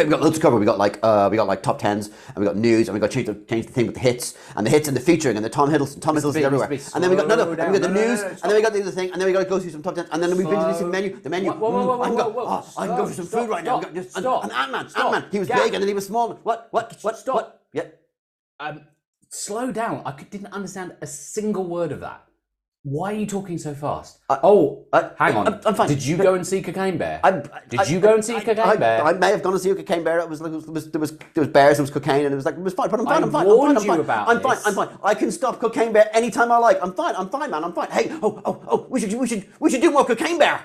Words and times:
Okay, 0.00 0.06
we 0.06 0.12
got 0.12 0.22
loads 0.22 0.36
to 0.36 0.40
cover. 0.42 0.58
We 0.58 0.64
got 0.64 0.78
like 0.78 0.98
uh, 1.02 1.28
we 1.30 1.36
got 1.36 1.46
like 1.46 1.62
top 1.62 1.78
tens, 1.78 2.08
and 2.28 2.38
we 2.38 2.46
got 2.46 2.56
news, 2.56 2.88
and 2.88 2.94
we 2.94 3.00
got 3.00 3.10
change 3.10 3.26
the 3.26 3.34
change 3.34 3.66
the 3.66 3.72
thing 3.72 3.84
with 3.84 3.96
the 3.96 4.00
hits 4.00 4.34
and 4.56 4.66
the 4.66 4.70
hits 4.70 4.88
and 4.88 4.96
the 4.96 5.00
featuring 5.00 5.36
and 5.36 5.44
the 5.44 5.50
Tom 5.50 5.68
Hiddleston, 5.68 6.00
Tom 6.00 6.16
Hiddleston 6.16 6.40
everywhere. 6.40 6.70
And 6.94 7.04
then 7.04 7.10
we 7.10 7.16
got 7.16 7.28
no, 7.28 7.34
no, 7.34 7.50
and 7.50 7.72
we 7.72 7.78
got 7.78 7.82
the. 7.82 8.00
News, 8.00 8.22
and 8.22 8.38
then 8.44 8.54
we 8.54 8.62
got 8.62 8.72
the 8.72 8.80
other 8.80 8.90
thing, 8.90 9.10
and 9.12 9.20
then 9.20 9.26
we 9.26 9.32
got 9.34 9.40
to 9.40 9.48
go 9.48 9.58
through 9.58 9.70
some 9.70 9.82
top 9.82 9.96
tens, 9.96 10.08
and 10.10 10.22
then 10.22 10.30
we've 10.38 10.48
been 10.48 10.58
to 10.58 10.74
some 10.74 10.90
menu, 10.90 11.20
the 11.20 11.28
menu. 11.28 11.50
Whoa, 11.50 11.70
whoa, 11.70 11.84
whoa, 11.84 11.96
whoa, 11.98 12.14
whoa, 12.14 12.28
whoa. 12.30 12.44
oh, 12.48 12.72
I 12.78 12.86
can 12.86 12.96
go 12.96 13.06
for 13.06 13.12
some 13.12 13.26
food 13.26 13.50
right 13.50 13.62
now. 13.62 13.76
We 13.76 13.82
stop, 13.82 13.94
got 13.94 14.02
just, 14.02 14.16
and 14.16 14.52
Ant 14.52 14.72
Man. 14.72 14.88
Ant 14.96 15.10
Man, 15.10 15.24
he 15.30 15.38
was 15.38 15.48
big 15.48 15.74
and 15.74 15.82
then 15.82 15.88
he 15.88 15.94
was 15.94 16.06
small. 16.06 16.32
What, 16.44 16.68
what, 16.70 16.96
what, 17.02 17.18
Stop. 17.18 17.34
what? 17.34 17.62
Yeah. 17.74 17.88
Um, 18.58 18.86
slow 19.28 19.70
down. 19.70 20.02
I 20.06 20.12
didn't 20.12 20.52
understand 20.54 20.96
a 21.02 21.06
single 21.06 21.64
word 21.64 21.92
of 21.92 22.00
that. 22.00 22.24
Why 22.82 23.12
are 23.12 23.16
you 23.16 23.26
talking 23.26 23.58
so 23.58 23.74
fast? 23.74 24.20
oh, 24.30 24.86
I- 24.90 25.10
hang 25.18 25.36
on. 25.36 25.46
I'm- 25.48 25.60
I'm 25.66 25.74
fine. 25.74 25.88
Did 25.88 26.02
you 26.04 26.16
go 26.16 26.32
and 26.32 26.46
see 26.46 26.62
Cocaine 26.62 26.96
Bear? 26.96 27.20
I, 27.22 27.42
Did 27.68 27.90
you 27.90 28.00
go 28.00 28.14
and 28.14 28.24
see 28.24 28.34
I, 28.34 28.40
Cocaine 28.40 28.58
I, 28.64 28.76
Bear? 28.76 29.02
I 29.04 29.12
may 29.12 29.30
have 29.32 29.42
gone 29.42 29.52
and 29.52 29.60
see 29.60 29.68
a 29.68 29.74
cocaine 29.74 30.02
bear. 30.02 30.18
It 30.20 30.30
was 30.30 30.40
like 30.40 30.50
it 30.52 30.66
was, 30.66 30.90
there 30.90 30.98
was 31.00 31.12
there 31.34 31.42
was 31.44 31.48
bears, 31.48 31.76
there 31.76 31.82
was 31.82 31.90
cocaine, 31.90 32.24
and 32.24 32.32
it 32.32 32.36
was 32.36 32.46
like 32.46 32.54
it 32.54 32.60
was 32.62 32.72
fine. 32.72 32.88
But 32.88 33.00
I'm 33.00 33.06
fine. 33.06 33.22
I 33.22 33.26
I'm 33.26 33.32
fine. 33.32 33.46
warned 33.46 33.76
I'm 33.78 33.84
fine. 33.84 33.86
you 33.86 33.92
I'm 33.92 33.96
fine. 33.98 34.04
about 34.04 34.28
I'm 34.30 34.40
fine. 34.40 34.56
this. 34.56 34.66
I'm 34.66 34.74
fine. 34.74 34.88
I 35.04 35.14
can 35.14 35.30
stop 35.30 35.60
cocaine 35.60 35.92
bear 35.92 36.08
anytime 36.16 36.50
I 36.50 36.56
like. 36.56 36.78
I'm 36.82 36.94
fine. 36.94 37.14
I'm 37.16 37.28
fine, 37.28 37.50
man. 37.50 37.64
I'm 37.64 37.74
fine. 37.74 37.90
Hey, 37.90 38.08
oh, 38.22 38.40
oh, 38.46 38.62
oh. 38.66 38.86
We 38.88 38.98
should 39.00 39.12
we 39.12 39.26
should 39.26 39.46
we 39.60 39.70
should 39.70 39.82
do 39.82 39.90
more 39.90 40.06
cocaine 40.06 40.38
bear. 40.38 40.64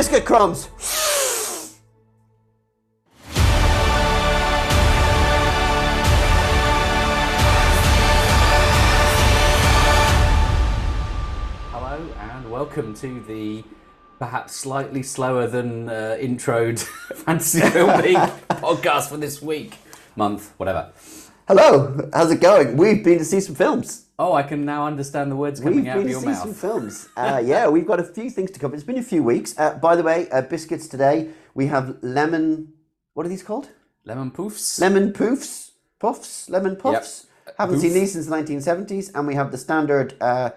Biscuit 0.00 0.24
crumbs. 0.24 0.66
Hello 11.70 12.08
and 12.18 12.50
welcome 12.50 12.94
to 12.94 13.20
the 13.24 13.62
perhaps 14.18 14.56
slightly 14.56 15.02
slower 15.02 15.46
than 15.46 15.90
uh, 15.90 16.16
introed 16.18 16.78
fantasy 17.26 17.60
film 17.60 18.00
league 18.00 18.16
podcast 18.48 19.10
for 19.10 19.18
this 19.18 19.42
week, 19.42 19.76
month, 20.16 20.54
whatever. 20.56 20.92
Hello. 21.46 22.08
How's 22.14 22.30
it 22.30 22.40
going? 22.40 22.78
We've 22.78 23.04
been 23.04 23.18
to 23.18 23.24
see 23.26 23.40
some 23.40 23.54
films. 23.54 24.06
Oh, 24.22 24.34
I 24.34 24.42
can 24.42 24.66
now 24.66 24.86
understand 24.86 25.32
the 25.32 25.36
words 25.36 25.60
coming 25.60 25.76
We've 25.80 25.88
out 25.88 25.94
been 25.94 26.02
of 26.02 26.06
to 26.08 26.10
your 26.12 26.20
see 26.20 26.26
mouth. 26.26 26.38
some 26.46 26.54
films. 26.54 27.08
Uh, 27.16 27.40
yeah, 27.52 27.66
we've 27.68 27.86
got 27.86 27.98
a 28.00 28.04
few 28.04 28.28
things 28.28 28.50
to 28.50 28.58
cover. 28.60 28.74
It's 28.74 28.84
been 28.84 28.98
a 28.98 29.02
few 29.14 29.22
weeks. 29.22 29.54
Uh, 29.58 29.74
by 29.86 29.96
the 29.96 30.02
way, 30.02 30.28
uh, 30.30 30.42
biscuits 30.42 30.86
today. 30.88 31.16
We 31.54 31.66
have 31.68 31.96
lemon. 32.02 32.72
What 33.14 33.24
are 33.24 33.30
these 33.30 33.42
called? 33.42 33.70
Lemon 34.04 34.30
poofs. 34.30 34.78
Lemon 34.80 35.12
poofs, 35.14 35.70
puffs, 35.98 36.50
lemon 36.50 36.76
puffs. 36.76 37.26
Haven't 37.58 37.76
Poof. 37.76 37.82
seen 37.82 37.94
these 37.94 38.12
since 38.12 38.26
the 38.26 38.36
1970s, 38.36 39.10
and 39.14 39.26
we 39.26 39.34
have 39.34 39.50
the 39.52 39.58
standard 39.58 40.14
uh, 40.20 40.50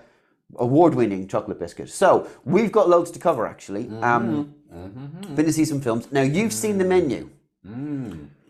award-winning 0.57 1.27
chocolate 1.27 1.59
biscuit. 1.59 1.89
So 1.89 2.27
we've 2.45 2.71
got 2.71 2.89
loads 2.89 3.11
to 3.11 3.19
cover, 3.19 3.47
actually. 3.47 3.89
Um, 4.01 4.55
Mm-hmm. 4.73 5.35
Been 5.35 5.45
to 5.45 5.53
see 5.53 5.65
some 5.65 5.79
films. 5.81 6.11
Now 6.11 6.23
you've 6.23 6.51
seen 6.51 6.79
the 6.79 6.85
menu. 6.85 7.29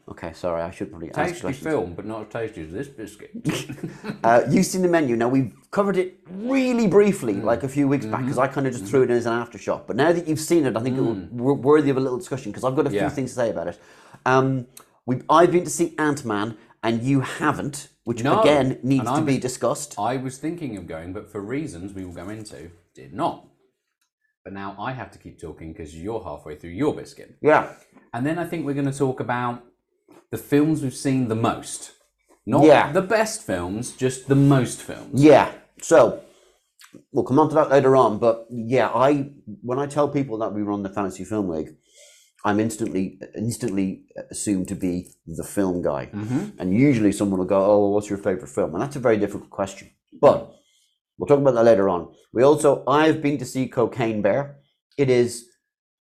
Okay, 0.09 0.33
sorry, 0.33 0.61
I 0.61 0.69
should 0.71 0.89
probably 0.89 1.09
ask 1.09 1.17
Mm. 1.17 1.25
Tasty 1.27 1.41
questions. 1.41 1.65
film, 1.67 1.93
but 1.95 2.05
not 2.05 2.21
as 2.27 2.33
tasty 2.33 2.61
as 2.65 2.71
this 2.73 2.87
biscuit. 2.89 3.31
Uh, 4.23 4.41
you've 4.49 4.65
seen 4.65 4.81
the 4.81 4.87
menu. 4.87 5.15
Now 5.15 5.27
we've 5.29 5.53
covered 5.71 5.97
it 5.97 6.19
really 6.29 6.87
briefly, 6.87 7.35
Mm. 7.35 7.43
like 7.43 7.63
a 7.63 7.69
few 7.69 7.87
weeks 7.87 8.05
back, 8.05 8.15
Mm-hmm. 8.15 8.25
because 8.25 8.37
I 8.37 8.47
kind 8.47 8.67
of 8.67 8.73
just 8.73 8.85
threw 8.85 9.03
it 9.03 9.09
in 9.11 9.15
as 9.17 9.25
an 9.25 9.33
aftershock. 9.33 9.87
But 9.87 9.95
now 9.95 10.11
that 10.11 10.27
you've 10.27 10.39
seen 10.39 10.65
it, 10.65 10.75
I 10.75 10.81
think 10.81 10.97
it 10.97 11.01
will 11.01 11.15
w- 11.15 11.53
worthy 11.61 11.89
of 11.89 11.97
a 11.97 11.99
little 12.01 12.17
discussion 12.17 12.51
because 12.51 12.63
I've 12.65 12.75
got 12.75 12.85
a 12.87 12.89
few 12.89 12.99
Mm. 12.99 13.03
Yeah. 13.03 13.09
things 13.09 13.31
to 13.31 13.35
say 13.35 13.49
about 13.49 13.67
it. 13.67 13.79
Um, 14.25 14.67
we, 15.05 15.21
I've 15.29 15.51
been 15.51 15.63
to 15.63 15.69
see 15.69 15.95
Ant 15.97 16.23
Man, 16.25 16.57
and 16.83 17.01
you 17.03 17.21
haven't, 17.21 17.89
which 18.03 18.23
No, 18.23 18.41
again 18.41 18.79
needs 18.83 19.09
to 19.11 19.21
be 19.21 19.37
discussed. 19.37 19.95
I 19.97 20.17
was 20.17 20.37
thinking 20.37 20.75
of 20.77 20.85
going, 20.87 21.13
but 21.13 21.29
for 21.31 21.39
reasons 21.41 21.93
we 21.93 22.03
will 22.05 22.13
go 22.13 22.27
into, 22.29 22.71
did 22.93 23.13
not. 23.13 23.45
But 24.43 24.51
now 24.53 24.75
I 24.77 24.91
have 24.91 25.11
to 25.11 25.17
keep 25.17 25.39
talking 25.39 25.71
because 25.71 25.95
you're 25.95 26.21
halfway 26.23 26.55
through 26.57 26.71
your 26.71 26.93
biscuit. 26.93 27.35
Yeah, 27.41 27.71
And 28.13 28.25
then 28.25 28.37
I 28.37 28.45
think 28.45 28.65
we're 28.65 28.73
going 28.73 28.91
to 28.91 28.97
talk 28.97 29.19
about 29.21 29.63
the 30.33 30.37
films 30.53 30.81
we've 30.83 31.01
seen 31.07 31.21
the 31.33 31.41
most. 31.51 31.79
Not 32.53 32.63
Yeah. 32.65 32.91
the 32.99 33.05
best 33.17 33.37
films, 33.51 33.83
just 34.05 34.19
the 34.33 34.39
most 34.55 34.77
films. 34.89 35.15
yeah. 35.31 35.47
So 35.91 35.99
we'll 37.13 37.27
come 37.29 37.39
on 37.41 37.49
to 37.49 37.55
that 37.59 37.69
later 37.75 37.93
on. 38.03 38.11
But 38.25 38.35
yeah, 38.49 38.89
I 39.07 39.09
when 39.69 39.79
I 39.83 39.85
tell 39.95 40.07
people 40.19 40.35
that 40.41 40.51
we 40.55 40.61
run 40.71 40.81
the 40.87 40.93
Fantasy 40.97 41.25
Film 41.31 41.47
League, 41.55 41.71
I'm 42.47 42.59
instantly 42.65 43.03
instantly 43.47 43.87
assumed 44.35 44.67
to 44.73 44.77
be 44.87 44.93
the 45.39 45.47
film 45.57 45.77
guy. 45.91 46.03
Mm-hmm. 46.13 46.43
And 46.59 46.67
usually 46.87 47.11
someone 47.19 47.39
will 47.39 47.53
go, 47.57 47.61
"Oh, 47.71 47.77
well, 47.81 47.93
what's 47.93 48.09
your 48.13 48.21
favorite 48.27 48.49
film?" 48.57 48.69
And 48.73 48.81
that's 48.83 48.97
a 49.01 49.05
very 49.07 49.17
difficult 49.25 49.49
question. 49.59 49.87
But 50.25 50.37
we'll 51.17 51.27
talk 51.31 51.39
about 51.43 51.55
that 51.57 51.69
later 51.71 51.87
on. 51.95 52.01
We 52.35 52.41
also, 52.49 52.69
I've 52.87 53.19
been 53.21 53.37
to 53.43 53.45
see 53.53 53.63
Cocaine 53.79 54.21
Bear. 54.21 54.41
It 54.97 55.09
is, 55.09 55.29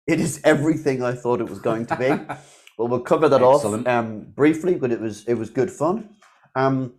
it 0.06 0.19
is 0.26 0.41
everything 0.53 1.03
I 1.10 1.12
thought 1.22 1.41
it 1.44 1.48
was 1.54 1.60
going 1.69 1.86
to 1.86 1.97
be. 2.04 2.10
well, 2.76 2.88
we'll 2.88 3.00
cover 3.00 3.28
that 3.28 3.42
Excellent. 3.42 3.87
off 3.87 3.92
um, 3.92 4.20
briefly, 4.34 4.75
but 4.75 4.92
it 4.92 5.00
was 5.00 5.25
it 5.26 5.34
was 5.34 5.50
good 5.50 5.70
fun. 5.70 6.10
Um, 6.54 6.94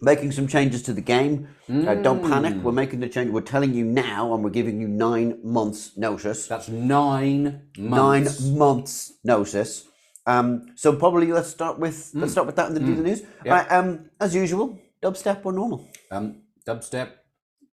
making 0.00 0.32
some 0.32 0.46
changes 0.48 0.82
to 0.84 0.92
the 0.92 1.00
game. 1.00 1.48
Uh, 1.68 1.94
don't 1.94 2.22
panic. 2.22 2.54
We're 2.62 2.72
making 2.72 3.00
the 3.00 3.08
change. 3.08 3.30
We're 3.30 3.40
telling 3.42 3.74
you 3.74 3.84
now, 3.84 4.34
and 4.34 4.42
we're 4.42 4.50
giving 4.50 4.80
you 4.80 4.88
nine 4.88 5.38
months 5.44 5.96
notice 5.96 6.46
That's 6.46 6.68
nine 6.68 7.68
nine 7.76 8.24
months. 8.24 8.40
months 8.40 9.12
notice. 9.24 9.86
Um, 10.26 10.66
so 10.76 10.94
probably 10.94 11.32
let's 11.32 11.48
start 11.48 11.78
with 11.78 12.10
let's 12.14 12.32
start 12.32 12.46
with 12.46 12.56
that 12.56 12.66
and 12.68 12.76
then 12.76 12.86
do 12.86 12.94
the 12.94 13.02
news. 13.02 13.22
Yeah. 13.44 13.52
Right, 13.54 13.72
um, 13.72 14.10
as 14.20 14.34
usual, 14.34 14.78
dubstep 15.02 15.44
or 15.44 15.52
normal. 15.52 15.88
Um, 16.10 16.42
dubstep, 16.66 17.10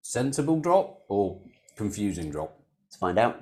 sensible 0.01 0.59
drop 0.59 1.01
or 1.09 1.41
confusing 1.75 2.29
drop? 2.31 2.57
Let's 2.85 2.97
find 2.97 3.17
out. 3.17 3.41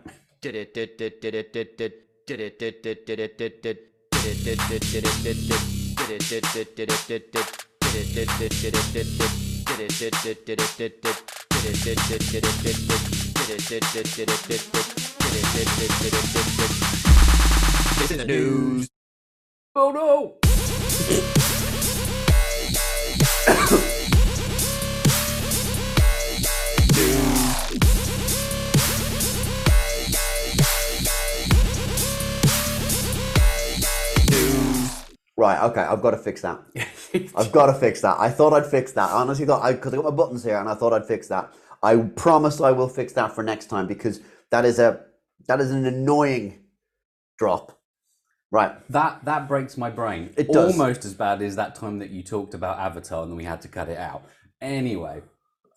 It's 18.00 18.12
in 18.12 18.18
the 18.20 18.26
news. 18.26 18.90
Oh 19.76 19.92
no! 19.92 20.40
Right, 35.44 35.62
okay, 35.62 35.82
I've 35.82 36.02
got 36.02 36.12
to 36.12 36.18
fix 36.18 36.42
that. 36.44 36.62
I've 37.36 37.52
got 37.52 37.66
to 37.66 37.74
fix 37.74 38.00
that. 38.00 38.16
I 38.18 38.30
thought 38.30 38.54
I'd 38.54 38.66
fix 38.66 38.94
that. 38.94 39.10
I 39.10 39.16
honestly 39.16 39.46
thought 39.46 39.62
I 39.62 39.74
because 39.74 39.94
I 39.94 39.98
got 39.98 40.06
my 40.06 40.12
buttons 40.12 40.42
here 40.42 40.58
and 40.58 40.70
I 40.70 40.74
thought 40.74 40.94
I'd 40.94 41.06
fix 41.06 41.28
that. 41.28 41.54
I 41.84 41.98
promise 41.98 42.62
I 42.62 42.72
will 42.72 42.88
fix 42.88 43.12
that 43.12 43.36
for 43.36 43.44
next 43.44 43.66
time 43.66 43.86
because 43.86 44.22
that 44.52 44.64
is 44.64 44.80
a 44.80 45.02
that 45.50 45.60
is 45.60 45.72
an 45.72 45.86
annoying 45.86 46.64
drop. 47.38 47.78
Right. 48.52 48.72
That 48.90 49.26
that 49.26 49.50
breaks 49.50 49.76
my 49.76 49.90
brain. 49.90 50.34
It 50.38 50.48
does. 50.48 50.80
Almost 50.80 51.04
as 51.04 51.14
bad 51.14 51.42
as 51.42 51.58
that 51.58 51.76
time 51.76 52.00
that 52.00 52.10
you 52.10 52.24
talked 52.24 52.54
about 52.54 52.80
Avatar 52.80 53.24
and 53.24 53.32
then 53.34 53.38
we 53.38 53.44
had 53.44 53.60
to 53.64 53.68
cut 53.68 53.90
it 53.90 53.98
out. 53.98 54.24
Anyway. 54.62 55.24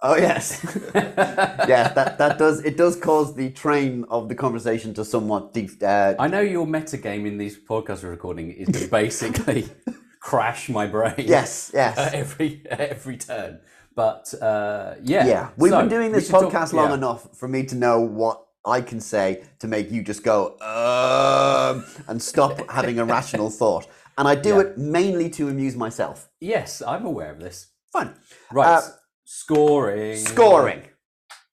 Oh 0.02 0.16
yes, 0.16 0.60
yes. 0.94 1.94
That 1.94 2.18
that 2.18 2.38
does 2.38 2.60
it 2.64 2.76
does 2.76 2.96
cause 2.96 3.34
the 3.34 3.50
train 3.50 4.04
of 4.10 4.28
the 4.28 4.34
conversation 4.34 4.92
to 4.94 5.04
somewhat 5.04 5.54
deep. 5.54 5.70
Uh, 5.82 6.14
I 6.18 6.28
know 6.28 6.40
your 6.40 6.66
meta 6.66 6.98
game 6.98 7.24
in 7.26 7.38
these 7.38 7.58
podcasts 7.58 8.02
we're 8.02 8.10
recording 8.10 8.50
is 8.52 8.68
to 8.78 8.88
basically 8.88 9.68
crash 10.20 10.68
my 10.68 10.86
brain 10.86 11.14
yes, 11.18 11.70
yes. 11.74 11.96
at 11.98 12.12
every 12.14 12.62
at 12.70 12.80
every 12.80 13.16
turn. 13.16 13.60
But 13.94 14.34
uh, 14.42 14.96
yeah, 15.02 15.26
Yeah, 15.26 15.48
we've 15.56 15.70
So, 15.72 15.80
been 15.80 15.88
doing 15.88 16.12
this 16.12 16.26
should 16.26 16.32
talk- 16.40 16.52
podcast 16.52 16.74
long 16.74 16.90
yeah. 16.90 16.96
enough 16.96 17.34
for 17.34 17.48
me 17.48 17.64
to 17.64 17.74
know 17.74 18.00
what 18.00 18.42
I 18.66 18.82
can 18.82 19.00
say 19.00 19.44
to 19.60 19.66
make 19.68 19.90
you 19.90 20.02
just 20.02 20.22
go 20.22 20.58
um, 20.60 21.84
and 22.06 22.20
stop 22.22 22.70
having 22.70 22.98
a 22.98 23.04
rational 23.06 23.48
thought. 23.48 23.86
And 24.18 24.28
I 24.28 24.34
do 24.34 24.50
Yeah. 24.56 24.60
it 24.60 24.78
mainly 24.78 25.30
to 25.30 25.48
amuse 25.48 25.76
myself. 25.76 26.28
Yes, 26.40 26.82
I'm 26.86 27.06
aware 27.06 27.30
of 27.32 27.40
this. 27.40 27.68
Fun. 27.92 28.14
Right, 28.52 28.66
Uh, 28.66 28.82
scoring. 29.26 30.16
Scoring. 30.16 30.82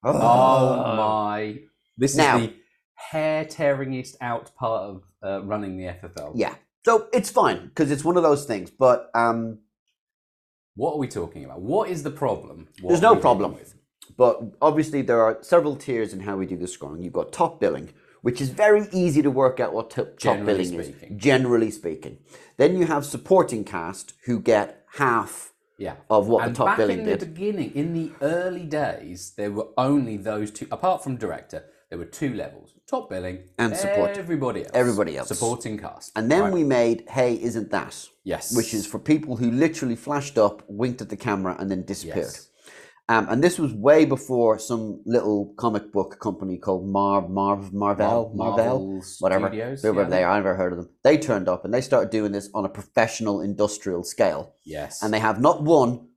Oh 0.05 0.95
my! 0.95 1.59
This 1.97 2.15
Now- 2.15 2.37
is 2.37 2.47
the 2.47 2.53
hair 2.95 3.45
tearingest 3.45 4.15
out 4.21 4.55
part 4.55 4.83
of 4.83 5.03
uh, 5.25 5.43
running 5.43 5.77
the 5.77 5.85
FFL. 5.85 6.33
Yeah. 6.35 6.55
So 6.85 7.07
it's 7.13 7.29
fine 7.29 7.67
because 7.67 7.91
it's 7.91 8.03
one 8.03 8.17
of 8.17 8.23
those 8.23 8.45
things. 8.45 8.69
But 8.69 9.09
um, 9.15 9.59
What 10.75 10.93
are 10.93 10.97
we 10.97 11.07
talking 11.07 11.45
about? 11.45 11.61
What 11.61 11.89
is 11.89 12.03
the 12.03 12.11
problem? 12.11 12.67
What 12.81 12.89
There's 12.89 13.01
no 13.01 13.15
problem. 13.15 13.53
with? 13.53 13.75
But 14.17 14.41
obviously, 14.61 15.01
there 15.01 15.21
are 15.21 15.37
several 15.41 15.75
tiers 15.77 16.13
in 16.13 16.19
how 16.21 16.35
we 16.35 16.45
do 16.45 16.57
the 16.57 16.67
scoring. 16.67 17.01
You've 17.03 17.13
got 17.13 17.31
top 17.31 17.59
billing, 17.61 17.93
which 18.21 18.41
is 18.41 18.49
very 18.49 18.87
easy 18.91 19.21
to 19.21 19.31
work 19.31 19.59
out 19.61 19.73
what 19.73 19.89
top, 19.91 20.07
top 20.07 20.17
Generally 20.19 20.63
billing 20.65 20.83
speaking. 20.91 21.15
is, 21.17 21.23
generally 21.23 21.71
speaking. 21.71 22.17
Then 22.57 22.75
you 22.77 22.85
have 22.87 23.05
supporting 23.05 23.63
cast 23.63 24.13
who 24.25 24.39
get 24.41 24.85
half 24.97 25.52
Yeah. 25.77 25.95
of 26.09 26.27
what 26.27 26.45
and 26.45 26.53
the 26.53 26.57
top 26.57 26.65
back 26.67 26.77
billing 26.77 26.99
in 26.99 27.05
did. 27.05 27.19
the 27.19 27.25
beginning, 27.25 27.71
in 27.75 27.93
the 27.93 28.11
early 28.21 28.63
days, 28.65 29.33
there 29.37 29.51
were 29.51 29.67
only 29.77 30.17
those 30.17 30.51
two. 30.51 30.67
Apart 30.71 31.03
from 31.03 31.17
director, 31.17 31.65
there 31.89 31.97
were 31.97 32.05
two 32.05 32.33
levels: 32.33 32.73
top 32.87 33.09
billing 33.09 33.39
And 33.57 33.75
support. 33.75 34.17
Everybody 34.17 34.61
else. 34.61 34.71
Everybody 34.73 35.17
else. 35.17 35.27
Supporting 35.29 35.77
cast. 35.77 36.11
And 36.15 36.31
then 36.31 36.43
Right. 36.43 36.53
we 36.53 36.63
made 36.63 37.05
Hey, 37.09 37.41
Isn't 37.41 37.71
That? 37.71 38.07
yes, 38.23 38.55
Which 38.55 38.73
is 38.73 38.85
for 38.85 38.99
people 38.99 39.37
who 39.37 39.49
literally 39.51 39.95
flashed 39.95 40.37
up, 40.37 40.63
winked 40.67 41.01
at 41.01 41.09
the 41.09 41.17
camera, 41.17 41.55
and 41.59 41.69
then 41.71 41.83
disappeared. 41.83 42.17
yes. 42.33 42.49
Um, 43.09 43.27
and 43.29 43.43
this 43.43 43.59
was 43.59 43.73
way 43.73 44.05
before 44.05 44.57
some 44.59 45.01
little 45.05 45.53
comic 45.57 45.91
book 45.91 46.19
company 46.21 46.57
called 46.57 46.87
Mar 46.87 47.27
Marv 47.27 47.73
Marvel 47.73 48.31
Mar- 48.33 48.55
Marvel 48.55 49.03
whatever 49.19 49.47
Studios, 49.47 49.81
whoever 49.81 50.03
yeah. 50.03 50.07
they 50.07 50.23
are. 50.23 50.31
I've 50.31 50.43
never 50.43 50.55
heard 50.55 50.71
of 50.71 50.77
them. 50.77 50.89
They 51.03 51.17
turned 51.17 51.49
up 51.49 51.65
and 51.65 51.73
they 51.73 51.81
started 51.81 52.11
doing 52.11 52.31
this 52.31 52.49
on 52.53 52.63
a 52.63 52.69
professional 52.69 53.41
industrial 53.41 54.05
scale. 54.05 54.55
Yes. 54.63 55.03
And 55.03 55.13
they 55.13 55.19
have 55.19 55.41
not 55.41 55.63
one, 55.63 56.07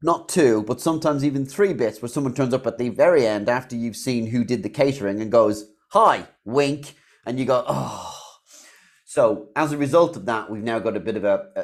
not 0.00 0.28
two, 0.28 0.62
but 0.62 0.80
sometimes 0.80 1.24
even 1.24 1.44
three 1.44 1.72
bits 1.72 2.00
where 2.00 2.08
someone 2.08 2.34
turns 2.34 2.54
up 2.54 2.68
at 2.68 2.78
the 2.78 2.90
very 2.90 3.26
end 3.26 3.48
after 3.48 3.74
you've 3.74 3.96
seen 3.96 4.28
who 4.28 4.44
did 4.44 4.62
the 4.62 4.68
catering 4.68 5.20
and 5.20 5.32
goes, 5.32 5.72
"Hi," 5.90 6.28
wink, 6.44 6.94
and 7.26 7.36
you 7.36 7.46
go, 7.46 7.64
"Oh." 7.66 8.12
So 9.06 9.48
as 9.56 9.72
a 9.72 9.78
result 9.78 10.16
of 10.16 10.26
that, 10.26 10.50
we've 10.50 10.62
now 10.62 10.78
got 10.78 10.96
a 10.96 11.00
bit 11.00 11.16
of 11.16 11.24
a, 11.24 11.46
a, 11.56 11.60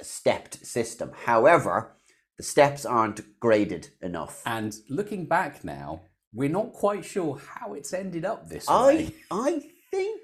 a 0.00 0.04
stepped 0.04 0.64
system. 0.64 1.10
However, 1.26 1.96
the 2.40 2.44
steps 2.44 2.86
aren't 2.86 3.20
graded 3.38 3.90
enough. 4.00 4.42
And 4.46 4.74
looking 4.88 5.26
back 5.26 5.62
now, 5.62 6.00
we're 6.32 6.48
not 6.48 6.72
quite 6.72 7.04
sure 7.04 7.38
how 7.38 7.74
it's 7.74 7.92
ended 7.92 8.24
up 8.24 8.48
this 8.48 8.66
way. 8.66 9.12
I 9.30 9.48
I 9.50 9.62
think 9.90 10.22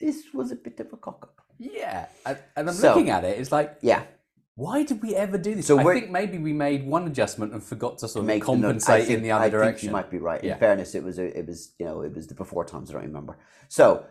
this 0.00 0.24
was 0.32 0.52
a 0.52 0.56
bit 0.56 0.80
of 0.80 0.90
a 0.94 0.96
cock 0.96 1.18
up. 1.22 1.42
Yeah, 1.58 2.06
and, 2.24 2.38
and 2.56 2.70
I'm 2.70 2.74
So- 2.74 2.88
looking 2.94 3.10
at 3.10 3.24
it. 3.24 3.38
It's 3.38 3.52
like, 3.52 3.76
Yeah, 3.82 4.04
why 4.54 4.84
did 4.84 5.02
we 5.02 5.14
ever 5.14 5.36
do 5.36 5.54
this? 5.54 5.66
So 5.66 5.78
I 5.78 5.84
think 5.84 6.10
maybe 6.10 6.38
we 6.38 6.54
made 6.54 6.86
one 6.86 7.06
adjustment 7.06 7.52
and 7.52 7.62
forgot 7.62 7.98
to 7.98 8.08
sort 8.08 8.26
of 8.30 8.40
compensate 8.40 9.04
think- 9.08 9.18
in 9.18 9.22
the 9.22 9.32
other 9.32 9.44
I 9.44 9.50
direction. 9.50 9.74
Think 9.80 9.82
you 9.90 9.90
might 9.98 10.10
be 10.10 10.16
right. 10.16 10.42
Yeah. 10.42 10.54
In 10.54 10.60
fairness, 10.60 10.94
it 10.94 11.04
was 11.04 11.18
a, 11.18 11.26
it 11.40 11.46
was 11.46 11.74
you 11.78 11.84
know 11.84 12.00
it 12.00 12.14
was 12.16 12.26
the 12.26 12.34
before 12.34 12.64
times 12.64 12.88
I 12.88 12.94
don't 12.94 13.02
remember. 13.02 13.36
So 13.68 14.06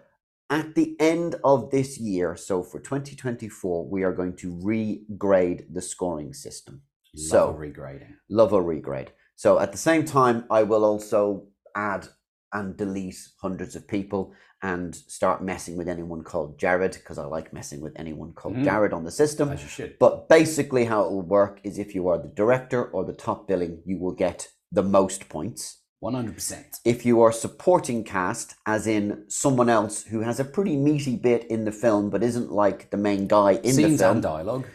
at 0.52 0.76
the 0.76 0.96
end 1.00 1.36
of 1.44 1.72
this 1.72 1.98
year, 1.98 2.36
so 2.36 2.62
for 2.62 2.80
2024, 2.80 3.88
we 3.88 4.04
are 4.04 4.14
going 4.14 4.36
to 4.44 4.48
regrade 4.54 5.74
the 5.74 5.82
scoring 5.82 6.32
system. 6.34 6.84
Love 7.16 7.30
so- 7.30 7.50
a 7.50 7.54
regrading. 7.54 8.14
Love 8.30 8.54
a 8.54 8.62
regrade. 8.62 9.10
So 9.36 9.60
at 9.60 9.72
the 9.72 9.78
same 9.78 10.06
time, 10.06 10.46
I 10.50 10.64
will 10.64 10.84
also 10.84 11.48
add 11.76 12.08
and 12.52 12.76
delete 12.76 13.18
hundreds 13.42 13.76
of 13.76 13.88
people 13.88 14.34
and 14.62 14.94
start 14.94 15.42
messing 15.44 15.78
with 15.78 15.88
anyone 15.88 16.24
called 16.24 16.60
Jared 16.60 16.94
because 16.94 17.18
I 17.18 17.24
like 17.26 17.54
messing 17.54 17.80
with 17.80 17.94
anyone 17.96 18.34
called 18.34 18.56
Mhm. 18.56 18.66
Jared 18.66 18.92
on 18.92 19.06
the 19.06 19.12
system. 19.12 19.50
As 19.50 19.62
you 19.62 19.70
should. 19.70 19.98
But 20.00 20.28
basically, 20.28 20.86
how 20.86 21.04
it 21.04 21.12
will 21.12 21.22
work 21.22 21.62
is 21.64 21.78
if 21.78 21.96
you 21.96 22.08
are 22.10 22.18
the 22.18 22.28
director 22.28 22.84
or 22.84 23.06
the 23.06 23.14
top 23.14 23.48
billing, 23.48 23.82
you 23.86 23.98
will 24.00 24.12
get 24.14 24.50
the 24.72 24.84
most 24.84 25.30
points. 25.30 25.78
100%. 26.02 26.78
If 26.86 27.06
you 27.06 27.22
are 27.22 27.32
supporting 27.32 28.04
cast, 28.04 28.56
as 28.66 28.88
in 28.88 29.26
someone 29.30 29.70
else 29.70 30.04
who 30.04 30.22
has 30.22 30.40
a 30.40 30.46
pretty 30.46 30.76
meaty 30.76 31.16
bit 31.16 31.46
in 31.46 31.66
the 31.66 31.72
film 31.72 32.10
but 32.10 32.24
isn't 32.24 32.52
like 32.52 32.90
the 32.90 32.98
main 32.98 33.28
guy 33.28 33.52
in 33.54 33.62
the 33.62 33.72
Scenes 33.74 34.00
film, 34.02 34.14
and 34.16 34.24
dialogue. 34.24 34.66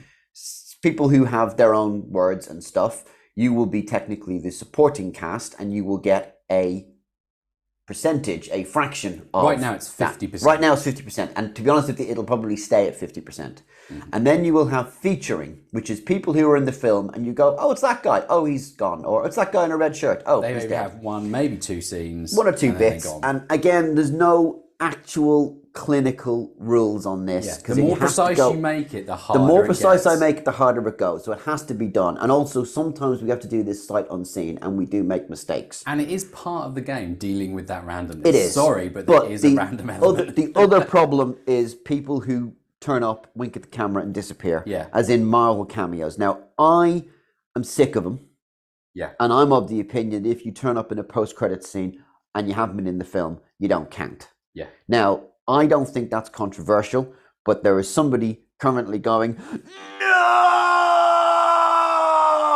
People 0.84 1.08
who 1.08 1.24
have 1.24 1.56
their 1.56 1.74
own 1.74 1.92
words 2.10 2.46
and 2.46 2.62
stuff, 2.62 2.94
you 3.34 3.52
will 3.56 3.66
be 3.78 3.82
technically 3.82 4.38
the 4.38 4.50
supporting 4.50 5.10
cast 5.12 5.54
and 5.58 5.72
you 5.72 5.82
will 5.88 6.02
get 6.12 6.40
a 6.62 6.86
percentage, 7.86 8.48
a 8.52 8.64
fraction 8.64 9.28
of 9.34 9.44
Right 9.44 9.60
now 9.60 9.74
it's 9.74 9.90
50%. 9.92 10.44
Right 10.44 10.60
now 10.60 10.74
it's 10.74 10.84
50%. 10.84 11.32
And 11.36 11.56
to 11.56 11.62
be 11.62 11.70
honest 11.70 11.88
with 11.88 12.00
you, 12.00 12.06
it'll 12.06 12.30
probably 12.32 12.56
stay 12.56 12.86
at 12.86 12.94
50%. 13.00 13.24
percent 13.24 13.62
Mm-hmm. 13.90 14.10
And 14.14 14.26
then 14.26 14.46
you 14.46 14.54
will 14.54 14.68
have 14.68 14.94
featuring, 14.94 15.60
which 15.72 15.90
is 15.90 16.00
people 16.00 16.32
who 16.32 16.48
are 16.50 16.56
in 16.56 16.64
the 16.64 16.72
film 16.72 17.10
and 17.12 17.26
you 17.26 17.34
go, 17.34 17.54
oh, 17.58 17.70
it's 17.72 17.82
that 17.82 18.02
guy. 18.02 18.24
Oh, 18.30 18.46
he's 18.46 18.72
gone. 18.72 19.04
Or 19.04 19.26
it's 19.26 19.36
that 19.36 19.52
guy 19.52 19.64
in 19.66 19.72
a 19.72 19.76
red 19.76 19.94
shirt. 19.94 20.22
Oh, 20.24 20.40
They 20.40 20.54
he's 20.54 20.62
maybe 20.62 20.68
dead. 20.70 20.82
have 20.82 20.96
one, 20.96 21.30
maybe 21.30 21.58
two 21.58 21.82
scenes. 21.82 22.34
One 22.34 22.48
or 22.48 22.52
two 22.52 22.70
and 22.70 22.78
bits. 22.78 23.06
And 23.22 23.44
again, 23.50 23.94
there's 23.94 24.10
no 24.10 24.64
actual 24.80 25.63
clinical 25.74 26.52
rules 26.56 27.04
on 27.04 27.26
this. 27.26 27.46
Yeah, 27.46 27.56
'cause 27.66 27.76
The 27.76 27.82
more 27.82 27.96
precise 27.96 28.36
go- 28.36 28.52
you 28.52 28.58
make 28.58 28.94
it, 28.94 29.06
the 29.06 29.16
harder. 29.16 29.40
the 29.40 29.46
more 29.46 29.62
it 29.64 29.66
precise 29.66 30.06
I 30.06 30.14
make 30.16 30.38
it, 30.38 30.44
the 30.44 30.52
harder 30.52 30.86
it 30.88 30.96
goes. 30.98 31.24
So 31.24 31.32
it 31.32 31.40
has 31.40 31.62
to 31.66 31.74
be 31.74 31.88
done. 31.88 32.16
And 32.18 32.30
also, 32.32 32.62
sometimes 32.64 33.22
we 33.22 33.28
have 33.28 33.40
to 33.40 33.48
do 33.48 33.62
this 33.64 33.86
sight 33.86 34.06
unseen, 34.10 34.58
and 34.62 34.78
we 34.78 34.86
do 34.86 35.02
make 35.02 35.28
mistakes. 35.28 35.82
And 35.86 36.00
it 36.00 36.08
is 36.10 36.24
part 36.26 36.66
of 36.66 36.74
the 36.76 36.80
game 36.80 37.16
dealing 37.16 37.54
with 37.54 37.66
that 37.68 37.84
randomness. 37.84 38.24
It 38.26 38.34
is. 38.36 38.54
Sorry, 38.54 38.88
but, 38.88 39.04
But 39.04 39.22
there 39.24 39.32
is 39.32 39.42
the 39.42 39.54
a 39.54 39.56
random 39.56 39.90
element. 39.90 40.20
Other, 40.20 40.32
the 40.32 40.52
other 40.54 40.84
problem 40.96 41.36
is 41.46 41.74
people 41.74 42.20
who 42.20 42.52
turn 42.80 43.02
up, 43.02 43.26
wink 43.34 43.56
at 43.56 43.62
the 43.62 43.68
camera, 43.68 44.02
and 44.02 44.14
disappear. 44.14 44.62
Yeah. 44.66 44.86
As 44.92 45.10
in 45.10 45.24
Marvel 45.24 45.64
cameos. 45.64 46.18
Now, 46.18 46.38
I 46.58 47.04
am 47.56 47.64
sick 47.64 47.96
of 47.96 48.04
them, 48.04 48.20
yeah. 48.94 49.10
and 49.18 49.32
I'm 49.32 49.52
of 49.52 49.68
the 49.68 49.80
opinion 49.80 50.24
if 50.24 50.46
you 50.46 50.52
turn 50.52 50.76
up 50.76 50.92
in 50.92 50.98
a 51.00 51.04
post-credit 51.04 51.64
scene 51.64 52.02
and 52.34 52.46
you 52.46 52.54
haven't 52.54 52.76
been 52.76 52.86
in 52.86 52.98
the 52.98 53.04
film, 53.04 53.40
you 53.58 53.66
don't 53.68 53.90
count. 53.90 54.28
Yeah. 54.54 54.66
Now, 54.86 55.22
I 55.46 55.66
don't 55.66 55.86
think 55.88 56.10
that's 56.10 56.30
controversial, 56.30 57.12
but 57.44 57.62
there 57.62 57.78
is 57.78 57.92
somebody 57.92 58.44
currently 58.58 58.98
going, 58.98 59.36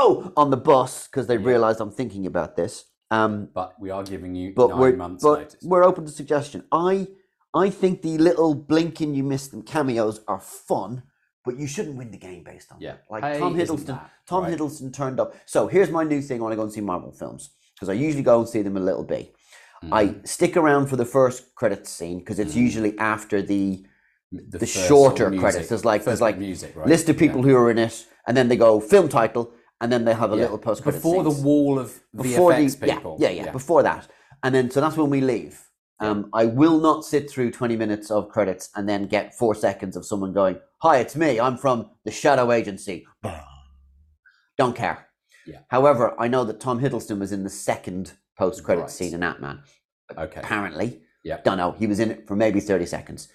no, 0.09 0.33
on 0.37 0.51
the 0.51 0.57
bus 0.57 1.07
because 1.07 1.27
they 1.27 1.37
realised 1.39 1.81
I'm 1.81 1.91
thinking 1.91 2.27
about 2.27 2.57
this. 2.57 2.85
Um, 3.11 3.49
But 3.55 3.75
we 3.81 3.91
are 3.91 4.03
giving 4.05 4.35
you 4.35 4.53
but 4.55 4.69
9 4.71 4.79
we're 4.79 4.97
months 4.97 5.25
but 5.25 5.39
notice. 5.39 5.57
we're 5.63 5.85
open 5.85 6.05
to 6.07 6.11
suggestion. 6.11 6.65
I 6.73 7.09
I 7.55 7.71
think 7.71 8.03
the 8.03 8.19
little 8.19 8.55
blinking 8.55 9.15
you 9.15 9.23
missed 9.25 9.51
them 9.51 9.63
cameos 9.63 10.21
are 10.29 10.41
fun, 10.41 11.03
but 11.45 11.59
you 11.59 11.67
shouldn't 11.67 11.97
win 11.97 12.11
the 12.11 12.19
game 12.19 12.45
based 12.45 12.71
on 12.73 12.79
Yeah. 12.81 12.93
that. 12.93 13.05
Like 13.11 13.25
Hey, 13.25 13.39
Tom 13.39 13.55
Hiddleston, 13.55 13.87
that 13.87 14.11
Tom 14.27 14.45
right? 14.45 14.53
Hiddleston 14.59 14.93
turned 14.93 15.19
up. 15.21 15.35
So 15.47 15.67
here's 15.69 15.91
my 15.91 16.05
new 16.05 16.21
thing 16.21 16.43
when 16.43 16.53
I 16.53 16.57
go 16.57 16.63
and 16.63 16.73
see 16.73 16.83
Marvel 16.83 17.13
films 17.13 17.51
because 17.75 17.89
I 17.89 17.95
usually 17.95 18.23
go 18.23 18.39
and 18.41 18.49
see 18.49 18.61
them 18.63 18.77
a 18.77 18.81
little 18.81 19.05
bit. 19.05 19.35
Mm-hmm. 19.83 19.95
I 19.95 20.15
stick 20.25 20.57
around 20.57 20.89
for 20.89 20.97
the 20.97 21.05
first 21.05 21.55
credits 21.55 21.91
scene 21.91 22.19
because 22.19 22.39
it's 22.39 22.57
usually 22.57 22.99
after 22.99 23.41
the 23.41 23.85
the, 24.33 24.59
first 24.59 24.89
shorter 24.89 25.27
of 25.27 25.39
credits. 25.39 25.69
There's 25.69 25.85
like 25.85 26.05
there's 26.05 26.21
like 26.21 26.37
music, 26.39 26.75
right? 26.77 26.87
list 26.87 27.09
of 27.09 27.17
people 27.17 27.43
who 27.43 27.55
are 27.57 27.71
in 27.71 27.79
it, 27.79 28.07
and 28.27 28.37
then 28.37 28.49
they 28.49 28.57
go 28.57 28.81
film 28.81 29.09
title, 29.09 29.53
and 29.81 29.91
then 29.93 30.05
they 30.05 30.15
have 30.15 30.33
a 30.33 30.37
Yeah. 30.37 30.43
little 30.43 30.59
post 30.59 30.83
credits 30.83 31.03
Before 31.03 31.23
the 31.23 31.31
wall 31.31 31.79
of 31.79 32.01
before 32.15 32.53
VFX 32.53 32.81
the 32.81 32.87
people. 32.89 33.17
Yeah, 33.21 33.31
yeah, 33.31 33.45
yeah, 33.45 33.53
before 33.53 33.83
that, 33.85 34.09
and 34.43 34.55
then 34.55 34.71
so 34.71 34.81
that's 34.81 34.97
when 34.97 35.11
we 35.11 35.21
leave. 35.21 35.65
Um, 36.01 36.31
I 36.33 36.45
will 36.45 36.79
not 36.79 37.05
sit 37.05 37.31
through 37.31 37.53
twenty 37.53 37.77
minutes 37.77 38.11
of 38.11 38.29
credits 38.29 38.71
and 38.75 38.89
then 38.89 39.07
get 39.07 39.35
four 39.35 39.55
seconds 39.55 39.97
of 39.97 40.05
someone 40.05 40.33
going, 40.33 40.59
"Hi, 40.83 40.99
it's 40.99 41.17
me. 41.17 41.41
I'm 41.41 41.57
from 41.57 41.91
the 42.05 42.11
Shadow 42.11 42.51
Agency." 42.53 43.07
Don't 44.57 44.77
care. 44.77 45.07
Yeah. 45.47 45.61
However, 45.69 46.15
I 46.21 46.29
know 46.29 46.45
that 46.45 46.61
Tom 46.61 46.81
Hiddleston 46.81 47.19
was 47.19 47.33
in 47.33 47.45
the 47.45 47.51
second 47.51 48.13
post 48.39 48.63
credit 48.65 48.83
Right. 48.83 48.91
scene 48.91 49.15
in 49.15 49.23
Ant 49.23 49.41
Man. 49.41 49.61
Okay. 50.17 50.41
Apparently, 50.41 51.01
Yep. 51.25 51.45
don't 51.45 51.59
know. 51.59 51.73
He 51.73 51.87
was 51.87 51.99
in 52.01 52.11
it 52.13 52.27
for 52.27 52.37
maybe 52.37 52.61
thirty 52.61 52.87
seconds. 52.87 53.29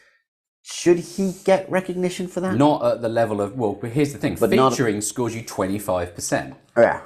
Should 0.66 0.98
he 1.00 1.34
get 1.44 1.70
recognition 1.70 2.28
for 2.28 2.40
that? 2.40 2.56
Not 2.56 2.84
at 2.86 3.02
the 3.02 3.10
level 3.10 3.42
of 3.42 3.58
well, 3.58 3.74
but 3.74 3.92
here's 3.92 4.14
the 4.14 4.20
thing: 4.20 4.36
But 4.40 4.50
not- 4.52 4.72
featuring 4.72 5.02
scores 5.02 5.36
you 5.36 5.44
twenty 5.44 5.78
five 5.78 6.16
percent. 6.16 6.56
Yeah. 6.78 7.02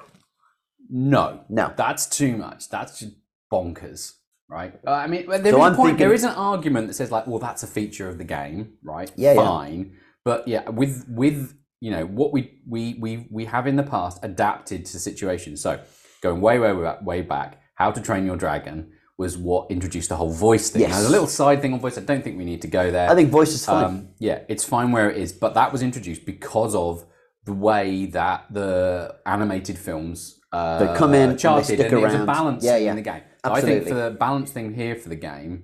No, 0.90 1.42
No. 1.50 1.74
that's 1.76 2.06
too 2.08 2.38
much. 2.38 2.70
That's 2.70 3.00
just 3.00 3.14
bonkers, 3.52 4.14
right? 4.50 4.80
Uh, 4.86 4.92
I 4.92 5.08
mean, 5.08 5.26
there 5.28 5.46
is 5.48 5.52
So 5.52 5.58
a 5.62 5.64
I'm 5.66 5.76
point. 5.76 5.98
Thinking- 5.98 6.12
is 6.14 6.24
an 6.24 6.30
argument 6.36 6.88
that 6.88 6.94
says 6.94 7.12
like, 7.12 7.28
well, 7.28 7.40
that's 7.40 7.64
a 7.64 7.68
feature 7.68 8.08
of 8.08 8.18
the 8.18 8.24
game, 8.24 8.74
right? 8.84 9.12
Yeah, 9.16 9.34
yeah. 9.34 9.44
fine. 9.44 9.98
But 10.24 10.48
yeah, 10.48 10.70
with 10.70 11.06
with 11.10 11.56
you 11.82 11.92
know 11.92 12.06
what 12.06 12.32
we 12.32 12.62
we 12.68 12.98
we 13.02 13.28
we 13.30 13.46
have 13.46 13.68
in 13.68 13.76
the 13.76 13.84
past 13.84 14.20
adapted 14.24 14.86
to 14.86 15.00
situations. 15.00 15.62
So 15.62 15.80
going 16.22 16.40
way 16.42 16.58
way 16.60 16.72
way 16.74 16.96
way 17.02 17.22
back, 17.22 17.60
How 17.78 17.92
to 17.92 18.02
Train 18.02 18.26
Your 18.26 18.38
Dragon 18.38 18.92
was 19.18 19.38
what 19.38 19.72
introduced 19.72 20.10
the 20.10 20.16
whole 20.16 20.32
voice 20.32 20.70
thing. 20.70 20.82
Yes. 20.82 20.92
Now, 20.92 20.98
there's 20.98 21.10
a 21.10 21.12
little 21.12 21.28
side 21.28 21.62
thing 21.62 21.74
on 21.74 21.80
voice. 21.80 21.98
I 21.98 22.02
don't 22.02 22.24
think 22.24 22.38
we 22.38 22.46
need 22.46 22.62
to 22.64 22.68
go 22.68 22.92
there. 22.92 23.10
I 23.10 23.16
think 23.16 23.30
voice 23.32 23.54
is 23.54 23.66
fine. 23.66 23.86
Um, 23.86 24.10
yeah, 24.20 24.40
it's 24.48 24.64
fine 24.64 24.92
where 24.92 25.10
it 25.10 25.18
is, 25.18 25.32
but 25.32 25.54
that 25.56 25.72
was 25.72 25.82
introduced 25.82 26.26
because 26.26 26.76
of 26.76 27.06
the 27.46 27.54
way 27.54 28.06
that 28.08 28.46
the 28.52 29.16
animated 29.26 29.78
films 29.78 30.40
uh, 30.52 30.80
They 30.80 30.98
come 30.98 31.14
in 31.14 31.32
and 31.32 31.40
they 31.40 31.64
stick 31.64 31.80
and 31.92 32.02
was 32.02 32.14
a 32.14 32.18
around. 32.18 32.26
balance 32.26 32.64
Yeah, 32.64 32.78
in 32.78 32.96
the 32.96 33.02
game. 33.02 33.22
So 33.46 33.54
I 33.54 33.62
think 33.62 33.88
for 33.88 33.94
the 33.96 34.12
balance 34.12 34.52
thing 34.52 34.74
here 34.74 34.96
for 34.96 35.10
the 35.10 35.16
game, 35.16 35.64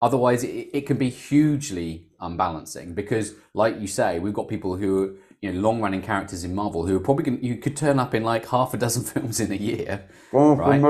otherwise 0.00 0.42
it, 0.44 0.68
it 0.72 0.86
can 0.86 0.96
be 0.96 1.10
hugely 1.10 2.08
unbalancing 2.20 2.94
because, 2.94 3.34
like 3.54 3.80
you 3.80 3.86
say, 3.86 4.18
we've 4.18 4.34
got 4.34 4.48
people 4.48 4.76
who 4.76 5.02
are 5.04 5.10
you 5.40 5.52
know 5.52 5.60
long 5.60 5.80
running 5.80 6.02
characters 6.02 6.42
in 6.44 6.54
Marvel 6.54 6.86
who 6.86 6.96
are 6.96 7.00
probably 7.00 7.24
going 7.24 7.44
you 7.44 7.56
could 7.56 7.76
turn 7.76 7.98
up 7.98 8.14
in 8.14 8.24
like 8.24 8.46
half 8.48 8.74
a 8.74 8.76
dozen 8.76 9.02
films 9.12 9.38
in 9.40 9.52
a 9.52 9.56
year. 9.56 10.08
Oh, 10.32 10.54
Right. 10.56 10.80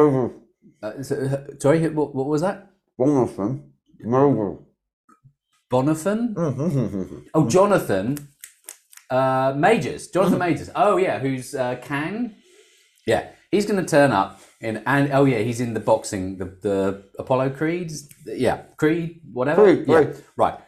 Uh, 0.83 1.03
so, 1.03 1.17
uh, 1.17 1.59
sorry, 1.59 1.89
what, 1.89 2.15
what 2.15 2.27
was 2.27 2.41
that? 2.43 2.71
Bonathan? 5.71 6.35
Oh, 7.35 7.49
Jonathan 7.49 8.29
uh, 9.11 9.55
Majors. 9.57 10.09
Jonathan 10.09 10.39
Majors. 10.39 10.71
Oh, 10.75 10.97
yeah, 10.97 11.19
who's 11.19 11.55
uh, 11.55 11.77
Kang? 11.83 12.35
Yeah, 13.07 13.29
he's 13.51 13.67
going 13.67 13.85
to 13.85 13.89
turn 13.89 14.13
up 14.13 14.41
in, 14.61 14.83
and 14.87 15.13
oh, 15.13 15.25
yeah, 15.25 15.39
he's 15.39 15.61
in 15.61 15.75
the 15.75 15.81
boxing, 15.81 16.39
the, 16.39 16.45
the 16.63 17.05
Apollo 17.19 17.51
Creeds. 17.51 18.09
Yeah, 18.27 18.63
Creed, 18.77 19.21
whatever. 19.33 19.65
Creed, 19.65 19.85
yeah, 19.89 20.05
Creed. 20.05 20.25
right. 20.37 20.59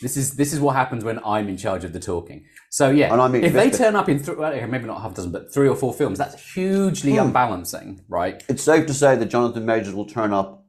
This 0.00 0.16
is 0.16 0.34
this 0.34 0.52
is 0.52 0.58
what 0.58 0.74
happens 0.74 1.04
when 1.04 1.20
I'm 1.24 1.48
in 1.48 1.56
charge 1.56 1.84
of 1.84 1.92
the 1.92 2.00
talking. 2.00 2.44
So 2.70 2.90
yeah, 2.90 3.12
And 3.12 3.20
I 3.22 3.28
mean, 3.28 3.44
if 3.44 3.52
they 3.52 3.70
turn 3.70 3.94
up 3.94 4.08
in 4.08 4.20
th- 4.22 4.36
well, 4.36 4.52
okay, 4.52 4.66
maybe 4.66 4.86
not 4.86 5.00
half 5.00 5.12
a 5.12 5.14
dozen, 5.14 5.30
but 5.30 5.54
three 5.54 5.68
or 5.68 5.76
four 5.76 5.94
films, 5.94 6.18
that's 6.18 6.52
hugely 6.54 7.12
Hmm. 7.12 7.26
unbalancing, 7.26 8.04
right? 8.08 8.42
It's 8.48 8.62
safe 8.64 8.86
to 8.86 8.94
say 8.94 9.14
that 9.16 9.26
Jonathan 9.26 9.64
Majors 9.64 9.94
will 9.94 10.06
turn 10.06 10.32
up 10.32 10.66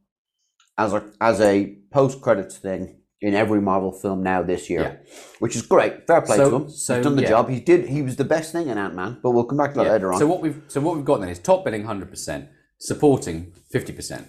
as 0.77 0.93
a 0.93 1.03
as 1.19 1.41
a 1.41 1.75
post 1.91 2.21
credits 2.21 2.57
thing 2.57 2.99
in 3.19 3.33
every 3.33 3.61
Marvel 3.61 3.91
film 3.91 4.21
now 4.21 4.43
this 4.43 4.69
year, 4.69 4.81
Yeah. 4.81 5.11
which 5.39 5.55
is 5.55 5.63
great. 5.63 6.05
Fair 6.05 6.21
play 6.21 6.37
So- 6.37 6.49
to 6.49 6.55
him. 6.57 6.69
so, 6.69 6.95
He's 6.97 7.03
done 7.05 7.15
the 7.15 7.21
yeah. 7.23 7.29
job. 7.29 7.49
He 7.49 7.59
did. 7.61 7.87
He 7.87 8.01
was 8.03 8.17
the 8.17 8.25
best 8.25 8.51
thing 8.51 8.67
in 8.67 8.77
Ant 8.77 8.93
Man, 8.93 9.17
but 9.23 9.31
we'll 9.31 9.45
come 9.45 9.57
back 9.57 9.71
to 9.73 9.77
that 9.79 9.85
Yeah. 9.87 9.91
later 9.93 10.13
on. 10.13 10.19
So 10.19 10.27
what 10.27 10.41
we've 10.41 10.61
so 10.67 10.81
what 10.81 10.95
we've 10.97 11.05
got 11.05 11.19
then 11.21 11.29
is 11.29 11.39
top 11.39 11.63
billing 11.65 11.85
hundred 11.85 12.11
percent, 12.11 12.49
supporting 12.79 13.53
fifty 13.71 13.93
percent, 13.93 14.27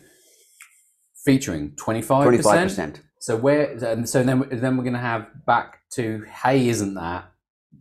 featuring 1.24 1.72
twenty 1.76 2.00
five 2.02 2.24
Twenty 2.24 2.42
five 2.42 2.62
percent. 2.62 3.00
So 3.24 3.38
where 3.38 3.70
and 3.82 4.06
so 4.06 4.22
then 4.22 4.46
then 4.52 4.76
we're 4.76 4.84
going 4.84 4.92
to 4.92 4.98
have 4.98 5.46
back 5.46 5.78
to 5.92 6.26
hey, 6.42 6.68
isn't 6.68 6.92
that 6.92 7.32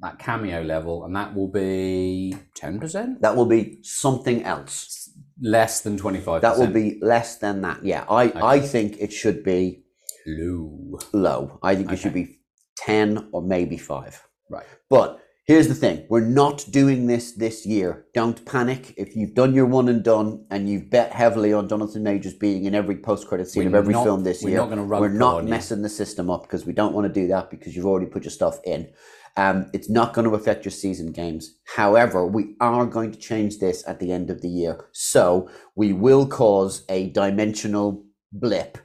that 0.01 0.17
cameo 0.17 0.63
level, 0.63 1.03
and 1.03 1.13
that 1.17 1.35
will 1.35 1.49
be 1.49 2.33
ten 2.55 2.79
percent 2.79 3.21
That 3.21 3.35
will 3.35 3.45
be 3.45 3.79
something 3.83 4.45
else. 4.45 5.09
less 5.41 5.81
than 5.81 5.97
twenty 5.97 6.21
five. 6.21 6.43
That 6.43 6.57
will 6.57 6.67
be 6.83 6.97
less 7.01 7.39
than 7.39 7.59
that. 7.63 7.83
Yeah, 7.83 8.05
I 8.09 8.31
I 8.55 8.59
think 8.61 8.95
it 9.01 9.11
should 9.11 9.43
be 9.43 9.83
low. 10.25 10.97
low. 11.11 11.59
I 11.61 11.75
think 11.75 11.91
it 11.91 11.99
should 11.99 12.13
be 12.13 12.39
ten 12.77 13.27
or 13.33 13.41
maybe 13.41 13.77
five. 13.77 14.25
Right. 14.49 14.65
But 14.89 15.19
here's 15.45 15.67
the 15.67 15.75
thing: 15.75 16.05
we're 16.09 16.21
not 16.25 16.65
doing 16.69 17.07
this 17.07 17.33
this 17.33 17.65
year. 17.65 18.05
Don't 18.13 18.45
panic. 18.45 18.93
If 18.97 19.15
you've 19.15 19.33
done 19.33 19.53
your 19.53 19.65
one 19.65 19.89
and 19.89 20.03
done, 20.03 20.45
and 20.49 20.69
you've 20.69 20.89
bet 20.89 21.11
heavily 21.11 21.53
on 21.53 21.67
Jonathan 21.69 22.03
Majors 22.03 22.33
being 22.33 22.65
in 22.65 22.75
every 22.75 22.97
post-credit 22.97 23.47
scene 23.47 23.67
of 23.67 23.73
We're 23.73 23.79
every 23.79 23.93
not- 23.93 24.03
film 24.03 24.23
this 24.23 24.41
we're 24.43 24.49
year, 24.51 24.57
not 24.75 25.01
we're 25.01 25.09
not 25.09 25.35
on 25.37 25.43
you. 25.47 25.49
messing 25.49 25.81
the 25.81 25.89
system 25.89 26.29
up 26.29 26.43
because 26.43 26.65
we 26.65 26.73
don't 26.73 26.93
want 26.93 27.07
to 27.07 27.13
do 27.13 27.27
that 27.27 27.49
because 27.49 27.75
you've 27.75 27.85
already 27.85 28.07
put 28.09 28.23
your 28.23 28.31
stuff 28.31 28.59
in. 28.65 28.89
Um, 29.35 29.71
it's 29.73 29.89
not 29.89 30.13
going 30.13 30.29
to 30.29 30.35
affect 30.35 30.63
your 30.63 30.71
season 30.71 31.11
games. 31.11 31.57
However, 31.65 32.23
we 32.27 32.55
are 32.59 32.85
going 32.85 33.11
to 33.11 33.17
change 33.17 33.57
this 33.57 33.83
at 33.87 33.99
the 33.99 34.11
end 34.11 34.29
of 34.29 34.41
the 34.41 34.47
year, 34.47 34.85
so 34.91 35.49
we 35.75 35.91
will 35.91 36.27
cause 36.27 36.85
a 36.87 37.09
dimensional 37.09 38.05
blip 38.31 38.77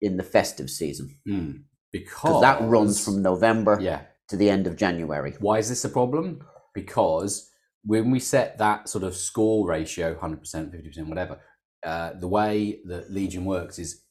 in 0.00 0.16
the 0.16 0.22
festive 0.22 0.70
season 0.70 1.16
because 1.26 1.60
because 1.92 2.40
that 2.40 2.62
runs 2.62 3.04
from 3.04 3.20
November 3.20 3.78
yeah. 3.80 4.02
To 4.30 4.36
the 4.36 4.48
end 4.48 4.66
of 4.66 4.76
January. 4.76 5.34
Why 5.40 5.58
is 5.58 5.68
this 5.68 5.84
a 5.84 5.88
problem? 5.88 6.40
Because 6.74 7.50
when 7.84 8.10
we 8.10 8.20
set 8.20 8.58
that 8.58 8.88
sort 8.88 9.04
of 9.04 9.14
score 9.16 9.66
ratio, 9.68 10.14
100%, 10.14 10.40
50%, 10.40 11.08
whatever, 11.08 11.40
uh, 11.84 12.12
the 12.14 12.28
way 12.28 12.80
that 12.86 13.10
Legion 13.10 13.44
works 13.44 13.78
is 13.78 14.02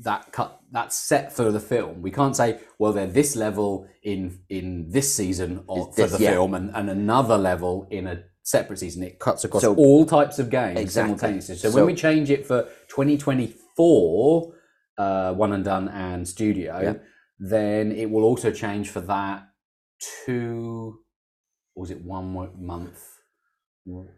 that 0.00 0.32
cut 0.32 0.58
that's 0.72 0.98
set 0.98 1.32
for 1.32 1.52
the 1.52 1.60
film. 1.60 2.02
We 2.02 2.10
can't 2.10 2.34
say, 2.34 2.58
well, 2.80 2.92
they're 2.92 3.06
this 3.06 3.36
level 3.36 3.86
in 4.02 4.40
in 4.48 4.90
this 4.90 5.14
season 5.14 5.62
or, 5.68 5.88
Is 5.90 5.94
for 5.94 6.06
the 6.18 6.24
yeah. 6.24 6.30
film 6.32 6.54
and, 6.54 6.74
and 6.74 6.90
another 6.90 7.38
level 7.38 7.86
in 7.92 8.08
a 8.08 8.24
separate 8.42 8.80
season. 8.80 9.04
It 9.04 9.20
cuts 9.20 9.44
across 9.44 9.62
So- 9.62 9.76
all 9.76 10.04
types 10.04 10.40
of 10.40 10.50
games 10.50 10.80
Exactly. 10.80 11.16
simultaneously. 11.16 11.56
So, 11.56 11.70
So- 11.70 11.76
when 11.76 11.86
we 11.86 11.94
change 11.94 12.28
it 12.32 12.44
for 12.44 12.64
2024, 12.88 14.52
uh, 14.98 15.32
One 15.34 15.52
and 15.52 15.64
Done 15.64 15.88
and 15.88 16.26
Studio, 16.26 16.80
Yeah. 16.82 16.94
then 17.38 17.92
it 17.92 18.10
will 18.10 18.24
also 18.24 18.50
change 18.50 18.90
for 18.90 19.00
that 19.02 19.44
two 20.26 20.98
or 21.74 21.82
was 21.82 21.90
it 21.90 22.02
one 22.04 22.26
month? 22.58 23.08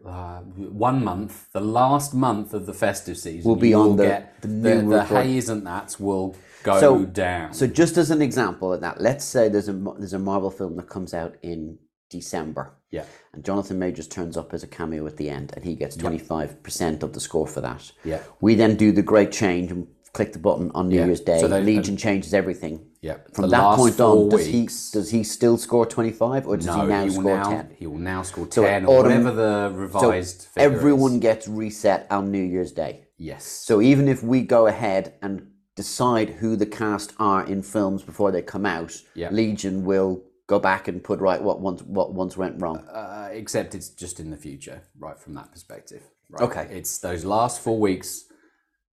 Uh, 0.06 0.40
one 0.40 1.02
month 1.02 1.46
the 1.54 1.60
last 1.60 2.12
month 2.12 2.52
of 2.52 2.66
the 2.66 2.74
festive 2.74 3.16
season 3.16 3.48
Will 3.48 3.56
be 3.56 3.72
on 3.72 3.96
the- 3.96 4.22
the 4.42 4.46
the, 4.48 4.54
new 4.54 4.90
the 4.90 4.98
report. 4.98 5.24
hey 5.24 5.38
isn't 5.38 5.64
that 5.64 5.96
will 5.98 6.36
go 6.62 6.78
So- 6.80 7.04
down. 7.06 7.54
So, 7.54 7.66
just 7.66 7.96
as 7.96 8.10
an 8.10 8.20
example 8.20 8.74
of 8.74 8.82
that, 8.82 9.00
let's 9.00 9.24
say 9.24 9.48
there's 9.48 9.70
a 9.70 9.72
there's 9.98 10.12
a 10.12 10.18
Marvel 10.18 10.50
film 10.50 10.76
that 10.76 10.90
comes 10.90 11.14
out 11.14 11.36
in 11.42 11.78
December, 12.10 12.74
yeah. 12.90 13.04
And 13.32 13.42
Jonathan 13.42 13.78
Majors 13.78 14.06
turns 14.06 14.36
up 14.36 14.52
as 14.52 14.62
a 14.62 14.66
cameo 14.66 15.06
at 15.06 15.16
the 15.16 15.30
end, 15.30 15.52
and 15.56 15.64
he 15.64 15.74
gets 15.74 15.96
twenty 15.96 16.18
five 16.18 16.62
percent 16.62 17.02
of 17.02 17.14
the 17.14 17.20
score 17.20 17.46
for 17.46 17.62
that. 17.62 17.90
yeah. 18.04 18.20
We 18.42 18.54
then 18.56 18.76
do 18.76 18.92
the 18.92 19.02
great 19.02 19.32
change 19.32 19.70
and 19.70 19.86
click 20.14 20.32
the 20.32 20.38
button 20.38 20.70
on 20.74 20.88
New 20.88 20.96
Yeah. 20.96 21.06
Year's 21.06 21.20
Day. 21.20 21.40
So 21.40 21.48
they- 21.48 21.60
Legion 21.62 21.96
changes 21.98 22.32
everything. 22.32 22.86
yeah 23.02 23.16
From 23.34 23.42
The 23.42 23.48
that 23.56 23.76
point 23.76 24.00
on, 24.00 24.28
does 24.30 24.46
he 24.46 24.62
does 24.98 25.10
he 25.10 25.22
still 25.24 25.58
score 25.58 25.84
twenty 25.84 26.12
five, 26.12 26.46
or 26.48 26.56
does 26.56 26.66
no 26.66 26.80
he 26.82 26.86
now 26.86 27.04
he 27.04 27.10
score 27.10 27.42
ten? 27.44 27.66
he 27.76 27.86
will 27.86 27.98
now 28.14 28.22
score 28.22 28.46
So 28.50 28.62
10 28.62 28.86
or 28.86 29.00
autumn- 29.00 29.24
whatever 29.24 29.32
the 29.32 29.72
revised 29.76 30.40
So 30.42 30.48
figure 30.48 30.70
is. 30.70 30.74
everyone 30.78 31.18
gets 31.18 31.46
reset 31.48 32.06
on 32.10 32.30
New 32.30 32.42
Year's 32.54 32.72
Day. 32.72 32.92
yes 33.18 33.44
So 33.44 33.82
even 33.82 34.08
if 34.08 34.22
we 34.22 34.40
go 34.42 34.66
ahead 34.66 35.04
and 35.20 35.34
decide 35.76 36.28
who 36.40 36.54
the 36.56 36.66
cast 36.82 37.12
are 37.18 37.44
in 37.44 37.60
films 37.62 38.02
before 38.04 38.30
they 38.30 38.40
come 38.42 38.64
out, 38.64 38.92
Yeah. 39.14 39.30
Legion 39.32 39.84
will 39.84 40.22
go 40.46 40.58
back 40.60 40.86
and 40.88 41.02
put 41.02 41.18
right 41.20 41.42
what 41.42 41.60
once 41.60 41.82
what 41.82 42.14
once 42.14 42.36
went 42.36 42.62
wrong. 42.62 42.78
uh, 43.00 43.28
except 43.32 43.74
it's 43.74 43.88
just 43.88 44.20
in 44.20 44.30
the 44.30 44.36
future 44.36 44.78
right 45.06 45.18
from 45.18 45.34
that 45.34 45.50
perspective 45.50 46.02
right? 46.30 46.42
Okay. 46.46 46.66
it's 46.70 46.98
those 46.98 47.24
last 47.24 47.60
four 47.60 47.78
weeks 47.80 48.24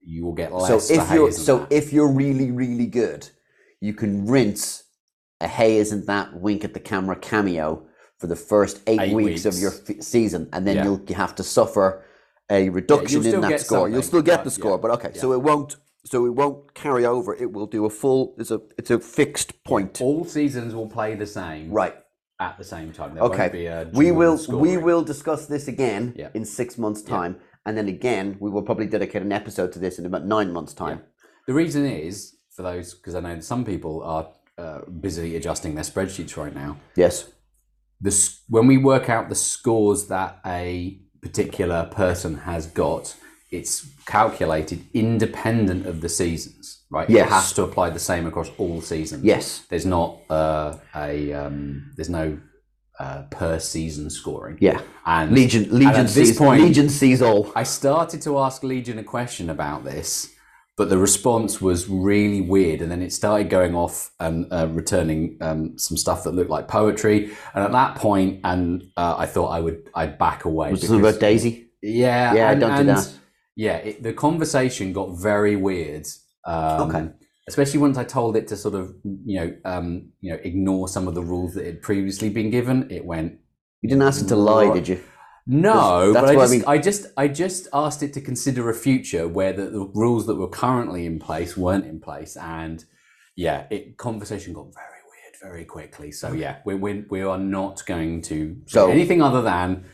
you 0.01 0.24
will 0.25 0.34
get 0.34 0.53
less 0.53 0.88
So 0.88 0.94
if 0.94 1.12
you're 1.12 1.32
so 1.32 1.60
that. 1.60 1.72
if 1.72 1.91
you're 1.94 2.12
really 2.12 2.51
really 2.51 2.86
good, 2.88 3.29
you 3.82 3.94
can 3.94 4.25
rinse 4.27 4.84
a 5.41 5.48
hey 5.48 5.77
isn't 5.77 6.06
that 6.08 6.34
wink 6.39 6.63
at 6.63 6.74
the 6.74 6.79
camera 6.79 7.15
cameo 7.15 7.86
for 8.18 8.27
the 8.27 8.36
first 8.36 8.82
eight, 8.88 9.00
Eight 9.00 9.13
weeks, 9.13 9.46
of 9.46 9.58
your 9.58 9.72
f- 9.72 10.01
season, 10.01 10.50
and 10.51 10.68
then 10.68 10.75
Yeah. 10.77 10.84
you'll 10.86 11.06
have 11.15 11.36
to 11.36 11.44
suffer 11.44 12.03
a 12.51 12.68
reduction 12.70 13.22
still 13.24 13.36
in 13.36 13.50
that 13.50 13.62
score. 13.62 13.88
You'll 13.88 14.01
still 14.01 14.22
get 14.22 14.44
the 14.44 14.51
score, 14.51 14.72
yeah, 14.72 14.77
but 14.77 14.91
okay. 14.91 15.12
So 15.13 15.32
it 15.34 15.41
won't. 15.41 15.77
So 16.06 16.25
it 16.25 16.32
won't 16.32 16.74
carry 16.74 17.06
over. 17.06 17.34
It 17.36 17.51
will 17.53 17.68
do 17.68 17.86
a 17.86 17.89
full. 17.89 18.36
It's 18.38 18.51
a 18.51 18.60
it's 18.77 18.91
a 18.91 19.00
fixed 19.00 19.63
point. 19.63 20.01
all 20.01 20.25
seasons 20.25 20.74
will 20.75 20.88
play 20.88 21.15
the 21.15 21.27
same 21.27 21.72
Right. 21.72 21.96
at 22.41 22.58
the 22.58 22.63
same 22.63 22.91
time. 22.91 23.13
There 23.13 23.24
won't 23.24 23.38
be 23.53 23.68
Okay. 23.68 23.68
a 23.68 23.89
We 23.94 24.12
will 24.12 24.38
we 24.50 24.75
will 24.77 25.03
discuss 25.03 25.46
this 25.46 25.68
again 25.70 26.13
Yeah. 26.18 26.29
in 26.34 26.44
six 26.46 26.77
months' 26.77 27.01
time, 27.01 27.38
and 27.66 27.78
then 27.78 27.88
again 27.88 28.38
we 28.39 28.50
will 28.50 28.62
probably 28.62 28.88
dedicate 28.88 29.22
an 29.22 29.32
episode 29.32 29.72
to 29.74 29.80
this 29.80 30.00
in 30.00 30.06
about 30.06 30.25
nine 30.25 30.51
months' 30.51 30.74
time. 30.74 31.01
The 31.48 31.54
reason 31.54 31.86
is 31.86 32.36
for 32.51 32.63
those 32.63 32.94
because 32.94 33.16
I 33.16 33.20
know 33.22 33.36
that 33.36 33.44
some 33.44 33.66
people 33.66 34.04
are 34.04 34.30
uh, 34.58 34.82
busy 34.86 35.36
adjusting 35.36 35.75
their 35.75 35.84
spreadsheets 35.84 36.36
right 36.38 36.54
now. 36.54 36.78
Yes. 36.96 37.32
This 38.01 38.42
when 38.48 38.68
we 38.68 38.78
work 38.78 39.10
out 39.10 39.30
the 39.30 39.36
scores 39.36 40.08
that 40.08 40.39
a 40.46 41.00
particular 41.22 41.89
person 41.92 42.36
has 42.39 42.68
got, 42.68 43.16
it's 43.51 43.88
calculated 44.06 44.86
independent 44.94 45.86
of 45.86 46.01
the 46.01 46.10
seasons, 46.10 46.84
right? 46.89 47.10
Yes. 47.10 47.28
It 47.28 47.30
has 47.32 47.54
to 47.54 47.63
apply 47.63 47.89
the 47.89 48.00
same 48.00 48.28
across 48.28 48.50
all 48.58 48.82
seasons. 48.82 49.24
Yes. 49.24 49.66
There's 49.70 49.86
not 49.86 50.20
uh, 50.30 50.78
a 50.96 51.34
um, 51.34 51.92
there's 51.96 52.10
no 52.10 52.39
uh, 53.00 53.24
per 53.29 53.60
season 53.60 54.10
scoring. 54.10 54.58
Yeah. 54.60 54.82
And 55.06 55.32
Legion 55.32 55.63
and 55.63 55.74
Legion 55.74 56.06
this 56.06 56.13
sees 56.13 56.38
point, 56.38 56.62
Legion 56.62 56.89
sees 56.89 57.22
all. 57.22 57.51
I 57.56 57.63
started 57.63 58.22
to 58.24 58.38
ask 58.39 58.63
Legion 58.63 59.00
a 59.00 59.03
question 59.03 59.50
about 59.50 59.84
this, 59.84 60.34
but 60.77 60.89
the 60.89 60.98
response 60.98 61.62
was 61.62 61.88
really 61.88 62.41
weird, 62.41 62.82
and 62.82 62.91
then 62.91 63.01
it 63.01 63.13
started 63.13 63.50
going 63.50 63.75
off 63.75 64.12
and 64.20 64.51
uh, 64.51 64.68
returning 64.68 65.38
um, 65.41 65.77
some 65.77 65.98
stuff 65.98 66.24
that 66.25 66.32
looked 66.32 66.50
like 66.50 66.68
poetry. 66.68 67.32
And 67.53 67.63
at 67.63 67.72
that 67.72 67.96
point, 67.96 68.41
and 68.44 68.84
uh, 68.98 69.15
I 69.18 69.25
thought 69.25 69.48
I 69.48 69.62
would 69.62 69.89
I'd 69.96 70.18
back 70.18 70.46
away. 70.46 70.72
Was 70.72 70.82
something 70.82 71.00
about 71.00 71.20
Daisy? 71.20 71.70
yeah, 71.82 72.34
Yeah, 72.34 72.51
and, 72.51 72.60
don't 72.60 72.77
do 72.77 72.84
that. 72.86 73.13
Yeah, 73.56 73.77
it, 73.77 74.03
the 74.03 74.13
conversation 74.13 74.94
got 74.94 75.18
very 75.18 75.56
weird. 75.56 76.08
Um, 76.46 76.89
Okay. 76.89 77.10
Especially 77.50 77.79
once 77.79 77.98
I 77.98 78.03
told 78.03 78.36
it 78.38 78.48
to 78.50 78.56
sort 78.56 78.75
of 78.75 78.94
you 79.25 79.39
know 79.39 79.50
um, 79.65 79.88
you 80.22 80.32
know 80.32 80.39
ignore 80.44 80.88
some 80.88 81.08
of 81.10 81.13
the 81.15 81.22
rules 81.34 81.53
that 81.56 81.65
had 81.65 81.82
previously 81.82 82.29
been 82.29 82.50
given. 82.50 82.89
It 82.91 83.03
went 83.06 83.29
You 83.82 83.89
didn't 83.89 84.03
ask 84.03 84.22
it 84.24 84.27
to 84.29 84.36
lie, 84.36 84.74
did 84.74 84.88
you? 84.88 85.00
no, 85.48 86.13
but 86.13 86.25
I 86.29 86.36
just, 86.36 86.51
we- 86.53 86.65
I 86.65 86.77
just, 86.77 87.06
I 87.18 87.27
just 87.27 87.68
asked 87.74 88.03
it 88.03 88.13
to 88.13 88.22
consider 88.22 88.70
a 88.70 88.74
future 88.74 89.27
where 89.27 89.51
the, 89.51 89.65
the 89.77 89.84
rules 89.96 90.27
that 90.27 90.36
were 90.36 90.50
currently 90.50 91.06
in 91.06 91.18
place 91.20 91.58
weren't 91.58 91.86
in 91.86 92.00
place, 92.00 92.38
and 92.38 92.86
yeah, 93.36 93.65
it 93.72 93.98
conversation 93.98 94.53
got 94.53 94.68
very 94.74 95.01
weird 95.12 95.36
very 95.41 95.65
quickly. 95.65 96.12
So 96.12 96.34
yeah, 96.34 96.58
we 96.65 96.75
we, 96.75 97.03
we 97.10 97.22
are 97.22 97.39
not 97.39 97.84
going 97.86 98.22
to 98.24 98.38
So- 98.68 98.88
do 98.88 98.91
anything 98.91 99.22
other 99.22 99.41
than 99.41 99.86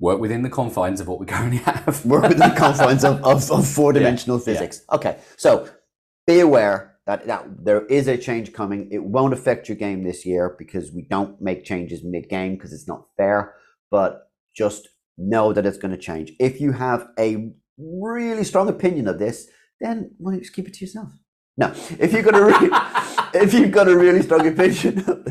work 0.00 0.20
within 0.20 0.42
the 0.42 0.50
confines 0.50 1.00
of 1.00 1.08
what 1.08 1.18
we 1.20 1.26
currently 1.26 1.58
have. 1.58 2.04
We're 2.04 2.20
within 2.20 2.38
the 2.38 2.54
confines 2.66 3.02
of, 3.04 3.22
of, 3.24 3.50
of 3.50 3.66
four 3.66 3.92
dimensional 3.92 4.38
physics. 4.38 4.82
Okay, 4.92 5.18
so 5.36 5.68
be 6.26 6.38
aware 6.40 6.87
that, 7.08 7.26
that 7.26 7.64
there 7.64 7.86
is 7.86 8.06
a 8.06 8.18
change 8.18 8.52
coming. 8.52 8.86
It 8.92 9.02
won't 9.02 9.32
affect 9.32 9.66
your 9.66 9.78
game 9.78 10.04
this 10.04 10.26
year 10.26 10.54
because 10.58 10.92
we 10.92 11.06
don't 11.08 11.40
make 11.40 11.64
changes 11.64 12.04
mid 12.04 12.28
game 12.28 12.54
because 12.54 12.70
it's 12.70 12.86
not 12.86 13.06
fair, 13.16 13.54
but 13.90 14.30
just 14.54 14.88
know 15.16 15.54
that 15.54 15.64
it's 15.64 15.78
going 15.78 15.92
to 15.92 15.98
change. 15.98 16.32
If 16.38 16.60
you 16.60 16.72
have 16.72 17.08
a 17.18 17.50
really 17.78 18.44
strong 18.44 18.68
opinion 18.68 19.08
of 19.08 19.18
this, 19.18 19.48
then 19.80 20.10
why 20.18 20.32
don't 20.32 20.40
you 20.40 20.44
just 20.44 20.54
keep 20.54 20.68
it 20.68 20.74
to 20.74 20.84
yourself? 20.84 21.08
No, 21.56 21.72
if 21.98 22.12
you've 22.12 22.26
got 22.26 22.36
a 22.36 22.44
really, 22.44 22.68
if 23.34 23.54
you've 23.54 23.72
got 23.72 23.88
a 23.88 23.96
really 23.96 24.20
strong 24.20 24.46
opinion, 24.46 25.24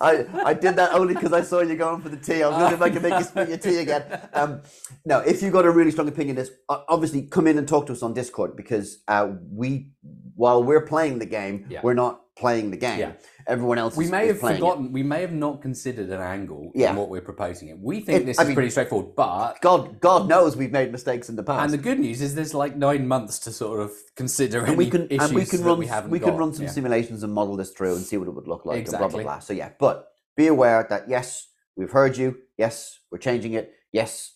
I 0.00 0.26
I 0.44 0.54
did 0.54 0.76
that 0.76 0.92
only 0.94 1.14
because 1.14 1.32
I 1.32 1.42
saw 1.42 1.60
you 1.60 1.76
going 1.76 2.00
for 2.02 2.08
the 2.08 2.16
tea. 2.16 2.42
I 2.42 2.48
was 2.48 2.56
wondering 2.58 2.74
if 2.74 2.82
I 2.82 2.90
could 2.90 3.02
make 3.02 3.18
you 3.18 3.24
spit 3.24 3.48
your 3.48 3.58
tea 3.58 3.78
again. 3.78 4.02
Um, 4.32 4.62
no, 5.04 5.20
if 5.20 5.42
you've 5.42 5.52
got 5.52 5.64
a 5.66 5.70
really 5.70 5.90
strong 5.90 6.08
opinion, 6.08 6.36
this 6.36 6.50
obviously 6.68 7.22
come 7.22 7.46
in 7.46 7.58
and 7.58 7.66
talk 7.68 7.86
to 7.86 7.92
us 7.92 8.02
on 8.02 8.14
Discord 8.14 8.56
because 8.56 9.02
uh, 9.08 9.28
we, 9.50 9.90
while 10.34 10.62
we're 10.62 10.86
playing 10.86 11.18
the 11.18 11.26
game, 11.26 11.66
Yeah. 11.68 11.80
we're 11.82 11.94
not 11.94 12.20
playing 12.36 12.70
the 12.70 12.76
game. 12.76 12.98
Yeah. 12.98 13.12
Everyone 13.46 13.78
else. 13.78 13.96
We 13.96 14.06
is, 14.06 14.10
may 14.10 14.24
is 14.24 14.32
have 14.32 14.40
playing 14.40 14.56
it. 14.56 14.60
forgotten. 14.60 14.92
We 14.92 15.02
may 15.02 15.20
have 15.20 15.32
not 15.32 15.62
considered 15.62 16.08
an 16.08 16.20
angle 16.20 16.72
Yeah. 16.74 16.90
in 16.90 16.96
what 16.96 17.08
we're 17.08 17.20
proposing. 17.20 17.68
It. 17.68 17.78
We 17.78 18.00
think 18.00 18.22
It- 18.22 18.26
this 18.26 18.38
I 18.38 18.42
is 18.42 18.48
mean- 18.48 18.54
pretty 18.56 18.70
straightforward, 18.70 19.14
but 19.14 19.60
God, 19.60 20.00
God 20.00 20.28
knows 20.28 20.56
we've 20.56 20.72
made 20.72 20.90
mistakes 20.90 21.28
in 21.28 21.36
the 21.36 21.42
past. 21.44 21.62
and 21.62 21.72
the 21.72 21.78
good 21.82 22.00
news 22.00 22.20
is 22.20 22.34
there's 22.34 22.54
like 22.54 22.76
nine 22.76 23.06
months 23.06 23.38
to 23.40 23.52
sort 23.52 23.80
of 23.80 23.92
consider 24.16 24.58
and 24.60 24.68
any 24.68 24.76
we 24.76 24.90
can 24.90 25.06
issues 25.10 25.26
and 25.28 25.34
we 25.34 25.44
can 25.44 25.62
run 25.62 25.78
we 25.78 25.86
haven't 25.86 26.10
we 26.10 26.18
can 26.18 26.36
run 26.36 26.52
some 26.52 26.64
Yeah. 26.64 26.70
simulations 26.70 27.22
and 27.22 27.32
model 27.32 27.56
this 27.56 27.70
through 27.70 27.94
and 27.94 28.04
see 28.04 28.16
what 28.16 28.26
it 28.28 28.32
would 28.34 28.48
look 28.48 28.64
like 28.66 28.78
and 28.78 28.86
blah 28.88 28.98
blah 28.98 29.06
Exactly. 29.06 29.24
blah. 29.24 29.38
So 29.38 29.52
yeah, 29.52 29.70
but 29.78 30.08
be 30.36 30.46
aware 30.48 30.84
that 30.90 31.08
yes, 31.08 31.46
we've 31.76 31.90
heard 31.92 32.16
you. 32.16 32.38
Yes, 32.58 32.98
we're 33.12 33.18
changing 33.18 33.52
it. 33.52 33.72
Yes, 33.92 34.32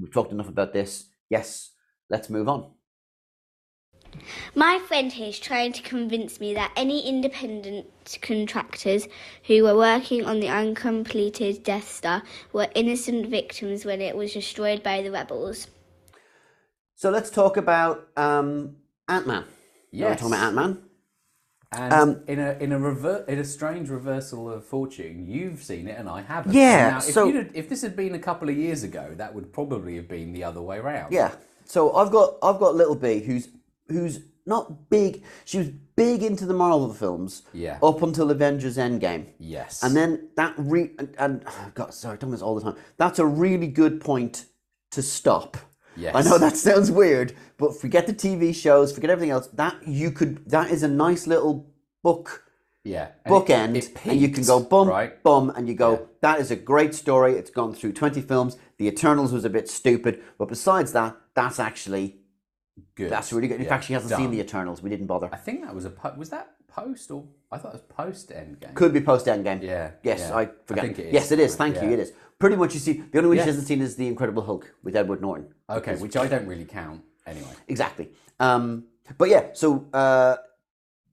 we've 0.00 0.12
talked 0.12 0.30
enough 0.30 0.48
about 0.48 0.72
this. 0.72 1.08
Yes, 1.28 1.70
let's 2.10 2.30
move 2.30 2.48
on. 2.48 2.70
My 4.54 4.78
friend 4.86 5.10
here 5.12 5.28
is 5.28 5.38
trying 5.38 5.72
to 5.72 5.82
convince 5.82 6.38
me 6.40 6.54
that 6.54 6.72
any 6.76 7.08
independent 7.08 7.86
contractors 8.20 9.08
who 9.46 9.62
were 9.64 9.76
working 9.76 10.24
on 10.26 10.40
the 10.40 10.48
uncompleted 10.48 11.62
Death 11.62 11.90
Star 11.90 12.22
were 12.52 12.68
innocent 12.74 13.26
victims 13.26 13.84
when 13.84 14.00
it 14.00 14.16
was 14.16 14.32
destroyed 14.32 14.82
by 14.82 15.02
the 15.02 15.10
rebels. 15.10 15.68
So 16.94 17.10
let's 17.10 17.30
talk 17.30 17.56
about 17.56 18.08
um, 18.16 18.76
Ant 19.08 19.26
Man. 19.26 19.44
Yeah, 19.90 20.06
we're 20.06 20.10
Yes. 20.10 20.20
talking 20.20 20.34
about 20.34 20.46
Ant 20.46 20.54
Man. 20.56 20.82
And 21.74 21.92
Um, 21.94 22.22
in 22.28 22.38
a 22.38 22.52
in 22.60 22.72
a 22.72 22.78
rever- 22.78 23.24
in 23.28 23.38
a 23.38 23.44
strange 23.44 23.88
reversal 23.88 24.50
of 24.52 24.62
fortune, 24.66 25.24
you've 25.26 25.62
seen 25.62 25.88
it 25.88 25.98
and 25.98 26.06
I 26.06 26.20
haven't. 26.20 26.52
Yeah, 26.52 26.90
Now, 26.90 26.96
if, 26.98 27.04
so- 27.04 27.24
you'd 27.26 27.50
if 27.54 27.70
this 27.70 27.80
had 27.80 27.96
been 27.96 28.14
a 28.14 28.18
couple 28.18 28.50
of 28.50 28.56
years 28.58 28.82
ago, 28.82 29.14
that 29.16 29.34
would 29.34 29.52
probably 29.54 29.96
have 29.96 30.06
been 30.06 30.34
the 30.34 30.44
other 30.44 30.60
way 30.60 30.80
round. 30.80 31.14
Yeah. 31.14 31.32
So 31.64 31.94
I've 31.94 32.10
got 32.10 32.34
I've 32.42 32.58
got 32.60 32.74
little 32.74 32.94
B 32.94 33.20
who's 33.20 33.48
who's 33.92 34.20
not 34.46 34.90
big. 34.90 35.22
She 35.44 35.58
was 35.58 35.68
big 35.96 36.22
into 36.22 36.46
the 36.46 36.54
Marvel 36.54 36.92
films. 36.92 37.42
Yeah. 37.52 37.78
Up 37.82 38.02
until 38.02 38.30
Avengers 38.30 38.76
Endgame. 38.76 39.26
Yes. 39.38 39.82
And 39.82 39.94
then 39.94 40.28
that 40.36 40.54
re 40.56 40.90
and, 40.98 41.14
and 41.18 41.44
oh, 41.46 41.70
God, 41.74 41.94
sorry, 41.94 42.14
I'm 42.14 42.18
talking 42.18 42.32
this 42.32 42.42
all 42.42 42.54
the 42.54 42.62
time. 42.62 42.76
That's 42.96 43.18
a 43.18 43.26
really 43.26 43.68
good 43.68 44.00
point 44.00 44.46
to 44.92 45.02
stop. 45.02 45.56
Yes. 45.96 46.14
I 46.14 46.22
know 46.22 46.38
that 46.38 46.56
sounds 46.56 46.90
weird, 46.90 47.34
but 47.58 47.78
forget 47.78 48.06
the 48.06 48.14
TV 48.14 48.54
shows, 48.54 48.92
forget 48.92 49.10
everything 49.10 49.30
else. 49.30 49.48
That 49.48 49.86
you 49.86 50.10
could 50.10 50.48
that 50.50 50.70
is 50.70 50.82
a 50.82 50.88
nice 50.88 51.26
little 51.26 51.70
book 52.02 52.44
yeah. 52.84 53.08
And 53.24 53.34
it- 53.34 53.38
bookend, 53.38 53.76
it 53.76 54.06
and 54.06 54.20
you 54.20 54.28
can 54.28 54.44
go 54.44 54.60
bum 54.60 54.88
right. 54.88 55.22
bum, 55.22 55.50
and 55.50 55.68
you 55.68 55.74
go. 55.74 56.08
That 56.20 56.40
is 56.40 56.50
a 56.50 56.56
great 56.56 56.94
story. 56.94 57.34
It's 57.34 57.50
gone 57.50 57.74
through 57.74 57.92
twenty 57.92 58.20
films. 58.20 58.56
The 58.78 58.88
Eternals 58.88 59.32
was 59.32 59.44
a 59.44 59.50
bit 59.50 59.68
stupid, 59.68 60.22
but 60.38 60.48
besides 60.48 60.92
that, 60.92 61.16
that's 61.34 61.60
actually 61.60 62.16
Good. 62.94 63.10
that's 63.10 63.32
really 63.32 63.48
good. 63.48 63.56
In 63.56 63.62
Yeah, 63.64 63.68
fact, 63.70 63.84
she 63.84 63.92
hasn't 63.92 64.14
seen 64.18 64.30
the 64.30 64.40
Eternals. 64.40 64.82
We 64.82 64.90
didn't 64.90 65.06
bother. 65.06 65.28
I 65.32 65.36
think 65.36 65.62
that 65.64 65.74
was 65.74 65.84
a 65.84 65.90
po- 65.90 66.14
was 66.16 66.30
that 66.30 66.52
post 66.68 67.10
or 67.10 67.24
I 67.50 67.58
thought 67.58 67.70
it 67.74 67.80
was 67.80 67.82
post 67.82 68.30
Endgame. 68.30 68.74
Could 68.74 68.92
be 68.92 69.00
post 69.00 69.26
Endgame. 69.26 69.62
Yeah, 69.62 69.90
Yes, 70.02 70.20
yeah. 70.20 70.36
I 70.36 70.48
forget. 70.66 70.84
I 70.84 70.86
think 70.88 70.98
it 70.98 71.06
is. 71.06 71.12
Yes, 71.12 71.32
it 71.32 71.38
is. 71.38 71.54
Thank 71.56 71.76
you. 71.82 71.88
It 71.90 71.98
is. 71.98 72.12
Pretty 72.38 72.56
much, 72.56 72.74
you 72.74 72.80
see. 72.80 72.94
The 73.12 73.18
only 73.18 73.28
one 73.28 73.36
Yeah. 73.36 73.44
she 73.44 73.48
hasn't 73.48 73.66
seen 73.66 73.80
is 73.80 73.96
the 73.96 74.06
Incredible 74.08 74.42
Hulk 74.42 74.72
with 74.82 74.96
Edward 74.96 75.20
Norton. 75.20 75.46
Okay, 75.70 75.96
which 75.96 76.16
I 76.16 76.26
don't 76.26 76.46
really 76.46 76.64
count 76.64 77.02
anyway. 77.26 77.52
Exactly. 77.68 78.10
Um, 78.40 78.86
but 79.18 79.28
yeah, 79.28 79.50
so 79.52 79.86
uh, 79.92 80.36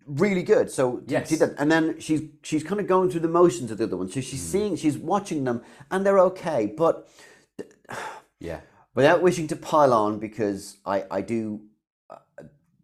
really 0.08 0.44
good. 0.44 0.72
So 0.72 1.02
Yes. 1.08 1.30
that, 1.38 1.56
and 1.58 1.72
then 1.72 2.00
she's 2.00 2.22
she's 2.42 2.64
kind 2.64 2.80
of 2.82 2.88
going 2.88 3.10
through 3.12 3.20
the 3.22 3.28
motions 3.28 3.70
of 3.72 3.78
the 3.78 3.84
other 3.84 3.98
ones. 3.98 4.14
So 4.14 4.22
she's 4.22 4.42
seeing, 4.42 4.76
she's 4.76 4.98
watching 4.98 5.44
them, 5.44 5.62
and 5.92 6.06
they're 6.06 6.20
okay. 6.20 6.74
But 6.76 7.08
Yeah. 8.40 8.62
Without 9.00 9.22
wishing 9.22 9.48
to 9.48 9.56
pile 9.56 9.94
on, 9.94 10.20
because 10.20 10.78
I 10.86 11.06
I 11.10 11.22
do. 11.22 11.62
Uh, 12.10 12.18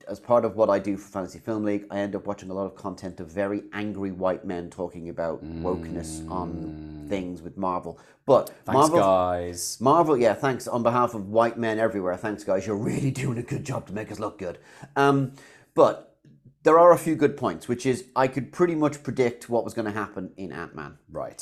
as 0.08 0.20
part 0.20 0.46
of 0.46 0.56
what 0.56 0.70
I 0.70 0.78
do 0.80 0.98
for 0.98 1.10
Fantasy 1.10 1.40
Film 1.40 1.64
League, 1.64 1.86
I 1.90 1.98
end 2.00 2.16
up 2.16 2.28
watching 2.28 2.52
a 2.52 2.54
lot 2.54 2.68
of 2.68 2.76
content 2.76 3.20
of 3.20 3.28
very 3.28 3.64
angry 3.74 4.12
white 4.12 4.46
men 4.46 4.70
talking 4.70 5.10
about 5.10 5.44
wokeness 5.64 6.12
on 6.30 7.06
things 7.10 7.42
with 7.42 7.58
Marvel. 7.58 8.00
But. 8.26 8.50
Thanks, 8.66 8.78
Marvel, 8.78 9.00
guys. 9.00 9.78
Marvel, 9.82 10.16
yeah, 10.16 10.36
thanks 10.36 10.68
on 10.68 10.84
behalf 10.84 11.16
of 11.16 11.30
white 11.30 11.58
men 11.58 11.80
everywhere. 11.80 12.16
Thanks, 12.18 12.44
guys. 12.44 12.68
You're 12.68 12.86
really 12.94 13.12
doing 13.24 13.40
a 13.40 13.44
good 13.44 13.66
job 13.66 13.88
to 13.88 13.94
make 13.94 14.12
us 14.12 14.20
look 14.20 14.38
good. 14.38 14.60
Um, 14.96 15.34
but 15.74 16.16
there 16.64 16.78
are 16.80 16.92
a 16.94 16.98
few 17.00 17.16
good 17.16 17.36
points, 17.36 17.68
which 17.68 17.86
is 17.86 18.06
I 18.16 18.28
could 18.28 18.52
pretty 18.54 18.76
much 18.76 19.02
predict 19.04 19.50
what 19.50 19.64
was 19.66 19.74
going 19.74 19.86
to 19.92 20.00
happen 20.04 20.32
in 20.38 20.52
Ant 20.52 20.76
Man 20.76 21.00
Right. 21.10 21.42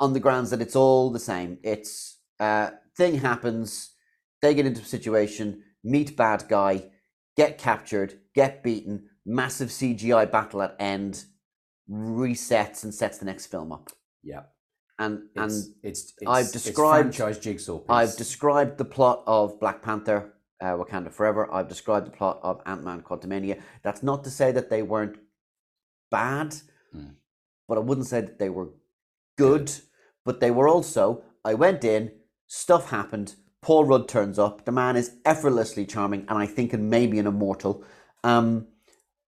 on 0.00 0.12
the 0.14 0.20
grounds 0.20 0.50
that 0.50 0.60
it's 0.60 0.76
all 0.76 1.10
the 1.10 1.20
same. 1.20 1.58
It's 1.62 2.18
uh, 2.40 2.70
thing 2.96 3.18
happens, 3.18 3.90
they 4.44 4.54
get 4.54 4.66
into 4.66 4.82
a 4.82 4.84
situation, 4.84 5.62
meet 5.82 6.16
bad 6.16 6.44
guy, 6.48 6.90
get 7.34 7.56
captured, 7.56 8.20
get 8.34 8.62
beaten, 8.62 9.08
massive 9.24 9.70
CGI 9.70 10.30
battle 10.30 10.60
at 10.62 10.76
end, 10.78 11.24
resets 11.90 12.84
and 12.84 12.92
sets 12.94 13.16
the 13.18 13.24
next 13.24 13.46
film 13.46 13.72
up. 13.72 13.88
Yeah. 14.22 14.42
And 14.98 15.22
It's, 15.34 15.42
and 15.64 15.74
it's, 15.82 16.12
it's 16.18 16.26
I've 16.28 16.44
it's 16.44 16.52
described- 16.52 17.14
franchise 17.16 17.38
jigsaw 17.42 17.78
piece. 17.78 17.86
I've 17.88 18.16
described 18.16 18.76
the 18.78 18.84
plot 18.84 19.22
of 19.26 19.58
Black 19.58 19.82
Panther, 19.82 20.34
uh, 20.60 20.74
Wakanda 20.76 21.10
Forever. 21.10 21.52
I've 21.52 21.68
described 21.68 22.06
the 22.06 22.10
plot 22.10 22.38
of 22.42 22.60
Ant 22.66 22.84
Man 22.84 23.00
Quantumania. 23.00 23.60
That's 23.82 24.02
not 24.02 24.24
to 24.24 24.30
say 24.30 24.52
that 24.52 24.68
they 24.70 24.82
weren't 24.82 25.16
bad, 26.10 26.54
Mm. 26.94 27.14
but 27.66 27.78
I 27.78 27.80
wouldn't 27.80 28.06
say 28.06 28.20
that 28.20 28.38
they 28.38 28.50
were 28.50 28.68
good. 29.38 29.72
But 30.24 30.40
they 30.40 30.50
were 30.50 30.68
also, 30.68 31.22
I 31.44 31.54
went 31.54 31.82
in, 31.82 32.12
stuff 32.46 32.90
happened, 32.90 33.34
Paul 33.64 33.86
Rudd 33.86 34.08
turns 34.08 34.38
up. 34.38 34.66
The 34.66 34.72
man 34.72 34.94
is 34.94 35.16
effortlessly 35.24 35.86
charming 35.86 36.26
and 36.28 36.36
I 36.38 36.44
think 36.46 36.74
and 36.74 36.90
maybe 36.90 37.18
an 37.18 37.26
immortal. 37.26 37.82
Um, 38.22 38.66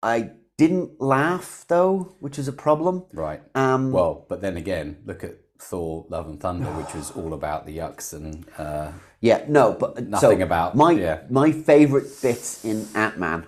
I 0.03 0.29
didn't 0.59 1.01
laugh 1.01 1.65
though, 1.67 2.15
which 2.19 2.37
is 2.37 2.47
a 2.47 2.53
problem. 2.53 3.05
right. 3.13 3.41
Um, 3.55 3.91
Well, 3.91 4.25
but 4.29 4.41
then 4.41 4.55
again, 4.55 4.97
look 5.05 5.23
at 5.23 5.35
Thor: 5.59 6.05
Love 6.09 6.27
and 6.27 6.39
Thunder, 6.39 6.69
which 6.79 6.93
was 6.93 7.09
all 7.11 7.33
about 7.33 7.65
the 7.65 7.75
yucks 7.79 8.13
and 8.13 8.45
uh, 8.59 8.91
Yeah, 9.21 9.43
no, 9.47 9.73
but 9.73 10.07
Nothing 10.07 10.37
so 10.39 10.43
about- 10.43 10.75
my 10.75 10.91
yeah. 10.91 11.21
my 11.31 11.51
favorite 11.51 12.07
bit 12.21 12.59
in 12.63 12.87
Ant 12.93 13.17
Man 13.17 13.47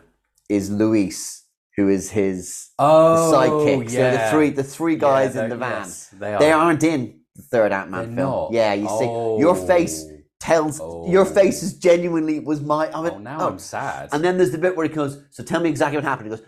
is 0.50 0.72
Luis, 0.72 1.44
who 1.76 1.88
is 1.88 2.10
his 2.10 2.70
oh, 2.80 3.32
sidekick. 3.32 3.92
So 3.92 4.12
the 4.18 4.28
three 4.32 4.50
the 4.50 4.64
three 4.64 4.94
Yeah, 4.96 5.00
guys 5.10 5.36
in 5.36 5.50
the 5.50 5.56
van. 5.56 5.84
yes, 5.84 6.10
they 6.22 6.34
are. 6.34 6.40
They 6.40 6.52
aren't 6.52 6.84
in 6.84 7.02
the 7.36 7.44
third 7.44 7.72
Ant 7.72 7.92
Man 7.92 8.06
film. 8.06 8.16
not. 8.16 8.54
Yeah, 8.54 8.74
you 8.74 8.90
see, 9.00 9.06
your 9.46 9.56
face 9.56 10.04
Oh. 10.42 10.46
tells 10.46 10.80
your 11.10 11.22
Oh. 11.22 11.26
face 11.26 11.64
is 11.64 11.74
genuinely 11.74 12.40
was 12.40 12.62
my. 12.62 12.88
I 12.88 13.00
went, 13.02 13.16
Oh, 13.16 13.20
now 13.20 13.38
oh. 13.42 13.48
I'm 13.48 13.60
sad. 13.60 14.10
And 14.12 14.24
then 14.24 14.38
there's 14.38 14.52
the 14.52 14.58
bit 14.58 14.76
where 14.76 14.88
he 14.88 14.94
goes, 14.94 15.22
"So 15.32 15.44
tell 15.44 15.60
me 15.62 15.70
exactly 15.70 15.98
what 15.98 16.04
happened." 16.06 16.32
He 16.32 16.36
goes. 16.38 16.46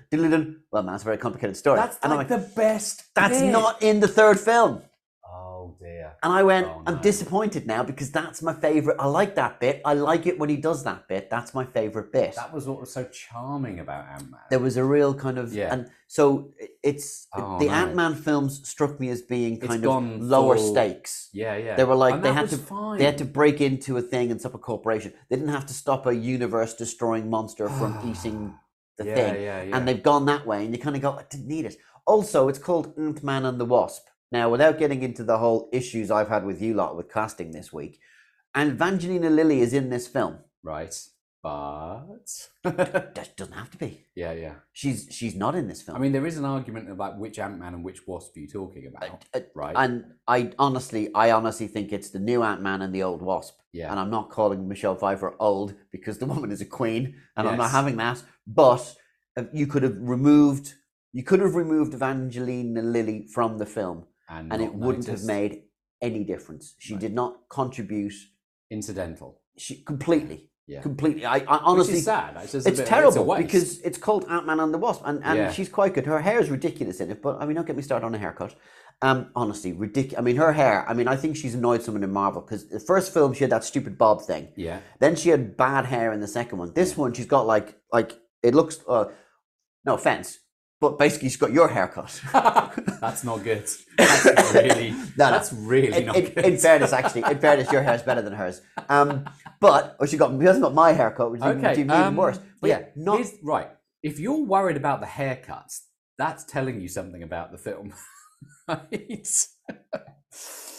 "Well, 0.71 0.83
man, 0.83 0.95
it's 0.95 1.03
a 1.03 1.05
very 1.05 1.17
complicated 1.17 1.57
story." 1.57 1.77
that's 1.77 1.97
and 2.03 2.13
like, 2.13 2.31
I'm 2.31 2.39
like, 2.39 2.47
the 2.49 2.55
best. 2.55 3.03
"That's 3.15 3.39
bit. 3.39 3.51
not 3.51 3.81
in 3.81 3.99
the 3.99 4.07
third 4.07 4.39
film." 4.39 4.81
And 6.23 6.31
I 6.31 6.43
went, 6.43 6.67
Oh, 6.67 6.83
I'm 6.85 7.01
disappointed 7.01 7.65
now 7.65 7.81
because 7.83 8.11
that's 8.11 8.43
my 8.43 8.53
favorite. 8.53 8.97
I 8.99 9.07
like 9.07 9.33
that 9.35 9.59
bit. 9.59 9.81
I 9.83 9.93
like 9.95 10.27
it 10.27 10.37
when 10.37 10.49
he 10.49 10.55
does 10.57 10.83
that 10.83 11.07
bit. 11.07 11.31
That's 11.31 11.55
my 11.55 11.65
favorite 11.65 12.11
bit. 12.11 12.35
That 12.35 12.53
was 12.53 12.67
what 12.67 12.79
was 12.79 12.93
so 12.93 13.05
charming 13.05 13.79
about 13.79 14.05
Ant 14.07 14.29
Man. 14.29 14.39
there 14.51 14.59
was 14.59 14.77
a 14.77 14.83
real 14.83 15.15
kind 15.15 15.39
of 15.39 15.51
Yeah. 15.51 15.73
and 15.73 15.89
so 16.07 16.51
it's 16.83 17.27
Oh, 17.33 17.57
the 17.57 17.65
no. 17.65 17.71
Ant 17.73 17.95
Man 17.95 18.13
films 18.13 18.61
struck 18.69 18.99
me 18.99 19.09
as 19.09 19.23
being 19.23 19.59
kind 19.59 19.81
gone 19.81 20.13
of 20.15 20.21
lower 20.21 20.57
full- 20.57 20.71
stakes. 20.73 21.29
yeah, 21.33 21.55
yeah. 21.55 21.75
They 21.75 21.85
were 21.85 21.95
like 21.95 22.13
And 22.15 22.23
they 22.23 22.33
had 22.33 22.49
to 22.49 22.57
fine. 22.57 22.99
they 22.99 23.05
had 23.05 23.17
to 23.17 23.25
break 23.25 23.59
into 23.59 23.97
a 23.97 24.01
thing 24.03 24.29
and 24.29 24.39
stop 24.39 24.53
a 24.53 24.59
corporation. 24.59 25.13
They 25.29 25.37
didn't 25.37 25.53
have 25.53 25.65
to 25.67 25.73
stop 25.73 26.05
a 26.05 26.13
universe 26.15 26.75
destroying 26.75 27.31
monster 27.31 27.67
from 27.67 27.97
eating 28.09 28.53
the 28.97 29.05
yeah, 29.05 29.15
thing. 29.15 29.41
yeah, 29.41 29.61
yeah. 29.63 29.75
And 29.75 29.87
they've 29.87 30.03
gone 30.03 30.25
that 30.27 30.45
way, 30.45 30.65
and 30.65 30.75
you 30.75 30.79
kind 30.79 30.95
of 30.95 31.01
go, 31.01 31.13
I 31.13 31.23
didn't 31.31 31.47
need 31.47 31.65
it. 31.65 31.77
Also, 32.05 32.47
it's 32.47 32.59
called 32.59 32.93
Ant 32.97 33.23
Man 33.23 33.43
and 33.45 33.59
the 33.59 33.65
Wasp. 33.65 34.05
Now, 34.31 34.49
without 34.49 34.79
getting 34.79 35.03
into 35.03 35.23
the 35.23 35.37
whole 35.37 35.69
issues 35.73 36.09
I've 36.09 36.29
had 36.29 36.45
with 36.45 36.61
you 36.61 36.73
lot 36.73 36.95
with 36.95 37.11
casting 37.11 37.51
this 37.51 37.73
week, 37.73 37.99
and 38.55 38.71
Evangeline 38.71 39.35
Lilly 39.35 39.61
is 39.61 39.73
in 39.73 39.89
this 39.89 40.07
film. 40.07 40.39
right. 40.63 40.95
but 41.43 42.27
That 42.63 43.33
doesn't 43.35 43.53
have 43.53 43.71
to 43.71 43.77
be. 43.77 44.05
yeah, 44.15 44.31
yeah. 44.31 44.55
She's 44.73 45.07
she's 45.11 45.35
not 45.35 45.55
in 45.55 45.67
this 45.67 45.81
film. 45.81 45.97
I 45.97 45.99
mean, 45.99 46.11
there 46.11 46.25
is 46.27 46.37
an 46.37 46.45
argument 46.45 46.89
about 46.91 47.17
which 47.19 47.39
Ant 47.39 47.59
Man 47.59 47.73
and 47.73 47.83
which 47.83 48.01
Wasp 48.07 48.33
you're 48.35 48.43
you 48.43 48.49
talking 48.49 48.85
about, 48.87 49.25
Uh, 49.33 49.39
right? 49.55 49.75
and 49.75 50.03
I 50.27 50.51
honestly, 50.59 51.09
I 51.15 51.31
honestly 51.31 51.67
think 51.67 51.91
it's 51.91 52.11
the 52.11 52.19
new 52.19 52.43
Ant 52.43 52.61
Man 52.61 52.81
and 52.83 52.93
the 52.93 53.03
old 53.03 53.21
Wasp. 53.21 53.55
yeah, 53.73 53.89
And 53.91 53.99
I'm 53.99 54.11
not 54.11 54.29
calling 54.29 54.67
Michelle 54.67 54.95
Pfeiffer 54.95 55.35
old 55.39 55.73
because 55.91 56.17
the 56.19 56.25
woman 56.25 56.51
is 56.51 56.61
a 56.61 56.65
queen, 56.65 57.15
and 57.35 57.47
I'm 57.47 57.57
not 57.57 57.63
Yes. 57.65 57.71
having 57.79 57.97
that. 57.97 58.23
But 58.45 58.95
uh, 59.37 59.43
you 59.53 59.65
could 59.67 59.83
have 59.83 59.97
removed, 59.99 60.73
you 61.13 61.23
could 61.23 61.39
have 61.39 61.55
removed 61.55 61.93
Evangeline 61.93 62.73
Lilly 62.93 63.27
from 63.33 63.57
the 63.57 63.65
film, 63.65 64.05
and 64.31 64.61
it 64.61 64.73
wouldn't 64.73 65.07
noticed. 65.07 65.27
have 65.27 65.35
made 65.37 65.63
any 66.01 66.23
difference. 66.23 66.75
She 66.79 66.93
Right. 66.93 67.01
did 67.01 67.13
not 67.13 67.49
contribute. 67.49 68.13
incidental. 68.69 69.41
She 69.57 69.83
completely, 69.83 70.49
Yeah, 70.65 70.81
completely. 70.81 71.25
I, 71.25 71.33
I 71.35 71.39
Which 71.39 71.49
honestly, 71.71 71.95
is 71.97 72.05
sad. 72.05 72.37
It's, 72.41 72.53
it's 72.55 72.77
bit- 72.79 72.85
terrible 72.87 73.33
it's 73.33 73.43
because 73.43 73.81
it's 73.81 73.97
called 73.97 74.23
Ant 74.29 74.45
Man 74.45 74.61
and 74.61 74.73
the 74.73 74.77
Wasp, 74.77 75.01
and, 75.05 75.21
and 75.25 75.37
Yeah. 75.37 75.51
she's 75.51 75.67
quite 75.67 75.93
good. 75.93 76.05
Her 76.05 76.21
hair 76.21 76.39
is 76.39 76.49
ridiculous 76.49 77.01
in 77.01 77.11
it, 77.11 77.21
but 77.21 77.41
I 77.41 77.45
mean, 77.45 77.55
don't 77.57 77.67
get 77.67 77.75
me 77.75 77.81
started 77.81 78.05
on 78.05 78.15
a 78.15 78.17
haircut. 78.17 78.55
Um, 79.01 79.29
honestly, 79.35 79.73
ridiculous. 79.73 80.19
I 80.19 80.21
mean, 80.21 80.37
her 80.37 80.53
hair. 80.53 80.85
I 80.87 80.93
mean, 80.93 81.09
I 81.09 81.17
think 81.17 81.35
she's 81.35 81.53
annoyed 81.53 81.83
someone 81.83 82.03
in 82.03 82.13
Marvel 82.13 82.41
because 82.41 82.69
the 82.69 82.79
first 82.79 83.13
film 83.13 83.33
she 83.33 83.43
had 83.43 83.49
that 83.51 83.65
stupid 83.65 83.97
bob 83.97 84.21
thing. 84.21 84.47
yeah, 84.55 84.79
Then 84.99 85.17
she 85.17 85.27
had 85.29 85.57
bad 85.57 85.83
hair 85.87 86.13
in 86.13 86.21
the 86.21 86.27
second 86.27 86.57
one. 86.59 86.71
This 86.73 86.95
one, 86.95 87.11
she's 87.13 87.25
got 87.25 87.45
like 87.45 87.75
like 87.91 88.11
it 88.41 88.55
looks. 88.55 88.79
Uh, 88.87 89.05
no 89.83 89.95
offense, 89.95 90.39
but 90.81 90.97
basically 90.97 91.29
she's 91.29 91.37
got 91.37 91.53
your 91.53 91.67
haircut. 91.69 92.19
that's 92.99 93.23
not 93.23 93.43
good. 93.43 93.69
That's 93.97 94.53
really, 94.53 94.91
no. 94.91 95.05
that's 95.15 95.53
really 95.53 95.99
in, 95.99 96.05
not 96.07 96.15
in, 96.17 96.25
good. 96.25 96.45
in 96.45 96.57
fairness, 96.57 96.91
actually, 96.91 97.23
in 97.31 97.37
fairness, 97.39 97.71
your 97.71 97.83
hair 97.83 97.93
is 97.93 98.01
better 98.01 98.23
than 98.23 98.33
hers. 98.33 98.61
Um, 98.89 99.29
but 99.59 99.95
oh, 99.99 100.07
she 100.07 100.17
got 100.17 100.37
she 100.39 100.45
hasn't 100.45 100.63
got 100.63 100.73
my 100.73 100.91
haircut, 100.91 101.31
which 101.31 101.41
is 101.41 101.45
even, 101.45 101.65
okay, 101.65 101.79
even 101.79 101.91
um, 101.91 102.15
worse. 102.15 102.39
But 102.59 102.69
yeah, 102.71 102.85
not 102.95 103.17
here's- 103.19 103.37
right. 103.43 103.69
If 104.01 104.19
you're 104.19 104.43
worried 104.43 104.77
about 104.77 104.99
the 104.99 105.05
haircuts, 105.05 105.81
that's 106.17 106.43
telling 106.43 106.81
you 106.81 106.87
something 106.87 107.21
about 107.21 107.51
the 107.51 107.59
film. 107.59 107.93
right? 108.67 109.37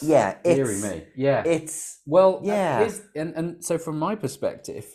yeah. 0.01 0.35
Deary 0.43 0.73
It's 0.73 0.83
me. 0.83 1.03
Yeah. 1.15 1.43
it's 1.45 2.01
Well, 2.05 2.39
uh, 2.43 2.47
Yeah. 2.47 2.89
and 3.15 3.33
and 3.35 3.63
so 3.63 3.77
from 3.77 3.97
my 3.97 4.15
perspective, 4.15 4.85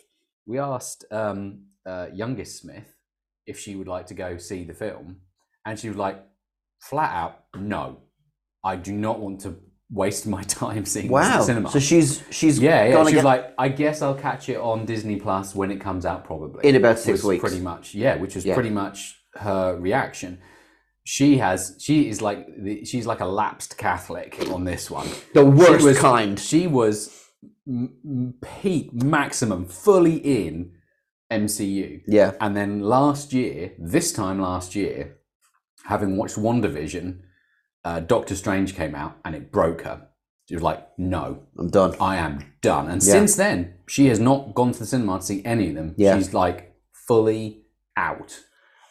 we 0.45 0.59
asked 0.59 1.05
um, 1.11 1.63
uh, 1.87 2.07
youngest 2.13 2.59
Smith 2.61 2.93
if 3.49 3.59
she 3.59 3.75
would 3.75 3.87
like 3.87 4.07
to 4.07 4.13
go 4.13 4.37
see 4.37 4.63
the 4.63 4.73
film, 4.73 5.17
and 5.65 5.79
she 5.79 5.87
was 5.89 5.97
like, 5.97 6.17
flat 6.81 7.13
out, 7.13 7.43
no, 7.57 7.97
I 8.63 8.75
do 8.75 8.93
not 8.93 9.19
want 9.19 9.41
to 9.41 9.57
waste 9.91 10.27
my 10.27 10.43
time 10.61 10.85
seeing 10.85 11.07
this 11.07 11.11
in 11.27 11.31
wow. 11.33 11.41
cinema. 11.41 11.69
So 11.71 11.79
she's 11.79 12.23
she's 12.29 12.59
yeah, 12.59 12.85
yeah. 12.85 12.91
gonna 12.93 13.09
She 13.09 13.15
was 13.15 13.23
get 13.23 13.33
like, 13.33 13.53
I 13.57 13.69
guess 13.69 14.01
I'll 14.01 14.15
catch 14.15 14.47
it 14.49 14.57
on 14.57 14.85
Disney 14.85 15.17
Plus 15.17 15.55
when 15.55 15.71
it 15.71 15.81
comes 15.81 16.05
out, 16.05 16.23
probably 16.25 16.67
in 16.69 16.75
about 16.75 16.99
six 16.99 17.23
weeks. 17.23 17.41
pretty 17.41 17.59
much 17.59 17.95
yeah 17.95 18.15
which 18.17 18.35
was 18.35 18.45
Yeah. 18.45 18.53
pretty 18.53 18.69
much 18.69 18.97
her 19.35 19.75
reaction 19.77 20.39
she 21.05 21.37
has 21.37 21.75
she 21.79 22.07
is 22.09 22.21
like 22.21 22.45
the, 22.65 22.83
she's 22.85 23.05
like 23.07 23.19
a 23.19 23.25
lapsed 23.25 23.77
catholic 23.77 24.37
on 24.51 24.63
this 24.63 24.89
one 24.91 25.07
the 25.33 25.45
worst 25.45 25.79
she 25.81 25.85
was, 25.87 25.97
kind. 25.99 26.39
she 26.39 26.67
was 26.67 26.93
peak 28.41 28.91
maximum 28.93 29.65
fully 29.65 30.17
in 30.17 30.71
mcu 31.31 32.01
Yeah. 32.07 32.31
and 32.41 32.55
then 32.55 32.81
last 32.81 33.33
year 33.33 33.71
this 33.79 34.11
time 34.13 34.41
last 34.41 34.75
year 34.75 35.15
having 35.85 36.17
watched 36.17 36.35
WandaVision, 36.37 37.19
uh, 37.85 37.99
doctor 38.01 38.35
strange 38.35 38.75
came 38.75 38.93
out 38.95 39.17
and 39.25 39.35
it 39.35 39.51
broke 39.51 39.81
her 39.83 40.07
she 40.47 40.55
was 40.55 40.63
like 40.63 40.87
no 40.97 41.43
I'm 41.57 41.69
done. 41.69 41.95
I 42.01 42.15
am 42.17 42.39
done. 42.61 42.87
And 42.89 43.03
Yeah. 43.03 43.13
since 43.13 43.35
then, 43.35 43.75
she 43.87 44.07
has 44.07 44.19
not 44.19 44.55
gone 44.55 44.71
to 44.71 44.79
the 44.79 44.85
cinema 44.85 45.19
to 45.19 45.25
see 45.25 45.43
any 45.45 45.69
of 45.69 45.75
them. 45.75 45.93
Yeah. 45.95 46.17
She's 46.17 46.33
like 46.33 46.73
fully 47.07 47.65
out. 47.95 48.39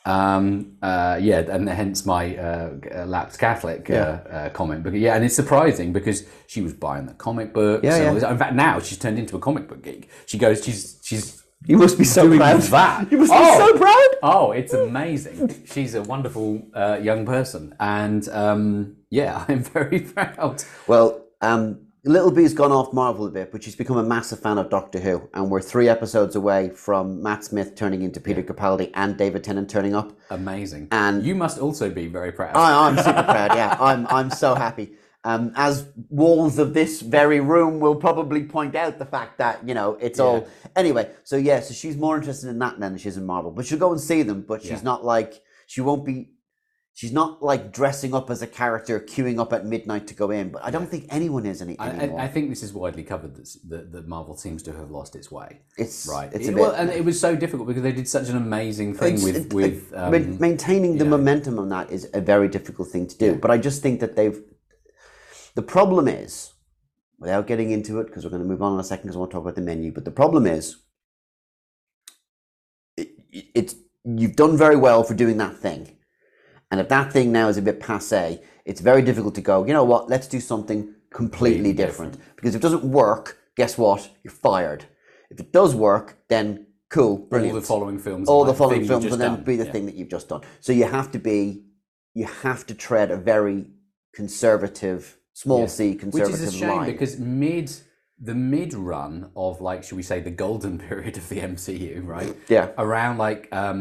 Um, 0.07 0.77
uh, 0.81 1.19
yeah, 1.21 1.41
and 1.41 1.69
hence 1.69 2.07
my 2.07 2.37
uh, 2.37 2.71
uh, 2.95 3.05
lapsed 3.07 3.39
Catholic 3.41 3.91
uh, 3.91 3.93
Yeah. 3.93 4.11
uh, 4.31 4.49
comment. 4.51 4.85
But 4.85 4.95
yeah, 4.95 5.17
and 5.17 5.25
it's 5.25 5.35
surprising 5.35 5.93
because 5.93 6.25
she 6.47 6.63
was 6.63 6.73
buying 6.73 7.07
the 7.07 7.15
comic 7.15 7.53
books. 7.53 7.85
Yeah, 7.85 8.13
yeah. 8.13 8.31
In 8.31 8.39
fact, 8.39 8.55
now 8.55 8.79
she's 8.79 8.99
turned 8.99 9.19
into 9.19 9.37
a 9.37 9.41
comic 9.41 9.69
book 9.69 9.83
geek. 9.83 10.09
She 10.27 10.39
goes, 10.39 10.65
she's 10.65 10.99
she's 11.03 11.38
You 11.67 11.77
must 11.77 11.99
be 11.99 12.05
so 12.05 12.27
doing 12.27 12.39
proud. 12.39 12.61
that. 12.63 13.09
You 13.13 13.19
must 13.19 13.33
Oh! 13.35 13.59
be 13.59 13.73
so 13.73 13.79
proud. 13.79 14.09
Oh, 14.23 14.53
it's 14.53 14.73
amazing. 14.73 15.65
She's 15.67 15.95
a 15.95 16.03
wonderful 16.03 16.63
uh, 16.75 16.99
young 17.03 17.27
person, 17.27 17.75
and 17.81 18.27
um, 18.31 18.97
yeah, 19.11 19.45
I'm 19.49 19.63
very 19.65 20.01
proud. 20.01 20.63
Well, 20.87 21.25
um, 21.41 21.81
Little 22.05 22.31
B's 22.31 22.55
gone 22.55 22.73
off 22.73 22.93
Marvel 22.93 23.27
a 23.27 23.31
bit, 23.31 23.51
but 23.53 23.63
she's 23.63 23.75
become 23.77 23.97
a 23.99 24.03
massive 24.05 24.39
fan 24.41 24.57
of 24.57 24.71
Doctor 24.71 24.99
Who, 25.01 25.29
and 25.35 25.51
we're 25.51 25.61
three 25.61 25.89
episodes 25.89 26.37
away 26.37 26.71
from 26.71 27.23
Matt 27.23 27.45
Smith 27.45 27.75
turning 27.75 28.03
into 28.03 28.21
Peter 28.21 28.43
Capaldi 28.43 28.91
and 28.95 29.17
David 29.19 29.43
Tennant 29.45 29.69
turning 29.69 29.95
up. 29.95 30.17
Amazing. 30.31 30.89
And- 30.93 31.25
you 31.25 31.35
must 31.35 31.59
also 31.59 31.91
be 31.91 32.07
very 32.07 32.33
proud. 32.33 32.57
I, 32.57 32.87
I'm 32.89 32.97
super 32.97 33.25
proud. 33.25 33.55
Yeah, 33.55 33.77
I'm. 33.81 34.07
I'm 34.09 34.31
so 34.31 34.55
happy. 34.55 34.93
Um, 35.29 35.53
as 35.57 35.87
walls 36.09 36.59
of 36.59 36.73
this 36.73 37.03
very 37.03 37.39
room 37.41 37.81
will 37.81 37.97
probably 37.97 38.45
point 38.45 38.75
out 38.75 38.99
the 38.99 39.05
fact 39.05 39.37
that 39.37 39.57
you 39.69 39.75
know 39.75 39.99
it's 40.01 40.19
all 40.19 40.49
anyway. 40.75 41.11
So 41.25 41.37
yeah, 41.37 41.61
so 41.61 41.75
she's 41.75 41.99
more 41.99 42.17
interested 42.17 42.49
in 42.49 42.59
that 42.61 42.81
than 42.81 42.97
she 42.97 43.11
is 43.11 43.19
in 43.19 43.27
Marvel, 43.27 43.51
but 43.51 43.67
she'll 43.67 43.79
go 43.87 43.93
and 43.93 44.01
see 44.01 44.23
them. 44.23 44.41
But 44.49 44.63
she's 44.63 44.71
Yeah. 44.71 44.91
not 44.91 45.05
like 45.05 45.43
she 45.67 45.83
won't 45.83 46.07
be. 46.07 46.31
She's 46.95 47.13
not 47.13 47.43
like 47.51 47.73
dressing 47.73 48.15
up 48.15 48.31
as 48.31 48.41
a 48.41 48.47
character, 48.47 48.99
queuing 48.99 49.39
up 49.39 49.53
at 49.53 49.67
midnight 49.67 50.07
to 50.09 50.15
go 50.15 50.31
in. 50.31 50.49
But 50.51 50.65
I 50.65 50.71
don't 50.71 50.89
think 50.89 51.05
anyone 51.11 51.45
is 51.45 51.61
any 51.61 51.79
I, 51.79 51.91
anymore. 51.91 52.21
I, 52.21 52.25
I 52.25 52.29
think 52.29 52.49
this 52.49 52.63
is 52.63 52.73
widely 52.73 53.05
covered 53.05 53.37
that, 53.37 53.49
that, 53.69 53.93
that 53.93 54.09
Marvel 54.09 54.35
seems 54.35 54.63
to 54.65 54.73
have 54.73 54.91
lost 54.91 55.15
its 55.15 55.31
way. 55.31 55.61
it's 55.77 56.09
Right. 56.11 56.31
It's 56.33 56.47
It- 56.49 56.53
a 56.53 56.55
bit. 56.57 56.61
well, 56.63 56.73
and 56.73 56.89
it 56.91 57.05
was 57.05 57.21
so 57.21 57.37
difficult 57.37 57.69
because 57.69 57.83
they 57.85 57.93
did 57.93 58.09
such 58.09 58.29
an 58.31 58.37
amazing 58.37 58.95
thing 58.95 59.15
It's- 59.17 59.25
with 59.25 59.37
it- 59.37 59.53
with 59.53 59.93
um, 59.95 60.39
maintaining 60.41 60.97
the 60.99 61.05
yeah. 61.05 61.11
momentum 61.11 61.59
on 61.61 61.69
that 61.69 61.93
is 61.93 62.09
a 62.15 62.21
very 62.33 62.49
difficult 62.49 62.89
thing 62.89 63.07
to 63.07 63.17
do. 63.17 63.27
Yeah. 63.27 63.33
But 63.43 63.51
I 63.53 63.59
just 63.59 63.83
think 63.83 64.01
that 64.01 64.17
they've. 64.17 64.41
The 65.59 65.63
problem 65.63 66.07
is, 66.07 66.53
without 67.19 67.49
getting 67.49 67.73
into 67.73 67.99
it, 67.99 68.07
because 68.07 68.23
we're 68.23 68.31
going 68.31 68.45
to 68.45 68.49
move 68.49 68.63
on 68.63 68.75
in 68.75 68.79
a 68.79 68.85
second, 68.85 69.07
because 69.07 69.17
I 69.17 69.19
want 69.19 69.33
to 69.33 69.35
talk 69.35 69.43
about 69.43 69.57
the 69.57 69.61
menu. 69.61 69.91
But 69.91 70.05
the 70.05 70.13
problem 70.13 70.47
is, 70.47 70.77
it, 72.97 73.09
it's 73.33 73.75
you've 74.05 74.37
done 74.37 74.57
very 74.57 74.77
well 74.77 75.03
for 75.03 75.15
doing 75.15 75.37
that 75.39 75.57
thing, 75.57 75.97
and 76.71 76.81
if 76.81 76.89
that 76.91 77.13
thing 77.13 77.33
now 77.33 77.49
is 77.49 77.57
a 77.57 77.63
bit 77.63 77.81
passe, 77.81 78.41
it's 78.67 78.81
very 78.81 79.03
difficult 79.03 79.35
to 79.35 79.41
go. 79.41 79.67
You 79.67 79.73
know 79.73 79.83
what? 79.83 80.09
Let's 80.09 80.29
do 80.29 80.39
something 80.39 80.95
completely 81.11 81.73
Completely 81.73 81.73
different. 81.73 82.19
Because 82.37 82.55
if 82.55 82.61
it 82.61 82.63
doesn't 82.63 82.85
work, 82.85 83.39
guess 83.57 83.77
what? 83.77 84.09
You're 84.23 84.31
fired. 84.31 84.85
If 85.29 85.41
it 85.41 85.53
does 85.53 85.75
work, 85.75 86.19
then 86.29 86.69
cool, 86.89 87.19
brilliant. 87.19 87.55
all 87.57 87.61
the 87.61 87.67
following 87.67 87.99
films. 87.99 88.29
all 88.29 88.45
the 88.45 88.55
following 88.55 88.87
films 88.87 89.07
will 89.07 89.17
then 89.17 89.35
done. 89.35 89.43
be 89.43 89.57
the 89.57 89.65
Yeah. 89.65 89.73
thing 89.73 89.87
that 89.87 89.97
you've 89.97 90.09
just 90.09 90.29
done. 90.29 90.43
So 90.61 90.73
you 90.73 90.85
have 90.85 91.11
to 91.11 91.19
be, 91.19 91.65
you 92.15 92.27
have 92.27 92.65
to 92.67 92.75
tread 92.77 93.11
a 93.11 93.17
very 93.17 93.67
conservative, 94.15 95.19
small 95.43 95.61
Yes. 95.67 95.77
c 95.77 95.81
Which 96.17 96.29
is 96.37 96.43
a 96.43 96.53
shame 96.63 96.79
line. 96.79 96.91
because 96.93 97.13
mid 97.19 97.69
the 98.31 98.35
mid 98.35 98.71
run 98.75 99.15
of 99.37 99.53
like 99.69 99.81
should 99.85 99.97
we 100.03 100.07
say 100.13 100.19
the 100.21 100.37
golden 100.45 100.75
period 100.89 101.17
of 101.21 101.29
the 101.33 101.39
MCU, 101.53 102.05
right? 102.17 102.35
yeah, 102.49 102.67
Around 102.85 103.15
like 103.27 103.43
um 103.53 103.81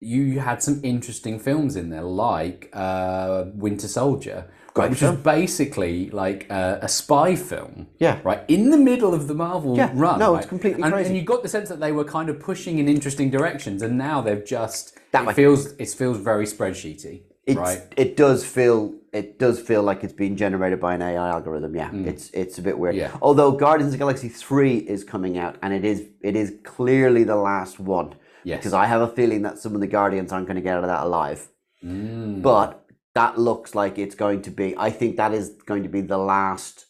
you 0.00 0.38
had 0.48 0.58
some 0.62 0.76
interesting 0.94 1.36
films 1.46 1.72
in 1.80 1.86
there 1.94 2.08
like 2.30 2.60
uh 2.72 3.44
Winter 3.64 3.88
Soldier, 4.00 4.38
right, 4.76 4.88
which 4.90 5.00
film. 5.00 5.16
was 5.16 5.24
basically 5.24 5.94
like 6.24 6.40
a, 6.50 6.78
a 6.88 6.88
spy 7.00 7.30
film. 7.50 7.74
yeah, 7.98 8.16
right 8.30 8.42
in 8.56 8.62
the 8.74 8.78
middle 8.90 9.12
of 9.18 9.22
the 9.30 9.34
Marvel 9.34 9.72
Yeah, 9.76 9.90
run. 10.04 10.18
no, 10.24 10.28
right? 10.32 10.38
it's 10.40 10.48
completely 10.54 10.82
and, 10.84 10.92
crazy. 10.92 11.08
And 11.10 11.16
you 11.18 11.24
got 11.34 11.42
the 11.42 11.52
sense 11.56 11.68
that 11.72 11.80
they 11.84 11.92
were 11.98 12.04
kind 12.16 12.28
of 12.32 12.36
pushing 12.50 12.78
in 12.78 12.86
interesting 12.96 13.28
directions, 13.36 13.78
and 13.82 13.92
now 14.08 14.16
they've 14.24 14.46
just 14.58 14.82
That 15.14 15.28
it 15.28 15.34
feels 15.34 15.60
it 15.84 15.90
feels 16.02 16.16
very 16.30 16.46
spreadsheety, 16.54 17.14
it's, 17.50 17.58
right? 17.58 17.80
it 18.04 18.10
does 18.24 18.40
feel 18.56 18.80
it 19.12 19.38
does 19.38 19.60
feel 19.60 19.82
like 19.82 20.04
it's 20.04 20.12
being 20.12 20.36
generated 20.36 20.80
by 20.80 20.94
an 20.94 21.02
AI 21.02 21.28
algorithm. 21.28 21.74
Yeah, 21.74 21.90
it's 21.94 22.30
it's 22.30 22.58
a 22.58 22.62
bit 22.62 22.78
weird. 22.78 22.94
Mm. 22.94 22.98
Yeah. 22.98 23.16
Although 23.22 23.52
Guardians 23.52 23.92
of 23.92 23.98
the 23.98 24.02
Galaxy 24.04 24.28
three 24.28 24.76
is 24.78 25.04
coming 25.04 25.38
out, 25.38 25.56
and 25.62 25.72
it 25.72 25.84
is 25.84 26.04
it 26.22 26.36
is 26.36 26.54
clearly 26.64 27.24
the 27.24 27.36
last 27.36 27.80
one. 27.80 28.14
Yes. 28.44 28.58
Because 28.58 28.72
I 28.74 28.86
have 28.86 29.00
a 29.02 29.08
feeling 29.08 29.42
that 29.42 29.58
some 29.58 29.74
of 29.74 29.80
the 29.80 29.86
Guardians 29.86 30.32
aren't 30.32 30.46
going 30.46 30.56
to 30.56 30.62
get 30.62 30.76
out 30.76 30.84
of 30.84 30.88
that 30.90 31.04
alive. 31.04 31.48
Mm. 31.84 32.42
but 32.42 32.84
that 33.14 33.38
looks 33.38 33.72
like 33.74 33.98
it's 33.98 34.16
going 34.16 34.42
to 34.42 34.50
be 34.50 34.76
i 34.76 34.90
think 34.90 35.16
that 35.16 35.32
is 35.32 35.50
going 35.64 35.84
to 35.84 35.88
be 35.88 36.00
the 36.00 36.18
last 36.18 36.86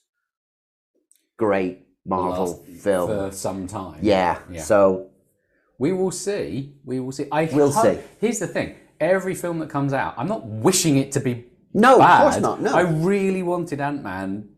great 1.37 1.87
marvel 2.07 2.47
Last- 2.47 2.83
film 2.83 3.09
for 3.09 3.31
some 3.37 3.67
time. 3.67 3.99
yeah. 4.03 4.39
Yeah. 4.51 4.63
so 4.63 5.11
We 5.79 5.93
will 5.93 6.11
see. 6.11 6.75
We 6.85 7.01
will 7.01 7.13
see. 7.13 7.27
I 7.31 7.45
We'll 7.53 7.71
see. 7.71 7.99
Here's 8.21 8.39
the 8.39 8.47
thing: 8.49 8.75
every 8.99 9.35
film 9.35 9.59
that 9.61 9.69
comes 9.71 9.93
out, 9.93 10.15
I'm 10.17 10.27
not 10.27 10.47
wishing 10.47 10.97
it 10.97 11.13
to 11.13 11.21
be 11.21 11.45
no 11.75 11.99
bad. 11.99 12.17
of 12.27 12.33
course 12.33 12.43
not 12.43 12.61
no 12.63 12.73
I 12.75 12.83
really 12.83 13.43
wanted 13.43 13.81
Ant 13.81 14.03
Man 14.03 14.49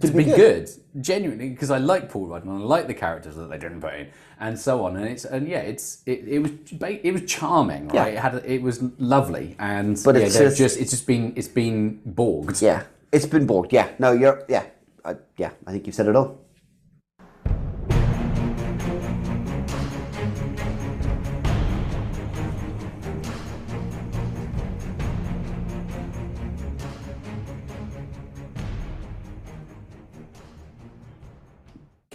to, 0.00 0.06
be 0.06 0.18
be, 0.18 0.24
good. 0.24 0.36
good. 0.36 0.70
genuinely, 1.02 1.48
because 1.50 1.68
I 1.72 1.78
like 1.78 2.08
Paul 2.08 2.28
Rudd 2.28 2.44
and 2.44 2.52
I 2.52 2.64
like 2.64 2.86
the 2.86 2.94
characters 2.94 3.34
that 3.34 3.50
they 3.50 3.58
didn't 3.58 3.80
put 3.80 3.94
in, 3.94 4.06
and 4.38 4.56
so 4.56 4.84
on. 4.84 4.96
And 4.96 5.04
it's 5.08 5.24
and 5.24 5.48
yeah, 5.48 5.58
it's 5.58 6.00
it, 6.06 6.28
it 6.28 6.38
was 6.38 6.52
it 6.80 7.12
was 7.12 7.22
charming, 7.24 7.90
Yeah. 7.92 8.02
right? 8.02 8.14
It 8.14 8.20
had 8.20 8.34
it 8.46 8.62
was 8.62 8.80
lovely, 9.00 9.56
and 9.58 10.00
But 10.04 10.14
yeah, 10.14 10.26
it's 10.26 10.38
just- 10.38 10.56
just 10.58 10.76
it's 10.78 10.92
just 10.92 11.06
been 11.08 11.32
it's 11.34 11.48
been 11.48 12.00
borged. 12.06 12.62
yeah 12.62 12.84
it's 13.10 13.26
been 13.26 13.46
bored 13.46 13.72
yeah 13.72 13.88
no 13.98 14.12
you're 14.12 14.44
yeah 14.48 14.64
I, 15.04 15.14
yeah 15.36 15.50
i 15.66 15.70
think 15.72 15.86
you've 15.86 15.94
said 15.94 16.08
it 16.08 16.16
all 16.16 16.36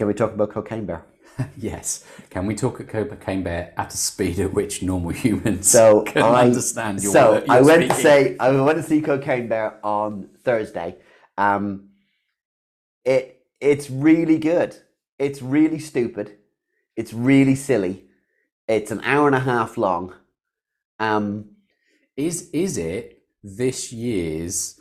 Can 0.00 0.06
we 0.06 0.14
talk 0.14 0.32
about 0.32 0.48
Cocaine 0.48 0.86
Bear? 0.86 1.04
Yes. 1.58 2.06
Can 2.30 2.46
we 2.46 2.54
talk 2.54 2.80
at 2.80 2.88
Cocaine 2.88 3.42
Bear 3.42 3.74
at 3.76 3.92
a 3.92 3.96
speed 3.98 4.40
at 4.40 4.54
which 4.54 4.82
normal 4.82 5.10
humans 5.10 5.68
So 5.70 6.02
can 6.06 6.22
I 6.22 6.44
understand 6.44 7.02
your 7.02 7.12
so 7.12 7.44
I 7.50 7.60
went 7.60 7.82
to 7.82 7.88
speaking? 7.94 8.02
say 8.02 8.36
I 8.38 8.50
went 8.50 8.78
to 8.78 8.82
see 8.82 9.02
Cocaine 9.02 9.46
Bear 9.48 9.78
on 9.84 10.30
Thursday. 10.42 10.96
Um, 11.36 11.90
it 13.04 13.42
it's 13.60 13.90
really 13.90 14.38
good. 14.38 14.74
It's 15.18 15.42
really 15.42 15.78
stupid. 15.78 16.38
It's 16.96 17.12
really 17.12 17.54
silly. 17.54 18.04
It's 18.68 18.90
an 18.90 19.02
hour 19.04 19.26
and 19.26 19.36
a 19.36 19.40
half 19.40 19.76
long. 19.76 20.14
Um, 20.98 21.56
Is 22.16 22.48
is 22.54 22.78
it 22.78 23.22
this 23.44 23.92
year's 23.92 24.80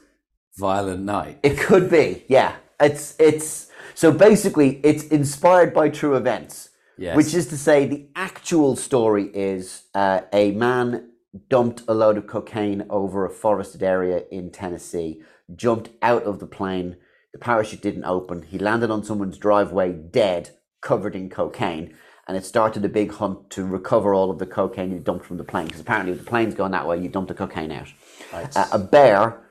Violent 0.58 1.04
Night? 1.04 1.40
it 1.44 1.58
could 1.60 1.90
be, 1.90 2.24
yeah. 2.30 2.56
It's 2.80 3.16
it's 3.20 3.69
so 3.94 4.12
basically 4.12 4.80
it's 4.84 5.04
inspired 5.06 5.74
by 5.74 5.90
true 5.90 6.16
events. 6.16 6.70
Yes. 6.98 7.16
Which 7.16 7.34
is 7.34 7.48
to 7.48 7.58
say, 7.58 7.86
the 7.86 8.10
actual 8.16 8.76
story 8.76 9.30
is 9.34 9.84
uh, 9.96 10.22
a 10.34 10.52
man 10.52 11.12
dumped 11.48 11.84
a 11.88 11.94
load 11.94 12.18
of 12.18 12.28
cocaine 12.28 12.86
over 12.90 13.26
a 13.26 13.30
forested 13.30 13.82
area 13.84 14.24
in 14.32 14.52
Tennessee, 14.52 15.22
jumped 15.56 15.90
out 16.02 16.24
of 16.24 16.40
the 16.40 16.46
plane. 16.46 16.98
The 17.32 17.40
parachute 17.40 17.82
didn't 17.82 18.04
open. 18.04 18.42
He 18.42 18.60
landed 18.60 18.92
on 18.92 19.06
someone's 19.06 19.38
driveway, 19.38 19.94
dead, 19.94 20.50
covered 20.82 21.16
in 21.16 21.30
cocaine. 21.30 21.96
And 22.28 22.36
it 22.36 22.46
started 22.46 22.84
a 22.84 22.90
big 22.90 23.14
hunt 23.14 23.50
to 23.52 23.66
recover 23.66 24.14
all 24.14 24.30
of 24.30 24.38
the 24.38 24.46
cocaine 24.46 24.92
you 24.92 25.00
dumped 25.00 25.26
from 25.26 25.38
the 25.38 25.44
plane. 25.44 25.66
Because 25.66 25.82
apparently, 25.82 26.12
if 26.12 26.20
the 26.20 26.26
plane's 26.26 26.54
going 26.54 26.72
that 26.74 26.88
way, 26.88 27.00
you 27.00 27.10
dumped 27.10 27.30
the 27.30 27.34
cocaine 27.34 27.72
out. 27.72 27.88
Right. 28.34 28.56
Uh, 28.56 28.68
a 28.74 28.78
bear 28.78 29.49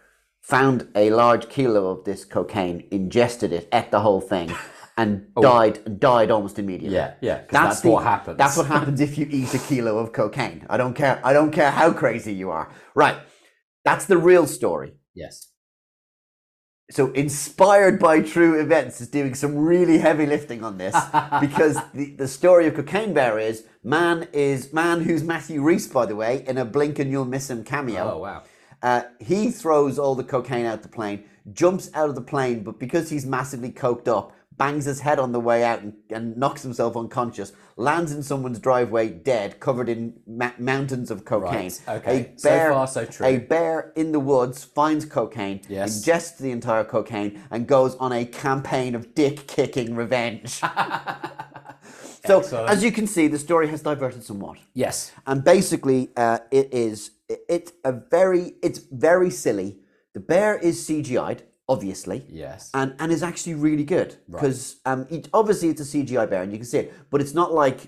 found 0.48 0.88
a 0.94 1.10
large 1.10 1.50
kilo 1.50 1.90
of 1.90 2.04
this 2.04 2.24
cocaine, 2.24 2.88
ingested 2.90 3.52
it, 3.52 3.68
ate 3.70 3.90
the 3.90 4.00
whole 4.00 4.20
thing, 4.20 4.50
and 4.96 5.26
oh. 5.36 5.42
died 5.42 6.00
died 6.00 6.30
almost 6.30 6.58
immediately. 6.58 6.96
yeah, 6.96 7.14
yeah. 7.20 7.42
'cause 7.42 7.52
that's, 7.52 7.84
what 7.84 8.02
happens. 8.02 8.38
That's 8.38 8.56
what 8.56 8.66
happens 8.66 9.00
if 9.00 9.18
you 9.18 9.26
eat 9.30 9.52
a 9.54 9.58
kilo 9.58 9.98
of 9.98 10.12
cocaine. 10.12 10.66
I 10.70 10.78
don't 10.78 10.94
care. 10.94 11.20
I 11.22 11.32
don't 11.34 11.52
care 11.52 11.70
how 11.70 11.92
crazy 11.92 12.32
you 12.32 12.50
are. 12.50 12.72
Right. 12.94 13.16
That's 13.84 14.06
the 14.06 14.16
real 14.18 14.46
story. 14.46 14.94
Yes. 15.14 15.48
So 16.90 17.12
inspired 17.12 17.98
by 17.98 18.22
true 18.22 18.58
events 18.58 19.02
is 19.02 19.08
doing 19.08 19.34
some 19.34 19.54
really 19.56 19.98
heavy 19.98 20.24
lifting 20.24 20.64
on 20.64 20.78
this 20.78 20.94
because 21.40 21.76
the, 21.92 22.14
the 22.16 22.26
story 22.26 22.66
of 22.66 22.74
Cocaine 22.74 23.12
Bear 23.12 23.38
is 23.38 23.66
man 23.84 24.26
is 24.32 24.72
man 24.72 25.02
who's 25.02 25.22
Matthew 25.22 25.60
Rhys 25.60 25.86
by 25.86 26.06
the 26.06 26.16
way 26.16 26.44
in 26.48 26.56
a 26.56 26.64
blink 26.64 26.98
and 26.98 27.10
you'll 27.10 27.26
miss 27.26 27.50
him 27.50 27.62
cameo. 27.62 28.14
Oh 28.14 28.18
wow. 28.20 28.42
Uh, 28.82 29.02
he 29.20 29.50
throws 29.50 29.98
all 29.98 30.14
the 30.14 30.24
cocaine 30.24 30.64
out 30.66 30.82
the 30.82 30.88
plane, 30.88 31.24
jumps 31.52 31.90
out 31.94 32.08
of 32.08 32.14
the 32.14 32.20
plane, 32.20 32.62
but 32.62 32.78
because 32.78 33.10
he's 33.10 33.26
massively 33.26 33.70
coked 33.70 34.06
up, 34.08 34.32
bangs 34.56 34.84
his 34.86 35.00
head 35.00 35.18
on 35.20 35.30
the 35.32 35.38
way 35.40 35.62
out 35.64 35.82
and, 35.82 35.92
and 36.10 36.36
knocks 36.36 36.62
himself 36.62 36.96
unconscious, 36.96 37.52
lands 37.76 38.10
in 38.12 38.22
someone's 38.22 38.58
driveway 38.58 39.08
dead, 39.08 39.60
covered 39.60 39.88
in 39.88 40.12
ma- 40.26 40.50
mountains 40.58 41.10
of 41.12 41.24
cocaine. 41.24 41.70
Right, 41.70 41.80
okay. 41.88 42.32
A 42.36 42.38
So 42.38 42.58
far, 42.72 42.86
so 42.88 43.04
true. 43.04 43.26
A 43.26 43.38
bear 43.38 43.92
in 43.94 44.10
the 44.12 44.18
woods 44.20 44.64
finds 44.64 45.04
cocaine, 45.04 45.60
Yes. 45.68 46.04
ingests 46.04 46.38
the 46.38 46.50
entire 46.50 46.82
cocaine, 46.84 47.40
and 47.52 47.66
goes 47.68 47.94
on 47.96 48.12
a 48.12 48.24
campaign 48.24 48.94
of 48.96 49.14
dick 49.14 49.46
kicking 49.46 49.94
revenge. 49.94 50.60
so, 52.28 52.38
Excellent. 52.38 52.70
as 52.74 52.80
you 52.86 52.92
can 52.98 53.06
see, 53.06 53.24
the 53.28 53.38
story 53.48 53.66
has 53.74 53.80
diverted 53.90 54.22
somewhat 54.30 54.58
Yes. 54.84 54.96
and 55.26 55.38
basically 55.54 56.00
uh, 56.24 56.38
it 56.50 56.68
is 56.88 56.98
it- 57.32 57.44
it's 57.56 57.72
a 57.90 57.92
very 58.16 58.44
it's 58.66 58.80
very 59.08 59.30
silly 59.44 59.70
the 60.16 60.20
bear 60.32 60.52
is 60.68 60.74
cgi'd 60.86 61.38
obviously 61.74 62.18
Yes. 62.44 62.70
and 62.80 62.88
and 63.00 63.08
is 63.16 63.22
actually 63.30 63.56
really 63.68 63.84
good 63.96 64.10
because 64.32 64.60
um 64.90 65.00
it, 65.16 65.22
obviously 65.40 65.68
it's 65.72 65.82
a 65.86 65.88
cgi 65.92 66.24
bear 66.30 66.42
and 66.44 66.50
you 66.52 66.58
can 66.62 66.66
see 66.72 66.78
it 66.84 66.88
but 67.10 67.18
it's 67.22 67.34
not 67.42 67.50
like 67.64 67.80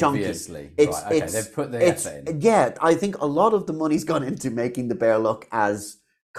chunky. 0.00 0.20
Obviously. 0.20 0.64
it's 0.84 0.96
right. 0.98 1.06
Okay. 1.06 1.18
it's 1.20 1.32
They've 1.34 1.54
put 1.58 1.72
the 1.72 1.80
it's 1.90 2.04
effort 2.06 2.28
in. 2.28 2.40
yeah 2.48 2.74
i 2.90 2.94
think 2.94 3.12
a 3.18 3.26
lot 3.40 3.52
of 3.58 3.62
the 3.68 3.72
money's 3.82 4.04
gone 4.12 4.22
into 4.30 4.48
making 4.50 4.84
the 4.88 4.94
bear 5.04 5.18
look 5.18 5.42
as 5.52 5.78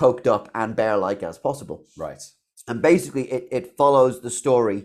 coked 0.02 0.28
up 0.36 0.50
and 0.60 0.76
bear 0.76 0.96
like 1.08 1.22
as 1.32 1.38
possible 1.48 1.78
Right. 2.06 2.22
and 2.68 2.78
basically 2.82 3.26
it, 3.36 3.44
it 3.58 3.66
follows 3.82 4.22
the 4.22 4.30
story 4.44 4.80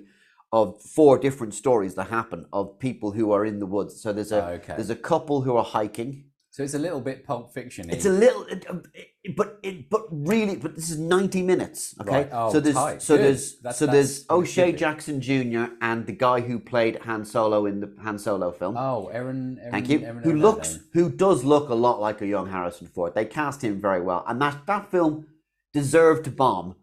of 0.53 0.81
four 0.83 1.19
different 1.19 1.53
stories 1.55 1.95
that 1.95 2.05
happen 2.09 2.47
of 2.53 2.79
people 2.79 3.13
who 3.13 3.33
are 3.33 3.45
in 3.45 3.59
the 3.59 3.67
woods 3.67 4.01
so 4.03 4.13
there's 4.13 4.33
a 4.33 4.43
Okay. 4.53 4.75
there's 4.77 4.91
a 4.91 4.97
couple 4.97 5.43
who 5.43 5.57
are 5.57 5.65
hiking 5.65 6.25
So 6.51 6.65
it's 6.65 6.75
a 6.75 6.79
little 6.79 7.01
bit 7.09 7.25
Pulp 7.27 7.53
Fiction. 7.53 7.91
it's 7.91 8.07
a 8.07 8.11
little 8.25 8.45
it, 8.55 8.65
um, 8.71 8.83
it- 8.95 9.37
but 9.37 9.59
it 9.63 9.91
but 9.91 10.05
really 10.11 10.57
but 10.57 10.75
this 10.75 10.89
is 10.91 10.99
90 10.99 11.43
minutes 11.43 11.95
okay 12.01 12.11
Right. 12.11 12.29
Oh, 12.33 12.51
so 12.51 12.59
there's 12.61 12.75
tight. 12.75 13.03
so 13.03 13.17
Good. 13.17 13.25
there's 13.27 13.45
That's- 13.61 13.79
so 13.79 13.85
that's 13.87 13.95
there's 13.95 14.27
O'Shea. 14.31 14.73
Jackson 14.73 15.21
Jr. 15.21 15.65
and 15.83 16.07
the 16.07 16.17
guy 16.27 16.41
who 16.41 16.59
played 16.59 16.95
Han 17.07 17.25
Solo 17.27 17.67
in 17.67 17.81
the 17.81 17.91
Han 18.05 18.19
Solo 18.19 18.51
film 18.61 18.75
Oh, 18.79 19.09
Aaron. 19.19 19.59
Aaron 19.61 19.73
Thank 19.75 19.89
you. 19.91 19.99
Aaron 20.01 20.23
Who 20.23 20.33
looks, 20.47 20.79
who 20.95 21.11
does 21.11 21.45
look 21.45 21.69
a 21.69 21.75
lot 21.87 22.01
like 22.01 22.19
a 22.23 22.27
young 22.35 22.49
Harrison 22.49 22.87
Ford. 22.95 23.13
They 23.15 23.27
cast 23.27 23.59
him 23.63 23.75
very 23.89 24.01
well, 24.09 24.25
and 24.29 24.41
that 24.45 24.57
that 24.67 24.91
film 24.91 25.27
deserved 25.75 26.25
to 26.25 26.31
bomb, 26.31 26.75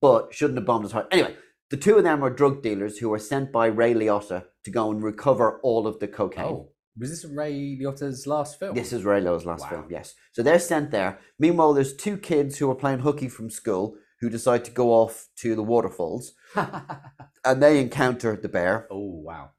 but 0.00 0.34
shouldn't 0.34 0.58
have 0.58 0.66
bombed 0.66 0.84
as 0.86 0.92
hard. 0.92 1.06
Anyway, 1.12 1.36
the 1.74 1.80
two 1.80 1.96
of 1.96 2.04
them 2.04 2.22
are 2.22 2.30
drug 2.30 2.62
dealers 2.62 2.98
who 2.98 3.08
were 3.08 3.18
sent 3.18 3.50
by 3.50 3.66
Ray 3.66 3.94
Liotta 3.94 4.44
to 4.64 4.70
go 4.70 4.92
and 4.92 5.02
recover 5.02 5.58
all 5.64 5.88
of 5.88 5.98
the 5.98 6.06
cocaine. 6.06 6.44
Oh, 6.44 6.68
was 6.96 7.10
this 7.10 7.24
Ray 7.24 7.76
Liotta's 7.76 8.28
last 8.28 8.60
film? 8.60 8.76
This 8.76 8.92
is 8.92 9.02
Ray 9.02 9.20
Liotta's 9.20 9.44
last 9.44 9.62
Wow. 9.62 9.68
film. 9.70 9.86
Yes. 9.90 10.14
So 10.30 10.44
they're 10.44 10.60
sent 10.60 10.92
there. 10.92 11.18
Meanwhile, 11.36 11.74
there's 11.74 11.96
two 11.96 12.16
kids 12.16 12.58
who 12.58 12.70
are 12.70 12.76
playing 12.76 13.00
hooky 13.00 13.28
from 13.28 13.50
school 13.50 13.96
who 14.20 14.30
decide 14.30 14.64
to 14.66 14.70
go 14.70 14.90
off 14.90 15.26
to 15.38 15.56
the 15.56 15.64
waterfalls, 15.64 16.34
and 17.44 17.60
they 17.60 17.80
encounter 17.80 18.36
the 18.36 18.48
bear. 18.48 18.86
oh 18.92 19.20
wow. 19.24 19.50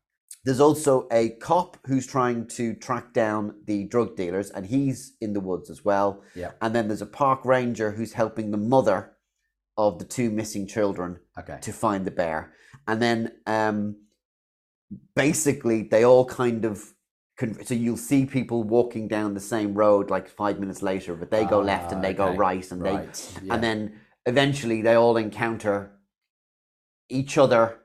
There's 0.46 0.62
also 0.62 1.08
a 1.12 1.32
cop 1.42 1.76
who's 1.86 2.08
trying 2.08 2.48
to 2.50 2.76
track 2.76 3.14
down 3.14 3.56
the 3.66 3.84
drug 3.88 4.16
dealers, 4.16 4.52
and 4.52 4.66
he's 4.68 5.18
in 5.20 5.34
the 5.34 5.40
woods 5.42 5.70
as 5.70 5.84
well. 5.84 6.24
Yeah. 6.34 6.52
And 6.62 6.74
then 6.74 6.88
there's 6.88 7.02
a 7.02 7.08
park 7.08 7.44
ranger 7.44 7.92
who's 7.92 8.14
helping 8.14 8.52
the 8.52 8.58
mother 8.76 9.15
of 9.78 10.00
the 10.00 10.06
two 10.06 10.30
missing 10.30 10.68
children 10.68 11.20
Okay. 11.38 11.58
to 11.62 11.74
find 11.74 12.06
the 12.06 12.12
bear. 12.12 12.54
And 12.88 13.02
then 13.02 13.32
um, 13.46 13.96
basically, 15.16 15.84
they 15.84 16.04
all 16.06 16.26
kind 16.26 16.66
of. 16.66 16.94
So 17.66 17.74
you'll 17.74 17.98
see 17.98 18.26
people 18.26 18.64
walking 18.64 19.10
down 19.10 19.34
the 19.34 19.42
same 19.42 19.74
road 19.74 20.10
like 20.10 20.30
five 20.30 20.58
minutes 20.58 20.82
later, 20.82 21.16
but 21.16 21.32
they 21.32 21.44
go 21.44 21.60
left 21.60 21.92
and 21.92 22.00
Ah, 22.00 22.08
they 22.08 22.14
go 22.14 22.34
right, 22.34 22.72
and 22.72 22.82
they 22.86 22.94
yeah. 23.44 23.54
and 23.54 23.62
then 23.62 24.00
eventually 24.26 24.82
they 24.82 24.94
all 24.96 25.18
encounter 25.18 25.92
each 27.10 27.38
other 27.38 27.80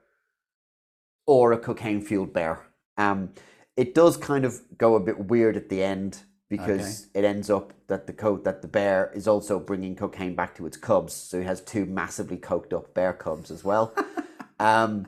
or 1.26 1.50
a 1.52 1.58
cocaine 1.58 2.00
fueled 2.00 2.32
bear. 2.32 2.60
Um, 2.96 3.30
it 3.76 3.92
does 3.92 4.16
kind 4.16 4.44
of 4.44 4.60
go 4.78 4.94
a 4.94 5.00
bit 5.00 5.18
weird 5.18 5.56
at 5.56 5.68
the 5.68 5.82
end 5.82 6.22
because 6.50 7.06
it 7.14 7.24
ends 7.24 7.48
up 7.48 7.72
that 7.86 8.06
the 8.06 8.12
coat 8.12 8.44
that 8.44 8.60
the 8.60 8.68
bear 8.68 9.10
is 9.14 9.26
also 9.28 9.58
bringing 9.60 9.94
cocaine 9.96 10.34
back 10.34 10.54
to 10.56 10.66
its 10.66 10.76
cubs, 10.76 11.14
so 11.14 11.38
he 11.38 11.44
has 11.44 11.60
two 11.62 11.86
massively 11.86 12.36
coked 12.36 12.72
up 12.74 12.92
bear 12.92 13.12
cubs 13.14 13.50
as 13.50 13.64
well. 13.64 13.94
um, 14.58 15.06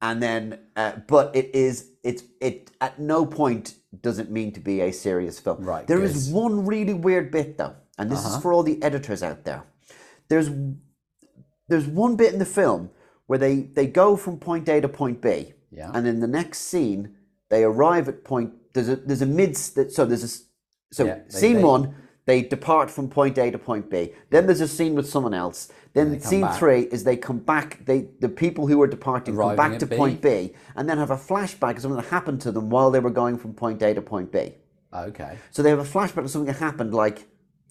and 0.00 0.22
then, 0.22 0.58
uh, 0.76 0.92
but 1.06 1.34
it 1.36 1.50
is 1.54 1.90
it's 2.02 2.22
it 2.40 2.70
at 2.80 2.98
no 2.98 3.26
point 3.26 3.74
does 4.00 4.18
it 4.18 4.30
mean 4.30 4.50
to 4.52 4.60
be 4.60 4.80
a 4.80 4.92
serious 4.92 5.38
film. 5.38 5.62
Right, 5.64 5.86
There 5.86 6.02
is 6.02 6.28
good. 6.28 6.34
one 6.34 6.66
really 6.66 6.94
weird 6.94 7.30
bit 7.30 7.58
though, 7.58 7.76
and 7.98 8.10
this 8.10 8.20
is 8.20 8.26
Uh-huh. 8.26 8.40
for 8.40 8.52
all 8.52 8.62
the 8.62 8.82
editors 8.82 9.22
out 9.22 9.44
there. 9.44 9.64
There's 10.28 10.50
there's 11.68 11.86
one 11.86 12.16
bit 12.16 12.32
in 12.32 12.38
the 12.38 12.46
film 12.46 12.90
where 13.26 13.38
they 13.38 13.62
they 13.62 13.86
go 13.86 14.16
from 14.16 14.38
point 14.38 14.68
A 14.68 14.80
to 14.80 14.88
point 14.88 15.20
B, 15.20 15.52
Yeah. 15.70 15.90
and 15.94 16.06
in 16.06 16.20
the 16.20 16.26
next 16.28 16.60
scene 16.60 17.16
they 17.50 17.62
arrive 17.64 18.08
at 18.08 18.24
point. 18.24 18.52
There's 18.74 18.88
a 18.88 18.96
there's 18.96 19.22
a 19.22 19.26
mid. 19.26 19.56
So 19.56 20.04
there's 20.06 20.24
a 20.24 20.47
so 20.90 21.04
Yeah, 21.04 21.18
they- 21.30 21.38
scene 21.38 21.56
they- 21.56 21.64
one 21.64 21.94
they 22.26 22.42
depart 22.42 22.90
from 22.90 23.08
point 23.08 23.38
A 23.38 23.50
to 23.50 23.58
point 23.58 23.88
B. 23.88 24.12
Then 24.28 24.44
there's 24.44 24.60
a 24.60 24.68
scene 24.68 24.94
with 24.94 25.08
someone 25.08 25.32
else. 25.32 25.68
Then 25.94 26.20
scene 26.20 26.42
back. 26.42 26.58
three 26.58 26.80
is 26.82 27.02
they 27.04 27.16
come 27.16 27.38
back. 27.38 27.82
They 27.86 28.08
the 28.20 28.28
people 28.28 28.66
who 28.66 28.80
are 28.82 28.86
departing 28.86 29.34
Arriving 29.34 29.56
come 29.56 29.70
back 29.70 29.78
to 29.80 29.86
B. 29.86 29.96
point 29.96 30.20
B, 30.20 30.52
and 30.76 30.86
then 30.86 30.98
have 30.98 31.10
a 31.10 31.16
flashback 31.16 31.76
of 31.76 31.80
something 31.82 31.96
that 32.02 32.10
happened 32.10 32.42
to 32.42 32.52
them 32.52 32.68
while 32.68 32.90
they 32.90 33.00
were 33.00 33.08
going 33.22 33.38
from 33.38 33.54
point 33.54 33.80
A 33.82 33.94
to 33.94 34.02
point 34.02 34.30
B. 34.30 34.54
okay. 34.92 35.38
So 35.50 35.62
they 35.62 35.70
have 35.70 35.78
a 35.78 35.84
flashback 35.84 36.24
of 36.24 36.30
something 36.30 36.52
that 36.52 36.58
happened 36.60 36.92
like 36.94 37.26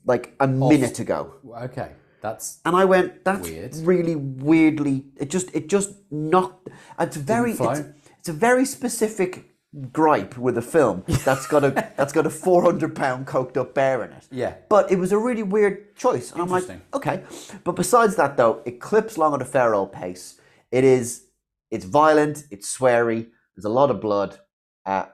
like 0.05 0.33
a 0.39 0.47
minute 0.47 0.97
ago. 0.99 1.35
Okay. 1.65 1.91
That's 2.21 2.59
And 2.65 2.75
I 2.75 2.85
went, 2.85 3.23
that's 3.23 3.47
Weird. 3.47 3.75
really 3.75 4.15
weirdly. 4.15 5.05
It 5.17 5.29
just, 5.29 5.53
it 5.53 5.69
just 5.69 5.91
knocked. 6.09 6.69
It's 6.99 7.15
very, 7.15 7.51
it's, 7.51 7.81
it's 8.19 8.29
a 8.29 8.33
very 8.33 8.65
specific 8.65 9.45
gripe 9.91 10.37
with 10.37 10.57
a 10.57 10.61
film 10.61 11.03
that's 11.25 11.47
got 11.47 11.63
a 11.63 11.71
that's 11.95 12.13
got 12.13 12.25
a 12.25 12.29
four 12.29 12.63
hundred 12.63 12.95
pound 12.95 13.27
coked 13.27 13.57
up 13.57 13.73
bear 13.73 14.03
in 14.03 14.11
it. 14.11 14.27
Yeah. 14.31 14.55
But 14.69 14.91
it 14.91 14.97
was 14.97 15.11
a 15.11 15.17
really 15.17 15.43
weird 15.43 15.95
choice, 15.95 16.31
and 16.31 16.41
I'm 16.41 16.49
like, 16.49 16.63
Interesting. 16.63 16.81
okay. 16.93 17.23
But 17.63 17.75
besides 17.75 18.15
that, 18.15 18.37
though, 18.37 18.61
it 18.65 18.79
clips 18.79 19.17
along 19.17 19.35
at 19.35 19.41
a 19.41 19.45
fair 19.45 19.73
old 19.75 19.91
pace. 19.91 20.39
It 20.71 20.83
is, 20.83 21.25
it's 21.71 21.85
violent, 21.85 22.45
it's 22.51 22.75
sweary. 22.75 23.27
There's 23.55 23.65
a 23.65 23.69
lot 23.69 23.89
of 23.89 24.01
blood. 24.01 24.39
Uh, 24.85 25.05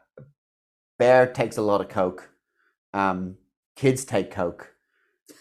bear 0.98 1.28
takes 1.28 1.58
a 1.58 1.62
lot 1.62 1.82
of 1.82 1.90
coke. 1.90 2.30
Um, 2.94 3.38
kids 3.76 4.06
take 4.06 4.32
coke. 4.32 4.76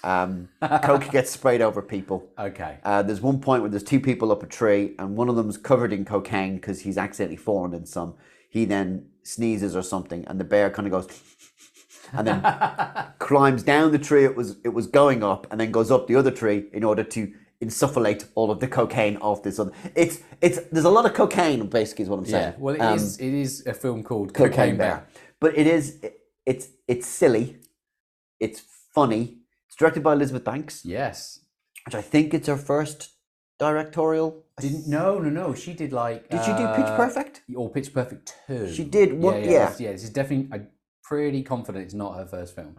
Um, 0.04 0.48
coke 0.82 1.10
gets 1.10 1.30
sprayed 1.38 1.60
over 1.60 1.82
people. 1.82 2.28
Okay. 2.38 2.78
Uh, 2.84 3.02
there's 3.02 3.20
one 3.20 3.40
point 3.40 3.62
where 3.62 3.70
there's 3.70 3.82
two 3.82 4.00
people 4.00 4.32
up 4.32 4.42
a 4.42 4.46
tree, 4.46 4.94
and 4.98 5.16
one 5.16 5.28
of 5.28 5.36
them's 5.36 5.56
covered 5.56 5.92
in 5.92 6.04
cocaine 6.04 6.56
because 6.56 6.80
he's 6.80 6.98
accidentally 6.98 7.36
fallen 7.36 7.74
in 7.74 7.86
some. 7.86 8.14
He 8.56 8.66
then 8.66 9.06
sneezes 9.22 9.74
or 9.74 9.82
something, 9.82 10.26
and 10.28 10.38
the 10.38 10.44
bear 10.44 10.68
kind 10.70 10.86
of 10.86 10.92
goes, 10.92 11.08
and 12.12 12.26
then 12.26 12.42
climbs 13.18 13.62
down 13.62 13.92
the 13.92 13.98
tree 13.98 14.24
it 14.24 14.36
was 14.36 14.56
it 14.62 14.74
was 14.78 14.86
going 14.86 15.22
up, 15.24 15.46
and 15.50 15.58
then 15.58 15.70
goes 15.70 15.90
up 15.90 16.06
the 16.06 16.16
other 16.16 16.30
tree 16.30 16.58
in 16.72 16.84
order 16.84 17.02
to 17.02 17.32
insufflate 17.64 18.26
all 18.34 18.50
of 18.50 18.58
the 18.60 18.68
cocaine 18.68 19.16
off 19.18 19.42
this 19.42 19.58
other. 19.58 19.72
It's 19.94 20.20
it's 20.42 20.58
there's 20.70 20.84
a 20.84 20.90
lot 20.98 21.06
of 21.06 21.14
cocaine, 21.14 21.66
basically, 21.68 22.02
is 22.04 22.08
what 22.10 22.18
I'm 22.18 22.26
saying. 22.26 22.52
Yeah. 22.52 22.58
Well, 22.58 22.74
it 22.74 22.80
Um, 22.82 22.96
is. 22.96 23.16
It 23.18 23.32
is 23.32 23.66
a 23.66 23.72
film 23.72 24.02
called 24.02 24.34
Cocaine, 24.34 24.50
Cocaine, 24.52 24.76
Bear. 24.76 24.96
Bear. 24.96 25.06
But 25.40 25.56
it 25.56 25.66
is 25.66 25.84
it's 26.44 26.68
it's 26.86 27.06
silly, 27.06 27.56
it's 28.38 28.60
funny. 28.94 29.38
It's 29.68 29.76
directed 29.76 30.02
by 30.02 30.12
Elizabeth 30.12 30.44
Banks, 30.44 30.84
Yes. 30.84 31.40
which 31.86 31.94
I 31.94 32.02
think 32.02 32.34
it's 32.34 32.48
her 32.48 32.58
first 32.58 33.12
directorial. 33.58 34.44
Didn't 34.62 34.86
no 34.88 35.18
no 35.18 35.28
no. 35.30 35.54
She 35.54 35.72
did 35.74 35.92
like. 35.92 36.28
Did 36.30 36.40
she 36.44 36.52
do 36.52 36.66
Pitch 36.76 36.86
uh, 36.86 36.96
Perfect? 36.96 37.42
Or 37.54 37.68
Pitch 37.70 37.92
Perfect 37.92 38.34
two. 38.46 38.72
She 38.72 38.84
did 38.84 39.12
one- 39.12 39.42
Yeah, 39.44 39.50
yeah. 39.50 39.68
this- 39.70 39.80
yeah. 39.80 39.92
This 39.92 40.04
is 40.04 40.10
definitely. 40.10 40.48
I'm 40.52 40.68
pretty 41.02 41.42
confident 41.42 41.84
it's 41.84 41.94
not 41.94 42.16
her 42.16 42.26
first 42.26 42.54
film, 42.54 42.76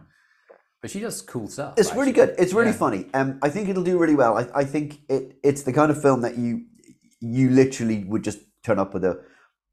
but 0.80 0.90
she 0.90 0.98
does 1.00 1.20
cool 1.22 1.46
stuff. 1.48 1.74
It's 1.76 1.94
really 1.94 2.12
good. 2.12 2.34
It's 2.38 2.52
really 2.52 2.70
Yeah. 2.70 2.76
funny. 2.86 3.06
Um, 3.14 3.38
I 3.42 3.48
think 3.50 3.68
it'll 3.68 3.84
do 3.84 3.98
really 3.98 4.16
well. 4.16 4.36
I, 4.38 4.48
I 4.62 4.64
think 4.64 5.00
it 5.08 5.38
it's 5.42 5.62
the 5.62 5.72
kind 5.72 5.90
of 5.90 6.00
film 6.00 6.22
that 6.22 6.36
you 6.38 6.62
you 7.20 7.50
literally 7.50 8.04
would 8.04 8.24
just 8.24 8.40
turn 8.62 8.78
up 8.78 8.92
with 8.94 9.04
a 9.04 9.22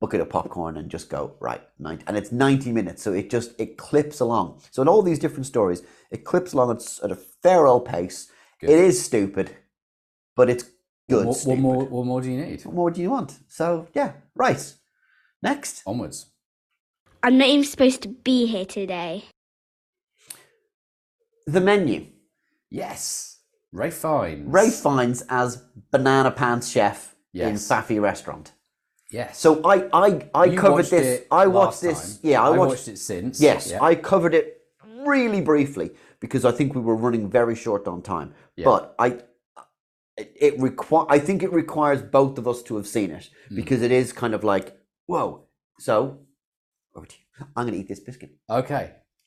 bucket 0.02 0.20
of 0.20 0.30
popcorn 0.30 0.78
and 0.78 0.90
just 0.90 1.10
go 1.10 1.36
right 1.40 1.62
90, 1.78 2.04
and 2.08 2.18
it's 2.18 2.32
90 2.32 2.72
minutes 2.72 3.04
so 3.04 3.14
it 3.14 3.30
just 3.30 3.52
it 3.60 3.78
clips 3.78 4.20
along 4.20 4.60
so 4.72 4.82
in 4.82 4.88
all 4.88 5.04
these 5.04 5.20
different 5.20 5.46
stories 5.46 5.84
it 6.10 6.26
clips 6.26 6.54
along 6.54 6.72
at, 6.76 6.82
at 7.04 7.12
a 7.12 7.16
fair 7.16 7.68
old 7.68 7.86
pace 7.86 8.28
Good. 8.60 8.72
it 8.72 8.80
is 8.80 9.04
stupid 9.04 9.56
but 10.36 10.50
it's 10.50 10.64
good 11.10 11.26
What, 11.26 11.42
what 11.46 11.60
more? 11.60 11.86
What 11.86 12.06
more 12.06 12.22
do 12.22 12.30
you 12.32 12.38
need? 12.46 12.64
what 12.66 12.76
more 12.76 12.92
do 12.92 13.02
you 13.02 13.10
want 13.10 13.38
so 13.48 13.88
yeah 13.94 14.14
right 14.36 14.74
next 15.44 15.82
Onwards. 15.86 16.28
I'm 17.24 17.38
not 17.38 17.48
even 17.50 17.66
supposed 17.66 18.02
to 18.04 18.08
be 18.10 18.46
here 18.48 18.66
today. 18.66 19.26
the 21.48 21.62
menu 21.62 22.08
Yes. 22.70 23.40
Ralph 23.74 23.94
Fiennes. 23.96 24.48
Ralph 24.48 24.74
Fiennes 24.74 25.24
as 25.30 25.64
banana 25.92 26.32
pants 26.32 26.70
chef 26.70 27.16
in 27.34 27.40
Yes. 27.54 27.68
faffy 27.68 28.00
restaurant 28.02 28.54
Yes. 29.12 29.38
So 29.40 29.62
I 29.66 29.90
I, 29.94 30.30
I 30.34 30.46
You 30.46 30.58
covered 30.58 30.86
this. 30.86 30.94
it 31.20 31.28
I 31.32 31.44
last 31.46 31.54
watched 31.54 31.82
this. 31.82 32.18
time. 32.18 32.30
Yeah, 32.32 32.42
I, 32.44 32.48
I 32.48 32.50
watched, 32.52 32.70
watched 32.70 32.88
it 32.88 32.98
since. 32.98 33.42
Yes, 33.42 33.70
Yeah. 33.72 33.84
I 33.84 33.96
covered 33.96 34.34
it 34.34 34.58
really 35.06 35.42
briefly 35.42 35.92
because 36.22 36.46
I 36.46 36.52
think 36.52 36.76
we 36.76 36.82
were 36.82 36.96
running 36.96 37.30
very 37.30 37.56
short 37.56 37.88
on 37.90 38.02
time. 38.02 38.34
Yeah. 38.56 38.66
But 38.66 38.96
I 39.00 39.18
it, 40.22 40.34
it 40.48 40.60
require 40.60 41.06
I 41.10 41.20
think 41.20 41.44
it 41.44 41.52
requires 41.52 42.02
both 42.02 42.38
of 42.38 42.48
us 42.48 42.62
to 42.64 42.76
have 42.78 42.88
seen 42.88 43.12
it 43.12 43.30
Hmm. 43.50 43.56
because 43.56 43.82
it 43.82 43.92
is 43.92 44.14
kind 44.14 44.34
of 44.34 44.44
like 44.44 44.68
whoa. 45.08 45.46
So 45.80 46.20
over 46.96 47.06
to 47.08 47.16
you. 47.16 47.46
I'm 47.56 47.66
going 47.66 47.74
to 47.74 47.80
eat 47.80 47.88
this 47.88 48.00
biscuit. 48.00 48.32
Okay. 48.50 48.86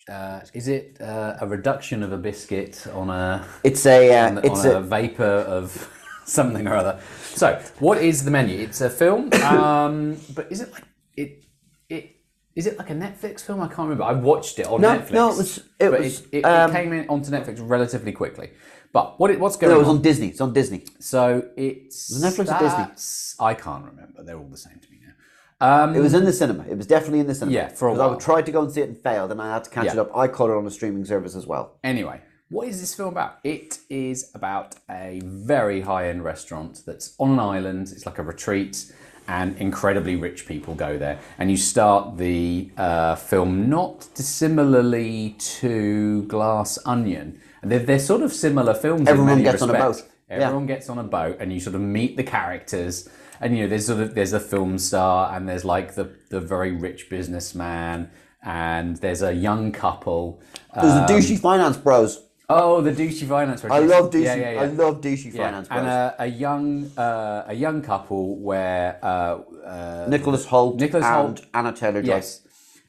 Uh, 0.09 0.41
is 0.53 0.69
it 0.69 1.01
uh, 1.01 1.37
a 1.41 1.47
reduction 1.47 2.03
of 2.03 2.13
a 2.13 2.19
biscuit 2.19 2.87
on 2.93 3.09
a 3.11 3.45
It's 3.65 3.85
a 3.87 4.01
uh, 4.19 4.27
on, 4.29 4.39
it's 4.39 4.65
on 4.65 4.73
a, 4.73 4.79
a 4.79 4.83
vapor 4.83 5.25
of 5.59 5.67
something 6.27 6.67
or 6.69 6.77
other? 6.77 7.01
So, 7.35 7.47
what 7.81 7.99
is 7.99 8.23
the 8.25 8.31
menu? 8.31 8.59
It's 8.67 8.81
a 8.83 8.91
film, 8.91 9.33
um, 9.43 10.17
but 10.35 10.53
is 10.53 10.61
it 10.61 10.71
like 10.73 10.85
it? 11.17 11.45
It 11.89 12.17
is 12.55 12.67
it 12.67 12.79
like 12.79 12.91
a 12.91 12.95
Netflix 12.95 13.41
film? 13.41 13.61
I 13.63 13.67
can't 13.67 13.89
remember. 13.89 14.05
I 14.05 14.13
watched 14.13 14.59
it 14.59 14.67
on 14.67 14.83
No, 14.83 14.91
Netflix. 14.99 15.11
no, 15.13 15.31
it 15.33 15.37
was- 15.39 15.61
it 15.81 15.91
was, 15.91 16.21
it, 16.21 16.29
it, 16.39 16.43
um, 16.45 16.71
it 16.71 16.75
came 16.75 16.93
in 16.93 17.09
onto 17.09 17.31
Netflix 17.31 17.57
relatively 17.77 18.13
quickly. 18.13 18.51
But 18.95 19.19
what 19.19 19.31
it, 19.33 19.41
what's 19.41 19.57
going 19.57 19.73
no, 19.73 19.77
it 19.77 19.81
was 19.81 19.89
on? 19.89 19.97
on 19.97 20.03
Disney. 20.03 20.29
It's 20.29 20.41
on 20.41 20.53
Disney. 20.53 20.85
So 21.01 21.49
it's 21.57 22.11
Was 22.11 22.23
Netflix 22.23 22.55
or 22.55 22.59
Disney? 22.61 23.45
I 23.45 23.53
can't 23.53 23.85
remember. 23.85 24.23
They're 24.23 24.39
all 24.39 24.47
the 24.49 24.57
same 24.57 24.79
to 24.79 24.89
me 24.91 25.01
now. 25.05 25.83
Um, 25.85 25.97
It 25.97 26.01
was 26.01 26.15
in 26.15 26.25
the 26.25 26.33
cinema. 26.33 26.65
It 26.71 26.77
was 26.77 26.87
definitely 26.87 27.19
in 27.19 27.27
the 27.27 27.35
cinema. 27.35 27.57
Yeah, 27.57 27.69
for 27.69 27.89
a 27.89 27.97
'Cause 27.97 28.17
I 28.17 28.19
tried 28.25 28.47
to 28.47 28.53
go 28.53 28.63
and 28.63 28.71
see 28.71 28.83
it 28.83 28.89
and 28.89 28.97
failed, 28.97 29.33
and 29.33 29.43
I 29.43 29.53
had 29.53 29.65
to 29.65 29.71
catch 29.71 29.87
Yeah. 29.87 29.93
it 29.95 29.99
up. 29.99 30.17
I 30.17 30.29
caught 30.29 30.51
it 30.51 30.57
on 30.57 30.65
a 30.65 30.71
streaming 30.71 31.05
service 31.05 31.35
as 31.35 31.45
well. 31.45 31.73
Anyway, 31.83 32.21
what 32.51 32.69
is 32.69 32.79
this 32.81 32.95
film 32.95 33.09
about? 33.09 33.33
It 33.43 33.81
is 33.91 34.31
about 34.33 34.77
a 34.89 35.21
very 35.25 35.81
high 35.81 36.09
end 36.09 36.23
restaurant 36.23 36.83
that's 36.87 37.15
on 37.19 37.33
an 37.33 37.41
island. 37.41 37.91
It's 37.91 38.07
like 38.07 38.21
a 38.21 38.23
retreat, 38.23 38.93
and 39.27 39.57
incredibly 39.57 40.15
rich 40.15 40.47
people 40.47 40.75
go 40.77 40.99
there. 40.99 41.19
And 41.39 41.51
you 41.51 41.57
start 41.57 42.17
the 42.19 42.71
uh, 42.77 43.17
film 43.17 43.69
not 43.69 44.07
dissimilarly 44.15 45.35
to 45.61 46.23
Glass 46.29 46.79
Onion. 46.87 47.41
And 47.65 47.73
they're, 47.73 47.79
they're 47.79 47.99
sort 47.99 48.21
of 48.21 48.31
similar 48.31 48.75
films. 48.75 49.09
Everyone 49.09 49.31
in 49.31 49.39
many 49.39 49.51
gets 49.51 49.63
on 49.63 49.71
a 49.71 49.73
respects. 49.73 50.03
boat. 50.03 50.11
Yeah. 50.29 50.37
Everyone 50.47 50.67
gets 50.67 50.91
on 50.91 50.99
a 50.99 51.03
boat, 51.03 51.39
and 51.41 51.51
you 51.51 51.61
sort 51.61 51.75
of 51.75 51.81
meet 51.81 52.19
the 52.19 52.23
characters. 52.23 53.09
And 53.41 53.57
you 53.57 53.63
know, 53.63 53.69
there's 53.71 53.87
sort 53.87 54.01
of 54.01 54.15
there's 54.15 54.35
a 54.35 54.41
film 54.41 54.79
star, 54.79 55.35
and 55.35 55.49
there's 55.49 55.65
like 55.65 55.95
the 55.95 56.15
the 56.29 56.43
very 56.43 56.73
rich 56.73 57.09
businessman, 57.09 58.11
and 58.43 58.99
there's 58.99 59.23
a 59.23 59.33
young 59.33 59.73
couple. 59.73 60.43
It 60.77 60.83
was 60.83 60.95
the 60.95 61.15
douchey 61.15 61.39
finance 61.39 61.79
bros. 61.79 62.23
Oh, 62.51 62.83
the 62.83 62.93
douchey 62.93 63.27
finance. 63.27 63.63
bros. 63.63 63.73
I 63.73 63.79
love 63.79 64.11
douchey. 64.11 64.25
Yeah, 64.25 64.35
yeah, 64.35 64.53
yeah. 64.53 64.61
I 64.61 64.67
love 64.67 65.01
douchey 65.01 65.33
Yeah, 65.33 65.47
finance 65.47 65.69
bros. 65.69 65.79
and 65.79 65.89
uh, 65.89 66.15
a 66.19 66.27
young 66.27 66.91
uh, 66.99 67.45
a 67.49 67.55
young 67.55 67.81
couple 67.81 68.37
where 68.37 68.99
uh, 69.03 69.39
uh, 69.65 70.07
Nicholas 70.11 70.45
Hoult 70.45 70.79
Nicholas 70.79 71.07
and 71.07 71.39
Hoult. 71.39 71.47
Anya 71.55 71.73
Taylor 71.73 72.01
yes, 72.01 72.43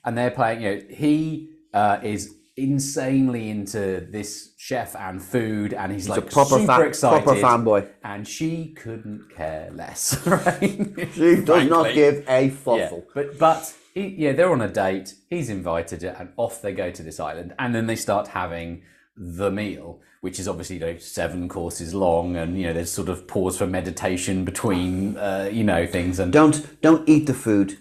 and 0.03 0.17
they're 0.17 0.31
playing. 0.31 0.61
You 0.61 0.75
know, 0.75 0.81
he 0.89 1.51
uh, 1.73 1.99
is 2.03 2.34
insanely 2.57 3.49
into 3.49 4.07
this 4.09 4.53
chef 4.57 4.95
and 4.95 5.21
food, 5.21 5.73
and 5.73 5.91
he's, 5.91 6.03
He's 6.03 6.09
like 6.09 6.19
a 6.19 6.21
proper 6.31 6.59
super 6.59 6.65
fa- 6.65 6.81
excited. 6.87 7.23
proper 7.23 7.39
fanboy. 7.39 7.87
and 8.03 8.27
she 8.27 8.73
couldn't 8.73 9.29
care 9.35 9.69
less. 9.73 10.25
Right? 10.27 11.09
She 11.13 11.41
does 11.41 11.69
not 11.69 11.93
give 11.93 12.23
a 12.27 12.47
Yeah, 12.65 12.89
but 13.13 13.37
but 13.39 13.73
he, 13.93 14.07
yeah, 14.17 14.33
they're 14.33 14.51
on 14.51 14.61
a 14.61 14.67
date. 14.69 15.13
He's 15.29 15.49
invited 15.49 16.01
her, 16.03 16.15
and 16.19 16.29
off 16.37 16.61
they 16.61 16.73
go 16.73 16.91
to 16.91 17.03
this 17.03 17.19
island, 17.19 17.53
and 17.59 17.73
then 17.75 17.87
they 17.87 17.95
start 17.95 18.29
having 18.29 18.83
the 19.17 19.49
meal, 19.51 20.01
which 20.21 20.39
is 20.39 20.47
obviously 20.47 20.75
you 20.77 20.81
know, 20.81 20.97
seven 20.97 21.47
courses 21.47 21.93
long, 21.93 22.35
and 22.35 22.57
you 22.59 22.67
know 22.67 22.73
there's 22.73 22.91
sort 22.91 23.09
of 23.09 23.27
pause 23.27 23.57
for 23.57 23.67
meditation 23.67 24.43
between 24.45 25.15
uh, 25.17 25.49
you 25.51 25.63
know 25.63 25.85
things, 25.87 26.19
and 26.19 26.31
Don't 26.33 26.81
don't 26.81 27.07
eat 27.07 27.25
the 27.27 27.33
food. 27.33 27.77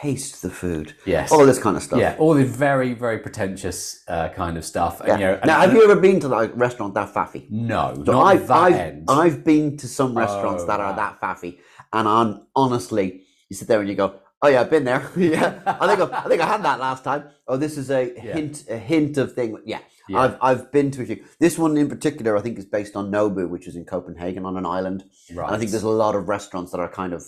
Taste 0.00 0.42
the 0.42 0.50
food. 0.50 0.94
Yes. 1.04 1.30
All 1.30 1.44
this 1.46 1.58
kind 1.58 1.76
of 1.76 1.82
stuff. 1.82 2.00
yeah, 2.00 2.16
all 2.18 2.34
the 2.34 2.44
very 2.44 2.94
very 2.94 3.18
pretentious 3.18 4.02
uh, 4.08 4.28
kind 4.30 4.56
of 4.56 4.64
stuff. 4.64 5.00
And, 5.00 5.20
you 5.20 5.26
know, 5.26 5.40
now, 5.44 5.60
have 5.60 5.72
you 5.72 5.82
ever 5.84 5.96
been 6.00 6.18
to 6.20 6.28
like 6.28 6.50
a 6.52 6.54
restaurant 6.54 6.94
that 6.94 7.12
faffy? 7.12 7.48
no, 7.50 8.02
So 8.06 8.20
I've, 8.20 8.46
that 8.48 8.56
I've. 8.56 9.04
I've 9.08 9.44
been 9.44 9.76
to 9.78 9.86
some 9.88 10.16
restaurants 10.16 10.62
Oh, 10.64 10.66
that 10.66 10.80
are 10.80 10.90
wow. 10.90 10.96
that 10.96 11.20
faffy, 11.20 11.58
and 11.92 12.08
I'm 12.08 12.46
honestly, 12.56 13.22
you 13.48 13.56
sit 13.56 13.68
there 13.68 13.80
and 13.80 13.88
you 13.88 13.94
go, 13.94 14.20
"Oh 14.42 14.48
yeah, 14.48 14.60
I've 14.62 14.70
been 14.70 14.84
there. 14.84 15.08
yeah, 15.16 15.60
I 15.66 15.86
think 15.94 16.00
I, 16.12 16.18
I 16.24 16.28
think 16.28 16.40
I 16.40 16.46
had 16.46 16.62
that 16.64 16.80
last 16.80 17.04
time. 17.04 17.24
Oh, 17.46 17.56
this 17.56 17.76
is 17.76 17.90
a 17.90 18.12
hint, 18.18 18.64
a 18.70 18.78
hint 18.78 19.18
of 19.18 19.34
thing. 19.34 19.58
Yeah, 19.64 19.80
Yeah. 20.08 20.20
I've 20.20 20.36
I've 20.40 20.72
been 20.72 20.90
to 20.92 21.02
a 21.02 21.06
few. 21.06 21.24
This 21.38 21.58
one 21.58 21.76
in 21.76 21.88
particular, 21.88 22.36
I 22.36 22.40
think, 22.40 22.58
is 22.58 22.64
based 22.64 22.96
on 22.96 23.10
Nobu, 23.12 23.48
which 23.48 23.66
is 23.68 23.76
in 23.76 23.84
Copenhagen 23.84 24.44
on 24.46 24.56
an 24.56 24.66
island. 24.66 25.04
right. 25.34 25.46
And 25.46 25.54
I 25.54 25.58
think 25.58 25.70
there's 25.70 25.82
a 25.84 25.88
lot 26.04 26.14
of 26.16 26.28
restaurants 26.28 26.72
that 26.72 26.80
are 26.80 26.88
kind 26.90 27.12
of 27.12 27.22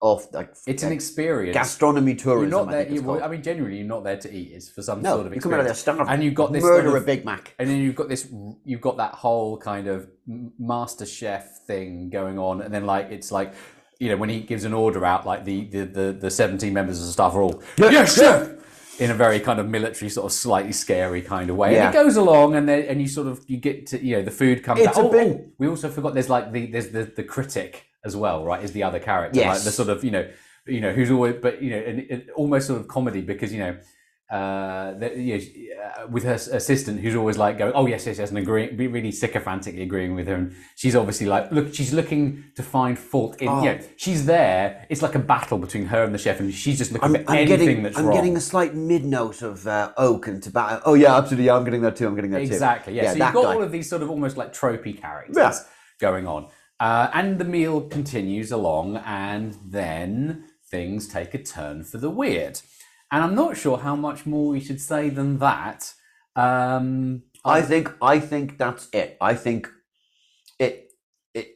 off 0.00 0.32
like 0.32 0.54
it's 0.66 0.82
an 0.84 0.92
experience. 0.92 1.54
gastronomy 1.54 2.12
You're 2.12 2.18
tourism. 2.20 2.50
not 2.50 2.68
I 2.68 2.72
there. 2.72 2.84
think 2.84 2.94
You, 2.96 3.02
well. 3.02 3.22
I 3.22 3.28
mean, 3.28 3.42
generally, 3.42 3.78
you're 3.78 3.86
not 3.86 4.04
there 4.04 4.16
to 4.16 4.32
eat. 4.32 4.52
It's 4.52 4.68
for 4.68 4.80
some 4.82 5.02
no, 5.02 5.16
sort 5.16 5.26
of 5.26 5.34
you 5.34 5.40
come 5.40 5.52
out 5.54 5.60
of 5.60 5.66
there 5.66 5.74
starved. 5.74 6.08
And 6.08 6.22
you've 6.22 6.34
got 6.34 6.52
this 6.52 6.62
murder 6.62 6.88
sort 6.90 6.96
of- 6.98 7.02
a 7.02 7.06
Big 7.06 7.24
Mac. 7.24 7.54
and 7.58 7.68
then 7.68 7.78
you've 7.78 7.96
got 7.96 8.08
this 8.08 8.28
you've 8.64 8.80
got 8.80 8.96
that 8.98 9.14
whole 9.14 9.56
kind 9.58 9.88
of 9.88 10.08
master 10.58 11.04
chef 11.06 11.60
thing 11.66 12.10
going 12.10 12.38
on 12.38 12.60
and 12.62 12.72
then 12.72 12.84
like 12.86 13.08
it's 13.10 13.32
like 13.32 13.52
you 13.98 14.08
know 14.08 14.16
when 14.16 14.28
he 14.28 14.40
gives 14.40 14.64
an 14.64 14.72
order 14.72 15.04
out 15.04 15.26
like 15.26 15.44
the 15.44 15.64
the 15.66 15.84
the, 15.84 16.12
the 16.12 16.30
17 16.30 16.72
members 16.72 17.00
of 17.00 17.06
the 17.06 17.12
staff 17.12 17.34
are 17.34 17.42
all 17.42 17.62
yes 17.78 18.14
chef 18.16 18.50
in 19.00 19.10
a 19.10 19.14
very 19.14 19.40
kind 19.40 19.58
of 19.58 19.66
military 19.68 20.08
sort 20.08 20.26
of 20.26 20.32
slightly 20.32 20.72
scary 20.72 21.22
kind 21.22 21.50
of 21.50 21.56
way 21.56 21.72
Yeah. 21.74 21.86
and 21.86 21.94
it 21.94 21.98
goes 21.98 22.16
along 22.16 22.54
and 22.54 22.68
then 22.68 22.82
and 22.84 23.00
you 23.00 23.08
sort 23.08 23.26
of 23.26 23.42
you 23.48 23.56
get 23.56 23.86
to 23.88 24.04
you 24.04 24.16
know 24.16 24.22
the 24.22 24.30
food 24.30 24.62
comes 24.62 24.80
It's 24.80 24.96
out 24.98 25.04
a 25.04 25.08
Oh, 25.08 25.10
bin. 25.10 25.28
oh, 25.48 25.52
we 25.58 25.66
also 25.68 25.88
forgot 25.88 26.14
there's 26.14 26.30
like 26.30 26.52
the 26.52 26.66
there's 26.66 26.88
the 26.90 27.04
the 27.04 27.24
critic 27.24 27.84
as 28.10 28.16
well 28.24 28.38
right 28.50 28.62
is 28.66 28.72
the 28.78 28.82
other 28.88 29.00
character 29.10 29.38
Yes. 29.38 29.48
like 29.54 29.62
the 29.68 29.72
sort 29.80 29.88
of 29.94 29.98
you 30.06 30.12
know 30.16 30.24
you 30.74 30.80
know 30.84 30.92
who's 30.96 31.10
always 31.14 31.36
but 31.46 31.54
you 31.64 31.70
know 31.74 31.82
and, 31.88 31.96
and 32.12 32.20
almost 32.40 32.64
sort 32.70 32.80
of 32.80 32.86
comedy 32.96 33.22
because 33.32 33.50
you 33.54 33.60
know 33.64 33.74
uh, 34.30 34.92
that, 34.98 35.16
you 35.16 35.32
know, 35.38 35.82
uh, 35.82 36.06
with 36.08 36.22
her 36.22 36.34
assistant 36.34 37.00
who's 37.00 37.14
always 37.14 37.38
like 37.38 37.56
going, 37.56 37.72
oh 37.74 37.86
yes, 37.86 38.06
yes, 38.06 38.18
yes, 38.18 38.28
and 38.28 38.36
agreeing, 38.36 38.76
be 38.76 38.86
really 38.86 39.10
sycophantically 39.10 39.80
agreeing 39.82 40.14
with 40.14 40.26
her, 40.26 40.34
and 40.34 40.54
she's 40.76 40.94
obviously 40.94 41.26
like, 41.26 41.50
look, 41.50 41.72
she's 41.72 41.94
looking 41.94 42.44
to 42.54 42.62
find 42.62 42.98
fault 42.98 43.40
in, 43.40 43.48
Oh. 43.48 43.62
you 43.62 43.70
know, 43.70 43.78
she's 43.96 44.26
there. 44.26 44.84
It's 44.90 45.00
like 45.00 45.14
a 45.14 45.18
battle 45.18 45.56
between 45.56 45.86
her 45.86 46.04
and 46.04 46.12
the 46.14 46.18
chef, 46.18 46.40
and 46.40 46.52
she's 46.52 46.76
just 46.76 46.92
looking 46.92 47.16
I'm, 47.16 47.24
for 47.24 47.30
I'm 47.30 47.38
anything 47.38 47.58
getting, 47.66 47.82
that's 47.84 47.96
I'm 47.96 48.04
wrong. 48.04 48.16
getting 48.18 48.36
a 48.36 48.40
slight 48.42 48.74
mid 48.74 49.06
note 49.06 49.40
of 49.40 49.66
uh, 49.66 49.92
oak 49.96 50.26
and 50.26 50.42
tobacco. 50.42 50.82
Oh 50.84 50.92
yeah, 50.92 51.16
absolutely. 51.16 51.46
Yeah, 51.46 51.56
I'm 51.56 51.64
getting 51.64 51.80
that 51.80 51.96
too. 51.96 52.06
I'm 52.06 52.14
getting 52.14 52.32
that 52.32 52.38
too. 52.40 52.52
Exactly. 52.52 52.96
Yeah. 52.96 53.04
so 53.04 53.24
you've 53.24 53.32
got 53.32 53.44
guy. 53.44 53.54
all 53.54 53.62
of 53.62 53.72
these 53.72 53.88
sort 53.88 54.02
of 54.02 54.10
almost 54.10 54.36
like 54.36 54.52
tropey 54.52 55.00
characters 55.00 55.36
Yeah. 55.38 55.54
going 56.00 56.26
on, 56.26 56.48
uh, 56.80 57.10
and 57.12 57.38
the 57.38 57.44
meal 57.44 57.80
continues 57.82 58.50
along, 58.52 58.96
and 58.98 59.56
then 59.64 60.44
things 60.70 61.08
take 61.08 61.34
a 61.34 61.42
turn 61.42 61.84
for 61.84 61.98
the 61.98 62.10
weird. 62.10 62.60
And 63.10 63.24
I'm 63.24 63.34
not 63.34 63.56
sure 63.56 63.78
how 63.78 63.96
much 63.96 64.26
more 64.26 64.48
we 64.48 64.60
should 64.60 64.80
say 64.80 65.08
than 65.08 65.38
that. 65.38 65.92
Um, 66.36 67.22
I 67.44 67.62
think 67.62 67.90
I 68.02 68.20
think 68.20 68.58
that's 68.58 68.88
it. 68.92 69.16
I 69.20 69.34
think 69.34 69.68
it 70.58 70.92
it 71.34 71.48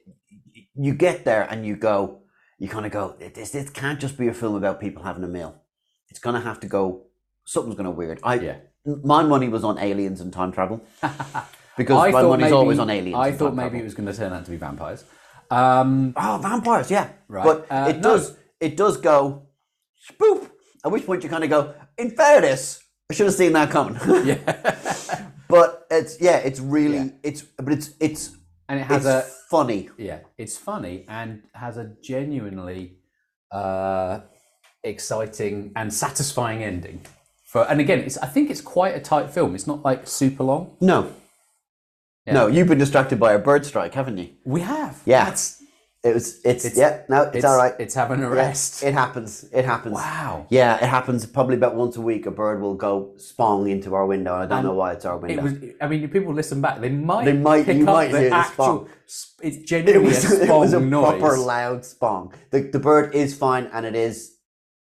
you 0.74 0.94
get 0.94 1.24
there 1.24 1.42
and 1.50 1.66
you 1.66 1.76
go 1.76 2.22
you 2.58 2.68
kind 2.68 2.86
of 2.86 2.92
go 2.92 3.14
this 3.34 3.50
this 3.50 3.68
can't 3.70 4.00
just 4.00 4.16
be 4.16 4.28
a 4.28 4.34
film 4.34 4.54
about 4.54 4.80
people 4.80 5.02
having 5.02 5.24
a 5.24 5.28
meal. 5.28 5.60
It's 6.08 6.18
gonna 6.20 6.40
have 6.40 6.58
to 6.60 6.66
go 6.66 7.06
something's 7.44 7.76
gonna 7.76 7.90
be 7.90 7.96
weird. 7.96 8.20
I 8.22 8.34
Yeah. 8.36 8.56
my 8.84 9.22
money 9.22 9.48
was 9.48 9.62
on 9.64 9.78
aliens 9.78 10.20
and 10.20 10.32
time 10.32 10.52
travel 10.52 10.80
because 11.76 11.96
I 11.98 12.10
my 12.10 12.22
money's 12.22 12.44
maybe, 12.44 12.52
always 12.54 12.78
on 12.78 12.90
aliens. 12.90 13.16
I 13.16 13.32
thought 13.32 13.54
maybe 13.54 13.78
it 13.78 13.84
was 13.84 13.94
going 13.94 14.06
to 14.06 14.14
turn 14.14 14.32
out 14.32 14.44
to 14.44 14.50
be 14.50 14.56
vampires. 14.56 15.04
Um, 15.50 16.14
oh 16.16 16.38
vampires, 16.42 16.90
yeah, 16.90 17.08
Right. 17.28 17.44
But 17.44 17.66
Uh, 17.70 17.86
it 17.90 17.96
no. 17.96 18.02
does 18.02 18.36
it 18.60 18.76
does 18.76 18.96
go 18.96 19.46
spoop. 20.10 20.50
At 20.84 20.90
which 20.90 21.06
point 21.06 21.22
you 21.22 21.28
kind 21.30 21.44
of 21.44 21.50
go 21.50 21.74
in 21.98 22.10
fairness, 22.10 22.80
I 23.10 23.14
should 23.14 23.26
have 23.26 23.34
seen 23.34 23.52
that 23.52 23.70
coming. 23.70 23.96
yeah, 24.24 24.38
but 25.48 25.86
it's 25.90 26.20
yeah, 26.20 26.38
it's 26.38 26.58
really 26.60 26.96
Yeah. 26.96 27.08
it's 27.22 27.42
but 27.42 27.72
it's 27.72 27.90
it's 28.00 28.36
and 28.68 28.80
it 28.80 28.84
has 28.84 29.04
a 29.06 29.22
funny. 29.50 29.90
yeah, 29.98 30.20
it's 30.38 30.56
funny 30.56 31.04
and 31.08 31.42
has 31.54 31.76
a 31.76 31.92
genuinely 32.02 32.96
uh, 33.50 34.20
exciting 34.82 35.72
and 35.76 35.92
satisfying 35.92 36.62
ending. 36.62 37.02
For 37.44 37.62
and 37.68 37.80
again, 37.80 38.00
it's 38.00 38.16
I 38.18 38.26
think 38.26 38.50
it's 38.50 38.60
quite 38.62 38.94
a 38.96 39.00
tight 39.00 39.30
film. 39.30 39.54
It's 39.54 39.66
not 39.66 39.84
like 39.84 40.06
super 40.06 40.44
long. 40.44 40.76
No. 40.80 41.12
No, 42.26 42.46
you've 42.46 42.68
been 42.68 42.78
distracted 42.78 43.18
by 43.18 43.32
a 43.32 43.38
bird 43.38 43.66
strike, 43.66 43.94
haven't 43.94 44.18
you? 44.18 44.30
We 44.44 44.60
have. 44.60 45.00
Yeah. 45.04 45.24
That's, 45.24 45.60
It 46.04 46.14
was. 46.14 46.40
It's, 46.44 46.64
It's- 46.64 46.76
yeah. 46.76 47.02
No, 47.08 47.22
it's, 47.22 47.36
it's 47.36 47.44
all 47.44 47.56
right. 47.56 47.74
It's 47.78 47.94
having 47.94 48.20
a 48.22 48.28
Yeah, 48.28 48.34
rest. 48.34 48.82
it 48.82 48.92
happens. 48.94 49.44
It 49.52 49.64
happens. 49.64 49.94
wow. 49.94 50.46
Yeah, 50.50 50.74
it 50.76 50.88
happens 50.88 51.26
probably 51.26 51.56
about 51.56 51.74
once 51.76 51.96
a 51.96 52.00
week. 52.00 52.26
A 52.26 52.30
bird 52.32 52.60
will 52.60 52.74
go 52.74 53.14
spong 53.18 53.68
into 53.70 53.94
our 53.94 54.06
window. 54.06 54.34
and 54.34 54.42
I 54.42 54.46
don't 54.46 54.58
And 54.58 54.68
know 54.68 54.74
why 54.74 54.92
it's 54.92 55.04
our 55.04 55.16
window. 55.16 55.40
It 55.40 55.42
was. 55.44 55.54
I 55.80 55.86
mean, 55.88 56.02
if 56.04 56.12
people 56.12 56.32
listen 56.34 56.60
back, 56.60 56.80
they 56.80 56.88
might. 56.90 57.24
They 57.24 57.32
might- 57.34 57.66
Pick 57.66 57.76
you 57.78 57.84
up 57.88 57.94
might 57.94 58.10
the 58.12 58.20
hear 58.20 58.30
the 58.30 58.36
actual. 58.36 58.64
spong. 58.64 58.88
sp- 59.06 59.40
It's 59.42 59.56
It 59.58 59.66
genuinely 59.66 60.08
was, 60.08 60.32
a 60.32 60.42
it 60.44 60.48
was 60.48 60.72
a 60.72 60.80
noise. 60.80 61.18
proper 61.20 61.36
loud 61.38 61.84
spong. 61.84 62.32
The 62.50 62.60
the 62.62 62.80
bird 62.80 63.14
is 63.14 63.34
fine, 63.36 63.68
and 63.72 63.86
it 63.86 63.94
is. 63.94 64.36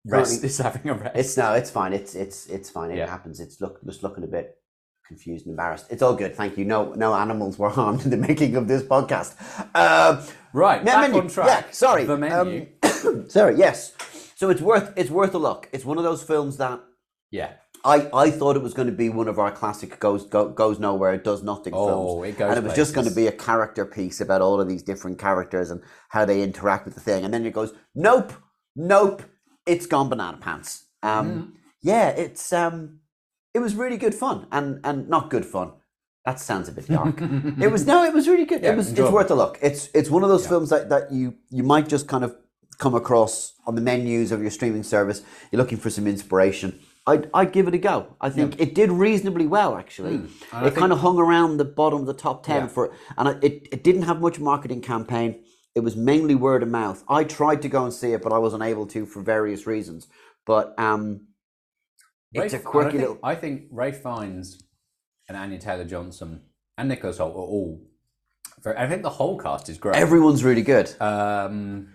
rest. 0.07 0.43
It's 0.45 0.59
having 0.59 0.89
a 0.91 0.95
rest. 0.95 1.17
It's 1.17 1.37
no, 1.37 1.53
it's 1.55 1.71
fine. 1.71 1.93
It's 1.93 2.15
it's 2.15 2.47
it's 2.47 2.71
fine. 2.71 2.91
It 2.91 2.97
Yeah. 2.99 3.07
happens. 3.11 3.39
It's 3.41 3.61
look 3.61 3.85
just 3.85 4.03
looking 4.03 4.25
a 4.25 4.29
bit 4.29 4.57
confused 5.13 5.47
and 5.47 5.53
embarrassed. 5.53 5.87
It's 5.91 6.03
all 6.03 6.15
good. 6.15 6.35
Thank 6.35 6.57
you. 6.59 6.65
No 6.65 6.93
no 7.05 7.15
animals 7.15 7.59
were 7.59 7.69
harmed 7.81 8.03
in 8.05 8.11
the 8.11 8.17
making 8.17 8.57
of 8.57 8.67
this 8.69 8.83
podcast. 8.83 9.35
Uh, 9.75 10.25
right. 10.53 10.85
Back 10.85 11.11
menu. 11.11 11.21
on 11.23 11.29
track. 11.29 11.49
Yeah, 11.49 11.71
sorry. 11.73 12.05
The 12.05 12.17
menu. 12.17 12.67
Um, 12.83 13.29
sorry. 13.37 13.57
Yes. 13.57 13.95
So 14.35 14.51
it's 14.51 14.63
worth 14.71 14.93
it's 14.97 15.11
worth 15.11 15.35
a 15.35 15.39
look. 15.39 15.69
It's 15.73 15.85
one 15.85 15.99
of 15.99 16.05
those 16.05 16.23
films 16.23 16.57
that 16.57 16.81
yeah. 17.31 17.53
I, 17.85 18.09
I 18.15 18.31
thought 18.31 18.55
it 18.55 18.63
was 18.63 18.75
going 18.75 18.87
to 18.87 18.95
be 18.95 19.09
one 19.09 19.27
of 19.27 19.41
our 19.41 19.51
classic 19.51 19.99
goes 19.99 20.25
go, 20.25 20.49
goes 20.49 20.79
nowhere, 20.79 21.19
does 21.19 21.43
nothing 21.43 21.75
Oh, 21.75 21.87
films, 21.89 22.29
it 22.29 22.39
goes 22.39 22.51
and 22.51 22.59
it 22.59 22.65
was 22.69 22.77
just 22.77 22.95
going 22.95 23.09
to 23.09 23.15
be 23.15 23.27
a 23.27 23.33
character 23.33 23.85
piece 23.85 24.21
about 24.21 24.41
all 24.41 24.61
of 24.61 24.69
these 24.69 24.85
different 24.85 25.19
characters 25.19 25.73
and 25.73 25.83
how 26.09 26.25
they 26.25 26.43
interact 26.43 26.85
with 26.85 26.95
the 26.95 27.01
thing, 27.01 27.25
and 27.25 27.35
then 27.35 27.45
it 27.45 27.53
goes 27.53 27.75
nope, 27.97 28.33
nope, 28.77 29.23
it's 29.67 29.87
gone 29.87 30.09
banana 30.09 30.39
pants. 30.39 30.87
Um, 31.03 31.27
Mm-hmm. 31.27 31.51
Yeah, 31.83 32.11
it's 32.11 32.53
um, 32.53 33.01
it 33.55 33.61
was 33.61 33.75
really 33.75 33.97
good 33.97 34.15
fun, 34.15 34.47
and 34.53 34.81
and 34.85 35.09
not 35.09 35.31
good 35.31 35.45
fun. 35.47 35.73
That 36.25 36.39
sounds 36.41 36.69
a 36.69 36.73
bit 36.73 36.87
dark. 36.99 37.21
it 37.21 37.71
was 37.71 37.87
no, 37.87 38.05
it 38.05 38.15
was 38.15 38.29
really 38.29 38.45
good. 38.45 38.63
Yeah, 38.63 38.73
it 38.73 38.77
was 38.77 38.91
it's 38.93 39.01
worth 39.11 39.31
a 39.31 39.35
look. 39.35 39.59
It's 39.63 39.89
it's 39.95 40.11
one 40.11 40.23
of 40.23 40.29
those 40.31 40.47
films 40.47 40.71
that, 40.71 40.89
that 40.89 41.13
you 41.13 41.35
you 41.51 41.63
might 41.63 41.89
just 41.89 42.07
kind 42.09 42.25
of 42.25 42.37
come 42.79 42.95
across 42.95 43.55
on 43.67 43.75
the 43.75 43.81
menus 43.81 44.33
of 44.33 44.41
your 44.41 44.51
streaming 44.51 44.83
service. 44.83 45.23
You're 45.51 45.61
looking 45.61 45.79
for 45.79 45.91
some 45.91 46.07
inspiration. 46.07 46.79
I'd, 47.05 47.29
I'd 47.35 47.51
give 47.53 47.67
it 47.67 47.75
a 47.75 47.79
go. 47.79 48.15
I 48.21 48.31
think 48.31 48.61
it 48.61 48.77
did 48.77 48.91
reasonably 48.93 49.47
well, 49.49 49.77
actually. 49.77 50.21
I 50.53 50.69
It 50.69 50.77
kind 50.77 50.93
of 50.93 51.01
hung 51.01 51.19
around 51.19 51.57
the 51.57 51.65
bottom 51.65 51.99
of 52.01 52.07
the 52.07 52.15
top 52.15 52.45
10 52.45 52.57
Yeah. 52.57 52.67
for, 52.69 52.95
and 53.19 53.43
it, 53.43 53.67
it 53.73 53.83
didn't 53.83 54.03
have 54.03 54.21
much 54.21 54.39
marketing 54.39 54.83
campaign. 54.83 55.43
It 55.75 55.81
was 55.81 55.97
mainly 55.97 56.37
word 56.37 56.63
of 56.63 56.69
mouth. 56.69 57.03
I 57.09 57.25
tried 57.25 57.61
to 57.63 57.69
go 57.69 57.83
and 57.85 57.93
see 57.93 58.13
it, 58.13 58.23
but 58.23 58.33
I 58.33 58.39
was 58.39 58.55
unable 58.55 58.87
to 58.87 59.05
for 59.05 59.21
various 59.21 59.67
reasons. 59.67 60.07
But 60.47 60.79
um, 60.79 61.27
it's 62.35 62.55
a 62.55 62.59
quirky 62.59 62.89
I 62.89 62.91
think, 62.91 63.01
little. 63.01 63.19
I 63.23 63.35
think 63.35 63.63
Ralph 63.71 63.97
Fiennes 63.97 64.63
and 65.29 65.37
Anya 65.37 65.59
Taylor 65.59 65.85
Johnson 65.85 66.43
and 66.79 66.89
Nicholas 66.89 67.19
Hoult 67.19 67.35
are 67.35 67.39
all. 67.39 67.83
Very, 68.63 68.77
I 68.77 68.89
think 68.89 69.03
the 69.03 69.11
whole 69.11 69.39
cast 69.39 69.69
is 69.69 69.79
great. 69.79 69.97
Everyone's 69.97 70.45
really 70.45 70.63
good. 70.63 70.91
um, 71.01 71.89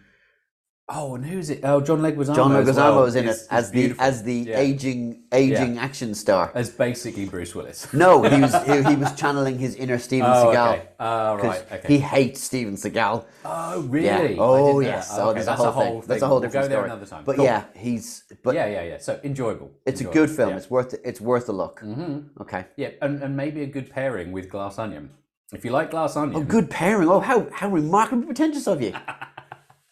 oh, 0.90 1.16
and 1.16 1.26
who's 1.26 1.50
it? 1.50 1.60
Oh, 1.64 1.82
John 1.82 2.00
Leguizamo. 2.02 2.36
John 2.36 2.56
as 2.56 2.68
Leguizamo 2.68 2.96
well 2.96 3.06
is 3.06 3.16
in 3.16 3.28
it 3.28 3.38
as 3.52 3.72
the 3.72 3.94
as 4.00 4.24
the 4.24 4.34
Yeah. 4.34 4.60
aging 4.60 5.24
aging 5.34 5.78
action 5.78 6.14
star. 6.16 6.52
as 6.56 6.70
basically 6.70 7.26
Bruce 7.26 7.54
Willis. 7.56 7.92
No, 8.04 8.24
he 8.24 8.40
was 8.42 8.54
he, 8.66 8.84
he 8.84 8.96
was 8.96 9.14
channeling 9.22 9.58
his 9.60 9.76
inner 9.76 10.00
Steven 10.00 10.30
Oh, 10.30 10.46
Seagal. 10.46 10.74
okay. 10.74 10.88
Oh, 11.00 11.38
'cause 11.42 11.46
right. 11.46 11.72
Okay. 11.74 11.88
He 11.94 12.00
hates 12.00 12.42
Steven 12.42 12.76
Seagal. 12.76 13.26
oh, 13.46 13.82
really? 13.82 14.06
Yeah. 14.36 14.42
Oh, 14.42 14.80
yes. 14.80 15.10
Oh, 15.12 15.30
Okay, 15.30 15.34
there's 15.36 15.46
that's 15.48 15.62
a 15.62 15.72
whole 15.72 16.02
thing. 16.02 16.08
That's 16.08 16.22
a 16.24 16.28
whole 16.28 16.40
different 16.40 16.70
we'll 16.70 16.70
go 16.70 16.76
story. 16.76 16.90
another 16.92 17.06
time. 17.06 17.24
But 17.26 17.36
Cool. 17.36 17.46
yeah, 17.46 17.64
he's 17.76 18.24
but 18.44 18.56
yeah, 18.56 18.68
yeah, 18.68 18.84
yeah. 18.84 18.98
So 19.00 19.20
enjoyable. 19.24 19.72
it's 19.86 20.02
a 20.02 20.06
good 20.06 20.30
film. 20.30 20.52
Yeah. 20.52 20.58
It's 20.58 20.70
worth 20.70 20.94
it's 21.04 21.20
worth 21.22 21.48
a 21.50 21.54
look. 21.54 21.82
Mhm. 21.82 22.30
Okay. 22.42 22.66
Yeah, 22.78 22.90
and, 23.02 23.22
and 23.24 23.36
maybe 23.36 23.62
a 23.64 23.68
good 23.68 23.90
pairing 23.90 24.32
with 24.32 24.50
Glass 24.50 24.78
Onion. 24.80 25.10
If 25.54 25.64
you 25.66 25.72
like 25.72 25.92
Glass 25.92 26.16
Onion, 26.18 26.42
Oh, 26.42 26.44
good 26.44 26.70
pairing. 26.70 27.08
Oh, 27.10 27.20
how 27.22 27.48
how 27.52 27.70
remarkably 27.70 28.26
pretentious 28.26 28.68
of 28.68 28.82
you. 28.82 28.94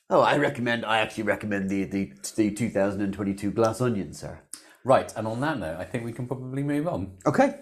oh, 0.09 0.21
I 0.21 0.37
recommend. 0.37 0.85
I 0.85 0.99
actually 0.99 1.23
recommend 1.23 1.69
the 1.69 1.83
the 1.85 2.11
the 2.35 2.51
2022 2.51 3.51
Glass 3.51 3.81
Onion, 3.81 4.13
sir. 4.13 4.39
right. 4.83 5.11
And 5.15 5.27
on 5.27 5.39
that 5.41 5.59
note, 5.59 5.77
I 5.79 5.85
think 5.85 6.05
we 6.05 6.11
can 6.13 6.27
probably 6.27 6.63
move 6.63 6.87
on. 6.87 7.17
Okay. 7.25 7.55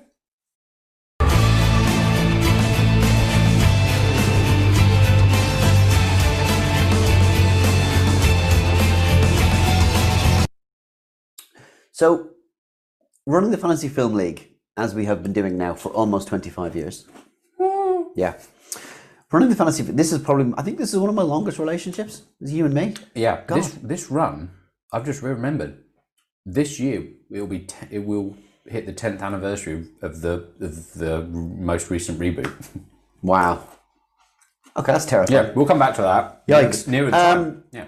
So, 11.91 12.31
running 13.25 13.51
the 13.51 13.57
Fantasy 13.57 13.87
Film 13.87 14.13
League, 14.15 14.49
as 14.75 14.95
we 14.95 15.05
have 15.05 15.21
been 15.21 15.33
doing 15.33 15.57
now 15.57 15.75
for 15.75 15.89
almost 15.89 16.27
25 16.27 16.75
years. 16.75 17.05
Hmm. 17.59 18.03
Yeah. 18.15 18.33
Running 19.33 19.49
the 19.49 19.55
Fantasy, 19.55 19.81
this 19.83 20.13
is 20.13 20.19
probably, 20.21 20.53
I 20.57 20.61
think 20.61 20.77
this 20.77 20.93
is 20.93 20.99
one 20.99 21.09
of 21.09 21.15
my 21.15 21.23
longest 21.23 21.57
relationships, 21.57 22.21
is 22.39 22.53
you 22.53 22.65
and 22.65 22.73
me. 22.73 22.93
Yeah, 23.15 23.41
God. 23.47 23.57
this 23.57 23.69
this 23.81 24.11
run, 24.11 24.51
I've 24.91 25.05
just 25.05 25.23
remembered. 25.23 25.79
This 26.45 26.79
year 26.79 26.99
it 27.31 27.39
will 27.41 27.47
be 27.47 27.61
te- 27.61 27.87
it 27.89 28.05
will 28.05 28.37
hit 28.67 28.85
the 28.85 28.93
tenth 28.93 29.21
anniversary 29.23 29.73
of- 29.73 29.87
of 30.03 30.21
the 30.21 30.33
of 30.61 30.93
the 30.93 31.23
most 31.71 31.89
recent 31.89 32.19
reboot. 32.19 32.51
Wow. 33.23 33.63
Okay, 34.75 34.91
that's 34.91 35.05
terrifying. 35.05 35.45
Yeah, 35.45 35.53
we'll 35.55 35.65
come 35.65 35.79
back 35.79 35.95
to 35.95 36.01
that. 36.01 36.45
Yikes. 36.45 36.89
Nearer 36.89 37.05
the 37.05 37.11
time. 37.11 37.37
Um, 37.37 37.63
yeah, 37.71 37.85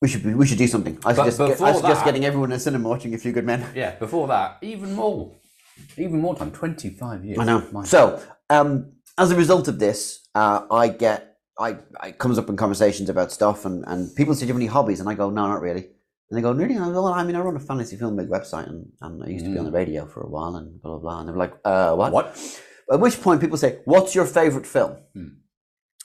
We 0.00 0.08
should 0.08 0.22
be, 0.22 0.32
we 0.32 0.46
should 0.46 0.56
do 0.56 0.66
something. 0.66 0.96
I 1.04 1.12
But 1.12 1.30
suggest, 1.30 1.38
get, 1.38 1.68
I 1.68 1.72
suggest 1.74 2.00
that- 2.00 2.04
getting 2.06 2.24
everyone 2.24 2.50
in 2.50 2.54
the 2.56 2.60
cinema 2.60 2.88
watching 2.88 3.12
A 3.14 3.18
Few 3.18 3.30
Good 3.32 3.44
Men. 3.44 3.60
yeah. 3.76 3.96
Before 3.96 4.26
that, 4.28 4.56
even 4.62 4.94
more, 4.94 5.36
even 5.98 6.18
more 6.18 6.34
time. 6.34 6.50
Twenty 6.50 6.88
five 6.90 7.22
years. 7.26 7.38
I 7.38 7.44
know. 7.44 7.62
My 7.72 7.84
So, 7.84 8.20
um, 8.48 8.92
as 9.18 9.30
a 9.30 9.36
result 9.36 9.68
of 9.68 9.78
this, 9.78 10.19
uh, 10.34 10.66
I 10.70 10.88
get 10.88 11.30
I 11.58 11.76
it 12.04 12.18
comes 12.18 12.38
up 12.38 12.48
in 12.48 12.56
conversations 12.56 13.08
about 13.10 13.30
stuff, 13.30 13.64
and, 13.64 13.84
and 13.86 14.14
people 14.16 14.34
say, 14.34 14.40
"Do 14.40 14.46
you 14.46 14.52
have 14.54 14.60
any 14.60 14.66
hobbies?" 14.66 15.00
And 15.00 15.08
I 15.08 15.14
go, 15.14 15.30
"No, 15.30 15.46
not 15.46 15.60
really." 15.60 15.88
And 16.30 16.38
they 16.38 16.42
go, 16.42 16.52
"Really?" 16.52 16.74
And 16.74 16.84
I 16.84 16.88
go, 16.88 17.02
well, 17.02 17.12
"I 17.12 17.22
mean, 17.22 17.36
I 17.36 17.40
run 17.40 17.56
a 17.56 17.60
fantasy 17.60 17.96
film 17.96 18.16
league 18.16 18.30
website, 18.30 18.68
and, 18.68 18.90
and 19.00 19.22
I 19.22 19.28
used 19.28 19.44
to 19.44 19.50
be 19.50 19.58
on 19.58 19.66
the 19.66 19.72
radio 19.72 20.06
for 20.06 20.22
a 20.22 20.28
while, 20.28 20.56
and 20.56 20.80
blah 20.80 20.92
blah 20.92 21.00
blah." 21.00 21.20
And 21.20 21.28
they're 21.28 21.36
like, 21.36 21.54
"Uh, 21.64 21.94
what?" 21.94 22.10
Mm. 22.10 22.12
what? 22.12 22.60
At 22.92 23.00
which 23.00 23.20
point, 23.20 23.40
people 23.40 23.58
say, 23.58 23.80
"What's 23.84 24.14
your 24.14 24.24
favorite 24.24 24.66
film?" 24.66 24.96
Hmm. 25.14 25.28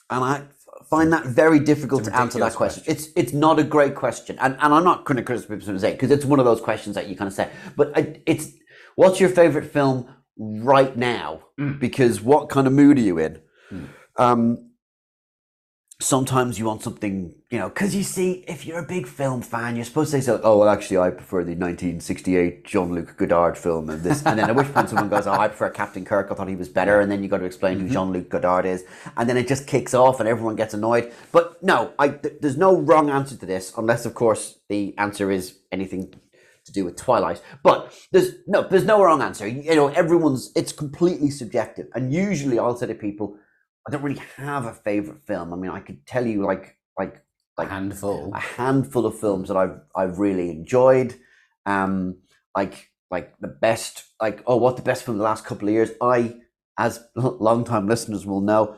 And 0.10 0.24
I 0.24 0.44
find 0.90 1.12
that 1.14 1.26
very 1.26 1.60
difficult 1.60 2.04
to 2.04 2.16
answer 2.16 2.40
that 2.40 2.46
ridiculous 2.46 2.56
question. 2.56 2.84
It's 2.88 3.08
it's 3.16 3.34
not 3.34 3.60
a 3.60 3.64
great 3.64 3.96
question, 3.96 4.38
and 4.40 4.58
and 4.60 4.74
I'm 4.74 4.84
not 4.84 5.06
going 5.06 5.18
to 5.18 5.24
criticize 5.24 5.50
people 5.50 5.74
who 5.74 5.80
say 5.80 5.94
because 5.94 6.12
it's 6.12 6.26
one 6.26 6.40
of 6.40 6.46
those 6.46 6.62
questions 6.62 6.96
that 6.96 7.08
you 7.08 7.16
kind 7.16 7.28
of 7.28 7.34
say. 7.34 7.50
But 7.76 7.98
I, 7.98 8.22
it's 8.26 8.50
what's 8.96 9.20
your 9.20 9.30
favorite 9.30 9.72
film 9.72 10.08
right 10.38 10.96
now? 10.98 11.44
Mm. 11.60 11.80
Because 11.80 12.22
what 12.22 12.50
kind 12.50 12.68
of 12.68 12.74
mood 12.74 12.98
are 12.98 13.02
you 13.02 13.18
in? 13.20 13.42
Mm. 13.72 13.88
Um, 14.18 14.72
sometimes 16.02 16.60
you 16.60 16.66
want 16.66 16.82
something, 16.82 17.34
you 17.50 17.58
know, 17.58 17.70
because 17.70 17.96
you 17.96 18.04
see, 18.04 18.44
if 18.48 18.66
you're 18.66 18.80
a 18.80 18.86
big 18.86 19.08
film 19.08 19.42
fan, 19.42 19.76
you're 19.76 19.86
supposed 19.86 20.12
to 20.12 20.22
say, 20.22 20.40
"Oh, 20.44 20.60
well, 20.60 20.70
actually, 20.70 20.98
I 20.98 21.10
prefer 21.10 21.44
the 21.44 21.56
1968 21.56 22.66
Jean-Luc 22.66 23.16
Godard 23.18 23.58
film," 23.58 23.90
and 23.90 24.04
this, 24.04 24.26
and 24.26 24.38
then 24.38 24.50
at 24.50 24.56
which 24.56 24.72
point 24.74 24.90
someone 24.90 25.10
goes, 25.10 25.28
"Oh, 25.28 25.32
I 25.34 25.48
prefer 25.48 25.70
Captain 25.70 26.04
Kirk. 26.04 26.28
I 26.32 26.36
thought 26.36 26.50
he 26.50 26.56
was 26.56 26.70
better," 26.70 27.00
and 27.00 27.12
then 27.12 27.24
you 27.24 27.30
got 27.30 27.40
to 27.40 27.46
explain 27.46 27.80
who 27.80 27.90
Jean-Luc 27.90 28.30
Godard 28.30 28.66
is, 28.66 28.84
and 29.16 29.30
then 29.30 29.38
it 29.38 29.48
just 29.48 29.68
kicks 29.68 29.94
off, 29.94 30.20
and 30.20 30.28
everyone 30.28 30.56
gets 30.56 30.74
annoyed. 30.74 31.14
But 31.32 31.62
no, 31.64 31.94
I 31.98 32.10
th- 32.10 32.36
there's 32.42 32.58
no 32.58 32.78
wrong 32.80 33.10
answer 33.10 33.38
to 33.38 33.46
this, 33.46 33.74
unless, 33.78 34.06
of 34.06 34.14
course, 34.14 34.60
the 34.70 34.98
answer 34.98 35.32
is 35.32 35.60
anything 35.72 36.14
to 36.66 36.72
do 36.72 36.84
with 36.84 36.98
Twilight. 36.98 37.42
But 37.64 37.94
there's 38.12 38.32
no 38.48 38.68
there's 38.68 38.86
no 38.86 39.04
wrong 39.04 39.22
answer. 39.22 39.48
You 39.48 39.76
know, 39.76 39.88
everyone's 39.88 40.52
it's 40.56 40.74
completely 40.74 41.30
subjective. 41.30 41.88
And 41.94 42.14
usually 42.14 42.60
I'll 42.60 42.76
say 42.76 42.88
to 42.88 42.96
people, 42.96 43.38
I 43.88 43.92
don't 43.92 44.02
really 44.04 44.22
have 44.38 44.66
a 44.66 44.74
favorite 44.74 45.22
film. 45.28 45.54
I 45.54 45.58
mean, 45.58 45.72
I 45.72 45.80
could 45.80 46.06
tell 46.06 46.26
you 46.26 46.44
like 46.44 46.78
like 46.98 47.22
like 47.58 47.68
A 47.70 47.72
handful. 47.72 48.32
a 48.34 48.40
handful 48.40 49.06
of 49.06 49.20
films 49.20 49.48
that 49.50 49.58
I've 49.58 49.80
I've 49.96 50.20
really 50.20 50.50
enjoyed. 50.50 51.16
Um 51.66 52.18
like 52.58 52.90
like 53.12 53.38
the 53.40 53.48
best 53.48 54.04
like 54.22 54.44
oh 54.48 54.58
what 54.58 54.76
the 54.78 54.82
best 54.82 55.04
film 55.04 55.18
the 55.18 55.24
last 55.24 55.46
couple 55.46 55.68
of 55.68 55.74
years. 55.74 55.92
I 56.02 56.38
as 56.78 57.00
long-time 57.16 57.88
listeners 57.88 58.26
will 58.26 58.42
know, 58.42 58.78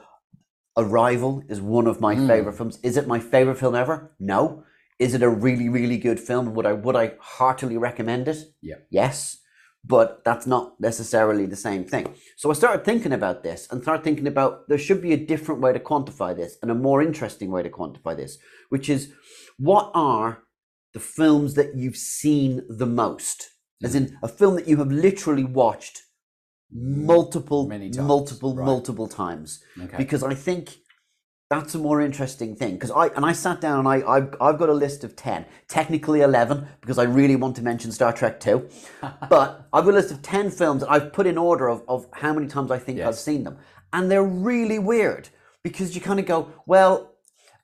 Arrival 0.78 1.42
is 1.50 1.60
one 1.60 1.88
of 1.88 2.00
my 2.00 2.16
Mm. 2.16 2.28
favorite 2.28 2.54
films. 2.54 2.78
Is 2.84 2.98
it 2.98 3.08
my 3.08 3.20
favorite 3.20 3.58
film 3.58 3.74
ever? 3.76 4.12
No. 4.20 4.64
Is 5.00 5.14
it 5.16 5.24
a 5.24 5.30
really, 5.30 5.70
really 5.70 5.98
good 5.98 6.20
film? 6.20 6.54
Would 6.54 6.66
I 6.68 6.74
would 6.74 6.96
I 6.96 7.14
heartily 7.20 7.78
recommend 7.78 8.28
it? 8.28 8.38
Yeah. 8.62 8.76
Yes. 8.90 9.38
But 9.88 10.24
that's 10.26 10.46
not 10.46 10.80
necessarily 10.80 11.46
the 11.46 11.56
same 11.56 11.86
thing. 11.86 12.14
So 12.36 12.50
I 12.50 12.54
started 12.54 12.84
thinking 12.84 13.14
about 13.14 13.44
this 13.44 13.68
and 13.72 13.82
started 13.82 14.04
thinking 14.04 14.28
about 14.28 14.68
there 14.68 14.78
should 14.78 15.02
be 15.02 15.14
a 15.14 15.26
different 15.26 15.62
way 15.62 15.72
to 15.74 15.80
quantify 15.80 16.36
this 16.36 16.58
and 16.62 16.70
a 16.70 16.76
more 16.76 17.02
interesting 17.02 17.52
way 17.52 17.64
to 17.64 17.70
quantify 17.70 18.16
this, 18.18 18.38
which 18.70 18.90
is 18.90 19.14
what 19.58 19.92
are 19.94 20.44
the 20.94 21.00
films 21.00 21.54
that 21.54 21.76
you've 21.76 21.96
seen 21.98 22.64
the 22.70 22.86
most? 22.86 23.50
As 23.84 23.96
in 23.96 24.18
a 24.24 24.28
film 24.28 24.56
that 24.56 24.68
you 24.68 24.78
have 24.78 24.92
literally 24.92 25.44
watched 25.44 26.02
multiple, 26.72 27.68
multiple, 27.68 28.56
right. 28.56 28.66
multiple 28.66 29.08
times 29.08 29.64
Okay. 29.80 29.98
because 29.98 30.24
I 30.24 30.34
think 30.34 30.78
that's 31.50 31.76
a 31.76 31.80
more 31.80 32.02
interesting 32.02 32.56
thing. 32.56 32.74
Because 32.74 32.92
I 32.92 33.08
and 33.08 33.26
I 33.26 33.32
sat 33.34 33.62
down 33.62 33.80
and 33.80 33.88
I 33.88 34.08
I've, 34.08 34.36
I've 34.42 34.58
got 34.58 34.70
a 34.70 34.74
list 34.74 35.04
of 35.04 35.16
ten, 35.16 35.46
technically 35.68 36.22
eleven, 36.22 36.68
because 36.82 36.98
I 36.98 37.04
really 37.04 37.36
want 37.36 37.56
to 37.58 37.62
mention 37.62 37.92
Star 37.92 38.12
Trek 38.14 38.40
two, 38.40 38.70
but 39.30 39.68
I've 39.74 39.86
got 39.86 39.92
a 39.92 39.98
list 39.98 40.12
of 40.12 40.22
ten 40.22 40.50
films 40.52 40.82
that 40.82 40.92
I've 40.92 41.14
put 41.14 41.28
in 41.28 41.38
order 41.38 41.68
of 41.70 41.84
of 41.88 42.08
how 42.14 42.34
many 42.34 42.48
times 42.48 42.72
I 42.72 42.80
think 42.80 43.00
I've 43.00 43.16
seen 43.16 43.44
them, 43.44 43.58
and 43.94 44.12
they're 44.12 44.24
really 44.24 44.80
weird 44.80 45.30
because 45.64 45.96
you 45.96 46.02
kind 46.02 46.20
of 46.20 46.26
go 46.26 46.52
well. 46.66 47.14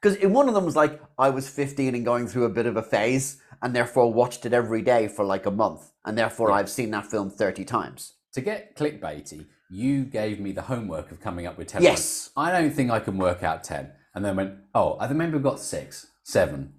Because 0.02 0.18
in 0.18 0.34
one 0.34 0.50
of 0.50 0.54
them 0.54 0.66
was 0.66 0.76
like 0.76 1.02
I 1.18 1.30
was 1.30 1.48
15 1.50 1.96
and 1.96 2.04
going 2.04 2.28
through 2.28 2.44
a 2.44 2.50
bit 2.50 2.66
of 2.66 2.76
a 2.76 2.84
phase, 2.84 3.42
and 3.62 3.74
therefore 3.74 4.12
watched 4.12 4.46
it 4.46 4.54
every 4.54 4.82
day 4.82 5.08
for 5.08 5.24
like 5.24 5.46
a 5.46 5.52
month, 5.52 5.92
and 6.06 6.18
therefore 6.18 6.52
I've 6.52 6.70
seen 6.70 6.92
that 6.92 7.10
film 7.10 7.30
30 7.30 7.64
times. 7.66 8.14
to 8.34 8.42
get 8.42 8.76
clickbaity, 8.76 9.46
you 9.74 10.04
gave 10.06 10.40
me 10.40 10.52
the 10.52 10.62
homework 10.62 11.12
of 11.12 11.20
coming 11.20 11.48
up 11.48 11.58
with 11.58 11.68
10 11.68 11.82
Yes. 11.82 12.30
I 12.38 12.52
don't 12.52 12.72
think 12.72 12.92
I 12.92 13.00
can 13.00 13.18
work 13.18 13.42
out 13.44 13.64
10. 13.64 13.92
And 14.14 14.24
then 14.24 14.36
went, 14.36 14.54
oh, 14.76 14.94
I 14.94 15.08
remember 15.08 15.38
we've 15.38 15.44
got 15.44 15.60
six, 15.60 16.08
seven, 16.24 16.74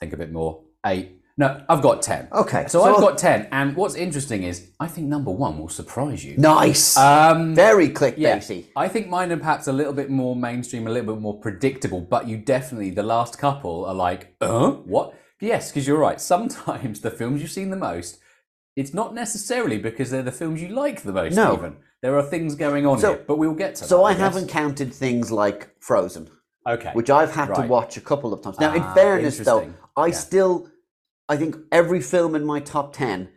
think 0.00 0.14
a 0.14 0.16
bit 0.16 0.32
more, 0.32 0.62
eight. 0.86 1.20
No, 1.36 1.62
I've 1.68 1.82
got 1.82 2.00
10. 2.00 2.28
Okay, 2.32 2.64
So, 2.68 2.78
so- 2.80 2.84
I've 2.94 3.00
got 3.00 3.18
10. 3.18 3.48
And 3.52 3.76
what's 3.76 3.94
interesting 3.96 4.44
is, 4.44 4.70
I 4.80 4.86
think 4.86 5.08
number 5.08 5.30
one 5.32 5.58
will 5.58 5.68
surprise 5.68 6.24
you. 6.24 6.38
Nice, 6.38 6.96
Um, 6.96 7.54
very 7.54 7.86
yeah, 7.88 7.92
clickbaity. 7.92 8.66
I 8.76 8.88
think 8.88 9.08
mine 9.08 9.30
are 9.32 9.36
perhaps 9.36 9.66
a 9.66 9.72
little 9.72 9.92
bit 9.92 10.08
more 10.08 10.34
mainstream, 10.34 10.86
a 10.86 10.90
little 10.90 11.12
bit 11.14 11.20
more 11.20 11.38
predictable, 11.38 12.00
but 12.00 12.26
you 12.28 12.38
definitely, 12.38 12.90
the 12.90 13.02
last 13.02 13.36
couple 13.36 13.84
are 13.84 13.94
like, 13.94 14.34
uh, 14.40 14.70
what? 14.70 15.12
Yes, 15.40 15.70
because 15.70 15.86
you're 15.86 15.98
right. 15.98 16.20
Sometimes 16.20 17.00
the 17.06 17.10
films 17.10 17.42
you've 17.42 17.50
seen 17.50 17.68
the 17.70 17.76
most, 17.76 18.18
it's 18.76 18.94
not 18.94 19.12
necessarily 19.14 19.76
because 19.78 20.10
they're 20.10 20.22
the 20.22 20.32
films 20.32 20.62
you 20.62 20.68
like 20.68 21.02
the 21.02 21.12
most, 21.12 21.34
No. 21.34 21.52
even. 21.54 21.76
There 22.04 22.18
are 22.18 22.22
things 22.22 22.54
going 22.54 22.84
on 22.84 22.98
So- 22.98 23.14
here, 23.14 23.24
but 23.26 23.38
we'll 23.38 23.54
get 23.54 23.76
to 23.76 23.84
So 23.84 23.96
that. 23.96 24.02
I 24.04 24.12
guess. 24.12 24.20
haven't 24.20 24.48
counted 24.48 24.92
things 24.92 25.32
like 25.32 25.70
Frozen, 25.80 26.28
Okay. 26.68 26.90
which 26.92 27.08
I've 27.08 27.30
had 27.34 27.54
to 27.54 27.62
watch 27.66 27.96
a 27.96 28.02
couple 28.02 28.34
of 28.34 28.42
times. 28.42 28.60
Now, 28.60 28.74
in 28.74 28.82
Ah, 28.82 28.92
fairness, 28.92 29.38
though. 29.38 29.72
I 29.96 30.08
Yeah. 30.08 30.12
still, 30.14 30.68
I 31.30 31.38
think 31.38 31.56
every 31.72 32.02
film 32.02 32.34
in 32.34 32.44
my 32.44 32.60
top 32.60 32.92
ten, 32.92 33.30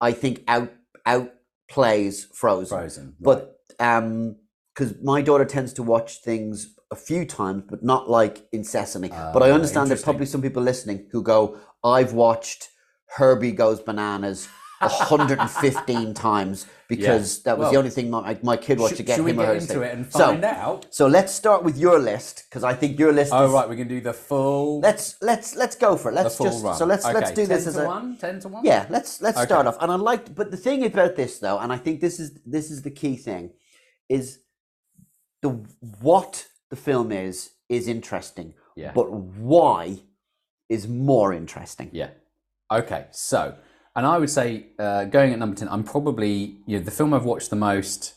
I 0.00 0.12
think 0.12 0.44
out 0.46 0.68
outplays 1.04 2.32
Frozen. 2.32 2.78
Frozen. 2.78 3.16
But 3.20 3.58
um, 3.80 4.36
because 4.72 4.94
my 5.02 5.20
daughter 5.20 5.44
tends 5.44 5.72
to 5.72 5.82
watch 5.82 6.22
things 6.22 6.76
a 6.92 6.96
few 6.96 7.24
times, 7.24 7.64
but 7.68 7.82
not 7.82 8.08
like 8.08 8.46
incessantly. 8.52 9.08
but 9.08 9.42
I 9.42 9.50
Ah, 9.50 9.54
understand 9.54 9.90
there's 9.90 10.02
probably 10.04 10.26
some 10.26 10.42
people 10.42 10.62
listening 10.62 11.08
who 11.10 11.22
go, 11.24 11.56
"I've 11.82 12.12
watched 12.12 12.68
Herbie 13.16 13.50
Goes 13.52 13.80
Bananas." 13.80 14.46
115 14.80 16.14
times 16.28 16.66
because 16.88 17.42
that 17.42 17.58
was 17.58 17.70
the 17.72 17.76
only 17.78 17.90
thing 17.90 18.10
my, 18.10 18.38
my 18.42 18.56
kid 18.56 18.78
watched 18.78 18.90
Should, 18.90 18.96
to 18.98 19.02
get 19.02 19.16
should 19.16 19.24
we 19.24 19.32
get 19.32 19.56
into 19.56 19.72
to 19.74 19.82
it 19.82 19.94
and 19.94 20.10
so, 20.12 20.18
find 20.26 20.44
out? 20.44 20.86
so 20.90 21.06
let's 21.06 21.32
start 21.32 21.64
with 21.64 21.76
your 21.76 21.98
list 21.98 22.44
because 22.48 22.62
I 22.62 22.74
think 22.74 22.98
your 22.98 23.12
list. 23.12 23.32
Oh 23.34 23.46
is, 23.46 23.52
right, 23.52 23.68
we 23.68 23.76
can 23.76 23.88
do 23.88 24.00
the 24.00 24.12
full. 24.12 24.80
Let's 24.80 25.16
let's 25.22 25.56
let's 25.56 25.76
go 25.76 25.96
for 25.96 26.10
it. 26.10 26.14
Let's 26.14 26.38
just 26.38 26.62
run. 26.64 26.76
so 26.76 26.84
let's 26.84 27.04
let's 27.04 27.30
Okay, 27.30 27.34
do 27.34 27.46
this 27.46 27.64
10 27.64 27.68
as 27.68 27.74
to 27.74 27.84
a 27.84 27.86
one. 27.86 28.16
Ten 28.18 28.40
to 28.40 28.48
one. 28.48 28.64
yeah. 28.64 28.86
Let's 28.90 29.20
let's 29.20 29.38
Okay. 29.38 29.46
start 29.46 29.66
off. 29.66 29.76
And 29.80 29.90
I 29.90 29.96
like, 29.96 30.34
but 30.34 30.50
the 30.50 30.56
thing 30.56 30.84
about 30.84 31.16
this 31.16 31.38
though, 31.38 31.58
and 31.58 31.72
I 31.72 31.78
think 31.78 32.00
this 32.00 32.20
is 32.20 32.38
this 32.44 32.70
is 32.70 32.82
the 32.82 32.90
key 32.90 33.16
thing, 33.16 33.50
is 34.08 34.40
the 35.42 35.50
what 36.00 36.46
the 36.70 36.76
film 36.76 37.10
is 37.12 37.50
is 37.68 37.88
interesting, 37.88 38.54
Yeah. 38.76 38.92
but 38.94 39.10
why 39.10 40.00
is 40.68 40.86
more 40.88 41.32
interesting. 41.32 41.90
Yeah. 41.92 42.10
Okay. 42.70 43.06
So, 43.10 43.56
and 43.96 44.06
I 44.06 44.18
would 44.18 44.30
say 44.30 44.66
uh, 44.78 45.04
going 45.04 45.32
at 45.32 45.38
number 45.38 45.56
ten, 45.56 45.68
I'm 45.68 45.82
probably 45.82 46.58
you 46.66 46.78
know 46.78 46.84
the 46.84 46.90
film 46.90 47.12
I've 47.12 47.24
watched 47.24 47.50
the 47.50 47.56
most. 47.56 48.14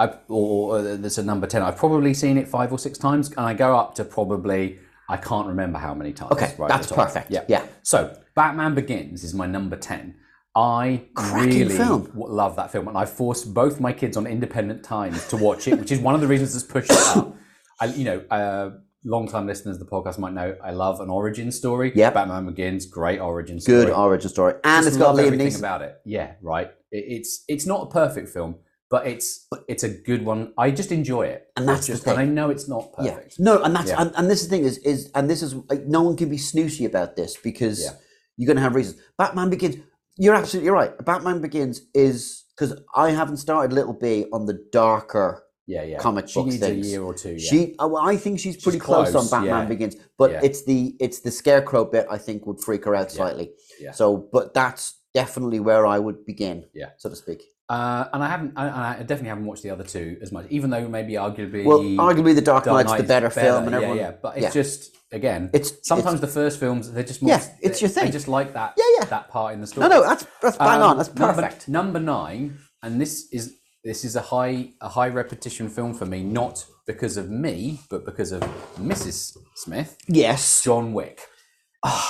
I 0.00 0.14
or 0.28 0.78
uh, 0.78 0.96
there's 0.96 1.18
a 1.18 1.22
number 1.22 1.46
ten. 1.46 1.62
I've 1.62 1.76
probably 1.76 2.14
seen 2.14 2.38
it 2.38 2.48
five 2.48 2.72
or 2.72 2.78
six 2.78 2.98
times, 2.98 3.28
and 3.30 3.40
I 3.40 3.54
go 3.54 3.76
up 3.76 3.94
to 3.96 4.04
probably 4.04 4.78
I 5.08 5.16
can't 5.16 5.46
remember 5.46 5.78
how 5.78 5.94
many 5.94 6.12
times. 6.12 6.32
Okay, 6.32 6.54
right 6.58 6.68
that's 6.68 6.90
perfect. 6.92 7.30
Yeah. 7.30 7.44
Yeah. 7.48 7.64
So, 7.82 8.16
Batman 8.34 8.74
Begins 8.74 9.24
is 9.24 9.34
my 9.34 9.46
number 9.46 9.76
ten. 9.76 10.16
I 10.54 11.04
Cracking 11.14 11.50
really 11.60 11.76
film. 11.76 12.04
w- 12.06 12.32
love 12.32 12.56
that 12.56 12.70
film, 12.72 12.88
and 12.88 12.98
I 12.98 13.06
forced 13.06 13.54
both 13.54 13.80
my 13.80 13.92
kids 13.92 14.16
on 14.16 14.26
independent 14.26 14.82
times 14.84 15.26
to 15.28 15.36
watch 15.36 15.68
it, 15.68 15.78
which 15.78 15.92
is 15.92 16.00
one 16.00 16.14
of 16.14 16.20
the 16.20 16.26
reasons 16.26 16.54
it's 16.54 16.64
pushed 16.64 16.90
it 16.90 17.16
up. 17.16 17.36
I, 17.80 17.86
you 17.86 18.04
know, 18.04 18.18
uh, 18.30 18.70
long-time 19.08 19.46
listeners 19.46 19.76
of 19.76 19.80
the 19.80 19.90
podcast 19.90 20.18
might 20.18 20.34
know 20.34 20.54
I 20.62 20.70
love 20.72 21.00
an 21.00 21.10
origin 21.10 21.50
story. 21.50 21.92
Yeah, 21.94 22.10
Batman 22.10 22.46
Begins, 22.46 22.86
great 22.86 23.18
origin 23.20 23.58
story. 23.60 23.84
Good 23.86 23.92
origin 23.92 24.28
story, 24.28 24.54
and 24.64 24.84
Just 24.84 24.88
it's 24.88 24.96
got 24.96 25.16
Liam 25.16 25.26
everything 25.26 25.48
Neeson. 25.48 25.58
about 25.58 25.82
it. 25.82 25.96
Yeah, 26.04 26.32
right. 26.42 26.68
It, 26.92 27.04
it's 27.16 27.44
it's 27.48 27.66
not 27.66 27.82
a 27.88 27.90
perfect 27.90 28.28
film, 28.28 28.56
but 28.90 29.06
it's 29.06 29.46
it's 29.68 29.82
a 29.84 29.88
good 29.88 30.24
one. 30.24 30.52
I 30.58 30.70
just 30.70 30.92
enjoy 30.92 31.24
it, 31.26 31.46
And 31.56 31.68
that's 31.68 31.86
the 31.86 31.94
just, 31.94 32.04
thing. 32.04 32.12
And 32.12 32.20
I 32.22 32.24
know 32.26 32.50
it's 32.50 32.68
not 32.68 32.90
Yeah. 33.02 33.14
perfect. 33.14 33.40
No, 33.40 33.62
and 33.62 33.74
that's 33.74 33.90
Yeah. 33.90 34.02
and, 34.02 34.12
and 34.16 34.30
this 34.30 34.42
is 34.42 34.48
the 34.48 34.56
thing 34.56 34.64
is 34.64 34.78
is 34.78 35.10
and 35.14 35.28
this 35.30 35.42
is 35.42 35.54
like 35.70 35.84
no 35.86 36.02
one 36.02 36.16
can 36.16 36.28
be 36.28 36.38
snooty 36.38 36.84
about 36.84 37.16
this 37.16 37.36
because 37.36 37.82
Yeah. 37.84 37.90
you're 38.36 38.46
gonna 38.52 38.60
have 38.60 38.74
reasons. 38.74 39.00
Batman 39.16 39.50
Begins. 39.50 39.76
You're 40.20 40.34
absolutely 40.34 40.70
right. 40.70 40.92
Batman 41.04 41.40
Begins 41.40 41.80
is 41.94 42.44
because 42.56 42.72
I 42.94 43.10
haven't 43.10 43.36
started 43.36 43.72
Little 43.72 43.92
B 43.92 44.26
on 44.32 44.46
the 44.46 44.58
darker 44.72 45.44
Yeah, 45.68 45.82
yeah. 45.84 45.98
comic 45.98 46.28
she 46.28 46.34
book 46.40 46.46
needs 46.46 46.58
things. 46.60 46.86
a 46.86 46.90
year 46.90 47.02
or 47.02 47.12
two. 47.14 47.32
Yeah. 47.34 47.50
She, 47.50 47.74
oh, 47.78 47.94
I 47.96 48.16
think 48.16 48.40
she's 48.40 48.56
pretty 48.56 48.78
close, 48.78 49.10
close, 49.12 49.30
on 49.32 49.42
Batman 49.44 49.62
yeah. 49.64 49.68
Begins, 49.68 49.96
but 50.16 50.30
Yeah. 50.32 50.40
it's 50.42 50.64
the 50.64 50.96
it's 50.98 51.20
the 51.20 51.30
scarecrow 51.30 51.84
bit 51.84 52.06
I 52.10 52.16
think 52.18 52.46
would 52.46 52.60
freak 52.60 52.86
her 52.86 52.94
out 52.96 53.12
slightly. 53.12 53.50
Yeah. 53.78 53.92
So, 53.92 54.28
but 54.32 54.54
that's 54.54 54.98
definitely 55.14 55.60
where 55.60 55.86
I 55.86 55.98
would 55.98 56.24
begin. 56.24 56.64
Yeah. 56.74 56.90
so 56.96 57.10
to 57.10 57.16
speak. 57.16 57.42
uh, 57.68 58.06
and 58.14 58.24
I 58.24 58.28
haven't. 58.28 58.52
I, 58.56 58.64
I 58.92 59.02
definitely 59.10 59.28
haven't 59.28 59.44
watched 59.44 59.62
the 59.62 59.70
other 59.70 59.84
two 59.84 60.16
as 60.22 60.32
much, 60.32 60.46
even 60.48 60.70
though 60.70 60.88
maybe 60.88 61.12
arguably. 61.14 61.64
Well, 61.66 61.80
arguably, 61.80 62.34
The 62.34 62.40
Dark, 62.40 62.64
Dark 62.64 62.74
Knight's 62.86 62.92
the 62.92 62.96
Knight 62.96 63.02
is 63.02 63.08
better, 63.08 63.28
film, 63.30 63.64
and 63.64 63.72
yeah, 63.72 63.76
everyone. 63.76 63.96
Yeah, 63.98 64.12
but 64.22 64.36
it's 64.38 64.44
yeah. 64.44 64.62
just 64.62 64.96
again. 65.12 65.50
It's- 65.52 65.72
sometimes 65.82 66.22
the 66.22 66.26
first 66.40 66.58
films 66.58 66.90
they're 66.90 67.04
just 67.04 67.20
more. 67.20 67.28
Yeah, 67.32 67.44
it's 67.60 67.78
they- 67.80 67.84
your 67.84 67.90
thing. 67.90 68.04
They 68.06 68.10
just 68.10 68.26
like 68.28 68.54
that. 68.54 68.72
Yeah, 68.78 68.84
yeah. 69.00 69.04
That 69.06 69.28
part 69.28 69.52
in 69.52 69.60
the 69.60 69.66
story. 69.66 69.86
No, 69.86 69.96
no, 69.96 70.02
that's 70.08 70.26
that's 70.40 70.56
bang 70.56 70.80
Um, 70.80 70.90
on. 70.90 70.96
That's 70.96 71.14
number- 71.14 71.42
perfect. 71.42 71.68
Number, 71.68 72.00
nine, 72.00 72.56
and 72.82 72.98
this 72.98 73.28
is 73.32 73.57
this 73.84 74.04
is 74.04 74.16
a 74.16 74.20
high 74.20 74.70
a 74.80 74.88
high 74.88 75.08
repetition 75.08 75.68
film 75.68 75.94
for 75.94 76.06
me, 76.06 76.22
not 76.22 76.64
because 76.86 77.16
of 77.16 77.30
me, 77.30 77.80
but 77.90 78.04
because 78.04 78.32
of 78.32 78.40
Mrs. 78.78 79.36
Smith, 79.56 79.96
Yes. 80.08 80.62
John 80.62 80.92
Wick. 80.92 81.20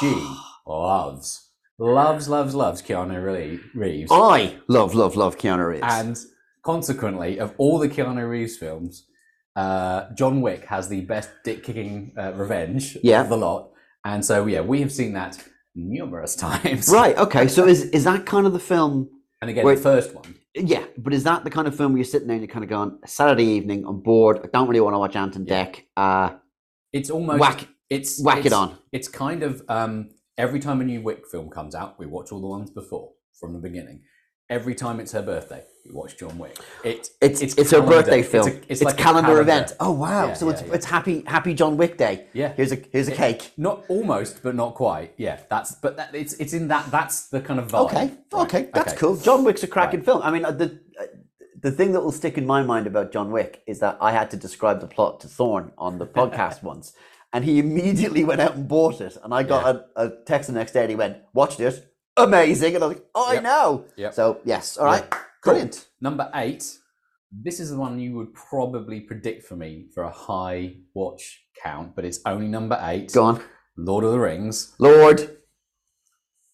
She 0.00 0.14
loves, 0.66 1.50
loves, 1.78 2.28
loves, 2.28 2.54
loves 2.54 2.80
Keanu 2.82 3.60
Reeves, 3.74 4.10
I 4.12 4.56
love, 4.68 4.94
love, 4.94 5.14
love 5.16 5.36
Keanu 5.36 5.66
Reeves. 5.68 5.82
and 5.86 6.18
consequently, 6.64 7.38
of 7.38 7.52
all 7.58 7.78
the 7.78 7.88
Keanu 7.88 8.28
Reeves 8.28 8.56
films, 8.56 9.06
uh, 9.56 10.10
John 10.14 10.40
Wick 10.40 10.64
has 10.66 10.88
the 10.88 11.02
best 11.02 11.30
dick 11.44 11.62
kicking 11.64 12.12
uh, 12.18 12.32
revenge 12.34 12.96
Yeah. 13.02 13.20
of 13.22 13.28
the 13.28 13.36
lot, 13.36 13.70
and 14.04 14.24
so 14.24 14.46
yeah, 14.46 14.60
we 14.62 14.80
have 14.80 14.92
seen 14.92 15.12
that 15.14 15.42
numerous 15.74 16.34
times. 16.46 16.88
right. 16.88 17.16
Okay. 17.18 17.46
So 17.48 17.66
is 17.66 17.82
is 17.90 18.04
that 18.04 18.24
kind 18.26 18.46
of 18.46 18.52
the 18.52 18.60
film? 18.60 19.10
And 19.40 19.50
again, 19.50 19.64
Wait. 19.64 19.76
the 19.76 19.80
first 19.82 20.14
one. 20.14 20.34
Yeah, 20.54 20.84
but 20.96 21.14
is 21.14 21.24
that 21.24 21.44
the 21.44 21.50
kind 21.50 21.68
of 21.68 21.76
film 21.76 21.92
where 21.92 21.98
you're 21.98 22.04
sitting 22.04 22.26
there 22.26 22.34
and 22.36 22.42
you're 22.44 22.52
kind 22.52 22.64
of 22.64 22.70
going 22.70 22.98
Saturday 23.06 23.44
evening, 23.44 23.84
I'm 23.86 24.00
bored, 24.00 24.40
I 24.42 24.48
don't 24.52 24.66
really 24.68 24.80
want 24.80 24.94
to 24.94 24.98
watch 24.98 25.14
Ant 25.14 25.36
and 25.36 25.46
Dec. 25.46 25.82
Uh, 25.96 26.30
It's 26.92 27.10
almost 27.10 27.38
Whack- 27.40 27.68
It's 27.88 28.20
whack 28.22 28.44
it 28.44 28.52
on. 28.52 28.76
It's 28.92 29.06
kind 29.08 29.42
of 29.44 29.62
um, 29.68 30.10
every 30.36 30.58
time 30.58 30.80
a 30.80 30.84
new 30.84 31.00
Wick 31.00 31.26
film 31.30 31.50
comes 31.50 31.74
out, 31.74 31.98
we 31.98 32.06
watch 32.06 32.32
all 32.32 32.40
the 32.40 32.48
ones 32.48 32.70
before 32.70 33.12
from 33.38 33.52
the 33.52 33.60
beginning. 33.60 34.00
Every 34.50 34.74
time 34.74 34.98
it's 34.98 35.12
her 35.12 35.22
birthday, 35.22 35.62
we 35.88 35.94
watch 35.94 36.16
John 36.18 36.38
Wick. 36.38 36.56
It, 36.84 37.08
it's 37.20 37.40
it's, 37.40 37.54
her 37.56 37.64
calendar- 37.64 37.90
birthday 37.96 38.20
it's 38.20 38.28
a- 38.28 38.30
film. 38.30 38.48
It's, 38.48 38.66
It's, 38.68 38.82
like 38.82 38.94
a 38.94 39.02
calendar, 39.02 39.40
event. 39.40 39.72
Oh 39.80 39.92
wow! 39.92 40.28
Yeah, 40.28 40.34
so 40.34 40.48
it's 40.50 40.60
yeah, 40.60 40.68
yeah. 40.68 40.74
it's 40.74 40.86
happy 40.86 41.22
happy 41.26 41.54
John 41.54 41.76
Wick 41.76 41.96
Day. 41.96 42.26
Yeah. 42.32 42.52
Here's 42.54 42.72
a 42.72 42.78
here's 42.92 43.08
a 43.08 43.12
cake. 43.14 43.52
Not 43.56 43.84
almost, 43.88 44.42
but 44.42 44.54
not 44.54 44.74
quite. 44.74 45.14
Yeah, 45.16 45.40
that's 45.48 45.72
but 45.72 45.96
that, 45.96 46.14
it's 46.14 46.34
it's 46.34 46.52
in 46.52 46.68
that. 46.68 46.90
That's 46.90 47.28
the 47.28 47.40
kind 47.40 47.58
of 47.58 47.68
vibe. 47.68 47.86
Okay, 47.86 47.96
right? 48.32 48.42
okay, 48.44 48.68
that's 48.74 48.92
Okay. 48.92 49.00
cool. 49.00 49.16
John 49.16 49.44
Wick's 49.44 49.62
a 49.62 49.66
cracking 49.66 50.00
Right. 50.00 50.06
film. 50.06 50.22
I 50.22 50.30
mean, 50.30 50.44
uh, 50.44 50.50
the 50.52 50.78
uh, 51.00 51.04
the 51.60 51.70
thing 51.72 51.92
that 51.92 52.00
will 52.00 52.12
stick 52.12 52.36
in 52.38 52.46
my 52.46 52.62
mind 52.62 52.86
about 52.86 53.10
John 53.12 53.30
Wick 53.32 53.62
is 53.66 53.80
that 53.80 53.96
I 54.00 54.12
had 54.12 54.30
to 54.32 54.36
describe 54.36 54.80
the 54.80 54.86
plot 54.86 55.20
to 55.20 55.28
Thorne 55.28 55.72
on 55.78 55.98
the 55.98 56.06
podcast 56.06 56.62
once, 56.72 56.92
and 57.32 57.44
he 57.44 57.58
immediately 57.58 58.24
went 58.24 58.40
out 58.40 58.54
and 58.56 58.68
bought 58.68 59.00
it, 59.00 59.16
and 59.24 59.32
I 59.34 59.42
got 59.42 59.64
a, 59.74 59.84
a 59.96 60.10
text 60.26 60.48
the 60.48 60.54
next 60.54 60.72
day, 60.72 60.82
and 60.82 60.90
he 60.90 60.96
went, 60.96 61.16
"Watched 61.32 61.60
it, 61.60 61.84
amazing," 62.16 62.74
and 62.74 62.84
I 62.84 62.86
was 62.86 62.96
like, 62.96 63.06
"Oh, 63.14 63.26
I 63.30 63.40
know." 63.40 63.84
Yep. 63.96 64.14
So 64.14 64.40
yes, 64.44 64.76
all 64.76 64.86
right, 64.86 65.08
Cool. 65.10 65.20
Brilliant. 65.42 65.88
Number 66.00 66.30
eight, 66.34 66.64
This 67.30 67.60
is 67.60 67.70
the 67.70 67.76
one 67.76 67.98
you 68.00 68.14
would 68.16 68.32
probably 68.32 69.00
predict 69.00 69.44
for 69.46 69.54
me 69.56 69.86
for 69.94 70.04
a 70.04 70.10
high 70.10 70.76
watch 70.94 71.44
count, 71.62 71.94
but 71.94 72.04
it's 72.06 72.20
only 72.24 72.48
number 72.48 72.78
eight. 72.82 73.12
Go 73.12 73.24
on. 73.24 73.42
Lord 73.76 74.04
of 74.04 74.12
the 74.12 74.18
Rings. 74.18 74.74
Lord. 74.78 75.36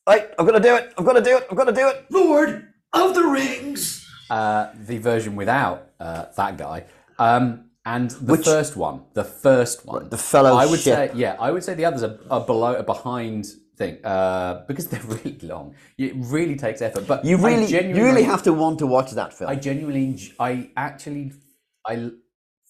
Right, 0.07 0.29
I'm 0.39 0.45
gonna 0.47 0.61
do 0.61 0.75
it. 0.77 0.93
I'm 0.99 1.05
gonna 1.05 1.23
do 1.23 1.37
it. 1.39 1.47
I'm 1.51 1.57
gonna 1.57 1.73
do 1.73 1.89
it. 1.89 2.07
Lord 2.11 2.69
of 2.93 3.15
the 3.15 3.23
Rings. 3.25 4.05
Uh, 4.29 4.71
the 4.87 4.99
version 4.99 5.37
without 5.37 5.91
uh, 6.01 6.27
that 6.37 6.59
guy. 6.59 6.85
Um, 7.19 7.71
and 7.87 8.11
the 8.11 8.33
Which- 8.33 8.45
first 8.45 8.77
one, 8.77 9.03
the 9.15 9.25
first 9.25 9.87
one, 9.87 10.09
The 10.09 10.19
fellow 10.19 10.57
I 10.57 10.67
would 10.67 10.81
ship. 10.81 10.95
say, 10.95 11.11
yeah, 11.15 11.37
I 11.39 11.51
would 11.51 11.63
say 11.63 11.75
the 11.75 11.85
others 11.85 12.03
are, 12.03 12.19
are 12.31 12.41
below, 12.45 12.75
are 12.77 12.83
behind 12.83 13.47
thing, 13.77 14.05
uh, 14.05 14.65
because 14.67 14.87
they're 14.91 15.01
really 15.03 15.39
long. 15.43 15.75
It 15.99 16.13
really 16.17 16.57
takes 16.57 16.83
effort, 16.83 17.07
but 17.07 17.25
You 17.25 17.37
really, 17.37 17.67
you 17.67 17.95
really 17.95 18.23
have 18.23 18.43
to 18.45 18.53
want 18.53 18.79
to 18.81 18.87
watch 18.87 19.11
that 19.13 19.33
film. 19.33 19.51
I 19.51 19.57
genuinely, 19.57 20.19
I 20.39 20.71
actually, 20.77 21.33
I 21.87 22.11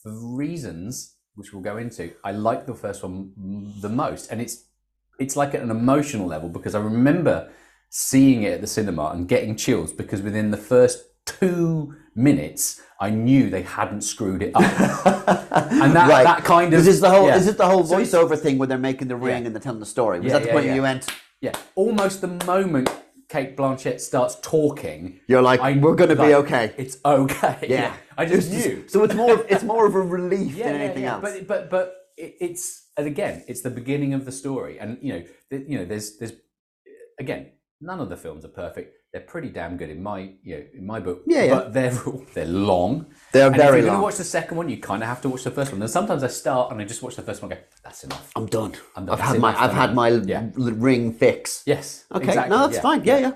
for 0.02 0.12
reasons 0.36 1.14
which 1.36 1.52
we'll 1.52 1.62
go 1.62 1.76
into, 1.78 2.12
I 2.22 2.32
like 2.32 2.66
the 2.66 2.74
first 2.74 3.02
one 3.02 3.32
the 3.80 3.88
most, 3.88 4.30
and 4.30 4.40
it's 4.40 4.64
it's 5.18 5.36
like 5.36 5.54
at 5.54 5.62
an 5.62 5.70
emotional 5.70 6.26
level 6.26 6.48
because 6.48 6.74
I 6.74 6.80
remember 6.80 7.50
seeing 7.90 8.42
it 8.42 8.54
at 8.54 8.60
the 8.60 8.66
cinema 8.66 9.10
and 9.10 9.28
getting 9.28 9.54
chills 9.54 9.92
because 9.92 10.20
within 10.22 10.50
the 10.50 10.56
first 10.56 11.04
two 11.26 11.94
minutes 12.16 12.80
I 13.00 13.10
knew 13.10 13.50
they 13.50 13.62
hadn't 13.62 14.02
screwed 14.02 14.42
it 14.42 14.52
up, 14.54 14.62
and 15.82 15.94
that 15.96 16.08
right. 16.08 16.24
that 16.24 16.44
kind 16.44 16.72
of 16.72 16.80
Is 16.80 16.86
this 16.86 17.00
the 17.00 17.10
whole? 17.10 17.26
yeah. 17.26 17.36
Is 17.36 17.46
it 17.48 17.56
the 17.56 17.66
whole 17.66 17.84
So 17.84 17.96
voiceover 17.98 18.38
thing 18.38 18.58
where 18.58 18.68
they're 18.68 18.78
making 18.78 19.08
the 19.08 19.16
ring 19.16 19.40
Yeah. 19.42 19.46
and 19.46 19.54
they're 19.54 19.60
telling 19.62 19.80
the 19.80 19.86
story? 19.86 20.20
Was 20.20 20.32
Yeah, 20.32 20.38
that 20.38 20.46
the 20.46 20.52
point 20.52 20.66
you 20.74 20.82
went? 20.82 21.06
yeah, 21.40 21.52
almost 21.74 22.20
the 22.20 22.28
moment 22.46 22.88
Cate 23.28 23.56
Blanchett 23.56 24.00
starts 24.00 24.36
talking, 24.42 25.18
You're 25.26 25.42
like, 25.42 25.60
I- 25.60 25.76
we're 25.78 25.96
gonna 25.96 26.14
be 26.16 26.34
okay. 26.34 26.72
It's 26.76 26.98
okay. 27.04 27.66
Yeah. 27.68 27.94
I 28.18 28.26
just 28.26 28.48
It's- 28.52 28.66
knew. 28.66 28.84
So 28.88 29.02
it's 29.02 29.14
more. 29.14 29.44
It's 29.48 29.64
more 29.64 29.86
of 29.86 29.94
a 29.96 30.00
relief 30.00 30.54
yeah, 30.54 30.70
than 30.72 30.80
anything 30.80 31.02
yeah. 31.02 31.14
else. 31.14 31.22
But 31.22 31.46
but 31.48 31.70
but 31.70 31.94
it, 32.16 32.36
it's 32.40 32.64
and 32.96 33.06
again, 33.08 33.44
it's 33.48 33.62
the 33.62 33.70
beginning 33.70 34.14
of 34.14 34.24
the 34.24 34.30
story, 34.32 34.78
and 34.78 34.98
you 35.02 35.12
know, 35.14 35.22
the, 35.50 35.56
you 35.68 35.76
know, 35.78 35.84
there's 35.84 36.16
there's 36.18 36.32
again, 37.18 37.50
none 37.84 38.00
of 38.00 38.08
the 38.08 38.16
films 38.16 38.44
are 38.44 38.48
perfect. 38.48 38.96
They're 39.12 39.20
pretty 39.22 39.48
damn 39.50 39.76
good 39.76 39.90
in 39.90 40.02
my 40.02 40.32
you 40.42 40.56
know 40.56 40.64
in 40.78 40.86
my 40.86 40.98
book. 41.00 41.22
Yeah, 41.26 41.44
yeah. 41.44 41.54
But 41.54 41.72
they're 41.72 41.90
they're 42.34 42.46
long. 42.46 43.06
They're 43.32 43.46
and 43.48 43.56
very 43.56 43.78
if 43.78 43.84
you're 43.84 43.92
long. 43.92 44.00
to 44.00 44.04
watch 44.04 44.16
the 44.16 44.24
second 44.24 44.56
one, 44.56 44.68
you 44.68 44.78
kind 44.78 45.02
of 45.02 45.08
have 45.08 45.20
to 45.22 45.28
watch 45.28 45.44
the 45.44 45.50
first 45.50 45.70
one. 45.72 45.80
And 45.82 45.90
sometimes 45.90 46.24
I 46.24 46.28
start 46.28 46.72
and 46.72 46.80
I 46.80 46.84
just 46.84 47.02
watch 47.02 47.16
the 47.16 47.22
first 47.22 47.42
one. 47.42 47.52
and 47.52 47.60
Go, 47.60 47.66
that's 47.84 48.02
enough. 48.04 48.32
I'm 48.34 48.46
done. 48.46 48.74
I'm 48.96 49.06
done. 49.06 49.14
I've 49.18 49.24
had 49.24 49.38
my. 49.40 49.54
I've 49.62 49.72
had 49.72 49.94
my 49.94 50.08
Yeah. 50.08 50.48
ring 50.56 51.12
fix. 51.12 51.62
Yes. 51.66 52.06
Okay. 52.12 52.26
exactly, 52.28 52.56
No, 52.56 52.66
that's 52.66 52.80
fine. 52.80 53.04
Yeah, 53.04 53.18
yeah. 53.18 53.32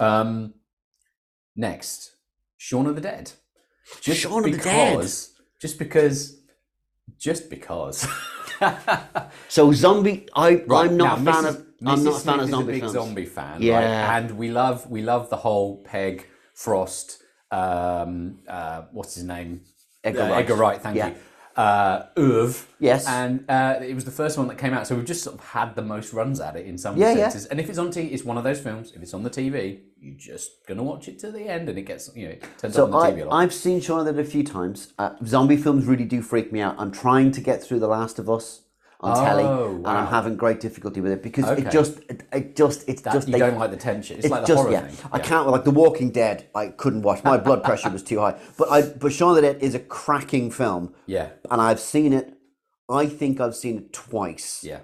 Um, 0.00 0.54
next, 1.54 2.10
Shaun 2.56 2.86
of 2.86 2.94
the 2.96 3.00
Dead. 3.00 3.32
Just 4.00 4.20
Shaun 4.20 4.44
of 4.44 4.50
the 4.50 4.56
because, 4.56 5.28
Dead. 5.28 5.42
Just 5.60 5.78
because. 5.78 6.40
Just 7.18 7.50
because. 7.50 8.06
So 9.48 9.70
zombie. 9.72 10.28
I. 10.34 10.62
Right, 10.66 10.88
I'm 10.88 10.96
not 10.96 11.20
now, 11.20 11.30
a 11.30 11.34
fan 11.34 11.44
Mrs. 11.44 11.48
of. 11.60 11.65
I'm 11.84 11.98
Mrs. 11.98 12.04
not 12.04 12.14
a 12.16 12.20
fan 12.20 12.38
of 12.40 12.44
is 12.44 12.50
zombie 12.50 12.68
a 12.68 12.72
big 12.72 12.80
films. 12.82 12.92
zombie 12.94 13.24
fan, 13.26 13.62
Yeah. 13.62 13.74
right? 13.74 14.18
And 14.18 14.30
we 14.38 14.50
love 14.50 14.88
we 14.90 15.02
love 15.02 15.28
the 15.30 15.36
whole 15.36 15.78
Peg 15.84 16.26
Frost. 16.54 17.22
Um, 17.50 18.38
uh, 18.48 18.82
what's 18.92 19.14
his 19.14 19.24
name? 19.24 19.62
Edgar 20.04 20.22
Uh, 20.22 20.28
Wright. 20.30 20.38
Edgar 20.42 20.54
Wright. 20.54 20.80
Thank 20.82 20.96
Yeah. 20.96 21.08
you. 21.08 21.14
Uh. 21.56 22.06
Yes. 22.78 23.06
And 23.08 23.44
uh, 23.48 23.76
it 23.80 23.94
was 23.94 24.04
the 24.04 24.10
first 24.10 24.36
one 24.36 24.46
that 24.48 24.58
came 24.58 24.74
out, 24.74 24.86
so 24.86 24.94
we've 24.94 25.06
just 25.06 25.22
sort 25.24 25.36
of 25.38 25.44
had 25.44 25.74
the 25.74 25.80
most 25.82 26.12
runs 26.12 26.38
at 26.40 26.54
it 26.56 26.66
in 26.66 26.76
some 26.76 26.96
Yeah, 26.98 27.12
yeah. 27.12 27.28
senses. 27.30 27.46
And 27.46 27.58
if 27.58 27.70
it's 27.70 27.78
on 27.78 27.88
TV, 27.90 28.12
it's 28.12 28.24
one 28.24 28.36
of 28.36 28.44
those 28.44 28.60
films. 28.60 28.92
If 28.94 29.02
it's 29.02 29.14
on 29.14 29.22
the 29.22 29.30
TV, 29.30 29.80
you're 29.98 30.14
just 30.18 30.50
gonna 30.68 30.82
watch 30.82 31.08
it 31.08 31.18
to 31.20 31.30
the 31.30 31.48
end, 31.48 31.68
and 31.70 31.78
it 31.78 31.82
gets 31.82 32.10
you 32.14 32.26
know 32.26 32.32
it 32.32 32.44
turns 32.58 32.74
So 32.74 32.86
up 32.86 32.92
on 32.94 33.06
the 33.06 33.12
TV 33.12 33.20
a 33.20 33.24
I, 33.24 33.28
lot. 33.28 33.42
I've 33.42 33.54
seen 33.54 33.80
Shaun 33.80 34.00
of 34.00 34.06
the 34.06 34.12
Dead 34.12 34.26
a 34.26 34.28
few 34.28 34.44
times. 34.44 34.92
Uh, 34.98 35.10
zombie 35.24 35.56
films 35.56 35.86
really 35.86 36.04
do 36.04 36.20
freak 36.20 36.52
me 36.52 36.60
out. 36.60 36.74
I'm 36.78 36.90
trying 36.90 37.30
to 37.32 37.40
get 37.40 37.62
through 37.62 37.78
The 37.80 37.88
Last 37.88 38.18
of 38.18 38.28
Us 38.28 38.62
on 39.00 39.24
telly, 39.24 39.44
Oh, 39.44 39.74
and 39.76 39.86
I'm 39.86 40.06
having 40.06 40.36
great 40.36 40.58
difficulty 40.60 41.00
with 41.00 41.12
it 41.12 41.22
because 41.22 41.44
Okay. 41.44 41.62
it 41.62 41.70
just, 41.70 41.98
it, 42.08 42.22
it 42.32 42.56
just, 42.56 42.88
it's 42.88 43.02
that, 43.02 43.12
just 43.12 43.28
you 43.28 43.32
they- 43.32 43.38
don't 43.38 43.58
like 43.58 43.70
the 43.70 43.76
tension. 43.76 44.16
It's, 44.16 44.24
It's 44.26 44.32
like 44.32 44.42
the 44.42 44.46
just 44.48 44.58
horror 44.62 44.72
yeah. 44.72 44.86
thing. 44.86 45.10
I 45.12 45.18
can't 45.18 45.48
like 45.48 45.64
The 45.64 45.70
Walking 45.70 46.10
Dead. 46.10 46.48
I 46.54 46.68
couldn't 46.68 47.02
watch. 47.02 47.22
My 47.22 47.36
blood 47.36 47.62
pressure 47.62 47.90
was 47.90 48.02
too 48.02 48.20
high. 48.20 48.38
But 48.56 48.70
I 48.70 48.82
but 48.82 49.12
Shaun 49.12 49.30
of 49.30 49.36
the 49.36 49.42
Dead 49.42 49.62
is 49.62 49.74
a 49.74 49.78
cracking 49.80 50.50
film, 50.50 50.94
Yeah, 51.06 51.30
and 51.50 51.60
I've 51.60 51.80
seen 51.80 52.12
it. 52.12 52.32
I 52.90 53.06
think 53.06 53.40
I've 53.40 53.56
seen 53.56 53.78
it 53.78 53.92
twice, 53.92 54.62
yeah. 54.62 54.80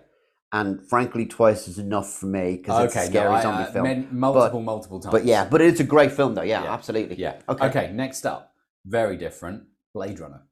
and 0.52 0.82
frankly, 0.88 1.24
twice 1.24 1.68
is 1.68 1.78
enough 1.78 2.12
for 2.12 2.26
me 2.26 2.56
because 2.56 2.84
it's 2.86 2.96
a 2.96 3.06
scary 3.06 3.30
no, 3.30 3.36
I, 3.36 3.42
zombie 3.42 3.62
uh, 3.62 3.72
film. 3.72 4.08
multiple, 4.10 4.60
multiple 4.60 4.98
times. 5.00 5.12
but 5.12 5.24
yeah, 5.24 5.44
but 5.48 5.60
it's 5.60 5.80
a 5.80 5.84
great 5.84 6.12
film 6.12 6.34
though. 6.34 6.42
Yeah, 6.42 6.64
Yeah. 6.64 6.74
absolutely. 6.74 7.16
Yeah. 7.16 7.40
Okay. 7.48 7.66
Okay. 7.68 7.92
Next 7.92 8.26
up, 8.26 8.52
very 8.84 9.16
different. 9.16 9.64
Blade 9.94 10.18
Runner. 10.20 10.42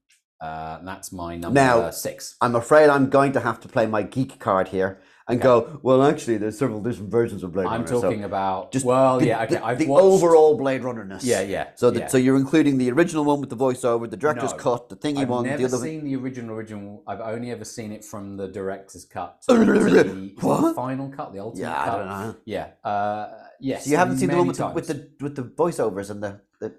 Uh, 0.41 0.78
that's 0.82 1.12
my 1.12 1.36
number 1.36 1.61
Now- 1.61 1.91
six. 1.91 2.36
I'm 2.41 2.55
afraid 2.57 2.88
I'm 2.88 3.11
going 3.11 3.32
to 3.32 3.41
have 3.41 3.61
to 3.61 3.68
play 3.68 3.86
my 3.86 4.03
geek 4.03 4.38
card 4.38 4.68
here 4.68 5.01
and 5.28 5.38
go. 5.41 5.78
Well, 5.82 6.03
actually, 6.03 6.38
there's 6.38 6.59
several 6.59 6.80
different 6.80 7.11
versions 7.11 7.43
of 7.45 7.53
Blade 7.53 7.64
Runner. 7.64 7.74
I'm 7.76 7.82
Runner. 7.84 7.95
so 7.97 8.01
talking 8.03 8.24
about. 8.24 8.72
just 8.72 8.84
well, 8.86 9.18
the, 9.20 9.26
yeah. 9.26 9.43
Okay. 9.45 9.57
the, 9.57 9.64
I've 9.64 9.78
the 9.78 9.86
watched, 9.86 10.03
overall 10.05 10.57
Blade 10.57 10.82
Runner-ness. 10.82 11.24
Yeah, 11.24 11.43
yeah, 11.43 11.68
So, 11.76 11.91
the, 11.91 12.01
yeah. 12.01 12.07
so 12.09 12.16
you're 12.16 12.36
including 12.38 12.78
the 12.78 12.91
original 12.91 13.24
one 13.24 13.41
with 13.41 13.51
the 13.51 13.57
voiceover, 13.57 14.11
the 14.11 14.16
director's 14.16 14.53
No. 14.53 14.57
cut, 14.57 14.88
the 14.88 14.97
thingy 14.97 15.18
I've 15.18 15.28
one, 15.28 15.45
never 15.45 15.59
the 15.59 15.64
other. 15.66 15.76
seen 15.76 16.05
the 16.05 16.16
original. 16.16 16.57
Original. 16.57 17.03
I've 17.07 17.20
only 17.20 17.51
ever 17.51 17.64
seen 17.64 17.93
it 17.93 18.03
from 18.05 18.36
the 18.38 18.49
director's 18.49 19.05
cut. 19.05 19.43
to 19.43 19.55
the, 19.55 20.32
What? 20.41 20.74
final 20.74 21.11
cut, 21.11 21.32
the 21.34 21.41
ultimate 21.41 21.62
Yeah, 21.68 21.80
I 21.82 21.97
don't 21.99 22.07
know. 22.09 22.36
Yeah. 22.47 22.68
Uh, 22.82 23.28
yes. 23.61 23.84
So 23.84 23.91
you 23.91 23.99
haven't 23.99 24.16
seen 24.18 24.30
the 24.30 24.36
one 24.38 24.47
with 24.49 24.57
the, 24.57 24.68
with 24.68 24.86
the 24.88 25.11
with 25.20 25.36
the 25.36 25.43
voiceovers 25.45 26.09
and 26.11 26.22
the, 26.22 26.41
the 26.61 26.74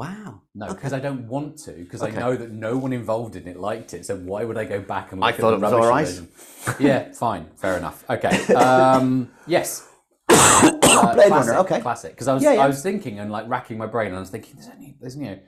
wow. 0.00 0.40
No, 0.54 0.66
Okay. 0.66 0.74
because 0.76 0.92
I 0.94 0.98
don't 0.98 1.28
want 1.28 1.58
to, 1.64 1.72
because 1.72 2.02
I 2.02 2.10
know 2.10 2.34
that 2.34 2.50
no 2.52 2.76
one 2.78 2.92
involved 2.92 3.36
in 3.36 3.46
it 3.46 3.58
liked 3.58 3.92
it. 3.92 4.06
So 4.06 4.16
why 4.16 4.44
would 4.44 4.56
I 4.56 4.64
go 4.64 4.80
back 4.80 5.12
and 5.12 5.22
I 5.22 5.28
look 5.28 5.36
thought 5.40 5.52
at 5.52 5.56
it 5.56 5.60
the 5.60 5.66
was 5.66 5.72
rubbish 5.72 5.84
all 5.84 5.90
right. 5.90 6.06
version? 6.06 6.28
yeah, 6.88 7.12
fine, 7.26 7.44
fair 7.56 7.76
enough. 7.76 7.98
Okay, 8.08 8.34
um, 8.54 9.30
yes. 9.46 9.86
Uh, 10.92 11.14
Blade 11.14 11.28
classic, 11.28 11.48
Runner, 11.50 11.60
okay. 11.60 11.80
classic. 11.80 12.10
Because 12.12 12.28
I 12.28 12.34
was, 12.34 12.42
Yeah, 12.42 12.54
yeah. 12.54 12.64
I 12.64 12.66
was 12.66 12.82
thinking 12.82 13.20
and 13.20 13.30
like 13.30 13.48
racking 13.48 13.78
my 13.78 13.86
brain, 13.86 14.08
and 14.08 14.16
I 14.16 14.20
was 14.20 14.28
thinking, 14.28 14.54
there's 14.56 14.68
only, 14.74 14.96
there's 15.00 15.16
you 15.16 15.24
know, 15.24 15.38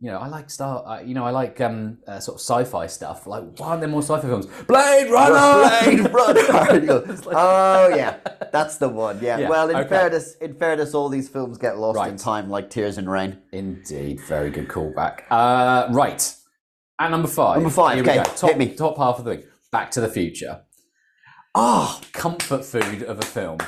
you 0.00 0.10
know, 0.12 0.18
I 0.18 0.28
like 0.28 0.48
Star, 0.48 0.86
uh, 0.86 1.00
you 1.00 1.14
know, 1.14 1.24
I 1.24 1.30
like 1.30 1.60
um, 1.60 1.98
uh, 2.06 2.20
sort 2.20 2.36
of 2.36 2.40
sci-fi 2.40 2.86
stuff. 2.86 3.26
Like, 3.26 3.42
why 3.58 3.68
aren't 3.68 3.80
there 3.80 3.88
more 3.88 4.02
sci-fi 4.02 4.28
films? 4.28 4.46
Blade 4.66 5.10
Runner. 5.10 5.68
Blade 5.84 6.12
Runner. 6.14 6.38
You 6.80 6.86
go, 6.86 7.04
oh 7.32 7.88
yeah, 7.94 8.18
that's 8.52 8.76
the 8.76 8.88
one. 8.88 9.18
Yeah. 9.20 9.38
Yeah, 9.38 9.48
Well, 9.48 9.68
in 9.70 9.76
okay. 9.76 9.88
fairness, 9.88 10.36
in 10.36 10.54
fairness, 10.54 10.94
all 10.94 11.08
these 11.08 11.28
films 11.28 11.58
get 11.58 11.78
lost 11.78 12.08
in 12.08 12.16
time, 12.16 12.48
like 12.48 12.70
Tears 12.70 12.96
in 12.98 13.08
Rain. 13.08 13.38
Indeed, 13.52 14.20
very 14.20 14.50
good 14.50 14.68
callback. 14.68 15.22
Uh, 15.30 15.88
right, 15.92 16.32
at 17.00 17.10
number 17.10 17.28
five. 17.28 17.56
Number 17.56 17.70
five, 17.70 17.96
Here 17.96 18.04
we 18.04 18.10
okay, 18.10 18.18
go. 18.18 18.24
Top, 18.36 18.50
hit 18.50 18.58
me. 18.58 18.74
Top 18.74 18.96
half 18.98 19.18
of 19.18 19.24
the 19.24 19.36
thing. 19.36 19.44
Back 19.72 19.90
to 19.92 20.00
the 20.00 20.08
Future. 20.08 20.62
Oh 21.54 22.00
comfort 22.12 22.64
food 22.64 23.02
of 23.02 23.18
a 23.18 23.22
film. 23.22 23.58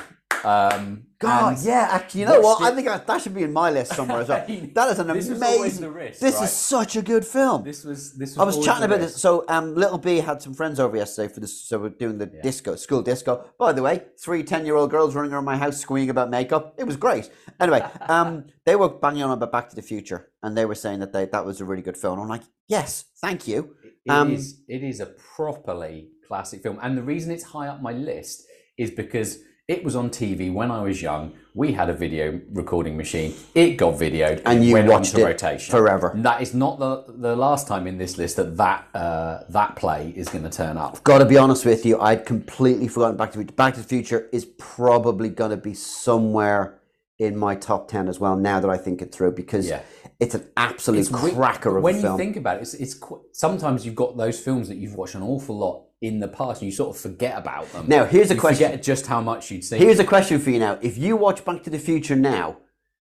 Um, 0.43 1.03
God, 1.19 1.55
and 1.57 1.65
yeah. 1.65 1.87
Actually, 1.91 2.21
you 2.21 2.25
know 2.25 2.41
what? 2.41 2.61
watched 2.61 2.73
I 2.73 2.75
think 2.75 2.87
I, 2.87 2.97
that 2.97 3.21
should 3.21 3.35
be 3.35 3.43
in 3.43 3.53
my 3.53 3.69
list 3.69 3.93
somewhere 3.93 4.21
as 4.21 4.29
well. 4.29 4.45
That 4.73 4.89
is 4.91 4.99
an 4.99 5.07
This 5.07 5.29
amazing. 5.29 5.93
risk, 5.93 6.19
this 6.19 6.35
right? 6.35 6.43
is 6.43 6.51
such 6.51 6.95
a 6.95 7.01
good 7.03 7.25
film. 7.25 7.63
This 7.63 7.83
was 7.83 8.13
this 8.17 8.31
was. 8.31 8.37
I 8.39 8.43
was 8.43 8.65
chatting 8.65 8.83
about 8.85 8.99
risk. 8.99 9.13
this. 9.13 9.21
So, 9.21 9.45
um, 9.47 9.75
Little 9.75 9.99
B 9.99 10.17
had 10.17 10.41
some 10.41 10.53
friends 10.55 10.79
over 10.79 10.97
yesterday 10.97 11.31
for 11.31 11.39
this. 11.39 11.61
So 11.67 11.77
we're 11.79 11.89
doing 11.89 12.17
the 12.17 12.25
disco, 12.25 12.75
school 12.75 13.03
disco. 13.03 13.45
By 13.59 13.71
the 13.73 13.83
way, 13.83 14.03
three 14.19 14.43
10 14.43 14.65
year 14.65 14.75
old 14.75 14.89
girls 14.89 15.13
running 15.13 15.31
around 15.31 15.45
my 15.45 15.57
house 15.57 15.77
squealing 15.77 16.09
about 16.09 16.29
makeup. 16.31 16.73
It 16.77 16.85
was 16.85 16.97
great. 16.97 17.29
Anyway, 17.59 17.81
um, 18.09 18.45
they 18.65 18.75
were 18.75 18.89
banging 18.89 19.23
on 19.23 19.31
about 19.31 19.51
Back 19.51 19.69
to 19.69 19.75
the 19.75 19.81
Future, 19.83 20.31
and 20.41 20.57
they 20.57 20.65
were 20.65 20.75
saying 20.75 20.99
that 21.01 21.13
they 21.13 21.25
that 21.25 21.45
was 21.45 21.61
a 21.61 21.65
really 21.65 21.83
good 21.83 21.97
film. 21.97 22.19
I'm 22.19 22.27
like, 22.27 22.43
yes, 22.67 23.05
thank 23.21 23.47
you. 23.47 23.75
It 24.05 24.09
Um, 24.09 24.31
is- 24.33 24.59
It 24.67 24.83
is 24.83 24.99
a 24.99 25.05
properly 25.05 26.09
classic 26.27 26.63
film, 26.63 26.79
and 26.81 26.97
the 26.97 27.03
reason 27.03 27.29
it's 27.31 27.43
high 27.43 27.67
up 27.67 27.81
my 27.81 27.91
list 27.91 28.43
is 28.77 28.89
because 28.89 29.37
it 29.67 29.83
was 29.83 29.95
on 29.95 30.09
TV 30.09 30.51
when 30.53 30.71
I 30.71 30.81
was 30.81 31.01
young. 31.01 31.33
We 31.53 31.73
had 31.73 31.89
a 31.89 31.93
video 31.93 32.39
recording 32.51 32.97
machine. 32.97 33.33
It 33.55 33.71
got 33.77 33.93
videoed, 33.95 34.41
And 34.45 34.65
you 34.65 34.73
went 34.73 34.87
watched 34.89 35.13
it 35.17 35.23
rotation 35.23 35.71
forever. 35.71 36.11
That 36.15 36.41
is 36.41 36.53
not 36.53 36.79
the 36.79 37.05
the 37.07 37.35
last 37.35 37.67
time 37.67 37.87
in 37.87 37.97
this 37.97 38.17
list 38.17 38.37
that 38.37 38.57
that 38.57 38.87
uh, 38.93 39.43
that 39.49 39.75
play 39.75 40.13
is 40.15 40.29
going 40.29 40.43
to 40.43 40.49
turn 40.49 40.77
up. 40.77 41.03
Got 41.03 41.19
to 41.19 41.25
be 41.25 41.37
honest 41.37 41.65
with 41.65 41.85
you, 41.85 41.99
I'd 41.99 42.25
completely 42.25 42.87
forgotten 42.87 43.17
Back 43.17 43.31
to 43.31 43.37
the 43.37 43.43
Future. 43.45 43.55
Back 43.55 43.73
to 43.75 43.81
the 43.81 43.87
Future 43.87 44.29
is 44.31 44.45
probably 44.57 45.29
going 45.29 45.51
to 45.51 45.57
be 45.57 45.73
somewhere 45.73 46.79
in 47.19 47.37
my 47.37 47.53
top 47.55 47.87
10 47.87 48.07
as 48.07 48.19
well 48.19 48.35
now 48.35 48.59
that 48.59 48.69
I 48.69 48.77
think 48.77 48.99
it 49.01 49.13
through 49.13 49.33
because 49.33 49.69
Yeah. 49.69 49.81
it's 50.19 50.33
an 50.33 50.47
absolute 50.57 51.07
wi- 51.09 51.35
cracker 51.35 51.77
of 51.77 51.83
when 51.83 51.95
a 52.03 52.11
you 52.11 52.17
think 52.17 52.35
about 52.35 52.57
it, 52.57 52.61
it's, 52.63 52.73
it's 52.73 52.95
qu- 52.95 53.21
sometimes 53.31 53.85
you've 53.85 53.93
got 53.93 54.17
those 54.17 54.39
films 54.39 54.67
that 54.69 54.77
you've 54.77 54.95
watched 54.95 55.13
an 55.13 55.21
awful 55.21 55.55
lot 55.59 55.83
in 56.01 56.19
the 56.19 56.27
past, 56.27 56.61
and 56.61 56.69
you 56.69 56.75
sort 56.75 56.95
of 56.95 57.01
forget 57.01 57.37
about 57.37 57.71
them. 57.71 57.85
Now, 57.87 58.05
here's 58.05 58.31
a 58.31 58.33
you 58.33 58.39
question. 58.39 58.67
Forget 58.69 58.83
just 58.83 59.05
how 59.05 59.21
much 59.21 59.51
you'd 59.51 59.63
seen. 59.63 59.79
Here's 59.79 59.99
a 59.99 60.03
question 60.03 60.39
for 60.39 60.49
you 60.49 60.59
now. 60.59 60.79
If 60.81 60.97
you 60.97 61.15
watch 61.15 61.45
Back 61.45 61.63
to 61.63 61.69
the 61.69 61.79
Future 61.79 62.15
now 62.15 62.57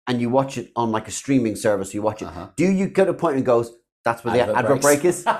and 0.08 0.22
you 0.22 0.30
watch 0.30 0.58
it 0.58 0.72
on 0.76 0.92
like 0.92 1.08
a 1.08 1.12
streaming 1.12 1.56
service, 1.58 1.94
you 1.94 2.02
watch 2.02 2.22
it, 2.22 2.26
Uh-huh. 2.30 2.50
do 2.56 2.66
you 2.72 2.88
get 2.88 3.10
a 3.10 3.14
point 3.14 3.36
and 3.36 3.46
goes, 3.46 3.72
that's 4.06 4.24
where 4.24 4.34
the 4.34 4.40
Advert 4.42 4.58
advert 4.58 4.82
break 4.82 5.06
is? 5.06 5.24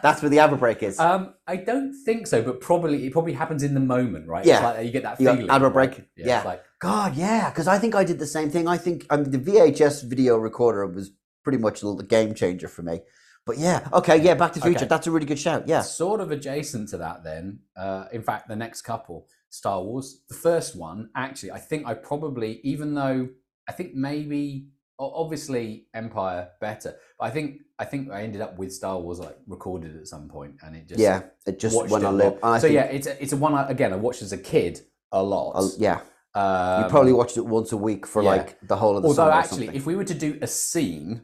That's 0.00 0.22
where 0.22 0.30
the 0.30 0.38
advert 0.38 0.60
break 0.60 0.82
is. 0.84 0.98
Um, 1.00 1.34
I 1.48 1.56
don't 1.56 1.92
think 1.92 2.28
so, 2.28 2.40
but 2.40 2.60
probably 2.60 3.04
it 3.06 3.12
probably 3.12 3.32
happens 3.32 3.64
in 3.64 3.74
the 3.74 3.80
moment, 3.80 4.28
right? 4.28 4.46
Yeah. 4.46 4.54
it's 4.54 4.62
like 4.62 4.86
you 4.86 4.92
get 4.92 5.02
that 5.02 5.18
got 5.18 5.34
feeling. 5.36 5.50
advert 5.50 5.74
right? 5.74 5.90
break? 5.92 6.08
Yeah, 6.16 6.26
Yeah. 6.26 6.36
it's 6.38 6.46
like 6.46 6.62
God, 6.80 7.16
yeah, 7.16 7.50
because 7.50 7.66
I 7.66 7.78
think 7.80 7.96
I 7.96 8.04
did 8.04 8.20
the 8.20 8.26
same 8.26 8.48
thing. 8.48 8.68
I 8.68 8.76
think 8.78 9.06
I 9.10 9.16
mean, 9.16 9.32
the 9.32 9.38
VHS 9.38 10.04
video 10.04 10.36
recorder 10.36 10.86
was 10.86 11.10
pretty 11.42 11.58
much 11.58 11.80
the 11.80 11.94
game 12.08 12.32
changer 12.32 12.68
for 12.68 12.82
me. 12.82 13.00
But 13.48 13.56
yeah, 13.56 13.88
okay, 13.94 14.20
yeah, 14.20 14.34
Back 14.34 14.52
to 14.52 14.60
the 14.60 14.66
Future. 14.66 14.80
Okay. 14.80 14.86
That's 14.88 15.06
a 15.06 15.10
really 15.10 15.24
good 15.24 15.38
shout. 15.38 15.66
Yeah, 15.66 15.80
Sort 15.80 16.20
of 16.20 16.30
adjacent 16.30 16.90
to 16.90 16.98
that, 16.98 17.24
then. 17.24 17.60
Uh, 17.74 18.04
in 18.12 18.22
fact, 18.22 18.46
the 18.46 18.54
next 18.54 18.82
couple, 18.82 19.26
Star 19.48 19.82
Wars. 19.82 20.20
The 20.28 20.34
first 20.34 20.76
one, 20.76 21.08
actually, 21.16 21.52
I 21.52 21.58
think 21.58 21.86
I 21.86 21.94
probably, 21.94 22.60
even 22.62 22.92
though 22.92 23.30
I 23.66 23.72
think 23.72 23.94
maybe, 23.94 24.68
obviously, 24.98 25.86
Empire 25.94 26.50
better, 26.60 26.96
but 27.18 27.24
I 27.24 27.30
think 27.30 27.62
I 27.78 27.86
think 27.86 28.10
I 28.10 28.22
ended 28.22 28.42
up 28.42 28.58
with 28.58 28.70
Star 28.70 29.00
Wars 29.00 29.18
like 29.18 29.38
recorded 29.46 29.96
at 29.96 30.06
some 30.08 30.28
point, 30.28 30.56
and 30.62 30.76
it 30.76 30.86
just 30.86 31.00
yeah. 31.00 31.22
It 31.46 31.58
just 31.58 31.74
went 31.74 32.04
on 32.04 32.18
loop. 32.18 32.40
So 32.42 32.58
think, 32.58 32.74
yeah, 32.74 32.82
it's 32.82 33.06
a, 33.06 33.22
it's 33.22 33.32
a 33.32 33.38
one 33.38 33.54
I, 33.54 33.66
again 33.70 33.94
I 33.94 33.96
watched 33.96 34.20
as 34.20 34.32
a 34.32 34.38
kid 34.38 34.82
a 35.10 35.22
lot. 35.22 35.72
Yeah. 35.78 36.00
Um, 36.34 36.84
You 36.84 36.90
probably 36.90 37.14
watched 37.14 37.38
it 37.38 37.46
once 37.46 37.72
a 37.72 37.78
week 37.78 38.06
for 38.06 38.22
yeah. 38.22 38.28
like 38.28 38.58
the 38.60 38.76
whole 38.76 38.96
of 38.96 39.02
the 39.02 39.08
Although 39.08 39.30
summer 39.30 39.32
actually, 39.32 39.68
if 39.68 39.86
we 39.86 39.96
were 39.96 40.04
to 40.04 40.14
do 40.14 40.38
a 40.42 40.46
scene, 40.46 41.22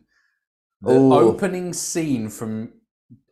the 0.85 0.93
Ooh. 0.93 1.12
opening 1.12 1.72
scene 1.72 2.28
from 2.28 2.72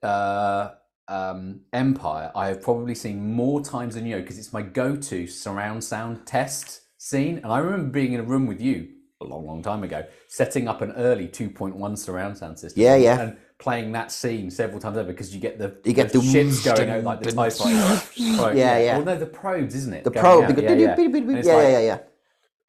uh, 0.02 0.70
um, 1.08 1.60
Empire, 1.72 2.32
I 2.34 2.48
have 2.48 2.62
probably 2.62 2.94
seen 2.94 3.32
more 3.32 3.60
times 3.60 3.94
than 3.94 4.06
you 4.06 4.16
because 4.16 4.38
it's 4.38 4.52
my 4.52 4.62
go-to 4.62 5.26
surround 5.26 5.84
sound 5.84 6.26
test 6.26 6.82
scene, 6.98 7.38
and 7.38 7.46
I 7.46 7.58
remember 7.58 7.90
being 7.90 8.12
in 8.12 8.20
a 8.20 8.24
room 8.24 8.46
with 8.46 8.60
you 8.60 8.88
a 9.20 9.24
long, 9.24 9.46
long 9.46 9.62
time 9.62 9.82
ago, 9.84 10.04
setting 10.28 10.68
up 10.68 10.82
an 10.82 10.92
early 10.92 11.28
2.1 11.28 11.98
surround 11.98 12.38
sound 12.38 12.58
system. 12.58 12.82
Yeah, 12.82 12.96
yeah. 12.96 13.20
and 13.20 13.36
playing 13.58 13.92
that 13.92 14.10
scene 14.10 14.50
several 14.50 14.80
times 14.80 14.96
over 14.96 15.12
because 15.12 15.32
you 15.32 15.40
get 15.40 15.58
the 15.58 15.76
You 15.84 15.92
get 15.92 16.12
the 16.12 16.20
ships 16.20 16.64
going 16.64 16.90
out 16.90 17.04
like 17.04 17.20
the 17.22 17.30
fighter. 17.32 18.02
Yeah, 18.56 18.78
yeah. 18.78 18.96
Well, 18.96 19.04
no, 19.04 19.16
the 19.16 19.26
probes, 19.26 19.74
isn't 19.76 19.92
it? 19.92 20.04
the 20.04 20.10
probe, 20.10 20.44
out, 20.44 20.56
yeah, 21.62 21.68
yeah, 21.68 21.80
yeah. 21.80 21.98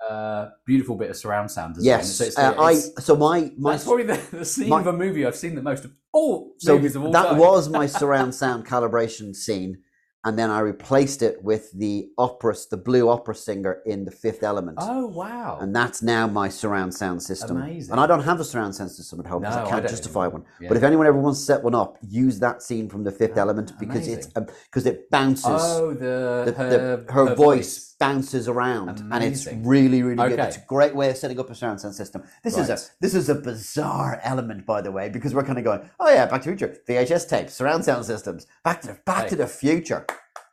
Uh, 0.10 0.49
beautiful 0.66 0.95
bit 0.95 1.10
of 1.10 1.16
surround 1.18 1.49
sound 1.51 1.76
design. 1.76 1.86
Yes, 1.88 2.16
So 2.18 2.24
it's, 2.26 2.38
uh, 2.38 2.54
yeah, 2.56 2.62
I. 2.62 2.74
So 2.76 3.16
my 3.16 3.51
my 3.58 3.72
that's 3.72 3.84
probably 3.86 4.04
the, 4.06 4.20
the 4.32 4.45
scene 4.45 4.70
my- 4.70 4.82
of 4.82 4.88
a 4.88 4.93
movie 4.93 5.26
I've 5.26 5.36
seen 5.36 5.56
the 5.56 5.62
most 5.62 5.86
of 5.86 5.91
all 6.12 6.54
so 6.60 6.76
movies 6.76 6.95
of 6.95 7.04
all 7.06 7.12
that 7.12 7.30
time. 7.30 7.38
was 7.38 7.70
my 7.70 7.86
surround 8.01 8.36
sound 8.36 8.66
calibration 8.66 9.36
scene, 9.36 9.80
and 10.26 10.38
then 10.38 10.49
I 10.51 10.60
replaced 10.60 11.22
it 11.24 11.43
with 11.43 11.72
the 11.74 12.10
opera, 12.18 12.56
the 12.70 12.78
blue 12.78 13.10
opera 13.10 13.34
singer 13.36 13.82
in 13.86 14.06
the 14.06 14.12
Fifth 14.12 14.43
Element. 14.43 14.78
Oh 14.80 15.08
wow! 15.08 15.58
And 15.60 15.76
that's 15.76 16.01
now 16.04 16.28
my 16.28 16.49
surround 16.49 16.93
sound 16.93 17.22
system. 17.24 17.58
Amazing. 17.58 17.91
And 17.91 17.99
I 17.99 18.06
don't 18.08 18.24
have 18.24 18.39
a 18.39 18.43
surround 18.43 18.76
sound 18.76 18.91
system 18.91 19.20
at 19.22 19.26
home 19.26 19.41
because 19.41 19.56
No, 19.56 19.62
I 19.64 19.66
I 19.66 19.70
can't 19.70 19.84
don't 19.84 19.89
justify 19.91 20.28
one. 20.28 20.43
Yeah. 20.62 20.68
But 20.70 20.78
if 20.78 20.84
anyone 20.84 21.08
ever 21.08 21.18
wants 21.18 21.39
to 21.39 21.45
set 21.45 21.64
one 21.64 21.76
up, 21.76 21.97
use 22.08 22.39
that 22.39 22.62
scene 22.62 22.89
from 22.89 23.04
the 23.04 23.12
Fifth 23.12 23.38
Element 23.38 23.74
because 23.80 24.08
it's 24.08 24.28
because 24.28 24.86
it 24.86 25.10
bounces. 25.10 25.45
oh, 25.47 25.93
the, 25.93 26.43
the, 26.45 26.54
her, 26.58 26.70
the, 27.06 27.12
her, 27.12 27.36
voice, 27.36 27.92
bounces 28.08 28.47
around, 28.47 28.99
and 29.12 29.24
it's 29.24 29.45
Amazing. 29.45 29.66
really, 29.68 30.01
really 30.04 30.30
good. 30.30 30.39
It's 30.39 30.58
a 30.58 30.66
great 30.68 30.95
way 30.95 31.10
of 31.10 31.18
setting 31.18 31.39
up 31.39 31.49
a 31.49 31.56
surround 31.56 31.80
sound 31.82 31.95
system. 31.95 32.24
This 32.43 32.58
is 32.58 32.70
a 32.70 32.78
this 33.01 33.14
is 33.16 33.30
a 33.30 33.36
bizarre 33.36 34.20
element, 34.24 34.66
by 34.66 34.82
the 34.82 34.91
way, 34.91 35.10
because 35.10 35.34
we're 35.34 35.43
kind 35.43 35.58
of 35.58 35.64
going, 35.64 35.82
oh 35.99 36.10
yeah, 36.10 36.26
Back 36.26 36.41
to 36.43 36.51
the 36.51 36.58
Future, 36.58 36.78
VHS 36.88 37.30
tapes, 37.30 37.54
surround 37.54 37.86
sound 37.86 38.06
systems, 38.06 38.47
Back 38.64 38.82
to 38.82 38.88
the 38.88 38.97
Back 39.06 39.24
Hey. 39.24 39.30
to 39.30 39.36
the 39.38 39.47
Future. 39.47 40.06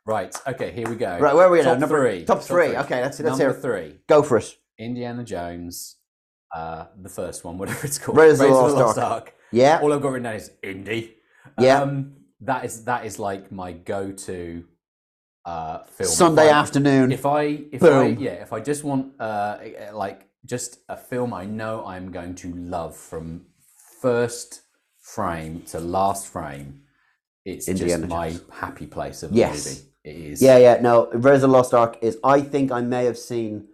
Right. 0.05 0.35
Okay. 0.47 0.71
Here 0.71 0.89
we 0.89 0.95
go. 0.95 1.19
Right, 1.19 1.35
where 1.35 1.47
are 1.47 1.51
we 1.51 1.61
now? 1.61 1.75
Number 1.75 1.99
three. 1.99 2.25
Top 2.25 2.41
three. 2.41 2.75
Okay, 2.75 3.01
let's 3.01 3.19
let's 3.19 3.37
Number 3.37 3.53
hear. 3.53 3.61
three. 3.61 3.99
Go 4.07 4.23
for 4.23 4.37
it. 4.37 4.55
Indiana 4.79 5.23
Jones. 5.23 5.97
Uh, 6.53 6.85
the 7.01 7.09
first 7.09 7.43
one, 7.45 7.57
whatever 7.59 7.85
it's 7.85 7.97
called. 7.99 8.17
Raiders 8.17 8.39
of 8.41 8.47
the 8.49 8.53
Raiders 8.53 8.73
Lost 8.73 8.97
Ark. 8.97 9.33
Yeah. 9.51 9.79
All 9.81 9.93
I've 9.93 10.01
got 10.01 10.09
written 10.09 10.23
down 10.23 10.35
is 10.35 10.51
Indy. 10.63 11.15
Yeah. 11.59 11.81
Um, 11.81 12.13
that 12.41 12.65
is 12.65 12.85
that 12.85 13.05
is 13.05 13.19
like 13.19 13.51
my 13.51 13.71
go-to 13.73 14.63
uh, 15.45 15.79
film. 15.83 16.09
Sunday 16.09 16.49
I- 16.49 16.59
afternoon. 16.59 17.11
If 17.11 17.25
I 17.25 17.41
if 17.71 17.83
I 17.83 18.05
yeah 18.07 18.31
if 18.45 18.53
I 18.53 18.59
just 18.59 18.83
want 18.83 19.19
uh 19.19 19.57
like 19.93 20.27
just 20.45 20.79
a 20.89 20.97
film 20.97 21.33
I 21.33 21.45
know 21.45 21.85
I'm 21.85 22.11
going 22.11 22.35
to 22.35 22.53
love 22.53 22.95
from 22.95 23.45
first 24.01 24.61
frame 24.99 25.61
to 25.67 25.79
last 25.79 26.27
frame, 26.27 26.81
it's 27.45 27.67
Indiana 27.67 27.97
just 28.03 28.09
my 28.09 28.29
Jones. 28.29 28.41
happy 28.51 28.87
place 28.87 29.23
of 29.23 29.31
Yes. 29.31 29.65
movie. 29.67 29.81
It 30.03 30.15
is. 30.31 30.41
Yeah, 30.41 30.57
yeah. 30.57 30.79
No, 30.81 31.09
Raiders 31.13 31.43
of 31.43 31.49
the 31.51 31.55
Lost 31.57 31.73
Ark 31.75 31.97
is. 32.01 32.17
I 32.23 32.41
think 32.41 32.71
I 32.71 32.81
may 32.81 33.05
have 33.05 33.17
seen. 33.17 33.67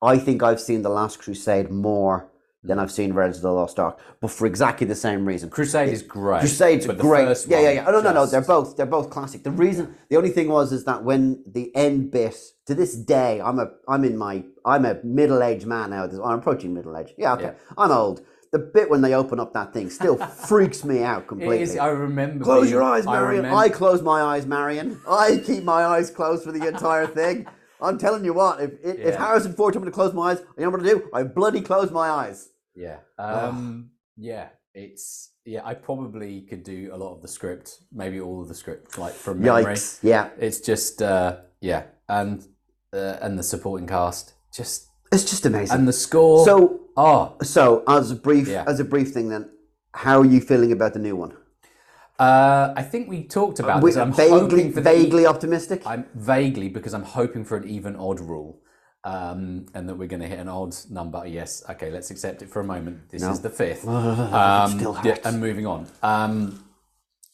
I 0.00 0.16
think 0.18 0.42
I've 0.42 0.60
seen 0.60 0.82
the 0.82 0.88
Last 0.90 1.18
Crusade 1.20 1.70
more 1.70 2.30
than 2.64 2.78
I've 2.78 2.92
seen 2.92 3.12
Raiders 3.12 3.36
of 3.36 3.42
the 3.42 3.52
Lost 3.52 3.78
Ark, 3.80 3.98
but 4.20 4.30
for 4.30 4.46
exactly 4.46 4.86
the 4.86 4.94
same 4.94 5.26
reason. 5.26 5.50
Crusade 5.50 5.88
is 5.88 6.02
great. 6.02 6.40
Crusades 6.40 6.86
but 6.86 6.96
the 6.96 7.02
great. 7.02 7.36
Yeah, 7.48 7.60
yeah, 7.60 7.70
yeah. 7.72 7.84
Oh, 7.86 7.90
no, 7.92 8.00
no, 8.00 8.12
no. 8.12 8.26
They're 8.26 8.40
both 8.40 8.76
they're 8.76 8.86
both 8.86 9.10
classic. 9.10 9.42
The 9.42 9.50
reason, 9.50 9.96
the 10.10 10.16
only 10.16 10.30
thing 10.30 10.48
was, 10.48 10.72
is 10.72 10.84
that 10.84 11.02
when 11.02 11.42
the 11.46 11.74
end 11.74 12.10
bit 12.12 12.36
to 12.66 12.74
this 12.74 12.94
day, 12.94 13.40
I'm 13.40 13.58
a 13.58 13.70
I'm 13.88 14.04
in 14.04 14.16
my 14.16 14.44
I'm 14.64 14.84
a 14.84 14.98
middle 15.02 15.42
aged 15.42 15.66
man 15.66 15.90
now. 15.90 16.04
I'm 16.04 16.38
approaching 16.38 16.72
middle 16.72 16.96
age. 16.96 17.12
Yeah, 17.18 17.34
okay. 17.34 17.44
Yeah. 17.44 17.54
I'm 17.76 17.90
old. 17.90 18.24
The 18.52 18.58
bit 18.58 18.90
when 18.90 19.00
they 19.00 19.14
open 19.14 19.40
up 19.40 19.54
that 19.54 19.72
thing 19.72 19.88
still 19.90 20.16
freaks 20.46 20.84
me 20.84 21.02
out 21.02 21.26
completely. 21.26 21.62
is. 21.62 21.78
I 21.78 21.88
remember. 21.88 22.44
Close 22.44 22.64
being- 22.64 22.74
your 22.74 22.82
eyes, 22.82 23.06
Marion. 23.06 23.44
I, 23.46 23.48
remember- 23.54 23.74
close 23.76 24.02
my 24.02 24.20
eyes, 24.22 24.46
Marion. 24.46 25.00
I 25.08 25.42
keep 25.44 25.64
my 25.64 25.84
eyes 25.84 26.10
closed 26.10 26.44
for 26.44 26.52
the 26.52 26.68
entire 26.68 27.06
thing. 27.06 27.46
I'm 27.80 27.98
telling 27.98 28.24
you 28.24 28.32
what, 28.32 28.60
if 28.60 28.72
if, 28.84 28.98
if 28.98 29.14
Yeah. 29.14 29.26
Harrison 29.26 29.54
Ford 29.54 29.72
told 29.74 29.84
me 29.84 29.90
to 29.90 29.94
close 29.94 30.12
my 30.14 30.30
eyes, 30.30 30.38
you 30.56 30.62
know 30.64 30.70
what 30.70 30.82
to 30.84 30.88
do? 30.88 31.08
I 31.12 31.24
bloody 31.24 31.60
close 31.62 31.90
my 31.90 32.08
eyes. 32.08 32.50
Yeah. 32.74 32.98
Um, 33.18 33.90
yeah. 34.16 34.48
It's 34.74 35.32
yeah. 35.44 35.60
I 35.64 35.74
probably 35.74 36.40
could 36.42 36.62
do 36.64 36.90
a 36.92 36.96
lot 36.96 37.14
of 37.14 37.20
the 37.20 37.28
script, 37.28 37.80
maybe 37.92 38.20
all 38.20 38.40
of 38.40 38.48
the 38.48 38.54
script, 38.54 38.96
like 38.96 39.12
from 39.12 39.40
memory. 39.42 39.74
Yikes! 39.74 39.98
Yeah, 40.02 40.30
It's 40.38 40.60
just 40.60 41.02
uh, 41.02 41.40
yeah, 41.60 41.82
and 42.08 42.42
uh, 42.94 43.16
and 43.20 43.38
the 43.38 43.42
supporting 43.42 43.86
cast, 43.86 44.32
just 44.54 44.88
it's 45.12 45.24
just 45.24 45.44
amazing. 45.44 45.76
and 45.76 45.86
the 45.86 45.92
score. 45.92 46.46
so, 46.46 46.80
oh, 46.96 47.36
so 47.42 47.82
as 47.86 48.10
a 48.10 48.14
brief, 48.16 48.48
Yeah. 48.48 48.64
as 48.66 48.80
a 48.80 48.84
brief 48.84 49.10
thing, 49.12 49.28
then, 49.28 49.50
how 49.92 50.20
are 50.20 50.24
you 50.24 50.40
feeling 50.40 50.72
about 50.72 50.94
the 50.94 51.00
new 51.00 51.16
one? 51.16 51.36
uh, 52.18 52.72
I 52.74 52.82
think 52.82 53.10
we 53.10 53.24
talked 53.24 53.58
about 53.60 53.82
We- 53.82 53.90
this. 53.90 53.98
I'm 53.98 54.14
vaguely, 54.14 54.40
hoping 54.40 54.72
for 54.72 54.80
the- 54.80 54.90
vaguely 54.90 55.26
optimistic. 55.26 55.82
I'm 55.84 56.06
vaguely 56.14 56.70
because 56.70 56.94
I'm 56.94 57.02
hoping 57.04 57.44
for 57.44 57.58
an 57.58 57.68
even 57.68 57.94
odd 57.96 58.20
rule. 58.20 58.61
Um, 59.04 59.66
and 59.74 59.88
that 59.88 59.96
we're 59.96 60.06
going 60.06 60.22
to 60.22 60.28
hit 60.28 60.38
an 60.38 60.48
odd 60.48 60.76
number. 60.88 61.26
Yes, 61.26 61.64
okay, 61.68 61.90
let's 61.90 62.10
accept 62.12 62.40
it 62.42 62.48
for 62.48 62.60
a 62.60 62.64
moment. 62.64 63.08
This 63.10 63.22
No. 63.22 63.30
is 63.32 63.40
the 63.40 63.50
fifth. 63.50 63.84
Um, 63.88 64.78
still 64.78 64.96
yeah, 65.04 65.18
and 65.24 65.40
moving 65.40 65.66
on. 65.66 65.88
Um, 66.04 66.64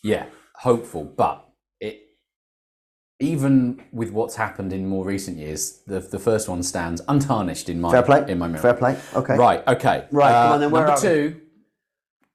yeah, 0.02 0.26
hopeful, 0.54 1.04
but 1.04 1.44
it 1.80 2.00
even 3.20 3.82
with 3.92 4.10
what's 4.12 4.36
happened 4.36 4.72
in 4.72 4.86
more 4.88 5.04
recent 5.04 5.36
years, 5.36 5.80
the 5.86 6.00
the 6.00 6.18
first 6.18 6.48
one 6.48 6.62
stands 6.62 7.02
untarnished 7.06 7.68
in 7.68 7.80
my 7.82 7.90
Fair 7.90 8.02
play. 8.02 8.24
in 8.28 8.38
my 8.38 8.46
memory. 8.46 8.62
Fair 8.62 8.74
play. 8.74 8.96
Okay. 9.14 9.36
Right. 9.36 9.66
Okay. 9.68 10.06
Right, 10.10 10.32
come 10.32 10.50
uh, 10.50 10.54
on 10.54 10.60
then, 10.60 10.70
where 10.70 10.86
number 10.86 11.00
two, 11.00 11.40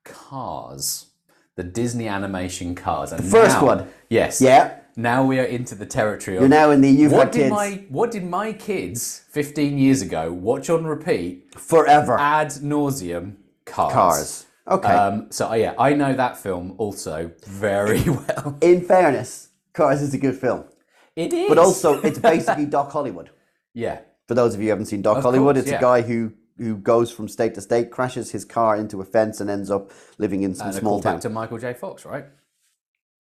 Cars, 0.04 1.08
the 1.56 1.64
Disney 1.64 2.08
animation 2.08 2.76
Cars. 2.76 3.12
And 3.12 3.24
first 3.26 3.56
now- 3.58 3.66
one? 3.66 3.88
Yes. 4.10 4.42
Yeah. 4.42 4.80
Now 4.96 5.26
we 5.26 5.40
are 5.40 5.44
into 5.44 5.76
the 5.76 5.86
territory 5.86 6.38
of 6.38 6.42
You're 6.42 6.50
now 6.50 6.70
in 6.72 6.82
the 6.82 6.90
you've 6.90 7.12
what 7.12 7.26
had 7.28 7.32
did 7.32 7.40
kids 7.40 7.52
my 7.52 7.84
what 7.90 8.12
did 8.12 8.24
my 8.26 8.54
kids 8.54 9.24
15 9.32 9.78
years 9.78 10.02
ago 10.02 10.32
watch 10.32 10.70
on 10.70 10.86
repeat 10.86 11.54
forever. 11.60 12.18
ad 12.20 12.50
nauseum 12.50 13.36
cars 13.66 13.94
Cars. 13.94 14.46
Okay. 14.68 14.88
um 14.88 15.28
so 15.32 15.50
uh, 15.50 15.54
yeah 15.56 15.74
i 15.80 15.94
know 15.94 16.14
that 16.14 16.38
film 16.38 16.76
also 16.78 17.32
very 17.46 18.02
well 18.10 18.58
in 18.62 18.82
fairness, 18.82 19.50
Cars 19.74 20.02
is 20.02 20.14
a 20.14 20.18
good 20.20 20.36
film, 20.38 20.66
it 21.16 21.34
is 21.34 21.50
but 21.50 21.58
also 21.58 22.00
it's 22.02 22.20
basically 22.34 22.66
Doc 22.66 22.92
Hollywood. 22.92 23.32
yeah 23.74 24.00
For 24.28 24.36
those 24.36 24.54
of 24.54 24.60
you 24.62 24.68
who 24.68 24.70
haven't 24.72 24.86
seen 24.86 25.02
Doc 25.02 25.18
Of 25.18 25.24
Hollywood, 25.24 25.56
course, 25.56 25.64
it's 25.64 25.72
yeah. 25.72 25.80
a 25.80 25.82
guy 25.82 26.02
who 26.04 26.34
who 26.60 26.78
goes 26.78 27.10
from 27.12 27.28
state 27.28 27.56
to 27.56 27.62
state, 27.62 27.90
crashes 27.90 28.30
his 28.32 28.46
car 28.46 28.76
into 28.78 29.02
a 29.02 29.06
fence, 29.06 29.42
and 29.42 29.50
ends 29.50 29.72
up 29.72 29.90
living 30.20 30.44
in 30.44 30.54
some 30.54 30.68
and 30.68 30.76
a 30.78 30.80
small 30.80 31.00
callback 31.00 31.04
town. 31.04 31.20
to 31.22 31.30
michael 31.30 31.58
j 31.58 31.74
fox 31.74 32.06
right 32.06 32.26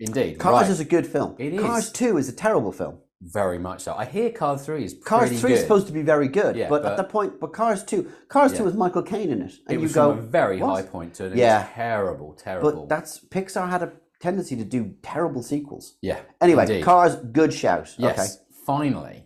indeed 0.03 0.37
Cars 0.39 0.63
right. 0.63 0.69
is 0.71 0.79
a 0.79 0.85
good 0.85 1.05
film. 1.07 1.35
It 1.39 1.59
Cars. 1.59 1.91
Two 1.91 2.17
is 2.17 2.27
a 2.29 2.33
terrible 2.45 2.71
film. 2.71 2.95
very 3.39 3.57
much 3.67 3.79
so 3.85 3.91
i 4.03 4.05
hear 4.15 4.29
cars 4.41 4.65
3 4.65 4.83
is 4.83 4.93
Cars 5.05 5.21
pretty 5.29 5.37
Three 5.41 5.49
good. 5.51 5.55
is 5.55 5.61
supposed 5.61 5.87
to 5.87 5.93
be 5.93 6.01
very 6.13 6.27
good, 6.27 6.53
Yeah, 6.57 6.67
but, 6.73 6.81
but- 6.83 6.91
at 6.91 6.97
the 6.97 7.05
point, 7.15 7.39
but 7.41 7.49
Cars 7.53 7.81
Two, 7.91 8.01
Cars 8.35 8.51
Two 8.51 8.57
Yeah. 8.59 8.63
has 8.69 8.75
Michael 8.83 9.03
Caine 9.11 9.31
in 9.35 9.41
it, 9.47 9.53
and 9.65 9.71
it 9.73 9.73
you 9.73 9.79
was 9.79 9.93
go 9.93 10.11
a 10.11 10.15
very 10.39 10.57
"What?" 10.59 10.75
high 10.75 10.87
point 10.95 11.11
to 11.17 11.25
an 11.27 11.37
Yeah. 11.37 11.59
terrible 11.73 12.29
terrible 12.33 12.71
But 12.71 12.89
that's 12.93 13.11
Pixar 13.35 13.69
had 13.75 13.81
a 13.87 13.89
tendency 14.19 14.55
to 14.57 14.65
do 14.65 14.81
terrible 15.01 15.41
sequels. 15.51 15.85
yeah 16.01 16.19
Anyway, 16.41 16.63
indeed. 16.63 16.83
Cars, 16.83 17.15
good 17.39 17.53
shout. 17.53 17.87
yes 17.97 18.39
finally 18.65 19.17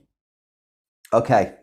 Okay. 1.14 1.42
Okay. 1.46 1.54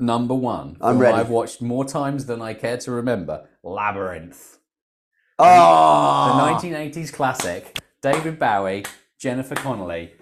number 0.00 0.34
one 0.34 0.76
I'm 0.80 0.98
ready. 0.98 1.16
i've 1.18 1.30
watched 1.38 1.58
more 1.62 1.84
times 1.84 2.20
than 2.26 2.38
i 2.42 2.52
care 2.54 2.78
to 2.84 2.90
remember 2.90 3.36
labyrinth 3.62 4.58
Oh, 5.38 5.44
The 6.30 6.68
1980s 6.68 7.10
classic, 7.12 7.78
David 8.04 8.38
Bowie, 8.38 8.84
Jennifer 9.18 9.54
Connelly, 9.54 10.12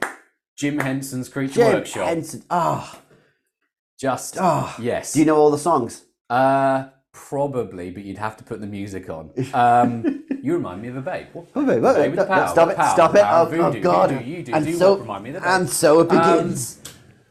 Jim 0.57 0.79
Henson's 0.79 1.29
Creature 1.29 1.59
Workshop. 1.61 1.73
Jim 1.73 1.79
Workshop. 1.81 2.07
Henson. 2.07 2.43
Oh, 2.49 3.01
Just, 3.99 4.37
oh. 4.41 4.73
yes. 4.79 5.13
Do 5.15 5.19
you 5.19 5.25
know 5.25 5.35
all 5.37 5.51
the 5.51 5.59
songs? 5.59 6.05
Uh, 6.31 6.91
probably, 7.13 7.91
but 7.91 8.05
you'd 8.05 8.19
have 8.19 8.37
to 8.37 8.45
put 8.45 8.61
the 8.61 8.69
music 8.69 9.11
on. 9.11 9.31
Um, 9.53 10.23
you 10.45 10.53
remind 10.55 10.81
me 10.81 10.89
of 10.89 10.97
a 10.97 11.01
babe. 11.01 11.27
What? 11.33 11.47
Oh, 11.57 11.65
wait, 11.65 11.81
wait, 11.81 11.95
Babe 11.95 12.11
with 12.13 12.21
the 12.21 12.25
no, 12.27 12.41
power, 12.41 12.49
stop 12.49 12.71
it! 12.71 12.77
power, 12.77 12.95
Stop 12.95 13.15
it! 13.17 13.23
power 13.23 13.47
Oh, 13.47 13.51
voodoo. 13.51 13.63
oh 13.65 13.73
You 13.73 13.81
God! 13.81 14.09
do, 14.11 14.25
you 14.31 14.43
do, 14.45 14.55
and 14.55 14.65
do 14.65 14.75
so, 14.77 14.91
what 14.93 15.01
remind 15.01 15.25
me 15.25 15.31
of 15.31 15.43
the 15.43 15.49
and 15.49 15.69
so 15.69 16.01
it 16.03 16.11
Um, 16.13 16.19
begins. 16.39 16.81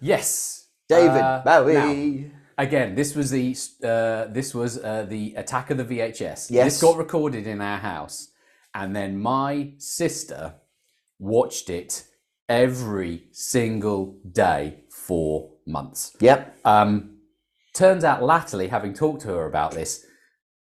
Yes. 0.01 0.67
David 0.89 1.21
uh, 1.21 1.41
Bowie. 1.45 2.29
again, 2.57 2.95
this 2.95 3.15
was 3.15 3.31
the 3.31 3.55
uh, 3.85 4.25
this 4.25 4.53
was 4.53 4.77
uh, 4.83 5.05
the 5.07 5.33
attack 5.35 5.69
of 5.69 5.77
the 5.77 5.85
VHS. 5.85 6.51
Yes. 6.51 6.65
This 6.65 6.81
got 6.81 6.97
recorded 6.97 7.47
in 7.47 7.61
our 7.61 7.77
house, 7.77 8.27
and 8.73 8.95
then 8.95 9.19
my 9.19 9.73
sister 9.77 10.55
watched 11.19 11.69
it 11.69 12.05
every 12.49 13.23
single 13.31 14.19
day 14.31 14.81
for 14.89 15.51
months. 15.65 16.15
Yep. 16.19 16.57
Um, 16.65 17.17
turns 17.73 18.03
out, 18.03 18.23
latterly, 18.23 18.67
having 18.67 18.93
talked 18.93 19.21
to 19.21 19.29
her 19.29 19.45
about 19.45 19.71
this, 19.71 20.05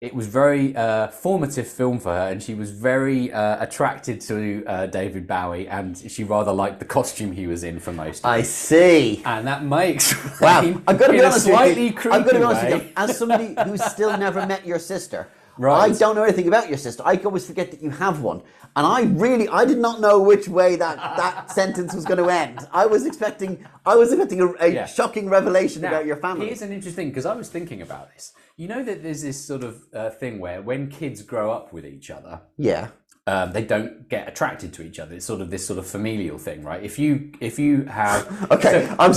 it 0.02 0.14
was 0.14 0.28
very 0.28 0.76
uh, 0.76 1.08
formative 1.08 1.66
film 1.66 1.98
for 1.98 2.12
her, 2.14 2.28
and 2.30 2.44
she 2.44 2.56
was 2.56 2.72
very 2.72 3.32
uh, 3.32 3.64
attracted 3.64 4.20
to 4.22 4.62
uh, 4.68 4.86
David 4.88 5.26
Bowie, 5.26 5.66
and 5.70 5.98
she 5.98 6.26
rather 6.26 6.52
liked 6.52 6.80
the 6.80 6.86
costume 6.86 7.32
he 7.32 7.48
was 7.48 7.64
in 7.64 7.80
for 7.80 7.94
most. 7.94 8.26
of 8.26 8.30
it. 8.30 8.34
I 8.34 8.42
see. 8.42 9.22
and 9.26 9.48
that 9.48 9.64
makes 9.64 10.14
Wow, 10.42 10.60
I've 10.88 11.00
got 11.00 11.08
to 11.08 11.14
be 11.14 11.22
honest 11.22 11.48
with 11.48 11.56
slightly 11.56 11.88
you. 11.88 11.94
creepy 11.94 12.18
I've 12.18 12.26
got 12.26 12.32
to 12.34 12.38
be 12.40 12.44
honest 12.44 12.64
way. 12.64 12.74
with 12.74 12.84
you. 12.88 12.92
As 12.98 13.18
somebody 13.18 13.56
who's 13.64 13.82
still 13.86 14.18
never 14.18 14.46
met 14.46 14.68
your 14.68 14.78
sister, 14.78 15.30
Right. 15.58 15.92
I 15.92 15.98
don't 15.98 16.16
know 16.16 16.24
anything 16.24 16.48
about 16.48 16.70
your 16.70 16.78
sister. 16.78 17.04
I 17.06 17.16
always 17.18 17.46
forget 17.46 17.72
that 17.72 17.82
you 17.82 17.90
have 17.92 18.22
one, 18.22 18.42
and 18.76 18.86
I 18.88 19.04
really, 19.04 19.48
I 19.50 19.66
did 19.66 19.78
not 19.78 20.02
know 20.02 20.20
which 20.20 20.48
way 20.48 20.76
that 20.78 20.98
that 21.18 21.52
sentence 21.60 21.94
was 21.94 22.06
going 22.06 22.18
to 22.18 22.30
end. 22.30 22.68
I 22.72 22.86
was 22.86 23.06
expecting, 23.06 23.64
I 23.86 23.96
was 23.96 24.12
expecting 24.12 24.42
a, 24.42 24.48
a 24.60 24.68
Yeah. 24.70 24.86
shocking 24.86 25.30
revelation 25.30 25.82
Now, 25.84 25.90
about 25.90 26.06
your 26.06 26.18
family. 26.18 26.48
Here's 26.48 26.62
an 26.64 26.72
interesting 26.72 27.10
because 27.10 27.26
I 27.26 27.36
was 27.36 27.50
thinking 27.50 27.82
about 27.82 28.12
this. 28.14 28.34
You 28.58 28.68
know 28.68 28.84
that 28.84 29.02
there's 29.04 29.22
this 29.24 29.44
sort 29.44 29.64
of 29.64 29.84
uh, 29.94 30.10
thing 30.12 30.40
where 30.40 30.62
when 30.62 30.90
kids 30.90 31.22
grow 31.22 31.52
up 31.52 31.72
with 31.74 31.86
each 31.86 32.10
other, 32.10 32.42
Yeah. 32.58 32.90
Um, 33.26 33.54
they 33.54 33.64
don't 33.64 34.10
get 34.10 34.28
attracted 34.28 34.74
to 34.74 34.82
each 34.84 35.00
other. 35.00 35.16
It's 35.16 35.26
sort 35.26 35.40
of 35.40 35.50
this 35.50 35.66
sort 35.66 35.80
of 35.80 35.88
familial 35.88 36.38
thing, 36.38 36.62
right? 36.62 36.84
If 36.84 37.00
you 37.00 37.32
if 37.40 37.58
you 37.58 37.84
have 37.86 38.28
Okay, 38.52 38.86
so 38.86 38.96
I'm 39.00 39.12
I'm 39.12 39.14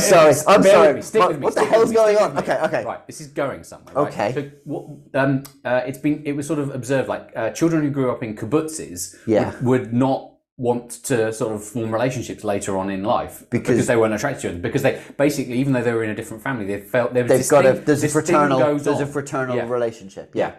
sorry, 0.00 0.34
I'm 0.46 0.62
sorry. 0.62 0.86
With 0.88 0.96
me, 0.96 1.02
stick 1.02 1.20
What- 1.20 1.28
with 1.28 1.38
me, 1.40 1.44
what 1.44 1.54
the 1.56 1.64
hell's 1.66 1.92
going 1.92 2.16
on? 2.16 2.38
Okay, 2.38 2.58
okay. 2.62 2.84
Right, 2.86 3.06
this 3.06 3.20
is 3.20 3.26
going 3.26 3.62
somewhere. 3.64 3.94
Right? 3.94 4.08
Okay. 4.12 4.32
So 4.32 4.50
what 4.64 4.86
um, 5.12 5.42
uh, 5.62 5.82
it's 5.86 5.98
been 5.98 6.22
it 6.24 6.32
was 6.32 6.46
sort 6.46 6.58
of 6.58 6.74
observed 6.74 7.10
like 7.10 7.32
uh, 7.36 7.50
children 7.50 7.82
who 7.82 7.90
grew 7.90 8.10
up 8.10 8.22
in 8.22 8.34
kibbutzes 8.34 9.16
Yeah. 9.26 9.50
would, 9.60 9.64
would 9.64 9.92
not 9.92 10.32
want 10.56 10.90
to 11.04 11.30
sort 11.30 11.54
of 11.54 11.62
form 11.62 11.92
relationships 11.92 12.44
later 12.44 12.78
on 12.78 12.88
in 12.88 13.02
life 13.04 13.44
Because- 13.50 13.86
they 13.86 13.96
weren't 13.96 14.14
attracted 14.14 14.40
to 14.42 14.48
them 14.52 14.62
because 14.62 14.80
they 14.82 15.02
basically 15.18 15.58
even 15.58 15.74
though 15.74 15.82
they 15.82 15.92
were 15.92 16.04
in 16.04 16.10
a 16.10 16.14
different 16.14 16.42
family 16.42 16.64
they 16.64 16.80
felt 16.80 17.12
there 17.12 17.24
was 17.24 17.30
They've 17.32 17.48
got 17.50 17.66
a 17.66 17.72
there's 17.74 18.04
a 18.04 18.08
fraternal 18.08 18.58
there's 18.78 19.00
a 19.00 19.06
fraternal 19.06 19.56
Yeah. 19.56 19.68
relationship. 19.68 20.30
Yeah. 20.34 20.52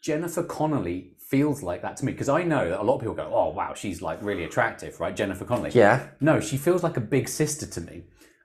Jennifer 0.00 0.42
Connelly 0.44 1.12
feels 1.28 1.62
like 1.62 1.82
that 1.82 1.96
to 1.98 2.04
me 2.06 2.12
because 2.12 2.28
I 2.28 2.42
know 2.42 2.68
that 2.70 2.80
a 2.80 2.82
lot 2.82 2.94
of 2.94 3.00
people 3.00 3.14
go, 3.14 3.30
"Oh 3.32 3.50
wow, 3.50 3.74
she's 3.74 4.00
like 4.02 4.22
really 4.22 4.44
attractive, 4.44 4.98
right?" 4.98 5.14
Jennifer 5.14 5.44
Connelly. 5.44 5.70
Yeah. 5.74 6.08
No, 6.20 6.40
she 6.40 6.56
feels 6.56 6.82
like 6.82 6.96
a 6.96 7.00
big 7.00 7.28
sister 7.28 7.66
to 7.66 7.80
me. 7.80 8.04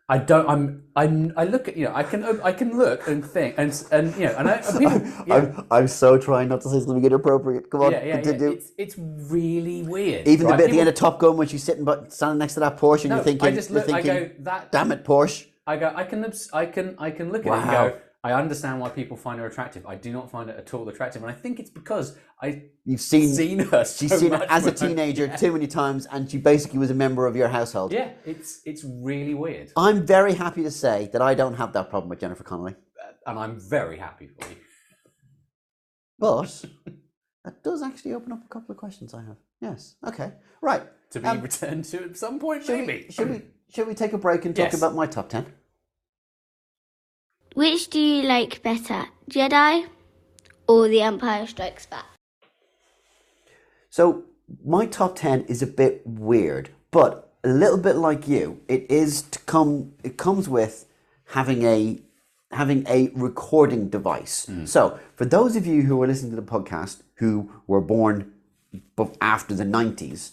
I 0.10 0.18
don't. 0.18 0.48
I'm. 0.50 0.84
I'm. 0.98 1.34
I 1.38 1.46
look 1.46 1.70
at 1.70 1.78
you 1.78 1.86
know. 1.86 1.96
I 1.96 2.04
can. 2.04 2.42
I 2.42 2.52
can 2.52 2.78
look 2.78 3.08
and 3.08 3.26
think 3.26 3.56
and 3.58 3.72
and 3.92 4.14
you 4.16 4.26
know. 4.26 4.36
And, 4.38 4.50
I, 4.50 4.58
people. 4.78 5.02
Yeah, 5.28 5.36
I'm, 5.36 5.68
I'm 5.72 5.88
so 5.88 6.18
trying 6.18 6.50
not 6.50 6.60
to 6.62 6.70
say 6.70 6.80
something 6.82 7.04
inappropriate. 7.04 7.72
Come 7.72 7.82
on, 7.84 7.94
yeah, 7.94 8.04
yeah, 8.04 8.22
yeah. 8.26 8.50
It's 8.50 8.72
it's 8.78 8.96
really 8.98 9.84
weird. 9.84 10.28
Even 10.28 10.48
the 10.48 10.52
right? 10.52 10.58
bit 10.58 10.66
at 10.66 10.72
the 10.72 10.80
end 10.82 10.90
of 10.90 10.96
Top 10.96 11.20
Gun 11.20 11.38
when 11.38 11.48
she's 11.48 11.64
sitting 11.64 11.86
but 11.86 12.12
standing 12.12 12.38
next 12.38 12.56
to 12.56 12.60
that 12.60 12.78
Porsche 12.78 13.04
and 13.06 13.12
No, 13.12 13.16
you're 13.16 13.24
thinking, 13.24 13.48
I 13.48 13.52
just 13.52 13.72
look. 13.72 13.90
I 13.90 14.02
go 14.02 14.30
that. 14.40 14.74
damn 14.74 14.92
it, 14.92 15.06
Porsche. 15.06 15.48
I 15.66 15.78
go. 15.78 15.94
I 15.96 16.04
can. 16.04 16.34
I 16.52 16.66
can. 16.66 16.96
I 17.00 17.10
can 17.10 17.32
look 17.32 17.46
at 17.46 17.54
it 17.54 17.60
and 17.60 17.68
Wow. 17.70 17.90
go. 17.90 18.00
I 18.26 18.32
understand 18.34 18.80
why 18.80 18.90
people 18.90 19.18
find 19.18 19.38
her 19.42 19.46
attractive. 19.48 19.86
I 19.86 19.96
do 19.96 20.14
not 20.14 20.32
find 20.32 20.50
it 20.50 20.56
at 20.58 20.74
all 20.74 20.88
attractive, 20.88 21.22
and 21.22 21.30
I 21.30 21.36
think 21.36 21.60
it's 21.60 21.70
because 21.70 22.18
I've 22.42 22.62
You've 22.86 23.02
seen, 23.02 23.28
seen 23.34 23.60
her. 23.60 23.84
So 23.86 23.98
she's 24.08 24.18
seen 24.18 24.30
much 24.32 24.48
as 24.50 24.66
a 24.66 24.72
I- 24.72 24.74
teenager 24.74 25.28
too 25.38 25.52
many 25.52 25.68
times, 25.68 26.06
and 26.12 26.30
she 26.32 26.38
basically 26.38 26.80
was 26.80 26.90
a 26.90 26.94
member 26.94 27.28
of 27.28 27.36
your 27.36 27.50
household. 27.50 27.92
Yeah, 27.92 28.12
it's 28.26 28.62
it's 28.66 28.84
really 28.86 29.34
weird, 29.34 29.72
I'm 29.76 30.06
very 30.06 30.34
happy 30.36 30.64
to 30.64 30.72
say 30.72 31.10
that 31.12 31.22
I 31.22 31.34
don't 31.34 31.56
have 31.56 31.74
that 31.74 31.90
problem 31.90 32.10
with 32.10 32.20
Jennifer 32.22 32.44
Connelly. 32.44 32.76
and 33.28 33.38
I'm 33.38 33.60
very 33.60 33.98
happy 33.98 34.28
for 34.28 34.50
you. 34.50 34.56
But 36.20 36.64
that 37.44 37.64
does 37.64 37.82
actually 37.84 38.14
open 38.14 38.32
up 38.32 38.44
a 38.46 38.48
couple 38.48 38.72
of 38.72 38.78
questions 38.78 39.14
I 39.14 39.22
have. 39.24 39.38
Yes. 39.62 39.96
Okay. 40.08 40.32
Right. 40.62 40.84
To 41.12 41.20
be 41.20 41.28
Um, 41.28 41.42
returned 41.42 41.86
to 41.86 42.04
at 42.06 42.18
some 42.18 42.40
point, 42.40 42.64
Should 42.66 42.88
maybe. 42.88 43.06
we, 43.08 43.12
should 43.14 43.30
we 43.30 43.42
should 43.70 43.88
we 43.88 43.96
take 43.96 44.14
a 44.14 44.18
break 44.18 44.46
and 44.46 44.56
talk 44.56 44.72
Yes. 44.72 44.78
about 44.78 44.96
my 44.96 45.08
top 45.08 45.30
ten? 45.30 45.46
Which 47.54 47.92
do 47.92 48.00
you 48.00 48.24
like 48.24 48.64
better, 48.64 49.06
Jedi 49.30 49.88
or 50.68 50.88
The 50.88 51.02
Empire 51.02 51.46
Strikes 51.46 51.86
Back? 51.86 52.06
So 53.92 54.24
my 54.66 54.88
top 54.88 55.16
ten 55.16 55.42
is 55.42 55.62
a 55.62 55.68
bit 55.68 56.02
weird, 56.04 56.72
but 56.90 57.32
a 57.44 57.50
little 57.50 57.78
bit 57.78 57.96
like 57.96 58.28
you, 58.28 58.62
it 58.68 58.90
is 58.90 59.22
to 59.22 59.40
come. 59.40 59.94
It 60.04 60.18
comes 60.18 60.50
with 60.50 60.88
having 61.26 61.64
a 61.64 62.00
having 62.52 62.88
a 62.88 63.12
recording 63.14 63.88
device. 63.90 64.48
So 64.66 65.00
for 65.16 65.26
those 65.26 65.56
of 65.56 65.68
you 65.68 65.84
who 65.84 66.02
are 66.02 66.08
listening 66.08 66.32
to 66.32 66.42
the 66.42 66.42
podcast 66.42 67.04
who 67.16 67.52
were 67.68 67.82
born 67.82 68.34
after 69.22 69.54
the 69.54 69.66
nineties, 69.66 70.32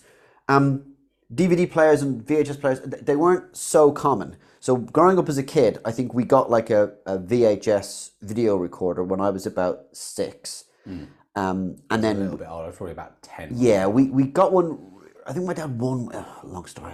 um, 0.48 0.94
DVD 1.32 1.70
players 1.70 2.00
and 2.00 2.24
VHS 2.24 2.58
players 2.58 2.80
they 2.80 3.16
weren't 3.16 3.54
so 3.54 3.92
common. 3.92 4.36
So 4.62 4.76
growing 4.76 5.18
up 5.18 5.28
as 5.28 5.38
a 5.38 5.42
kid, 5.42 5.78
I 5.86 5.90
think 5.90 6.12
we 6.12 6.24
got 6.24 6.50
like 6.50 6.68
a, 6.70 6.92
a 7.06 7.18
VHS 7.18 8.11
video 8.20 8.56
recorder 8.56 9.02
when 9.02 9.20
I 9.20 9.30
was 9.30 9.46
about 9.46 9.86
six. 9.92 10.64
Um, 10.86 11.06
and 11.36 11.76
A 11.90 11.98
then 11.98 12.18
little 12.20 12.36
bit 12.36 12.48
older, 12.50 12.70
probably 12.72 12.92
about 12.92 13.22
ten. 13.22 13.50
yeah, 13.54 13.86
we, 13.86 14.04
we 14.11 14.24
got 14.24 14.52
one. 14.52 14.78
I 15.26 15.32
think 15.32 15.46
my 15.46 15.54
dad 15.54 15.78
won. 15.78 16.12
Uh, 16.12 16.24
long 16.44 16.66
story. 16.66 16.92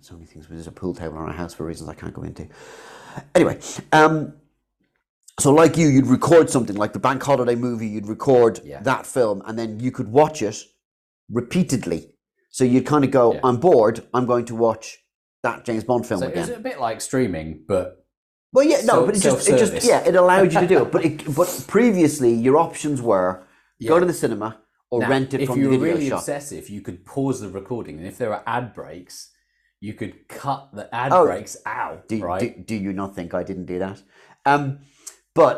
So 0.00 0.14
many 0.14 0.26
things. 0.26 0.46
There's 0.48 0.66
a 0.66 0.72
pool 0.72 0.94
table 0.94 1.16
in 1.18 1.22
our 1.22 1.32
house 1.32 1.52
for 1.54 1.64
reasons 1.64 1.88
I 1.90 1.94
can't 1.94 2.14
go 2.14 2.22
into. 2.22 2.48
Anyway, 3.34 3.60
um, 3.92 4.32
so 5.38 5.52
like 5.52 5.76
you, 5.76 5.88
you'd 5.88 6.06
record 6.06 6.48
something 6.50 6.74
like 6.76 6.92
the 6.92 6.98
Bank 6.98 7.22
Holiday 7.22 7.54
movie. 7.54 7.86
You'd 7.86 8.06
record 8.08 8.60
Yeah. 8.64 8.80
that 8.82 9.06
film, 9.06 9.42
and 9.46 9.58
then 9.58 9.78
you 9.78 9.90
could 9.92 10.08
watch 10.08 10.42
it 10.42 10.56
repeatedly. 11.30 12.14
So 12.50 12.64
you'd 12.64 12.86
kind 12.86 13.04
of 13.04 13.10
go, 13.10 13.34
Yeah. 13.34 13.40
"I'm 13.44 13.58
bored. 13.58 14.06
I'm 14.14 14.26
going 14.26 14.46
to 14.46 14.54
watch 14.56 14.98
that 15.48 15.64
James 15.68 15.84
Bond 15.90 16.04
film 16.06 16.20
So 16.20 16.28
again." 16.28 16.48
it's 16.48 16.56
a 16.56 16.60
bit 16.70 16.78
like 16.86 16.98
streaming, 17.00 17.48
but 17.72 17.84
Well, 18.52 18.64
yeah, 18.72 18.80
no, 18.90 18.94
Self- 18.94 19.06
but 19.06 19.14
it 19.16 19.22
just, 19.28 19.48
it 19.50 19.58
just, 19.64 19.74
yeah, 19.92 20.00
it 20.10 20.14
allowed 20.24 20.50
you 20.54 20.60
to 20.66 20.70
do 20.74 20.78
it. 20.84 20.88
But 20.94 21.02
it, 21.08 21.34
but 21.40 21.48
previously, 21.76 22.32
your 22.46 22.56
options 22.68 22.98
were 23.10 23.30
go 23.92 23.96
to 24.02 24.06
the 24.12 24.18
cinema 24.24 24.50
or 24.90 25.00
now, 25.02 25.10
rent 25.14 25.34
it 25.34 25.40
if 25.42 25.48
from 25.48 25.58
you 25.58 25.64
the 25.64 25.70
were 25.72 25.78
video 25.84 25.94
really 25.96 26.08
shop. 26.10 26.20
obsessive, 26.20 26.64
you 26.74 26.80
could 26.86 26.98
pause 27.14 27.38
the 27.44 27.48
recording, 27.60 27.94
and 28.00 28.06
if 28.06 28.16
there 28.18 28.30
were 28.34 28.42
ad 28.56 28.66
breaks, 28.78 29.16
you 29.86 29.92
could 30.00 30.14
cut 30.28 30.62
the 30.78 30.84
ad 30.94 31.10
Oh, 31.12 31.24
breaks 31.26 31.56
out. 31.66 32.08
Do, 32.08 32.16
right? 32.30 32.40
do, 32.56 32.62
do 32.70 32.76
you 32.86 32.92
not 32.92 33.14
think 33.16 33.28
I 33.40 33.42
didn't 33.50 33.66
do 33.74 33.78
that? 33.86 33.98
Um, 34.52 34.62
but 35.34 35.56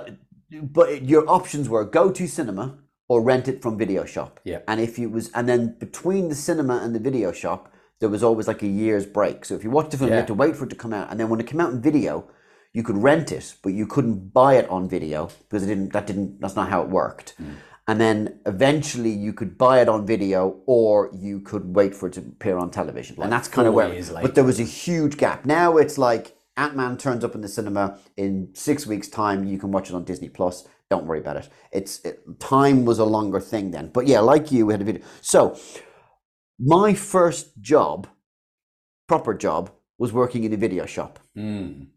but 0.78 1.03
your 1.12 1.24
options 1.39 1.68
were 1.68 1.84
go 1.84 2.05
to 2.18 2.26
cinema 2.26 2.78
or 3.11 3.22
rent 3.22 3.47
it 3.49 3.62
from 3.62 3.72
video 3.84 4.05
shop. 4.14 4.41
Yeah. 4.45 4.61
And 4.66 4.80
if 4.80 4.99
you 4.99 5.07
was 5.16 5.30
and 5.36 5.45
then 5.49 5.76
between 5.78 6.28
the 6.32 6.34
cinema 6.49 6.76
and 6.82 6.91
the 6.97 7.03
video 7.09 7.30
shop, 7.32 7.62
there 8.01 8.09
was 8.09 8.22
always 8.22 8.46
like 8.46 8.62
a 8.62 8.66
year's 8.66 9.07
break. 9.07 9.44
So 9.44 9.55
if 9.55 9.64
you 9.64 9.70
watched 9.70 9.90
the 9.90 9.99
film, 9.99 10.11
you 10.11 10.16
had 10.16 10.26
to 10.28 10.34
wait 10.34 10.57
for 10.57 10.64
it 10.64 10.70
to 10.70 10.76
come 10.76 10.92
out, 10.92 11.11
and 11.11 11.18
then 11.18 11.28
when 11.28 11.40
it 11.40 11.46
came 11.46 11.61
out 11.61 11.72
in 11.72 11.80
video, 11.80 12.30
you 12.72 12.82
could 12.82 12.99
rent 12.99 13.32
it, 13.32 13.55
but 13.62 13.72
you 13.72 13.86
couldn't 13.86 14.32
buy 14.32 14.55
it 14.55 14.68
on 14.68 14.88
video 14.88 15.30
because 15.49 15.64
it 15.64 15.66
didn't. 15.66 15.92
That 15.92 16.07
didn't. 16.07 16.40
That's 16.40 16.57
not 16.57 16.68
how 16.68 16.82
it 16.82 16.88
worked. 16.88 17.30
Hmm. 17.38 17.55
And 17.88 17.99
then 17.99 18.40
eventually 18.44 19.11
you 19.11 19.32
could 19.32 19.57
buy 19.57 19.80
it 19.80 19.88
on 19.88 20.07
video, 20.07 20.61
or 20.66 21.11
you 21.14 21.40
could 21.40 21.74
wait 21.74 21.94
for 21.94 22.09
it 22.09 22.12
to 22.14 22.20
appear 22.20 22.59
on 22.59 22.70
television, 22.70 23.16
and 23.22 23.32
that's 23.32 23.49
kind 23.49 23.66
of 23.66 23.74
where. 23.74 23.88
But 24.22 24.34
there 24.34 24.44
was 24.44 24.61
a 24.61 24.64
huge 24.64 25.16
gap. 25.16 25.46
Now 25.46 25.78
it's 25.78 25.96
like 25.96 26.36
Ant 26.59 26.76
Man 26.76 26.99
turns 26.99 27.24
up 27.24 27.34
in 27.34 27.40
the 27.40 27.49
cinema 27.49 27.99
in 28.16 28.51
six 28.53 28.86
weeks' 28.86 29.09
time. 29.09 29.44
You 29.44 29.59
can 29.59 29.72
watch 29.72 29.88
it 29.88 29.94
on 29.94 30.05
Disney 30.05 30.28
Plus. 30.28 30.68
Don't 30.90 31.07
worry 31.07 31.20
about 31.20 31.36
it. 31.36 31.49
It's 31.72 32.01
it, 32.05 32.40
time 32.40 32.84
was 32.84 32.99
a 32.99 33.05
longer 33.05 33.40
thing 33.40 33.70
then. 33.70 33.90
But 33.92 34.07
yeah, 34.07 34.20
like 34.20 34.53
you, 34.53 34.66
we 34.66 34.74
had 34.74 34.82
a 34.82 34.84
video. 34.84 35.03
So 35.20 35.59
my 36.59 36.94
first 36.94 37.61
job, 37.61 38.06
proper 39.06 39.34
job, 39.34 39.70
was 39.98 40.12
working 40.12 40.44
in 40.44 40.52
a 40.52 40.56
video 40.56 40.86
shop, 40.86 41.18
Mm. 41.36 41.88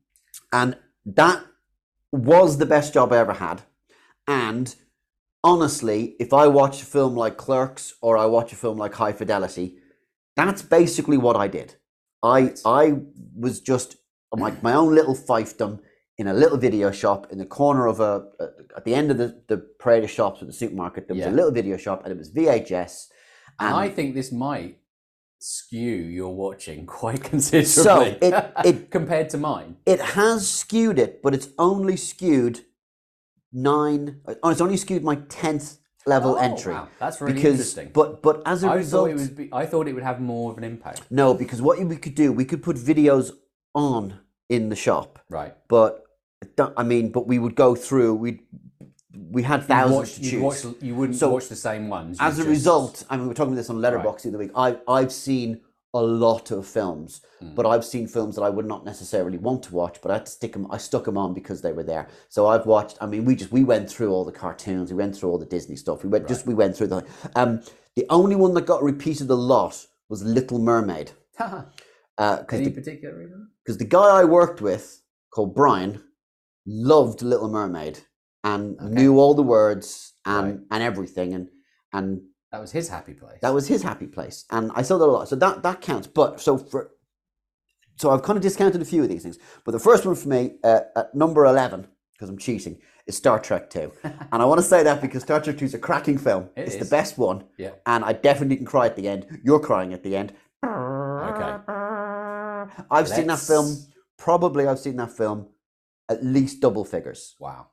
and 0.51 0.78
that 1.05 1.43
was 2.12 2.57
the 2.57 2.66
best 2.66 2.93
job 2.93 3.12
I 3.14 3.18
ever 3.18 3.34
had. 3.34 3.62
And 4.28 4.76
honestly, 5.43 6.16
if 6.20 6.34
I 6.34 6.47
watch 6.47 6.82
a 6.82 6.86
film 6.86 7.16
like 7.16 7.38
Clerks 7.38 7.93
or 8.01 8.18
I 8.18 8.26
watch 8.26 8.51
a 8.53 8.55
film 8.55 8.78
like 8.78 8.93
High 8.95 9.14
Fidelity, 9.14 9.78
that's 10.36 10.62
basically 10.62 11.18
what 11.18 11.36
I 11.36 11.47
did. 11.47 11.76
I 12.24 12.53
I 12.66 13.01
was 13.36 13.59
just 13.59 13.97
like 14.32 14.62
my 14.64 14.74
own 14.74 14.93
little 14.95 15.16
fiefdom 15.16 15.80
in 16.18 16.28
a 16.28 16.34
little 16.34 16.57
video 16.57 16.91
shop 16.91 17.32
in 17.32 17.38
the 17.39 17.45
corner 17.45 17.88
of 17.88 17.99
a, 17.99 18.28
at 18.78 18.86
the 18.86 18.93
end 18.93 19.09
of 19.12 19.18
the 19.18 19.41
the 19.47 19.57
parade 19.80 20.03
of 20.03 20.09
shops 20.09 20.41
at 20.41 20.47
the 20.47 20.53
supermarket. 20.53 21.07
There 21.07 21.16
was 21.16 21.26
Yeah. 21.26 21.32
a 21.32 21.39
little 21.39 21.51
video 21.51 21.78
shop, 21.78 22.03
and 22.03 22.12
it 22.12 22.18
was 22.18 22.30
VHS. 22.32 23.09
And 23.62 23.76
I 23.76 23.89
think 23.89 24.16
this 24.16 24.32
might 24.32 24.78
skew 25.39 25.95
your 25.95 26.36
watching 26.36 26.86
quite 26.99 27.24
considerably 27.24 28.18
it- 28.22 28.51
it- 28.66 28.91
compared 28.97 29.30
to 29.32 29.38
mine. 29.38 29.78
it 29.86 29.99
has 30.01 30.49
skewed 30.49 30.99
it, 30.99 31.22
but 31.24 31.34
it's 31.34 31.49
only 31.57 31.97
skewed 31.97 32.62
nine. 33.53 34.22
Oh, 34.43 34.49
it's 34.49 34.62
only 34.62 34.78
skewed 34.78 35.03
my 35.03 35.16
tenth 35.30 35.78
level 36.05 36.34
Oh, 36.36 36.38
entry. 36.38 36.74
wow. 36.74 36.88
That's 36.99 37.22
really 37.22 37.34
because, 37.34 37.51
interesting. 37.53 37.89
But 37.93 38.22
but 38.22 38.41
as 38.45 38.64
a 38.64 38.70
I 38.70 38.76
result, 38.76 39.09
thought 39.09 39.16
it 39.16 39.22
would 39.22 39.36
be. 39.36 39.49
I 39.51 39.66
thought 39.66 39.88
it 39.88 39.93
would 39.93 40.03
have 40.03 40.20
more 40.20 40.51
of 40.51 40.57
an 40.57 40.64
impact. 40.64 41.03
no, 41.09 41.34
because 41.34 41.62
what 41.62 41.80
we 41.80 41.97
could 41.97 42.16
do, 42.16 42.32
we 42.32 42.45
could 42.45 42.64
put 42.64 42.76
videos 42.78 43.32
on 43.74 44.20
in 44.49 44.70
the 44.70 44.76
shop, 44.76 45.20
Right. 45.30 45.55
but 45.70 46.03
I 46.78 46.84
mean, 46.84 47.12
but 47.12 47.28
we 47.28 47.39
would 47.39 47.55
go 47.55 47.76
through. 47.76 48.16
We 48.16 48.41
we 49.32 49.43
had 49.43 49.64
thousands 49.66 49.97
Watch- 49.97 50.16
to 50.16 50.22
choose. 50.22 50.41
watch, 50.66 50.66
you 50.82 50.95
wouldn't 50.95 51.18
So, 51.18 51.30
watch 51.32 51.47
the 51.49 51.55
same 51.55 51.89
ones. 51.89 52.18
As 52.20 52.36
a 52.36 52.43
just- 52.43 52.49
result, 52.49 53.03
I 53.09 53.18
mean, 53.18 53.28
we're 53.28 53.34
talking 53.34 53.53
about 53.53 53.57
this 53.57 53.70
on 53.70 53.78
Letterboxd 53.78 54.24
the 54.24 54.30
other 54.30 54.38
week. 54.38 54.51
I 54.55 54.78
I've 54.88 55.12
seen 55.12 55.62
a 55.93 56.01
lot 56.01 56.51
of 56.51 56.66
films, 56.66 57.20
Hmm. 57.41 57.53
but 57.53 57.66
I've 57.66 57.84
seen 57.84 58.07
films 58.07 58.36
that 58.38 58.43
I 58.43 58.49
would 58.49 58.66
not 58.66 58.86
necessarily 58.86 59.38
want 59.38 59.64
to 59.64 59.76
watch, 59.76 59.99
but 60.01 60.09
I 60.09 60.14
had 60.14 60.26
to 60.28 60.32
stick 60.32 60.53
them. 60.53 60.66
I 60.70 60.78
stuck 60.78 61.03
them 61.03 61.18
on 61.18 61.34
because 61.34 61.62
they 61.62 61.74
were 61.74 61.84
there. 61.84 62.07
So 62.30 62.47
I've 62.47 62.66
watched. 62.66 62.97
I 63.01 63.05
mean, 63.07 63.26
we 63.26 63.36
just 63.36 63.51
we 63.51 63.66
went 63.66 63.89
through 63.89 64.12
all 64.14 64.24
the 64.24 64.32
cartoons. 64.32 64.89
We 64.91 64.97
went 64.97 65.18
through 65.18 65.30
all 65.32 65.38
the 65.38 65.45
Disney 65.45 65.76
stuff. 65.76 66.03
We 66.03 66.09
went 66.09 66.28
just 66.30 66.47
we 66.47 66.53
went 66.53 66.78
through 66.78 66.88
the. 66.88 67.05
Um, 67.36 67.62
the 67.97 68.05
only 68.09 68.38
one 68.38 68.53
that 68.53 68.66
got 68.66 68.82
repeated 68.82 69.30
a 69.30 69.36
lot 69.36 69.86
was 70.09 70.24
Little 70.24 70.59
Mermaid. 70.59 71.12
Because 72.18 72.45
Any 72.59 72.66
the, 72.66 72.72
particular 72.72 73.18
reason? 73.18 73.49
'cause 73.66 73.78
the 73.78 73.86
guy 73.86 74.20
I 74.22 74.26
worked 74.26 74.62
with 74.62 75.01
called 75.34 75.55
Brian 75.55 76.03
loved 76.68 77.22
Little 77.24 77.49
Mermaid 77.49 77.99
and 78.44 78.78
knew 78.82 79.20
all 79.20 79.34
the 79.34 79.44
words 79.44 80.14
and 80.26 80.46
Right. 80.48 80.60
and 80.72 80.84
everything 80.84 81.34
and 81.34 81.50
and 81.94 82.22
That 82.52 82.62
was 82.62 82.72
his 82.72 82.89
happy 82.89 83.14
place. 83.14 83.39
that 83.42 83.54
was 83.54 83.68
his 83.68 83.82
happy 83.84 84.08
place, 84.08 84.46
and 84.50 84.72
I 84.76 84.82
saw 84.82 84.98
that 84.98 85.06
a 85.06 85.12
lot. 85.12 85.28
So 85.30 85.36
that 85.38 85.64
that 85.64 85.82
counts. 85.82 86.08
But 86.08 86.39
so 86.42 86.58
for 86.58 86.92
so 87.98 88.10
I've 88.12 88.24
kind 88.24 88.38
of 88.38 88.44
discounted 88.44 88.82
a 88.82 88.86
few 88.86 89.04
of 89.04 89.10
these 89.10 89.24
things. 89.24 89.38
But 89.66 89.72
the 89.74 89.80
first 89.80 90.06
one 90.06 90.16
for 90.16 90.28
me, 90.30 90.42
uh, 90.64 90.82
at 90.96 91.14
number 91.14 91.46
eleven, 91.46 91.88
because 92.14 92.30
I'm 92.30 92.38
cheating, 92.38 92.80
is 93.06 93.16
Star 93.18 93.39
Trek 93.39 93.70
Two, 93.70 93.92
and 94.32 94.42
I 94.42 94.46
want 94.46 94.60
to 94.60 94.66
say 94.68 94.82
that 94.84 95.02
because 95.02 95.22
Star 95.24 95.39
Trek 95.42 95.58
Two 95.58 95.66
is 95.66 95.74
a 95.74 95.80
cracking 95.80 96.18
film. 96.18 96.50
It 96.56 96.62
it's 96.66 96.76
is. 96.76 96.80
the 96.89 96.96
best 96.96 97.18
one, 97.18 97.44
Yeah. 97.58 97.72
and 97.86 98.04
I 98.04 98.14
definitely 98.14 98.56
didn't 98.56 98.68
cry 98.68 98.86
at 98.88 98.96
the 98.96 99.08
end. 99.08 99.26
You're 99.44 99.60
crying 99.60 99.94
at 99.94 100.04
the 100.04 100.16
end. 100.16 100.34
Okay. 100.64 101.56
I've 102.89 103.08
seen 103.08 103.28
that 103.28 103.39
film. 103.39 103.78
Probably, 104.18 104.68
I've 104.68 104.80
seen 104.80 104.98
that 104.98 105.12
film 105.12 105.48
at 106.10 106.24
least 106.24 106.60
double 106.62 106.86
figures. 106.86 107.36
Wow. 107.39 107.68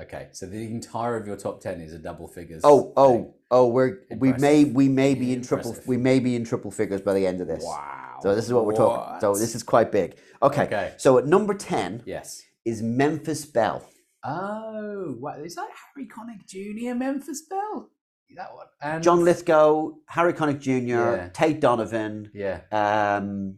Okay, 0.00 0.28
so 0.32 0.46
the 0.46 0.58
entire 0.64 1.16
of 1.16 1.26
your 1.26 1.36
top 1.36 1.60
ten 1.60 1.80
is 1.80 1.92
a 1.92 1.98
double 1.98 2.28
figures. 2.28 2.62
Oh, 2.64 2.82
thing. 2.82 2.92
oh, 2.96 3.34
oh! 3.50 3.68
We're 3.68 4.00
we 4.16 4.32
may 4.34 4.64
we 4.64 4.88
may 4.88 5.14
be 5.14 5.32
in 5.32 5.42
triple 5.42 5.70
Impressive. 5.70 5.88
we 5.88 5.96
may 5.96 6.20
be 6.20 6.36
in 6.36 6.44
triple 6.44 6.70
figures 6.70 7.00
by 7.00 7.14
the 7.14 7.26
end 7.26 7.40
of 7.40 7.48
this. 7.48 7.64
Wow. 7.64 8.18
So 8.22 8.34
this 8.34 8.44
is 8.46 8.52
what 8.52 8.64
we're 8.64 8.74
talking. 8.76 9.20
So 9.20 9.34
this 9.34 9.54
is 9.56 9.62
quite 9.64 9.90
big. 9.90 10.16
Okay. 10.42 10.62
Okay. 10.64 10.94
So 10.98 11.18
at 11.18 11.26
number 11.26 11.52
ten 11.54 12.02
Yes. 12.06 12.42
is 12.64 12.80
Memphis 12.82 13.44
Belle. 13.44 13.84
Oh, 14.24 15.16
wow. 15.18 15.34
Is 15.42 15.54
that 15.56 15.68
Harry 15.94 16.06
Connick 16.08 16.46
Jr. 16.46 16.94
Memphis 16.94 17.42
Belle? 17.48 17.90
That 18.36 18.54
one. 18.54 18.66
And 18.82 19.02
John 19.02 19.24
Lithgow, 19.24 19.92
Harry 20.06 20.32
Connick 20.34 20.60
Jr., 20.60 20.76
Yeah. 20.80 21.28
Tate 21.32 21.60
Donovan, 21.60 22.30
Yeah. 22.34 22.60
um, 22.70 23.56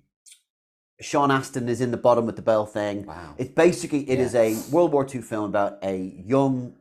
Sean 1.00 1.30
Astin 1.30 1.68
is 1.68 1.80
in 1.80 1.90
the 1.90 1.96
bottom 1.96 2.26
with 2.26 2.36
the 2.36 2.42
bell 2.42 2.66
thing. 2.66 3.06
Wow. 3.06 3.34
It's 3.38 3.50
basically 3.50 4.08
it 4.10 4.18
is 4.20 4.34
Yeah. 4.34 4.40
a 4.42 4.56
World 4.70 4.92
War 4.92 5.06
II 5.12 5.22
film 5.22 5.44
about 5.46 5.78
a 5.82 5.96
young, 6.26 6.74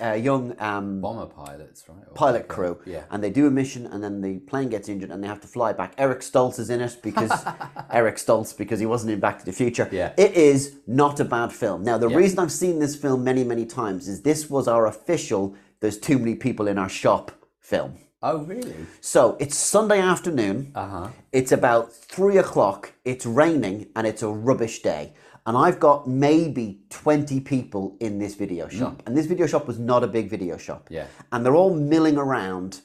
uh, 0.00 0.12
young 0.12 0.54
um, 0.60 1.00
Bomber 1.00 1.26
pilots, 1.26 1.84
right? 1.88 1.98
Or 2.08 2.14
pilot 2.14 2.46
crew, 2.46 2.78
Yeah. 2.86 3.02
and 3.10 3.22
they 3.22 3.30
do 3.30 3.46
a 3.48 3.50
mission, 3.50 3.86
and 3.86 4.02
then 4.04 4.20
the 4.20 4.38
plane 4.40 4.68
gets 4.68 4.88
injured, 4.88 5.10
and 5.10 5.22
they 5.22 5.26
have 5.26 5.40
to 5.40 5.48
fly 5.48 5.72
back. 5.72 5.94
Eric 5.98 6.20
Stoltz 6.20 6.60
is 6.60 6.70
in 6.70 6.80
it 6.80 6.96
because 7.02 7.32
Eric 7.90 8.16
Stoltz 8.16 8.56
because 8.56 8.78
he 8.78 8.86
wasn't 8.86 9.10
in 9.12 9.18
Back 9.18 9.40
to 9.40 9.44
the 9.44 9.52
Future. 9.52 9.88
Yeah. 9.90 10.12
it 10.16 10.32
is 10.34 10.76
not 10.86 11.18
a 11.18 11.24
bad 11.24 11.52
film. 11.52 11.82
Now, 11.82 11.98
the 11.98 12.08
Yeah. 12.08 12.16
reason 12.16 12.38
I've 12.38 12.52
seen 12.52 12.78
this 12.78 12.94
film 12.94 13.24
many, 13.24 13.42
many 13.42 13.66
times 13.66 14.06
is 14.06 14.22
this 14.22 14.48
was 14.48 14.68
our 14.68 14.86
official 14.86 15.54
"There's 15.80 15.98
too 15.98 16.18
many 16.18 16.36
people 16.36 16.68
in 16.68 16.78
our 16.78 16.88
shop" 16.88 17.32
film. 17.58 17.96
Oh, 18.22 18.38
really? 18.38 18.74
So 19.00 19.36
it's 19.40 19.56
Sunday 19.56 20.00
afternoon. 20.00 20.70
Uh 20.74 20.86
huh. 20.86 21.08
It's 21.32 21.50
about 21.50 21.92
three 21.92 22.38
o'clock. 22.38 22.92
It's 23.04 23.26
raining 23.26 23.88
and 23.96 24.06
it's 24.06 24.22
a 24.22 24.28
rubbish 24.28 24.80
day. 24.82 25.14
And 25.44 25.56
I've 25.56 25.80
got 25.80 26.06
maybe 26.06 26.82
20 26.90 27.40
people 27.40 27.96
in 27.98 28.20
this 28.20 28.36
video 28.36 28.68
shop. 28.68 29.02
And 29.06 29.16
this 29.16 29.26
video 29.26 29.48
shop 29.48 29.66
was 29.66 29.76
not 29.76 30.04
a 30.04 30.06
big 30.06 30.30
video 30.30 30.56
shop. 30.56 30.86
Yeah. 30.88 31.06
And 31.32 31.44
they're 31.44 31.56
all 31.56 31.74
milling 31.74 32.16
around, 32.16 32.80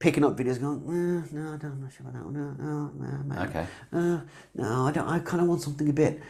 picking 0.00 0.22
up 0.22 0.36
videos, 0.36 0.60
going, 0.60 0.82
eh, 0.84 1.28
no, 1.32 1.54
I 1.54 1.56
don't, 1.56 1.72
I'm 1.72 1.80
not 1.80 1.92
sure 1.94 2.06
about 2.06 2.12
that 2.12 2.24
one. 2.26 2.34
No, 2.34 2.50
no, 2.62 2.90
no, 2.94 3.34
no. 3.34 3.42
Okay. 3.44 3.66
Uh, 3.90 4.20
no, 4.54 4.86
I 4.86 4.92
don't. 4.92 5.08
I 5.08 5.18
kind 5.20 5.42
of 5.42 5.48
want 5.48 5.62
something 5.62 5.88
a 5.88 5.94
bit. 5.94 6.20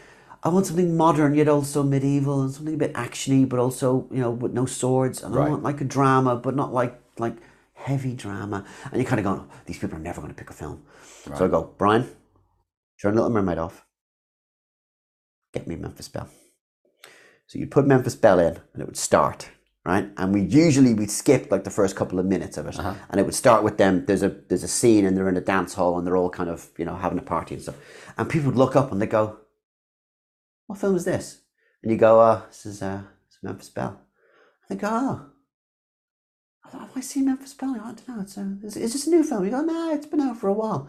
I 0.44 0.48
want 0.48 0.66
something 0.66 0.96
modern 0.96 1.34
yet 1.34 1.48
also 1.48 1.82
medieval, 1.82 2.42
and 2.42 2.52
something 2.52 2.74
a 2.74 2.78
bit 2.78 2.92
actiony, 2.92 3.48
but 3.48 3.58
also 3.58 4.06
you 4.12 4.20
know 4.20 4.30
with 4.30 4.52
no 4.52 4.66
swords. 4.66 5.24
And 5.24 5.34
I 5.34 5.48
want 5.48 5.64
like 5.64 5.80
a 5.80 5.84
drama, 5.84 6.36
but 6.36 6.54
not 6.54 6.72
like 6.72 7.00
like 7.18 7.36
heavy 7.84 8.14
drama. 8.14 8.64
And 8.84 8.94
you're 9.00 9.08
kind 9.08 9.20
of 9.20 9.24
going, 9.24 9.48
these 9.66 9.78
people 9.78 9.96
are 9.96 10.02
never 10.02 10.20
going 10.20 10.32
to 10.32 10.38
pick 10.38 10.50
a 10.50 10.54
film. 10.54 10.82
So 11.36 11.44
I 11.44 11.48
go, 11.48 11.74
Brian, 11.76 12.08
turn 13.00 13.14
Little 13.14 13.30
Mermaid 13.30 13.58
off. 13.58 13.84
Get 15.52 15.66
me 15.66 15.76
Memphis 15.76 16.08
Belle. 16.08 16.28
So 17.46 17.58
you'd 17.58 17.70
put 17.70 17.86
Memphis 17.86 18.16
Belle 18.16 18.40
in, 18.40 18.58
and 18.72 18.82
it 18.82 18.86
would 18.86 18.96
start 18.96 19.50
right. 19.84 20.08
And 20.16 20.32
we 20.32 20.40
usually 20.40 20.94
we'd 20.94 21.10
skip 21.10 21.50
like 21.50 21.64
the 21.64 21.70
first 21.70 21.94
couple 21.94 22.18
of 22.18 22.26
minutes 22.26 22.56
of 22.56 22.66
it, 22.66 22.76
and 23.10 23.20
it 23.20 23.24
would 23.24 23.34
start 23.34 23.62
with 23.62 23.76
them. 23.76 24.06
There's 24.06 24.22
a 24.22 24.30
there's 24.48 24.64
a 24.64 24.68
scene, 24.68 25.04
and 25.04 25.16
they're 25.16 25.28
in 25.28 25.36
a 25.36 25.42
dance 25.42 25.74
hall, 25.74 25.98
and 25.98 26.06
they're 26.06 26.16
all 26.16 26.30
kind 26.30 26.48
of 26.50 26.70
you 26.78 26.84
know 26.84 26.96
having 26.96 27.18
a 27.18 27.22
party 27.22 27.54
and 27.54 27.62
stuff. 27.62 27.76
And 28.16 28.28
people 28.28 28.46
would 28.48 28.58
look 28.58 28.74
up 28.74 28.90
and 28.90 29.00
they 29.00 29.06
go, 29.06 29.38
"What 30.66 30.80
film 30.80 30.96
is 30.96 31.04
this?" 31.04 31.42
And 31.82 31.92
you 31.92 31.98
go, 31.98 32.20
"Oh, 32.20 32.42
this 32.48 32.66
is 32.66 32.82
uh, 32.82 33.02
is 33.30 33.38
Memphis 33.42 33.68
Belle." 33.68 34.00
And 34.68 34.78
they 34.78 34.80
go, 34.80 34.88
"Oh." 34.90 35.33
Have 36.78 36.96
I 36.96 37.00
seen 37.00 37.26
Memphis 37.26 37.54
Belle? 37.54 37.70
I 37.82 37.92
don't 37.92 38.08
know. 38.08 38.20
It's 38.20 38.36
a, 38.36 38.56
is, 38.62 38.76
is 38.76 38.92
this 38.92 39.06
a 39.06 39.10
new 39.10 39.22
film? 39.22 39.44
You 39.44 39.50
go, 39.50 39.62
no, 39.62 39.92
it's 39.92 40.06
been 40.06 40.20
out 40.20 40.38
for 40.38 40.48
a 40.48 40.52
while. 40.52 40.88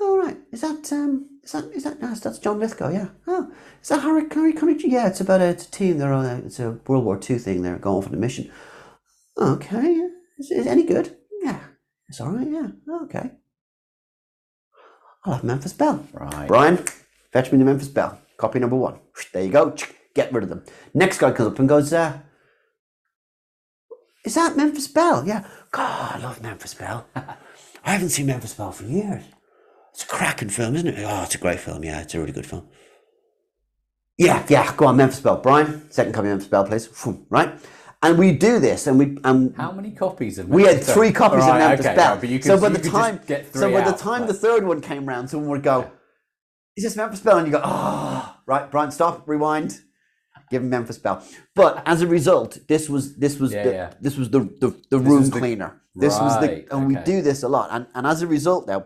Oh 0.00 0.16
right, 0.16 0.36
is 0.52 0.60
that 0.60 0.92
um, 0.92 1.40
is 1.42 1.52
that 1.52 1.64
is 1.74 1.82
that 1.82 2.00
no, 2.00 2.14
that's 2.14 2.38
John 2.38 2.60
Lithgow? 2.60 2.90
Yeah. 2.90 3.08
Oh, 3.26 3.50
is 3.82 3.88
that 3.88 4.02
Harry 4.02 4.26
Harry 4.32 4.52
Connick? 4.52 4.82
Yeah, 4.84 5.08
it's 5.08 5.20
about 5.20 5.40
a, 5.40 5.46
it's 5.46 5.66
a 5.66 5.70
team. 5.70 5.98
They're 5.98 6.12
on 6.12 6.24
a, 6.24 6.36
it's 6.46 6.60
a 6.60 6.78
World 6.86 7.04
War 7.04 7.18
Two 7.18 7.38
thing. 7.38 7.62
They're 7.62 7.78
going 7.78 8.02
for 8.02 8.10
the 8.10 8.16
mission. 8.16 8.50
Okay, 9.36 10.08
is, 10.38 10.52
is 10.52 10.66
any 10.68 10.84
good? 10.84 11.16
Yeah, 11.42 11.58
it's 12.08 12.20
all 12.20 12.30
right. 12.30 12.48
Yeah, 12.48 12.68
okay. 13.02 13.32
I'll 15.24 15.34
have 15.34 15.44
Memphis 15.44 15.72
Belle. 15.72 16.06
Right. 16.12 16.46
Brian, 16.46 16.78
fetch 17.32 17.50
me 17.50 17.58
the 17.58 17.64
Memphis 17.64 17.88
Belle. 17.88 18.20
Copy 18.36 18.60
number 18.60 18.76
one. 18.76 19.00
There 19.32 19.42
you 19.42 19.50
go. 19.50 19.74
Get 20.14 20.32
rid 20.32 20.44
of 20.44 20.48
them. 20.48 20.64
Next 20.94 21.18
guy 21.18 21.32
comes 21.32 21.52
up 21.52 21.58
and 21.58 21.68
goes, 21.68 21.92
uh, 21.92 22.20
is 24.28 24.34
that 24.34 24.58
Memphis 24.58 24.86
Belle? 24.88 25.26
Yeah. 25.26 25.46
God, 25.70 26.16
I 26.16 26.22
love 26.22 26.42
Memphis 26.42 26.74
Belle. 26.74 27.06
I 27.16 27.92
haven't 27.92 28.10
seen 28.10 28.26
Memphis 28.26 28.52
Belle 28.52 28.72
for 28.72 28.84
years. 28.84 29.24
It's 29.94 30.04
a 30.04 30.06
cracking 30.06 30.50
film, 30.50 30.76
isn't 30.76 30.86
it? 30.86 31.02
Oh, 31.02 31.22
it's 31.22 31.34
a 31.34 31.38
great 31.38 31.60
film. 31.60 31.82
Yeah, 31.82 32.02
it's 32.02 32.14
a 32.14 32.20
really 32.20 32.32
good 32.32 32.44
film. 32.44 32.68
Yeah, 34.18 34.44
yeah. 34.50 34.74
Go 34.76 34.84
on, 34.86 34.98
Memphis 34.98 35.20
Belle. 35.20 35.38
Brian, 35.38 35.90
second 35.90 36.12
copy 36.12 36.26
of 36.28 36.32
Memphis 36.32 36.48
Belle, 36.48 36.66
please. 36.66 36.90
Right? 37.30 37.54
And 38.02 38.18
we 38.18 38.32
do 38.32 38.60
this, 38.60 38.86
and 38.86 38.98
we 38.98 39.16
and 39.24 39.56
How 39.56 39.72
many 39.72 39.92
copies 39.92 40.38
of 40.38 40.48
we 40.50 40.64
had 40.64 40.84
three 40.84 41.10
copies 41.10 41.40
Right, 41.40 41.62
of 41.62 41.68
Memphis 41.70 41.86
okay, 41.86 41.96
Belle. 41.96 42.10
right, 42.12 42.20
but 42.20 42.28
you 42.28 42.38
could, 42.38 42.46
so 42.46 42.60
by 42.60 42.68
the 42.68 42.78
time, 42.90 43.20
so 43.54 43.72
by 43.72 43.80
the 43.80 43.96
time 43.96 44.26
the 44.26 44.34
third 44.34 44.64
one 44.66 44.82
came 44.82 45.06
round, 45.06 45.30
someone 45.30 45.48
would 45.48 45.62
go, 45.64 45.90
"Is 46.76 46.84
this 46.84 46.96
Memphis 46.96 47.20
Belle?" 47.20 47.38
And 47.38 47.46
you 47.48 47.52
go, 47.54 47.62
"Oh, 47.64 48.36
right, 48.46 48.70
Brian, 48.70 48.90
stop, 48.92 49.26
rewind, 49.26 49.80
give 50.50 50.62
him 50.62 50.70
Memphis 50.70 50.98
Belle. 50.98 51.22
But 51.54 51.82
as 51.86 52.02
a 52.02 52.06
result, 52.06 52.58
this 52.68 52.88
was 52.88 53.16
this 53.16 53.38
was 53.38 53.52
Yeah, 53.52 53.64
the, 53.64 53.72
yeah. 53.72 53.92
this 54.00 54.16
was 54.16 54.30
the 54.30 54.40
the, 54.62 54.70
the 54.90 54.98
room 54.98 55.24
the- 55.30 55.38
cleaner. 55.38 55.82
This 55.94 56.16
was 56.20 56.38
the, 56.40 56.64
and 56.72 56.86
we 56.86 56.94
do 57.04 57.22
this 57.22 57.42
a 57.42 57.48
lot, 57.48 57.70
and 57.72 57.86
and 57.94 58.06
as 58.06 58.22
a 58.22 58.26
result, 58.28 58.68
now 58.68 58.84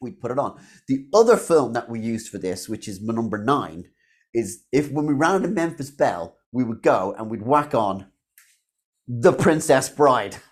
we 0.00 0.12
put 0.12 0.30
it 0.30 0.38
on. 0.38 0.60
The 0.86 1.06
other 1.12 1.36
film 1.36 1.72
that 1.72 1.88
we 1.90 1.98
used 1.98 2.28
for 2.28 2.38
this, 2.38 2.68
which 2.68 2.86
is 2.86 3.00
my 3.00 3.12
number 3.12 3.38
nine, 3.38 3.86
is 4.32 4.62
if 4.70 4.90
when 4.92 5.06
we 5.06 5.14
ran 5.14 5.34
into 5.36 5.48
Memphis 5.48 5.90
Belle, 5.90 6.36
we 6.52 6.62
would 6.62 6.80
go 6.82 7.12
and 7.18 7.28
we'd 7.28 7.42
whack 7.42 7.74
on 7.74 8.06
The 9.08 9.32
Princess 9.32 9.88
Bride. 9.88 10.36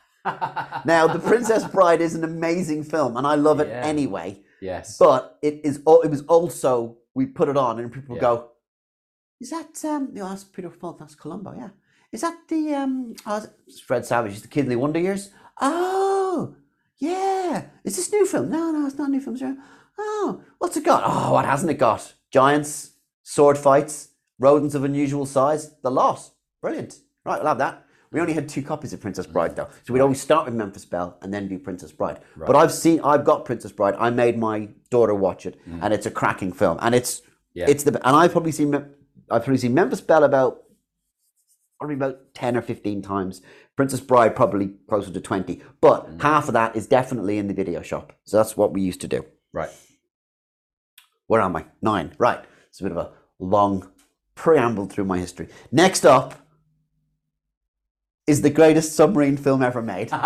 Now, 0.84 1.06
The 1.06 1.20
Princess 1.20 1.64
Bride 1.64 2.00
is 2.00 2.14
an 2.16 2.24
amazing 2.24 2.82
film, 2.82 3.16
and 3.16 3.24
I 3.26 3.36
love 3.36 3.60
it 3.60 3.68
Yeah. 3.68 3.82
anyway. 3.84 4.42
yes. 4.60 4.96
But 4.98 5.38
it 5.40 5.60
is. 5.64 5.76
It 5.76 6.10
was 6.10 6.22
also 6.22 6.96
we 7.14 7.26
put 7.26 7.48
it 7.48 7.56
on, 7.56 7.78
and 7.78 7.92
people 7.92 8.16
Yeah. 8.16 8.22
go, 8.22 8.48
"Is 9.40 9.50
that 9.50 9.84
um? 9.84 10.08
You 10.12 10.20
know, 10.20 10.28
that's 10.30 10.44
Peter 10.44 10.70
Falk. 10.70 10.98
That's 10.98 11.14
Columbo. 11.14 11.54
Yeah. 11.56 11.70
Is 12.12 12.20
that 12.22 12.36
the 12.48 12.74
um? 12.74 13.14
Oh, 13.26 13.44
Fred 13.86 14.04
Savage. 14.06 14.32
He's 14.32 14.42
the 14.42 14.48
kid 14.48 14.64
in 14.64 14.70
the 14.70 14.76
Wonder 14.76 15.00
Years. 15.00 15.30
Oh, 15.60 16.54
yeah. 16.98 17.66
Is 17.84 17.96
this 17.96 18.12
new 18.12 18.26
film? 18.26 18.50
No, 18.50 18.70
no, 18.70 18.86
it's 18.86 18.96
not 18.96 19.08
a 19.08 19.12
new 19.12 19.20
film. 19.20 19.36
Sir. 19.36 19.56
Oh, 19.98 20.42
what's 20.58 20.76
it 20.76 20.84
got? 20.84 21.02
Oh, 21.06 21.32
what 21.32 21.44
hasn't 21.44 21.70
it 21.70 21.78
got? 21.78 22.14
Giants, 22.30 22.92
sword 23.22 23.56
fights, 23.58 24.08
rodents 24.38 24.74
of 24.74 24.84
unusual 24.84 25.26
size. 25.26 25.74
The 25.82 25.90
lot. 25.90 26.30
Brilliant. 26.60 27.00
Right, 27.24 27.38
we'll 27.38 27.48
have 27.48 27.58
that. 27.58 27.82
We 28.12 28.20
only 28.20 28.34
had 28.34 28.48
two 28.48 28.62
copies 28.62 28.92
of 28.92 29.00
Princess 29.00 29.26
Bride 29.26 29.56
though, 29.56 29.68
so 29.84 29.92
we'd 29.92 30.00
always 30.00 30.20
start 30.20 30.44
with 30.46 30.54
Memphis 30.54 30.84
Belle 30.84 31.18
and 31.22 31.34
then 31.34 31.48
do 31.48 31.58
Princess 31.58 31.90
Bride. 31.92 32.20
But 32.36 32.54
I've 32.54 32.72
seen, 32.72 33.00
I've 33.00 33.24
got 33.24 33.44
Princess 33.44 33.72
Bride. 33.72 33.94
I 33.98 34.10
made 34.10 34.38
my 34.38 34.68
daughter 34.90 35.14
watch 35.14 35.44
it, 35.44 35.60
and 35.82 35.92
it's 35.92 36.06
a 36.06 36.10
cracking 36.10 36.52
film, 36.52 36.78
and 36.80 36.94
it's 36.94 37.22
Yeah. 37.52 37.66
it's 37.68 37.82
the 37.82 37.90
and 38.06 38.16
I've 38.16 38.32
probably 38.32 38.52
seen 38.52 38.70
I've 39.30 39.44
probably 39.44 39.58
seen 39.58 39.74
Memphis 39.74 40.00
Belle 40.00 40.24
about 40.24 40.62
probably 41.78 41.96
about 41.96 42.34
ten 42.34 42.56
or 42.56 42.62
fifteen 42.62 43.02
times. 43.02 43.42
Princess 43.76 44.00
Bride 44.00 44.34
probably 44.34 44.74
closer 44.88 45.12
to 45.12 45.20
twenty, 45.20 45.62
but 45.80 46.06
mm-hmm. 46.06 46.20
half 46.20 46.48
of 46.48 46.54
that 46.54 46.76
is 46.76 46.86
definitely 46.86 47.38
in 47.38 47.48
the 47.48 47.54
video 47.54 47.82
shop. 47.82 48.12
So 48.24 48.36
that's 48.36 48.56
what 48.56 48.72
we 48.72 48.80
used 48.80 49.00
to 49.02 49.08
do. 49.08 49.24
right. 49.52 49.70
Where 51.26 51.40
am 51.40 51.56
I? 51.56 51.66
Nine. 51.82 52.12
Right. 52.18 52.44
It's 52.68 52.80
a 52.80 52.84
bit 52.84 52.92
of 52.92 52.98
a 52.98 53.10
long 53.38 53.90
preamble 54.34 54.86
through 54.86 55.04
my 55.04 55.18
history. 55.18 55.48
Next 55.72 56.06
up 56.06 56.34
is 58.26 58.42
the 58.42 58.50
greatest 58.50 58.94
submarine 58.94 59.36
film 59.36 59.62
ever 59.62 59.82
made. 59.82 60.10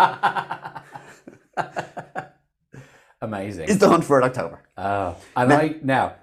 Amazing. 3.21 3.69
It's 3.69 3.77
The 3.77 3.87
Hunt 3.87 4.03
for 4.03 4.19
Red 4.19 4.29
October. 4.29 4.63
Oh, 4.77 5.15
and 5.35 5.53
I 5.53 5.75
now, 5.83 6.15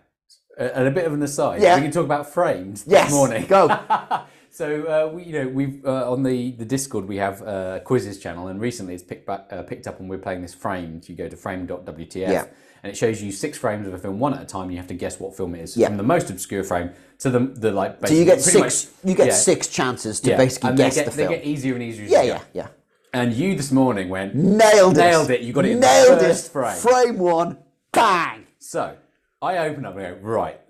and 0.59 0.89
a 0.89 0.91
bit 0.91 1.07
of 1.07 1.13
an 1.13 1.23
aside, 1.23 1.63
Yeah. 1.63 1.77
we 1.77 1.83
can 1.83 1.91
talk 1.91 2.05
about 2.05 2.33
framed 2.33 2.83
Yes, 2.87 3.07
this 3.07 3.15
morning. 3.15 3.47
go. 3.47 3.69
so 4.51 4.85
uh, 4.85 5.13
we, 5.15 5.23
you 5.25 5.33
know, 5.33 5.49
we've 5.49 5.85
uh, 5.87 6.11
on 6.11 6.23
the 6.23 6.53
the 6.53 6.65
Discord 6.65 7.07
we 7.07 7.17
have 7.17 7.43
uh, 7.43 7.79
quizzes 7.81 8.19
channel, 8.19 8.49
and 8.49 8.61
recently 8.61 8.95
it's 8.95 9.03
picked 9.03 9.27
back, 9.27 9.47
uh, 9.51 9.63
picked 9.63 9.87
up, 9.87 10.01
and 10.01 10.09
we're 10.11 10.19
playing 10.19 10.43
this 10.43 10.55
framed. 10.55 11.09
You 11.09 11.15
go 11.15 11.29
to 11.29 11.37
framed.wtf, 11.37 12.17
Yeah. 12.17 12.47
and 12.83 12.91
it 12.91 12.97
shows 12.97 13.23
you 13.23 13.31
six 13.33 13.57
frames 13.59 13.87
of 13.87 13.95
a 13.95 13.99
film, 13.99 14.19
one 14.19 14.35
at 14.35 14.43
a 14.43 14.47
time. 14.47 14.63
And 14.65 14.73
you 14.73 14.79
have 14.79 14.89
to 14.89 14.95
guess 14.95 15.21
what 15.21 15.37
film 15.37 15.55
it 15.55 15.61
is, 15.63 15.77
Yeah. 15.77 15.89
from 15.89 15.97
the 15.97 16.03
most 16.03 16.31
obscure 16.31 16.65
frame 16.65 16.91
to 17.21 17.31
the 17.31 17.41
the 17.41 17.71
like. 17.73 18.07
So 18.07 18.15
you 18.15 18.25
get 18.25 18.41
six. 18.41 18.85
pretty 18.87 19.11
You 19.11 19.17
get 19.17 19.27
yeah, 19.29 19.35
six 19.35 19.69
chances 19.69 20.21
to 20.21 20.31
yeah. 20.31 20.37
basically 20.37 20.71
and 20.71 20.79
guess 20.79 20.95
get, 20.97 21.05
the 21.07 21.11
film. 21.13 21.29
They 21.29 21.37
get 21.37 21.45
easier 21.45 21.75
and 21.75 21.83
easier. 21.83 22.07
yeah, 22.07 22.23
yeah, 22.23 22.41
yeah. 22.53 22.67
And 23.15 23.33
you 23.33 23.55
this 23.57 23.73
morning 23.73 24.11
went 24.11 24.35
Nailed 24.35 24.99
it. 24.99 25.01
Nailed 25.01 25.31
it. 25.31 25.41
You 25.41 25.53
got 25.55 25.65
it 25.65 25.71
in 25.73 25.81
the 25.81 25.87
Nailed 25.87 26.21
first 26.21 26.47
it. 26.49 26.51
frame. 26.53 26.77
Frame 26.77 27.19
one. 27.19 27.57
Bang. 27.91 28.45
So 28.59 28.97
I 29.41 29.59
open 29.59 29.85
up 29.87 29.97
and 29.97 30.21
go 30.23 30.29
right. 30.29 30.61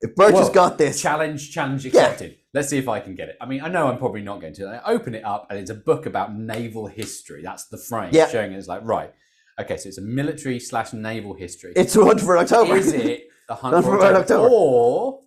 If 0.00 0.14
Birch 0.14 0.34
has 0.34 0.50
got 0.50 0.76
this, 0.78 1.00
Challenge, 1.00 1.50
challenge 1.50 1.86
accepted. 1.86 2.36
Let's 2.52 2.68
see 2.68 2.78
if 2.78 2.88
I 2.88 3.00
can 3.00 3.14
get 3.14 3.28
it. 3.28 3.36
I 3.40 3.46
mean, 3.46 3.62
I 3.62 3.68
know 3.68 3.88
I'm 3.88 3.98
probably 3.98 4.22
not 4.22 4.40
going 4.40 4.52
to. 4.54 4.66
I 4.66 4.92
open 4.92 5.14
it 5.14 5.24
up 5.24 5.46
and 5.50 5.58
it's 5.58 5.70
a 5.70 5.74
book 5.74 6.06
about 6.06 6.34
naval 6.36 6.86
history. 6.86 7.42
That's 7.42 7.66
the 7.68 7.78
frame 7.78 8.10
Yeah. 8.12 8.28
showing 8.28 8.52
it. 8.52 8.56
It's 8.56 8.68
like, 8.68 8.82
right. 8.84 9.12
Okay, 9.58 9.76
so 9.78 9.88
it's 9.88 9.98
a 9.98 10.02
military 10.02 10.60
slash 10.60 10.92
naval 10.92 11.32
history. 11.34 11.72
it's 11.76 11.94
The 11.94 12.04
Hunt 12.04 12.20
for 12.20 12.36
October. 12.36 12.76
is 12.76 12.92
it 12.92 13.28
the 13.48 13.54
hunt 13.62 13.74
Hunt 13.74 13.86
for 13.86 13.98
for 13.98 14.04
October? 14.04 14.20
October. 14.20 14.48
Or 14.50 15.20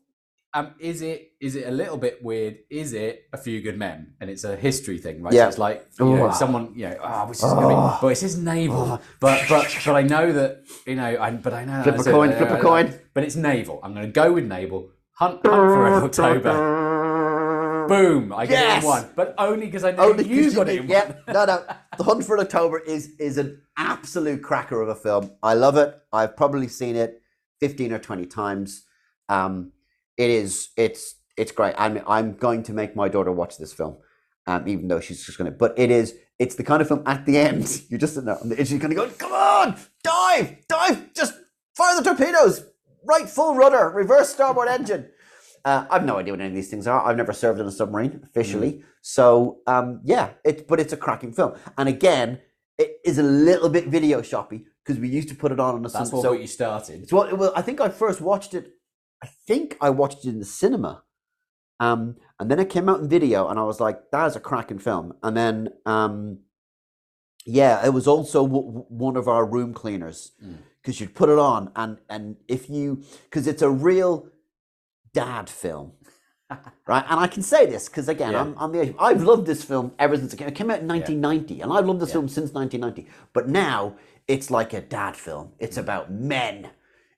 um, 0.54 0.74
is 0.80 1.02
it 1.02 1.34
is 1.40 1.56
it 1.56 1.68
a 1.68 1.72
little 1.72 1.98
bit 1.98 2.24
weird? 2.24 2.58
Is 2.72 2.94
it 2.94 3.26
a 3.32 3.38
few 3.38 3.62
good 3.62 3.78
men? 3.78 4.14
And 4.20 4.30
it's 4.30 4.44
a 4.44 4.56
history 4.56 4.98
thing, 4.98 5.22
right? 5.22 5.34
Yeah. 5.34 5.44
So 5.46 5.50
it's 5.50 5.58
like 5.60 5.88
you 6.00 6.06
know, 6.06 6.28
Oh. 6.30 6.32
someone, 6.34 6.74
you 6.76 6.90
know, 6.90 6.98
oh, 7.04 7.28
which 7.28 7.38
is 7.38 7.44
gonna 7.44 7.68
be, 7.70 7.98
but 8.02 8.08
it 8.08 8.16
says 8.18 8.38
naval. 8.38 9.00
But 9.20 9.44
but 9.48 9.78
but 9.86 9.96
I 9.96 10.02
know 10.02 10.32
that 10.34 10.64
you 10.88 10.96
know, 10.96 11.18
I, 11.22 11.30
but 11.32 11.54
I 11.54 11.66
know 11.66 11.84
Flip 11.84 11.98
a 11.98 12.02
it. 12.02 12.12
coin, 12.12 12.30
I- 12.32 12.36
flip 12.36 12.50
a 12.50 12.58
I- 12.58 12.62
coin. 12.62 13.00
But 13.14 13.24
it's 13.26 13.36
naval. 13.36 13.80
I'm 13.84 13.94
going 13.94 14.06
to 14.06 14.12
go 14.12 14.32
with 14.32 14.46
naval. 14.46 14.92
Hunt, 15.14 15.42
hunt 15.44 15.44
for 15.44 16.06
October. 16.06 17.88
Boom! 17.90 18.32
I 18.34 18.46
get 18.46 18.64
it 18.64 18.68
Yes. 18.68 18.84
in 18.84 18.90
one, 18.90 19.10
but 19.16 19.34
only 19.38 19.66
because 19.66 19.84
I 19.84 19.92
know 19.92 20.10
Only 20.12 20.26
you 20.28 20.54
got 20.54 20.68
did- 20.68 20.86
it 20.86 20.90
yeah, 20.90 21.12
no, 21.28 21.46
no. 21.46 21.64
The 21.98 22.04
Hunt 22.04 22.24
for 22.24 22.40
October 22.40 22.80
is 22.80 23.10
is 23.20 23.38
an 23.38 23.62
absolute 23.78 24.42
cracker 24.44 24.80
of 24.82 24.90
a 24.90 24.96
film. 24.96 25.32
I 25.44 25.54
love 25.56 25.76
it. 25.76 25.96
I've 26.14 26.38
probably 26.38 26.68
seen 26.68 26.96
it 26.96 27.22
fifteen 27.60 27.92
or 27.92 28.00
twenty 28.00 28.26
times. 28.26 28.84
Um, 29.28 29.72
it 30.20 30.30
is. 30.30 30.70
It's 30.78 31.16
it's 31.38 31.52
great. 31.60 31.74
I'm 31.78 31.94
I'm 32.06 32.34
going 32.34 32.62
to 32.64 32.74
make 32.74 32.96
my 32.96 33.08
daughter 33.10 33.32
watch 33.32 33.58
this 33.58 33.74
film, 33.74 33.98
um, 34.46 34.68
even 34.68 34.88
though 34.90 35.00
she's 35.00 35.26
just 35.26 35.38
going 35.40 35.50
to. 35.52 35.58
But 35.58 35.74
it 35.78 35.90
is. 35.90 36.14
It's 36.38 36.56
the 36.56 36.64
kind 36.64 36.82
of 36.82 36.88
film 36.88 37.04
at 37.06 37.26
the 37.26 37.38
end 37.38 37.62
you're 37.90 38.00
just 38.00 38.14
sitting 38.14 38.28
there 38.28 38.38
and 38.42 38.68
she's 38.68 38.80
going 38.80 38.92
to 38.96 38.96
go, 38.96 39.10
"Come 39.24 39.34
on, 39.34 39.68
dive, 40.04 40.48
dive, 40.70 41.14
just 41.14 41.34
fire 41.76 41.96
the 41.98 42.04
torpedoes, 42.04 42.64
right 43.04 43.28
full 43.30 43.56
rudder, 43.56 43.90
reverse 43.90 44.30
starboard 44.30 44.68
engine." 44.70 45.10
Uh, 45.66 45.86
I've 45.92 46.06
no 46.06 46.18
idea 46.18 46.32
what 46.34 46.40
any 46.40 46.50
of 46.50 46.56
these 46.56 46.70
things 46.70 46.88
are. 46.88 47.06
I've 47.06 47.18
never 47.18 47.34
served 47.34 47.60
in 47.60 47.66
a 47.66 47.72
submarine 47.72 48.22
officially, 48.24 48.72
Mm. 48.74 48.84
so 49.02 49.60
um, 49.68 50.00
yeah. 50.06 50.30
It, 50.46 50.68
but 50.70 50.80
it's 50.80 50.94
a 50.94 50.98
cracking 50.98 51.34
film, 51.34 51.52
and 51.78 51.90
again, 51.90 52.40
it 52.78 52.92
is 53.04 53.18
a 53.18 53.24
little 53.24 53.70
bit 53.70 53.88
video 53.88 54.22
shoppy 54.22 54.66
because 54.86 54.98
we 55.02 55.10
used 55.10 55.28
to 55.30 55.36
put 55.36 55.52
it 55.52 55.60
on 55.60 55.76
on 55.76 55.82
a 55.86 55.90
That's 55.90 56.10
Sun- 56.10 56.12
what 56.18 56.22
so 56.24 56.32
you 56.32 56.48
started. 56.48 57.04
it's 57.04 57.12
what 57.12 57.38
well, 57.38 57.52
I 57.56 57.62
think 57.62 57.82
I 57.82 57.90
first 57.90 58.22
watched 58.22 58.54
it. 58.54 58.66
I 59.24 59.28
think 59.48 59.78
I 59.82 59.90
watched 59.90 60.26
it 60.26 60.30
in 60.30 60.40
the 60.40 60.46
cinema, 60.46 61.04
um, 61.80 62.16
and 62.40 62.50
then 62.50 62.60
it 62.60 62.70
came 62.70 62.88
out 62.90 63.00
in 63.02 63.10
video, 63.10 63.48
and 63.48 63.60
I 63.60 63.64
was 63.64 63.80
like, 63.80 64.12
"That 64.12 64.26
is 64.28 64.36
a 64.36 64.40
cracking 64.40 64.80
film." 64.80 65.14
And 65.24 65.36
then, 65.36 65.70
um, 65.86 66.40
yeah, 67.46 67.86
it 67.86 67.94
was 67.94 68.08
also 68.08 68.46
w- 68.48 68.86
one 68.90 69.16
of 69.18 69.28
our 69.28 69.46
room 69.46 69.74
cleaners 69.74 70.32
Mm. 70.44 70.58
because 70.82 71.00
you'd 71.02 71.16
put 71.16 71.30
it 71.30 71.40
on, 71.40 71.72
and 71.76 71.98
and 72.10 72.38
if 72.48 72.70
you 72.70 73.04
because 73.24 73.48
it's 73.48 73.62
a 73.62 73.70
real 73.70 74.28
dad 75.14 75.50
film. 75.50 75.94
Right, 76.88 77.06
and 77.08 77.20
I 77.20 77.28
can 77.28 77.44
say 77.44 77.68
this 77.68 77.88
because 77.88 78.10
again, 78.10 78.32
Yeah. 78.32 78.42
I'm, 78.42 78.56
I'm 78.58 78.72
the. 78.72 78.96
I've 78.98 79.22
loved 79.22 79.46
this 79.46 79.64
film 79.64 79.92
ever 80.00 80.18
since 80.18 80.34
it 80.34 80.38
came, 80.38 80.48
it 80.48 80.56
came 80.56 80.72
out 80.72 80.80
in 80.80 80.88
1990, 80.88 81.62
and 81.62 81.72
I've 81.72 81.86
loved 81.86 82.00
this 82.00 82.10
Yeah. 82.10 82.14
film 82.14 82.28
since 82.28 82.52
1990. 82.54 83.08
But 83.34 83.48
now 83.48 83.96
it's 84.28 84.50
like 84.50 84.74
a 84.74 84.82
dad 84.82 85.16
film. 85.16 85.52
It's 85.60 85.78
Mm. 85.78 85.82
about 85.82 86.12
men 86.12 86.72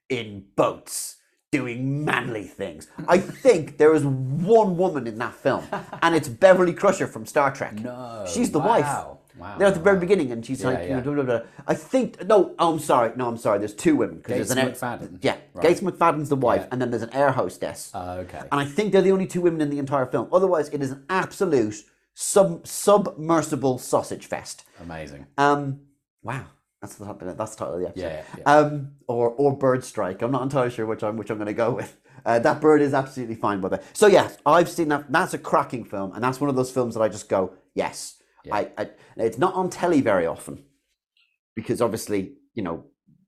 in 0.09 0.47
boats 0.57 1.15
doing 1.61 2.05
manly 2.05 2.43
things. 2.45 2.87
I 3.09 3.17
think 3.17 3.77
there 3.77 3.93
is 3.93 4.05
one 4.05 4.77
woman 4.77 5.05
in 5.05 5.17
that 5.17 5.33
film, 5.33 5.65
and 6.01 6.15
it's 6.15 6.29
Beverly 6.29 6.73
Crusher 6.73 7.07
from 7.07 7.25
Star 7.25 7.53
Trek. 7.53 7.73
No, 7.79 8.25
she's 8.27 8.51
the 8.51 8.59
wife. 8.59 8.85
wow, 8.85 9.17
Wow, 9.37 9.57
They're 9.57 9.67
at 9.67 9.73
the 9.73 9.79
very 9.79 9.95
wow. 9.97 10.01
beginning, 10.01 10.31
and 10.31 10.45
she's 10.45 10.61
Yeah, 10.61 10.67
like, 10.69 10.87
yeah. 10.87 10.99
blah, 11.01 11.13
blah, 11.13 11.23
blah. 11.23 11.39
I 11.67 11.73
think 11.73 12.25
no. 12.27 12.53
Oh, 12.59 12.73
I'm 12.73 12.79
sorry. 12.79 13.11
No, 13.15 13.27
I'm 13.27 13.37
sorry. 13.37 13.59
There's 13.59 13.73
two 13.73 13.95
women 13.97 14.17
because 14.17 14.37
Gates 14.37 14.53
there's 14.53 14.81
an 14.81 15.01
air- 15.01 15.09
Yeah, 15.21 15.37
Right. 15.53 15.63
Gates 15.67 15.81
McFadden's 15.81 16.29
the 16.29 16.35
wife, 16.35 16.61
Yeah. 16.61 16.67
and 16.71 16.81
then 16.81 16.89
there's 16.91 17.01
an 17.03 17.13
air 17.13 17.31
hostess. 17.31 17.91
Uh, 17.93 18.23
okay. 18.27 18.39
And 18.51 18.59
I 18.61 18.65
think 18.65 18.91
they're 18.93 19.01
the 19.01 19.11
only 19.11 19.27
two 19.27 19.41
women 19.41 19.59
in 19.61 19.69
the 19.69 19.79
entire 19.79 20.05
film. 20.05 20.27
Otherwise, 20.31 20.69
it 20.69 20.81
is 20.81 20.91
an 20.91 21.05
absolute 21.09 21.75
sub 22.13 22.65
submersible 22.67 23.77
sausage 23.77 24.25
fest. 24.25 24.63
Amazing. 24.81 25.25
Um, 25.37 25.81
wow, 26.23 26.45
that's 26.81 26.95
the 26.95 27.05
that's 27.37 27.55
the 27.55 27.57
title 27.65 27.75
of 27.75 27.81
the 27.81 27.87
episode. 27.89 28.01
Yeah, 28.01 28.23
yeah. 28.37 28.43
Um, 28.43 28.91
or 29.07 29.29
or 29.29 29.55
bird 29.55 29.83
strike. 29.85 30.21
I'm 30.21 30.31
not 30.31 30.41
entirely 30.41 30.71
sure 30.71 30.85
which 30.87 31.03
I'm 31.03 31.15
which 31.15 31.29
I'm 31.29 31.37
going 31.37 31.45
to 31.47 31.53
go 31.53 31.71
with. 31.71 31.95
Uh, 32.25 32.39
that 32.39 32.59
bird 32.59 32.81
is 32.81 32.93
absolutely 32.93 33.35
fine 33.35 33.61
with 33.61 33.73
it. 33.73 33.83
So 33.93 34.07
yes, 34.07 34.37
I've 34.45 34.69
seen 34.69 34.89
that. 34.89 35.11
That's 35.11 35.33
a 35.33 35.37
cracking 35.37 35.85
film, 35.85 36.13
and 36.13 36.23
that's 36.23 36.39
one 36.41 36.49
of 36.49 36.55
those 36.55 36.71
films 36.71 36.95
that 36.95 37.01
I 37.01 37.09
just 37.09 37.29
go, 37.29 37.53
yes. 37.75 38.17
Yeah. 38.43 38.55
I, 38.55 38.69
I 38.77 38.89
it's 39.17 39.37
not 39.37 39.53
on 39.53 39.69
telly 39.69 40.01
very 40.01 40.25
often 40.25 40.63
because 41.55 41.79
obviously 41.81 42.33
you 42.55 42.63
know 42.63 42.85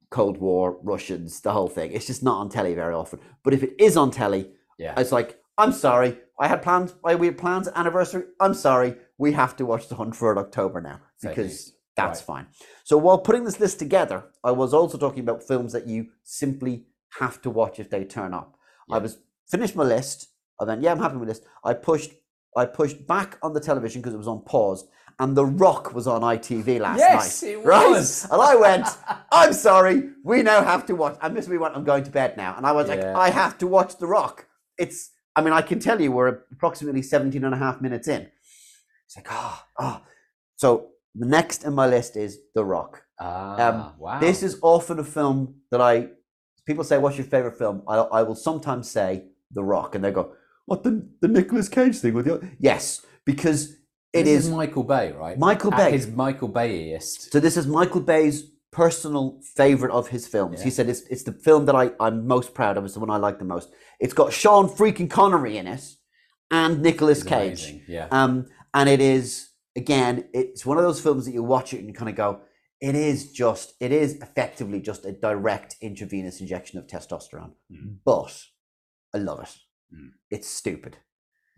Cold 0.10 0.38
War, 0.38 0.80
Russians, 0.82 1.41
the 1.41 1.51
whole 1.54 1.68
thing. 1.68 1.91
It's 1.91 2.08
just 2.08 2.24
not 2.24 2.39
on 2.39 2.49
telly 2.49 2.74
very 2.74 2.95
often. 2.95 3.20
But 3.43 3.54
if 3.54 3.62
it 3.62 3.76
is 3.80 3.95
on 3.95 4.10
telly, 4.10 4.49
Yeah. 4.80 4.99
it's 4.99 5.12
like, 5.12 5.39
I'm 5.60 5.72
sorry, 5.72 6.18
I 6.39 6.47
had 6.47 6.64
plans. 6.64 6.95
I 7.06 7.14
we 7.14 7.28
had 7.28 7.38
plans 7.38 7.68
anniversary. 7.76 8.24
I'm 8.39 8.56
sorry, 8.56 8.95
we 9.20 9.34
have 9.34 9.56
to 9.58 9.66
watch 9.68 9.88
The 9.89 9.95
Hunt 9.95 10.16
for 10.16 10.36
October 10.39 10.82
now 10.82 11.01
because. 11.22 11.74
That's 11.96 12.20
Right. 12.22 12.26
fine. 12.26 12.48
So 12.84 12.98
while 12.98 13.18
putting 13.20 13.44
this 13.44 13.60
list 13.60 13.80
together, 13.80 14.26
I 14.44 14.52
was 14.52 14.74
also 14.74 14.98
talking 14.98 15.20
about 15.22 15.44
films 15.44 15.74
that 15.74 15.88
you 15.88 16.08
simply 16.24 16.86
have 17.20 17.41
to 17.44 17.50
watch 17.50 17.80
if 17.80 17.89
they 17.89 18.04
turn 18.04 18.34
up. 18.34 18.58
I 18.91 18.98
was 18.98 19.18
finished 19.48 19.76
my 19.76 19.84
list. 19.84 20.30
I 20.60 20.66
went, 20.66 20.82
yeah, 20.82 20.91
I'm 20.91 21.00
happy 21.00 21.18
with 21.18 21.28
this. 21.30 21.41
I 21.64 21.74
pushed, 21.74 22.12
I 22.58 22.66
pushed 22.66 23.08
back 23.08 23.38
on 23.41 23.54
the 23.54 23.60
television 23.60 24.02
because 24.02 24.14
it 24.14 24.18
was 24.18 24.28
on 24.28 24.41
pause, 24.44 24.86
and 25.20 25.36
The 25.38 25.46
Rock 25.46 25.94
was 25.94 26.08
on 26.08 26.22
ITV 26.22 26.80
last 26.80 26.98
Yes, 27.00 27.41
night. 27.44 27.50
it 27.52 27.58
right? 27.66 27.89
was. 27.89 28.24
And 28.32 28.41
I 28.41 28.56
went, 28.56 28.88
I'm 29.32 29.53
sorry, 29.53 30.10
we 30.24 30.41
now 30.44 30.64
have 30.64 30.86
to 30.88 30.95
watch. 30.95 31.18
And 31.22 31.34
Miss 31.34 31.48
We 31.48 31.57
went, 31.57 31.76
I'm 31.76 31.84
going 31.84 32.03
to 32.03 32.11
bed 32.11 32.36
now, 32.38 32.56
and 32.57 32.65
I 32.65 32.72
was 32.72 32.88
like, 32.88 33.03
I 33.03 33.30
have 33.30 33.57
to 33.60 33.68
watch 33.68 33.98
The 33.98 34.07
Rock. 34.07 34.48
It's, 34.78 35.11
I 35.36 35.41
mean, 35.41 35.53
I 35.53 35.61
can 35.61 35.80
tell 35.80 36.02
you 36.02 36.11
we're 36.11 36.40
approximately 36.52 37.02
17 37.03 37.44
and 37.44 37.53
a 37.53 37.57
half 37.57 37.82
minutes 37.82 38.07
in. 38.07 38.30
It's 39.06 39.15
like, 39.15 39.28
oh, 39.32 39.64
oh. 39.80 40.02
So 40.56 40.90
the 41.15 41.26
next 41.27 41.64
in 41.64 41.73
my 41.73 41.88
list 41.88 42.15
is 42.18 42.40
The 42.56 42.65
Rock. 42.65 43.03
Ah, 43.19 43.68
Um, 43.69 43.94
wow. 43.99 44.19
This 44.19 44.44
is 44.44 44.57
often 44.61 44.99
a 44.99 45.03
film 45.03 45.56
that 45.72 45.81
I, 45.81 46.07
people 46.65 46.84
say, 46.84 46.98
what's 46.98 47.18
your 47.18 47.27
favorite 47.27 47.57
film? 47.57 47.84
I, 47.88 47.95
I 47.98 48.23
will 48.23 48.35
sometimes 48.35 48.90
say 48.90 49.26
The 49.52 49.64
Rock, 49.64 49.95
and 49.95 50.03
they 50.03 50.11
go, 50.11 50.34
what, 50.65 50.84
the, 50.84 51.07
the 51.22 51.27
Nicolas 51.27 51.69
Cage 51.69 51.98
thing 51.99 52.14
with 52.14 52.26
you? 52.26 52.41
Yes, 52.60 53.06
because 53.26 53.72
it 54.14 54.23
This 54.23 54.45
is. 54.45 54.49
Michael 54.49 54.84
Bay, 54.84 55.11
right? 55.11 55.38
Michael 55.38 55.73
At 55.73 55.77
Bay. 55.77 55.91
His 55.91 56.07
Michael 56.07 56.49
Bayiest. 56.49 57.31
So 57.31 57.40
this 57.40 57.57
is 57.57 57.68
Michael 57.68 58.02
Bay's 58.02 58.44
personal 58.72 59.40
favorite 59.56 59.91
of 59.91 60.07
his 60.07 60.26
films. 60.27 60.61
He 60.64 60.69
said 60.72 60.90
it's, 60.90 61.02
it's 61.02 61.23
the 61.23 61.31
film 61.34 61.65
that 61.68 61.76
I, 61.76 61.91
I'm 61.99 62.26
most 62.27 62.53
proud 62.56 62.77
of. 62.77 62.85
It's 62.85 62.95
the 62.95 62.99
one 62.99 63.10
I 63.11 63.18
like 63.18 63.38
the 63.40 63.45
most. 63.45 63.69
It's 63.99 64.14
got 64.14 64.34
Sean 64.34 64.68
freaking 64.68 65.10
Connery 65.10 65.57
in 65.57 65.68
it 65.68 65.84
and 66.49 66.81
Nicolas 66.81 67.22
Cage. 67.23 67.65
amazing, 67.65 67.84
yeah. 67.88 68.07
Um, 68.10 68.48
and 68.73 68.90
it 68.90 68.99
is 68.99 69.49
again, 69.76 70.26
it's 70.34 70.66
one 70.66 70.78
of 70.78 70.84
those 70.84 71.02
films 71.02 71.26
that 71.26 71.34
you 71.34 71.44
watch 71.44 71.74
it 71.74 71.80
and 71.80 71.88
you 71.88 71.94
kind 71.94 72.10
of 72.10 72.16
go, 72.16 72.41
it 72.82 72.95
is 72.95 73.32
just, 73.32 73.76
it 73.80 73.91
is 73.91 74.16
effectively 74.16 74.82
just 74.82 75.06
a 75.06 75.12
direct 75.12 75.76
intravenous 75.82 76.41
injection 76.41 76.80
of 76.80 76.88
testosterone. 76.88 77.54
Mm. 77.72 77.98
But 78.04 78.44
I 79.14 79.20
love 79.20 79.40
it. 79.41 79.56
Mm. 79.95 80.12
It's 80.30 80.48
stupid. 80.48 80.98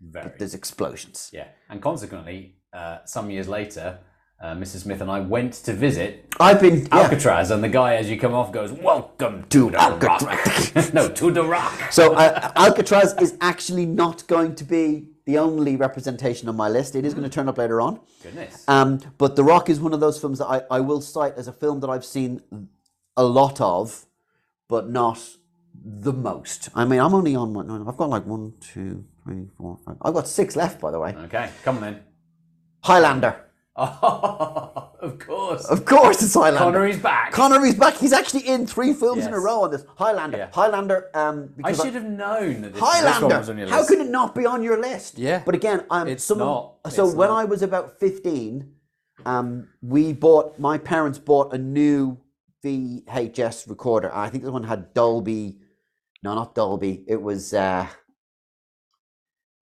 Very. 0.00 0.24
But 0.24 0.38
there's 0.38 0.54
explosions. 0.54 1.30
Yeah, 1.32 1.48
and 1.70 1.80
consequently, 1.80 2.56
uh, 2.72 2.98
some 3.06 3.30
years 3.30 3.48
later, 3.48 3.98
uh, 4.42 4.54
Mrs. 4.54 4.82
Smith 4.82 5.00
and 5.00 5.10
I 5.10 5.20
went 5.20 5.54
to 5.54 5.72
visit 5.72 6.26
I've 6.38 6.60
been 6.60 6.80
yeah. 6.82 6.88
Alcatraz, 6.92 7.50
and 7.50 7.64
the 7.64 7.70
guy, 7.70 7.96
as 7.96 8.10
you 8.10 8.18
come 8.18 8.34
off, 8.34 8.52
goes, 8.52 8.70
"Welcome 8.72 9.46
to 9.48 9.70
the 9.70 9.80
Alcatraz." 9.80 10.74
rock." 10.76 10.92
no, 10.94 11.08
to 11.08 11.30
the 11.30 11.42
rock. 11.42 11.90
So 11.90 12.12
uh, 12.12 12.52
Alcatraz 12.56 13.14
is 13.18 13.38
actually 13.40 13.86
not 13.86 14.26
going 14.26 14.54
to 14.56 14.64
be 14.64 15.15
the 15.26 15.38
only 15.38 15.76
representation 15.76 16.48
on 16.48 16.56
my 16.56 16.68
list. 16.68 16.94
It 16.94 17.04
is 17.04 17.12
going 17.12 17.24
to 17.24 17.30
turn 17.30 17.48
up 17.48 17.58
later 17.58 17.80
on. 17.80 18.00
Goodness. 18.22 18.64
Um, 18.68 19.00
but 19.18 19.36
The 19.36 19.44
Rock 19.44 19.68
is 19.68 19.80
one 19.80 19.92
of 19.92 20.00
those 20.00 20.18
films 20.20 20.38
that 20.38 20.46
I, 20.46 20.62
I 20.70 20.80
will 20.80 21.00
cite 21.00 21.34
as 21.36 21.48
a 21.48 21.52
film 21.52 21.80
that 21.80 21.90
I've 21.90 22.04
seen 22.04 22.42
a 23.16 23.24
lot 23.24 23.60
of, 23.60 24.06
but 24.68 24.88
not 24.88 25.20
the 25.74 26.12
most. 26.12 26.68
I 26.74 26.84
mean, 26.84 27.00
I'm 27.00 27.12
only 27.12 27.34
on 27.34 27.52
one. 27.52 27.70
I've 27.86 27.96
got 27.96 28.08
like 28.08 28.24
one, 28.24 28.54
two, 28.60 29.04
three, 29.24 29.48
four, 29.58 29.78
five. 29.84 29.96
I've 30.00 30.14
got 30.14 30.28
six 30.28 30.54
left, 30.54 30.80
by 30.80 30.92
the 30.92 31.00
way. 31.00 31.14
Okay, 31.24 31.50
come 31.64 31.76
on 31.76 31.82
then. 31.82 32.02
Highlander. 32.84 33.45
Oh, 33.78 34.90
of 35.00 35.18
course. 35.18 35.64
Of 35.66 35.84
course, 35.84 36.22
it's 36.22 36.34
Highlander. 36.34 36.58
Connery's 36.58 36.98
back. 36.98 37.32
Connery's 37.32 37.74
back. 37.74 37.94
He's 37.96 38.12
actually 38.12 38.46
in 38.48 38.66
three 38.66 38.92
films 38.94 39.26
in 39.26 39.32
a 39.34 39.38
row 39.38 39.62
on 39.64 39.70
this. 39.70 39.84
Highlander. 39.96 40.38
Yeah. 40.38 40.48
Highlander. 40.52 41.10
Um, 41.14 41.50
I 41.62 41.72
should 41.72 41.94
have 41.94 42.04
known 42.04 42.62
that 42.62 42.72
this, 42.72 42.80
this 42.80 42.82
Highlander. 42.82 43.38
was 43.38 43.48
on 43.50 43.58
your 43.58 43.68
How 43.68 43.78
list. 43.78 43.88
could 43.90 43.98
it 44.00 44.08
not 44.10 44.34
be 44.34 44.46
on 44.46 44.62
your 44.62 44.80
list? 44.80 45.18
Yeah. 45.18 45.42
But 45.44 45.54
again, 45.54 45.84
um, 45.90 46.08
It's 46.08 46.24
some 46.24 46.40
of- 46.40 46.46
not. 46.84 46.92
so 46.92 47.06
It's 47.06 47.14
when 47.14 47.28
not. 47.28 47.38
I 47.38 47.44
was 47.44 47.62
about 47.62 47.98
fifteen, 48.00 48.72
um, 49.26 49.68
we 49.82 50.12
bought. 50.12 50.58
My 50.58 50.78
parents 50.78 51.18
bought 51.18 51.52
a 51.54 51.58
new 51.58 52.18
VHS 52.64 53.68
recorder. 53.68 54.10
I 54.14 54.30
think 54.30 54.42
this 54.44 54.50
one 54.52 54.64
had 54.64 54.94
Dolby. 54.94 55.58
No, 56.22 56.34
not 56.34 56.54
Dolby. 56.54 57.04
It 57.06 57.20
was. 57.20 57.52
Uh, 57.52 57.86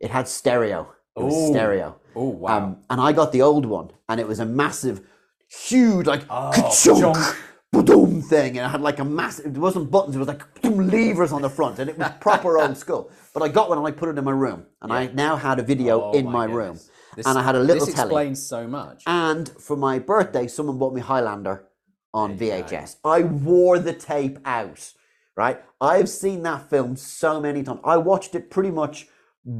it 0.00 0.10
had 0.10 0.28
stereo. 0.28 0.92
It 1.16 1.22
was 1.22 1.50
stereo. 1.50 1.96
Oh 2.16 2.28
wow. 2.28 2.58
Um, 2.58 2.76
and 2.90 3.00
I 3.00 3.12
got 3.12 3.32
the 3.32 3.42
old 3.42 3.66
one, 3.66 3.90
and 4.08 4.20
it 4.20 4.26
was 4.28 4.40
a 4.40 4.44
massive, 4.44 5.00
huge, 5.48 6.06
like 6.06 6.22
Oh, 6.30 7.36
boom 7.72 8.22
thing, 8.22 8.56
and 8.58 8.66
it 8.66 8.68
had 8.68 8.80
like 8.80 8.98
a 9.00 9.04
massive. 9.04 9.46
It 9.46 9.58
wasn't 9.58 9.90
buttons; 9.90 10.16
it 10.16 10.18
was 10.18 10.28
like 10.28 10.42
boom, 10.62 10.88
levers 10.88 11.32
on 11.32 11.42
the 11.42 11.50
front, 11.50 11.78
and 11.78 11.90
it 11.90 11.98
was 11.98 12.10
proper 12.20 12.58
old 12.62 12.76
school. 12.76 13.10
But 13.32 13.42
I 13.42 13.48
got 13.48 13.68
one, 13.68 13.78
and 13.78 13.86
I 13.86 13.90
put 13.90 14.08
it 14.08 14.18
in 14.18 14.24
my 14.24 14.32
room, 14.32 14.66
and 14.82 14.92
I 14.92 15.06
now 15.06 15.36
had 15.36 15.58
a 15.58 15.62
video 15.62 16.00
Oh, 16.02 16.12
in 16.12 16.26
my, 16.30 16.44
room. 16.46 16.78
This- 17.16 17.26
and 17.26 17.38
I 17.38 17.42
had 17.42 17.54
a 17.54 17.60
little 17.60 17.84
This 17.86 17.94
telly. 17.94 18.06
explains 18.08 18.44
so 18.46 18.66
much. 18.66 19.02
And 19.06 19.48
for 19.48 19.76
my 19.76 19.98
birthday, 20.00 20.46
someone 20.48 20.78
bought 20.78 20.94
me 20.94 21.00
Highlander 21.00 21.66
on 22.12 22.36
go. 22.36 22.44
VHS. 22.46 22.96
I 23.04 23.22
wore 23.22 23.78
the 23.78 23.92
tape 23.92 24.38
out. 24.44 24.92
Right, 25.36 25.60
I've 25.80 26.08
seen 26.08 26.42
that 26.44 26.70
film 26.70 26.94
so 26.94 27.40
many 27.40 27.64
times. 27.64 27.80
I 27.84 27.96
watched 27.96 28.36
it 28.36 28.50
pretty 28.50 28.70
much 28.70 29.08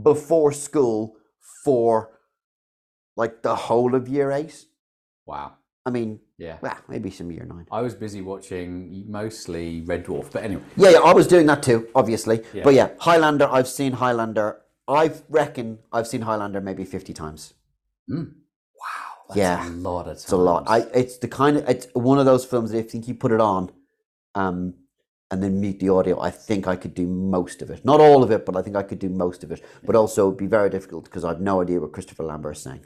before 0.03 0.53
school 0.53 1.17
for 1.65 2.11
like 3.17 3.43
the 3.43 3.55
whole 3.55 3.95
of 3.95 4.09
year 4.09 4.31
eight. 4.31 4.67
Wow. 5.27 5.53
I 5.87 5.91
mean, 5.91 6.21
Yeah. 6.39 6.59
well, 6.63 6.77
maybe 6.89 7.11
some 7.11 7.31
year 7.31 7.45
nine. 7.45 7.67
I 7.71 7.81
was 7.83 7.95
busy 7.95 8.21
watching 8.23 9.05
mostly 9.11 9.83
Red 9.83 10.05
Dwarf, 10.07 10.33
but 10.33 10.43
anyway. 10.43 10.63
Yeah, 10.77 10.91
yeah, 10.91 10.99
I 10.99 11.13
was 11.13 11.27
doing 11.27 11.47
that 11.47 11.63
too, 11.63 11.89
obviously. 11.95 12.43
Yeah. 12.53 12.65
But 12.65 12.75
yeah, 12.75 12.91
Highlander, 12.99 13.49
I've 13.51 13.69
seen 13.69 13.93
Highlander. 13.93 14.61
I 14.89 15.13
reckon 15.29 15.79
I've 15.93 16.07
seen 16.07 16.23
Highlander 16.23 16.61
maybe 16.61 16.85
50 16.85 17.13
times. 17.15 17.55
Wow. 18.09 18.25
That's 19.29 19.39
Yeah. 19.39 19.69
a 19.69 19.71
lot 19.71 20.01
of 20.01 20.07
times. 20.07 20.23
It's 20.25 20.33
a 20.33 20.37
lot. 20.37 20.65
I 20.67 20.79
it's 20.95 21.19
the 21.19 21.29
kind 21.29 21.57
of 21.59 21.69
it's 21.69 21.87
one 21.95 22.19
of 22.19 22.27
those 22.27 22.45
films 22.45 22.71
that 22.73 22.95
if 22.95 23.09
you 23.09 23.15
put 23.15 23.33
it 23.33 23.41
on, 23.41 23.71
um, 24.35 24.75
and 25.31 25.43
then 25.43 25.61
mute 25.61 25.81
the 25.81 25.89
audio, 25.89 26.21
I 26.21 26.31
think 26.31 26.67
I 26.69 26.77
could 26.77 26.95
do 26.95 27.07
most 27.07 27.63
of 27.63 27.71
it. 27.71 27.85
Not 27.85 28.01
all 28.01 28.23
of 28.23 28.31
it, 28.31 28.45
but 28.47 28.57
I 28.57 28.63
think 28.63 28.77
I 28.77 28.83
could 28.83 28.99
do 28.99 29.09
most 29.09 29.43
of 29.43 29.51
it. 29.51 29.63
But 29.85 29.97
also 29.97 30.27
it'd 30.29 30.39
be 30.39 30.47
very 30.47 30.71
difficult 30.71 31.05
because 31.05 31.25
I've 31.25 31.41
no 31.41 31.61
idea 31.63 31.81
what 31.81 31.93
Christopher 31.93 32.25
Lambert 32.25 32.57
is 32.57 32.63
saying. 32.63 32.85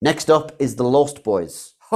Next 0.00 0.30
up 0.30 0.52
is 0.58 0.76
The 0.76 0.84
Lost 0.84 1.22
Boys. 1.24 1.74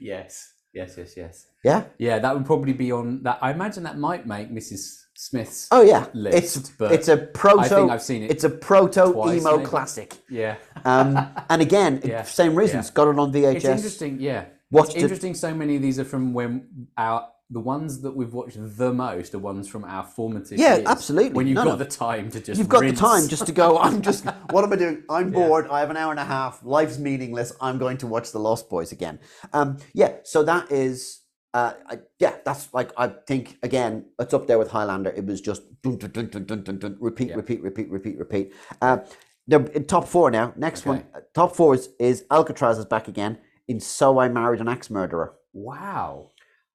yes. 0.00 0.52
Yes, 0.72 0.94
yes, 0.98 1.14
yes. 1.16 1.46
Yeah? 1.64 1.84
Yeah, 1.98 2.18
that 2.18 2.34
would 2.34 2.44
probably 2.46 2.72
be 2.72 2.90
on 2.92 3.22
that. 3.22 3.38
I 3.40 3.52
imagine 3.52 3.84
that 3.84 3.96
might 3.96 4.26
make 4.26 4.50
Mrs. 4.50 5.04
Smith's. 5.14 5.68
Oh 5.70 5.82
yeah. 5.82 6.06
List, 6.12 6.36
it's 6.56 6.70
but 6.70 6.92
it's 6.92 7.08
a 7.08 7.16
proto 7.16 7.60
I 7.60 7.68
think 7.68 7.90
I've 7.92 8.02
seen 8.02 8.24
it 8.24 8.30
it's 8.32 8.42
a 8.42 8.50
proto 8.50 9.12
twice, 9.12 9.40
emo 9.40 9.58
maybe. 9.58 9.68
classic. 9.68 10.14
Yeah. 10.28 10.56
Um, 10.84 11.28
and 11.48 11.62
again, 11.62 12.00
Yeah, 12.04 12.24
same 12.24 12.56
reasons. 12.56 12.88
yeah. 12.88 12.94
Got 12.94 13.08
it 13.08 13.18
on 13.18 13.32
VHS. 13.32 13.54
It's 13.54 13.64
interesting, 13.64 14.20
yeah. 14.20 14.46
It- 14.72 14.96
interesting. 14.96 15.34
So 15.34 15.54
many 15.54 15.76
of 15.76 15.82
these 15.82 15.98
are 15.98 16.04
from 16.04 16.32
when 16.32 16.88
our 16.96 17.28
the 17.50 17.60
ones 17.60 18.00
that 18.00 18.16
we've 18.16 18.32
watched 18.32 18.56
the 18.78 18.92
most 18.92 19.34
are 19.34 19.38
ones 19.38 19.68
from 19.68 19.84
our 19.84 20.02
formative. 20.02 20.58
Yeah, 20.58 20.76
years, 20.76 20.88
absolutely. 20.88 21.34
When 21.34 21.46
you've 21.46 21.56
No, 21.56 21.64
got 21.64 21.78
no. 21.78 21.84
the 21.84 21.90
time 21.90 22.30
to 22.30 22.40
just 22.40 22.58
You've 22.58 22.70
got 22.70 22.80
rinse. 22.80 22.98
the 22.98 23.06
time 23.06 23.28
just 23.28 23.46
to 23.46 23.52
go. 23.52 23.78
I'm 23.78 24.00
just. 24.00 24.24
What 24.50 24.64
am 24.64 24.72
I 24.72 24.76
doing? 24.76 25.02
I'm 25.10 25.30
bored. 25.30 25.68
I 25.68 25.80
have 25.80 25.90
an 25.90 25.96
hour 25.96 26.10
and 26.10 26.18
a 26.18 26.24
half. 26.24 26.64
Life's 26.64 26.98
meaningless. 26.98 27.52
I'm 27.60 27.78
going 27.78 27.98
to 27.98 28.06
watch 28.06 28.32
The 28.32 28.38
Lost 28.38 28.70
Boys 28.70 28.92
again. 28.92 29.18
Um, 29.52 29.76
yeah. 29.92 30.14
So 30.24 30.42
that 30.44 30.72
is. 30.72 31.20
Uh, 31.52 31.74
I, 31.86 31.98
yeah, 32.18 32.36
that's 32.44 32.72
like 32.72 32.90
I 32.96 33.08
think 33.08 33.58
again. 33.62 34.06
It's 34.18 34.32
up 34.34 34.46
there 34.46 34.58
with 34.58 34.70
Highlander. 34.70 35.10
It 35.10 35.26
was 35.26 35.40
just 35.42 35.62
dun, 35.82 35.98
dun, 35.98 36.10
dun, 36.10 36.26
dun, 36.30 36.44
dun, 36.46 36.62
dun, 36.64 36.78
dun, 36.78 36.96
repeat, 36.98 37.28
Yeah. 37.28 37.36
repeat, 37.36 37.62
repeat, 37.62 37.90
repeat, 37.90 38.18
repeat. 38.18 38.52
Uh, 38.80 38.98
they're 39.46 39.64
in 39.66 39.84
top 39.84 40.08
four 40.08 40.30
now. 40.30 40.54
Next 40.56 40.86
one, 40.86 40.98
Okay. 41.00 41.06
uh, 41.14 41.20
top 41.34 41.54
four 41.54 41.74
is, 41.74 41.90
is 42.00 42.24
Alcatraz 42.30 42.78
is 42.78 42.86
back 42.86 43.06
again 43.06 43.38
in 43.68 43.80
So 43.80 44.18
I 44.18 44.28
Married 44.28 44.60
an 44.60 44.68
Axe 44.68 44.90
Murderer. 44.90 45.34
Wow, 45.52 46.30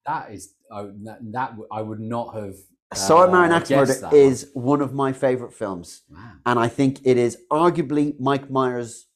that 0.05 0.31
is 0.31 0.53
oh, 0.71 0.91
that, 1.03 1.19
that 1.31 1.53
I 1.71 1.81
would 1.81 1.99
not 1.99 2.35
have. 2.35 2.55
So 2.95 3.17
I 3.19 3.27
Married 3.31 3.47
an 3.47 3.53
uh, 3.53 3.57
Axe 3.57 3.69
Murderer 3.69 3.95
that 4.01 4.11
one. 4.11 4.21
is 4.21 4.49
one 4.53 4.81
of 4.81 4.93
my 4.93 5.13
favorite 5.13 5.53
films. 5.53 6.03
Wow. 6.09 6.31
and 6.45 6.59
I 6.59 6.67
think 6.67 6.99
it 7.05 7.17
is 7.17 7.37
arguably 7.51 8.19
Mike 8.19 8.49
Myers' 8.49 9.07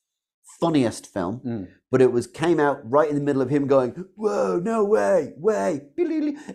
funniest 0.60 1.12
film. 1.12 1.42
Mm. 1.46 1.68
But 1.90 2.02
it 2.02 2.12
was 2.12 2.26
came 2.26 2.60
out 2.60 2.80
right 2.90 3.08
in 3.08 3.14
the 3.16 3.22
middle 3.22 3.42
of 3.44 3.50
him 3.50 3.68
going, 3.68 3.92
"Whoa, 4.16 4.60
no 4.60 4.84
way, 4.84 5.34
way," 5.38 5.82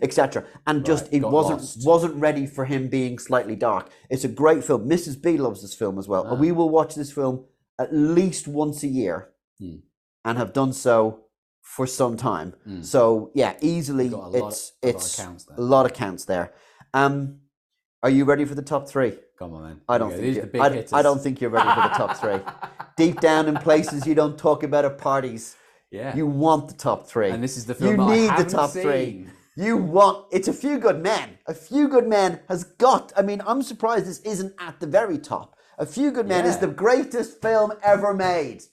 etc. 0.01 0.43
And 0.67 0.85
just 0.85 1.05
Right, 1.05 1.13
it 1.13 1.21
wasn't 1.21 1.59
lost. 1.61 1.85
wasn't 1.85 2.15
ready 2.15 2.45
for 2.45 2.65
him 2.65 2.89
being 2.89 3.17
slightly 3.19 3.55
dark. 3.55 3.89
It's 4.09 4.25
a 4.25 4.27
great 4.27 4.65
film. 4.65 4.89
Mrs. 4.89 5.21
B 5.21 5.37
loves 5.37 5.61
this 5.61 5.73
film 5.73 5.97
as 5.97 6.09
well. 6.09 6.25
Ah. 6.27 6.31
And 6.31 6.41
we 6.41 6.51
will 6.51 6.69
watch 6.69 6.93
this 6.95 7.11
film 7.13 7.45
at 7.79 7.93
least 7.93 8.47
once 8.49 8.83
a 8.83 8.87
year, 8.87 9.29
Hmm. 9.59 9.77
And 10.25 10.37
have 10.37 10.53
done 10.53 10.73
so 10.73 11.21
for 11.61 11.85
some 11.87 12.17
time. 12.17 12.53
Mm. 12.67 12.83
So 12.83 13.31
yeah, 13.35 13.55
easily 13.61 14.09
Got 14.09 14.23
a 14.23 14.27
lot, 14.29 14.47
it's 14.49 14.73
a 14.83 14.87
lot 14.87 14.95
it's 14.95 15.19
of 15.19 15.25
counts 15.25 15.45
there. 15.45 15.57
a 15.57 15.61
lot 15.61 15.85
of 15.85 15.93
counts 15.93 16.25
there. 16.25 16.53
Um, 16.93 17.39
are 18.01 18.09
you 18.09 18.25
ready 18.25 18.45
for 18.45 18.55
the 18.55 18.61
top 18.61 18.87
three? 18.87 19.17
Come 19.37 19.53
on, 19.53 19.63
man. 19.63 19.81
I 19.87 19.97
don't 19.97 20.11
think 20.11 20.23
you, 20.35 20.41
are 20.41 20.45
the 20.45 20.47
big 20.47 20.61
I. 20.93 20.99
I 20.99 21.01
don't 21.01 21.21
think 21.21 21.41
you're 21.41 21.49
ready 21.49 21.69
for 21.69 21.87
the 21.89 21.95
top 21.95 22.17
three. 22.17 22.39
Deep 22.97 23.21
down 23.21 23.47
in 23.47 23.55
places 23.57 24.05
you 24.05 24.15
don't 24.15 24.37
talk 24.37 24.63
about 24.63 24.83
at 24.85 24.97
parties, 24.97 25.55
Yeah. 25.91 26.13
you 26.15 26.25
want 26.27 26.67
the 26.67 26.73
top 26.73 27.07
three. 27.07 27.29
and 27.29 27.41
this 27.43 27.55
is 27.55 27.65
the 27.65 27.73
you 27.73 27.79
film 27.95 28.01
I 28.01 28.15
need 28.15 28.31
the 28.37 28.49
top 28.49 28.71
seen. 28.71 28.83
three. 28.83 29.27
You 29.55 29.77
want 29.77 30.27
it's 30.31 30.47
a 30.47 30.53
few 30.53 30.79
good 30.79 31.01
men. 31.01 31.37
A 31.47 31.53
few 31.53 31.87
good 31.87 32.07
men 32.07 32.39
has 32.49 32.63
got. 32.63 33.11
I 33.15 33.21
mean, 33.21 33.41
I'm 33.45 33.61
surprised 33.61 34.05
this 34.05 34.19
isn't 34.21 34.53
at 34.59 34.79
the 34.79 34.87
very 34.87 35.17
top. 35.17 35.55
A 35.77 35.85
few 35.85 36.11
good 36.11 36.27
men 36.27 36.45
is 36.45 36.57
the 36.57 36.67
greatest 36.67 37.41
film 37.41 37.71
ever 37.83 38.13
made. 38.13 38.63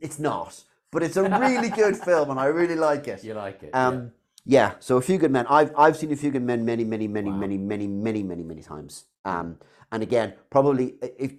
It's 0.00 0.18
not, 0.18 0.62
but 0.90 1.02
it's 1.02 1.16
a 1.16 1.22
really 1.24 1.68
good 1.82 1.96
film, 1.96 2.30
and 2.30 2.38
I 2.40 2.46
really 2.46 2.76
like 2.76 3.08
it. 3.08 3.24
You 3.24 3.34
like 3.34 3.62
it? 3.62 3.70
Um, 3.74 4.12
yeah. 4.44 4.74
So 4.80 4.96
a 4.96 5.02
few 5.02 5.18
good 5.18 5.30
men. 5.30 5.46
I've 5.48 5.72
I've 5.76 5.96
seen 5.96 6.12
a 6.12 6.16
few 6.16 6.30
good 6.30 6.42
men 6.42 6.64
many 6.64 6.84
many 6.84 7.08
many 7.08 7.30
Wow. 7.30 7.36
many 7.36 7.58
many 7.58 7.86
many 7.86 8.22
many 8.22 8.42
many 8.42 8.62
times. 8.62 9.04
Um, 9.24 9.58
and 9.92 10.02
again, 10.02 10.34
probably 10.50 10.94
if 11.18 11.32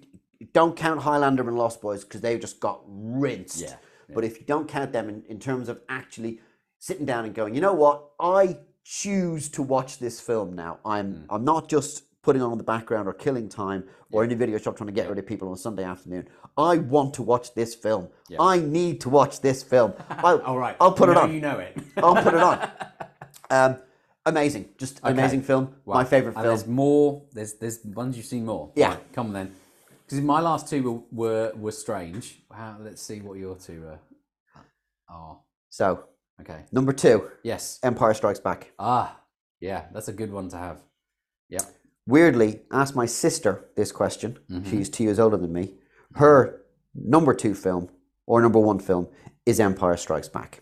don't 0.52 0.76
count 0.76 1.00
Highlander 1.02 1.46
and 1.48 1.56
Lost 1.56 1.80
Boys 1.80 2.04
because 2.04 2.20
they 2.20 2.38
just 2.38 2.60
got 2.60 2.82
rinsed. 2.86 3.60
Yeah, 3.62 3.76
But 4.14 4.24
if 4.24 4.38
you 4.40 4.46
don't 4.46 4.68
count 4.68 4.92
them 4.92 5.08
in, 5.08 5.22
in 5.28 5.38
terms 5.38 5.68
of 5.68 5.80
actually 5.88 6.40
sitting 6.78 7.06
down 7.06 7.24
and 7.24 7.34
going, 7.34 7.54
you 7.54 7.60
know 7.60 7.72
what, 7.74 8.10
I 8.18 8.58
choose 8.84 9.48
to 9.50 9.62
watch 9.62 9.98
this 9.98 10.20
film 10.20 10.54
now. 10.54 10.78
I'm 10.84 11.12
Hmm. 11.12 11.24
I'm 11.34 11.44
not 11.44 11.68
just 11.68 12.04
putting 12.22 12.42
on 12.42 12.56
the 12.56 12.64
background 12.64 13.08
or 13.08 13.12
killing 13.12 13.48
time 13.48 13.84
or 14.12 14.22
in 14.24 14.30
a 14.32 14.36
video 14.36 14.56
shop 14.58 14.76
trying 14.76 14.86
to 14.86 14.92
get 14.92 15.08
rid 15.08 15.18
of 15.18 15.26
people 15.26 15.48
on 15.48 15.54
a 15.54 15.56
Sunday 15.58 15.82
afternoon. 15.84 16.28
I 16.56 16.78
want 16.78 17.14
to 17.14 17.22
watch 17.22 17.54
this 17.54 17.74
film. 17.74 18.08
Yeah. 18.28 18.38
I 18.40 18.58
need 18.58 19.00
to 19.02 19.08
watch 19.08 19.40
this 19.40 19.62
film. 19.62 19.94
I'll, 20.10 20.40
All 20.42 20.58
right. 20.58 20.76
I'll 20.80 20.92
put 20.92 21.06
You 21.08 21.12
it 21.12 21.18
on. 21.18 21.32
You 21.34 21.40
know 21.40 21.58
it. 21.58 21.76
I'll 21.96 22.14
put 22.22 22.34
it 22.34 22.42
on. 22.42 22.68
Um, 23.50 23.76
amazing, 24.24 24.70
just 24.78 24.98
Okay. 25.04 25.10
amazing 25.12 25.42
film. 25.42 25.74
Wow. 25.84 25.94
My 25.96 26.04
favorite 26.04 26.36
And 26.36 26.44
film. 26.44 26.46
there's 26.46 26.66
more. 26.66 27.22
There's 27.32 27.52
there's 27.54 27.84
ones 27.84 28.16
you've 28.16 28.24
seen 28.24 28.46
more. 28.46 28.72
Yeah. 28.74 28.90
Right, 28.94 29.12
come 29.12 29.26
on 29.26 29.32
then. 29.34 29.54
Because 30.06 30.22
my 30.22 30.40
last 30.40 30.68
two 30.70 30.82
were 30.82 31.00
were, 31.12 31.52
were 31.54 31.72
strange. 31.72 32.40
How, 32.50 32.78
let's 32.80 33.02
see 33.02 33.20
what 33.20 33.36
your 33.38 33.56
two 33.56 33.84
are. 33.88 34.00
Oh, 35.10 35.40
So 35.68 36.04
okay. 36.40 36.60
number 36.72 36.94
two, 36.94 37.30
Yes. 37.42 37.78
Empire 37.82 38.14
Strikes 38.14 38.40
Back. 38.40 38.72
Ah, 38.78 39.20
yeah. 39.60 39.84
That's 39.92 40.08
a 40.08 40.12
good 40.14 40.32
one 40.32 40.48
to 40.50 40.56
have. 40.56 40.80
Yeah. 41.50 41.60
Weirdly, 42.06 42.62
asked 42.72 42.96
my 42.96 43.06
sister 43.06 43.66
this 43.76 43.92
question. 43.92 44.38
Mm-hmm. 44.50 44.70
She's 44.70 44.88
two 44.88 45.04
years 45.04 45.18
older 45.18 45.36
than 45.36 45.52
me. 45.52 45.74
Her 46.16 46.62
number 46.94 47.34
two 47.34 47.54
film 47.54 47.88
or 48.26 48.40
number 48.42 48.58
one 48.58 48.78
film 48.78 49.08
is 49.46 49.60
Empire 49.60 49.96
Strikes 49.96 50.28
Back. 50.28 50.60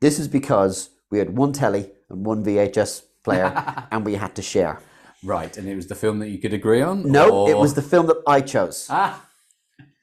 This 0.00 0.18
is 0.18 0.28
because 0.28 0.90
we 1.10 1.18
had 1.18 1.36
one 1.36 1.52
telly 1.52 1.90
and 2.08 2.24
one 2.24 2.44
VHS 2.44 3.02
player, 3.24 3.52
and 3.90 4.04
we 4.04 4.14
had 4.14 4.34
to 4.36 4.42
share. 4.42 4.80
Right, 5.22 5.54
and 5.58 5.68
it 5.68 5.74
was 5.76 5.86
the 5.86 5.94
film 5.94 6.18
that 6.20 6.28
you 6.30 6.38
could 6.38 6.54
agree 6.54 6.80
on. 6.80 7.10
No, 7.10 7.46
it 7.48 7.56
was 7.56 7.74
the 7.74 7.82
film 7.82 8.06
that 8.06 8.22
I 8.26 8.40
chose. 8.40 8.86
ah. 8.90 9.26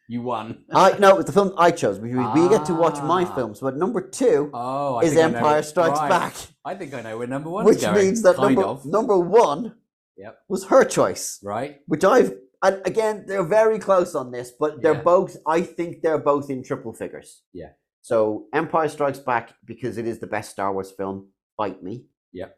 You 0.10 0.22
won. 0.22 0.64
I 0.74 0.98
no, 1.00 1.10
it 1.10 1.18
was 1.18 1.26
the 1.26 1.34
film 1.34 1.54
I 1.58 1.70
chose. 1.70 2.00
We, 2.00 2.16
we 2.16 2.48
get 2.48 2.64
to 2.68 2.74
watch 2.74 3.02
my 3.04 3.24
Ah. 3.26 3.36
films, 3.36 3.60
but 3.60 3.76
number 3.76 4.00
two 4.00 4.50
Oh, 4.54 5.02
is 5.02 5.14
think 5.16 5.26
I 5.26 5.30
know 5.32 5.38
Empire 5.40 5.62
Strikes 5.64 6.00
right. 6.00 6.10
Back. 6.10 6.34
I 6.64 6.76
think 6.76 6.94
I 6.94 7.02
know 7.02 7.18
where 7.18 7.28
number 7.28 7.50
one 7.50 7.66
which 7.66 7.86
means 7.90 8.22
that 8.22 8.38
kind 8.38 8.56
number 8.56 8.70
of. 8.70 8.86
number 8.86 9.18
one 9.20 9.76
Yep. 10.16 10.38
was 10.48 10.64
her 10.68 10.86
choice, 10.86 11.40
Right. 11.44 11.82
which 11.88 12.06
I've 12.06 12.32
and 12.64 12.82
again 12.86 13.26
they're 13.28 13.44
very 13.44 13.80
close 13.80 14.16
on 14.16 14.32
this, 14.32 14.52
but 14.60 14.82
they're 14.82 14.94
Yeah. 14.94 15.02
both. 15.04 15.38
I 15.46 15.62
think 15.62 16.02
they're 16.02 16.18
both 16.20 16.50
in 16.50 16.64
triple 16.64 16.94
figures. 16.94 17.44
Yeah. 17.54 17.72
So 18.02 18.48
Empire 18.54 18.88
Strikes 18.90 19.20
Back 19.20 19.54
because 19.66 19.98
it 19.98 20.08
is 20.08 20.20
the 20.20 20.28
best 20.28 20.52
Star 20.52 20.72
Wars 20.74 20.92
film. 20.92 21.34
Fight 21.58 21.84
me. 21.84 22.08
Yep. 22.34 22.58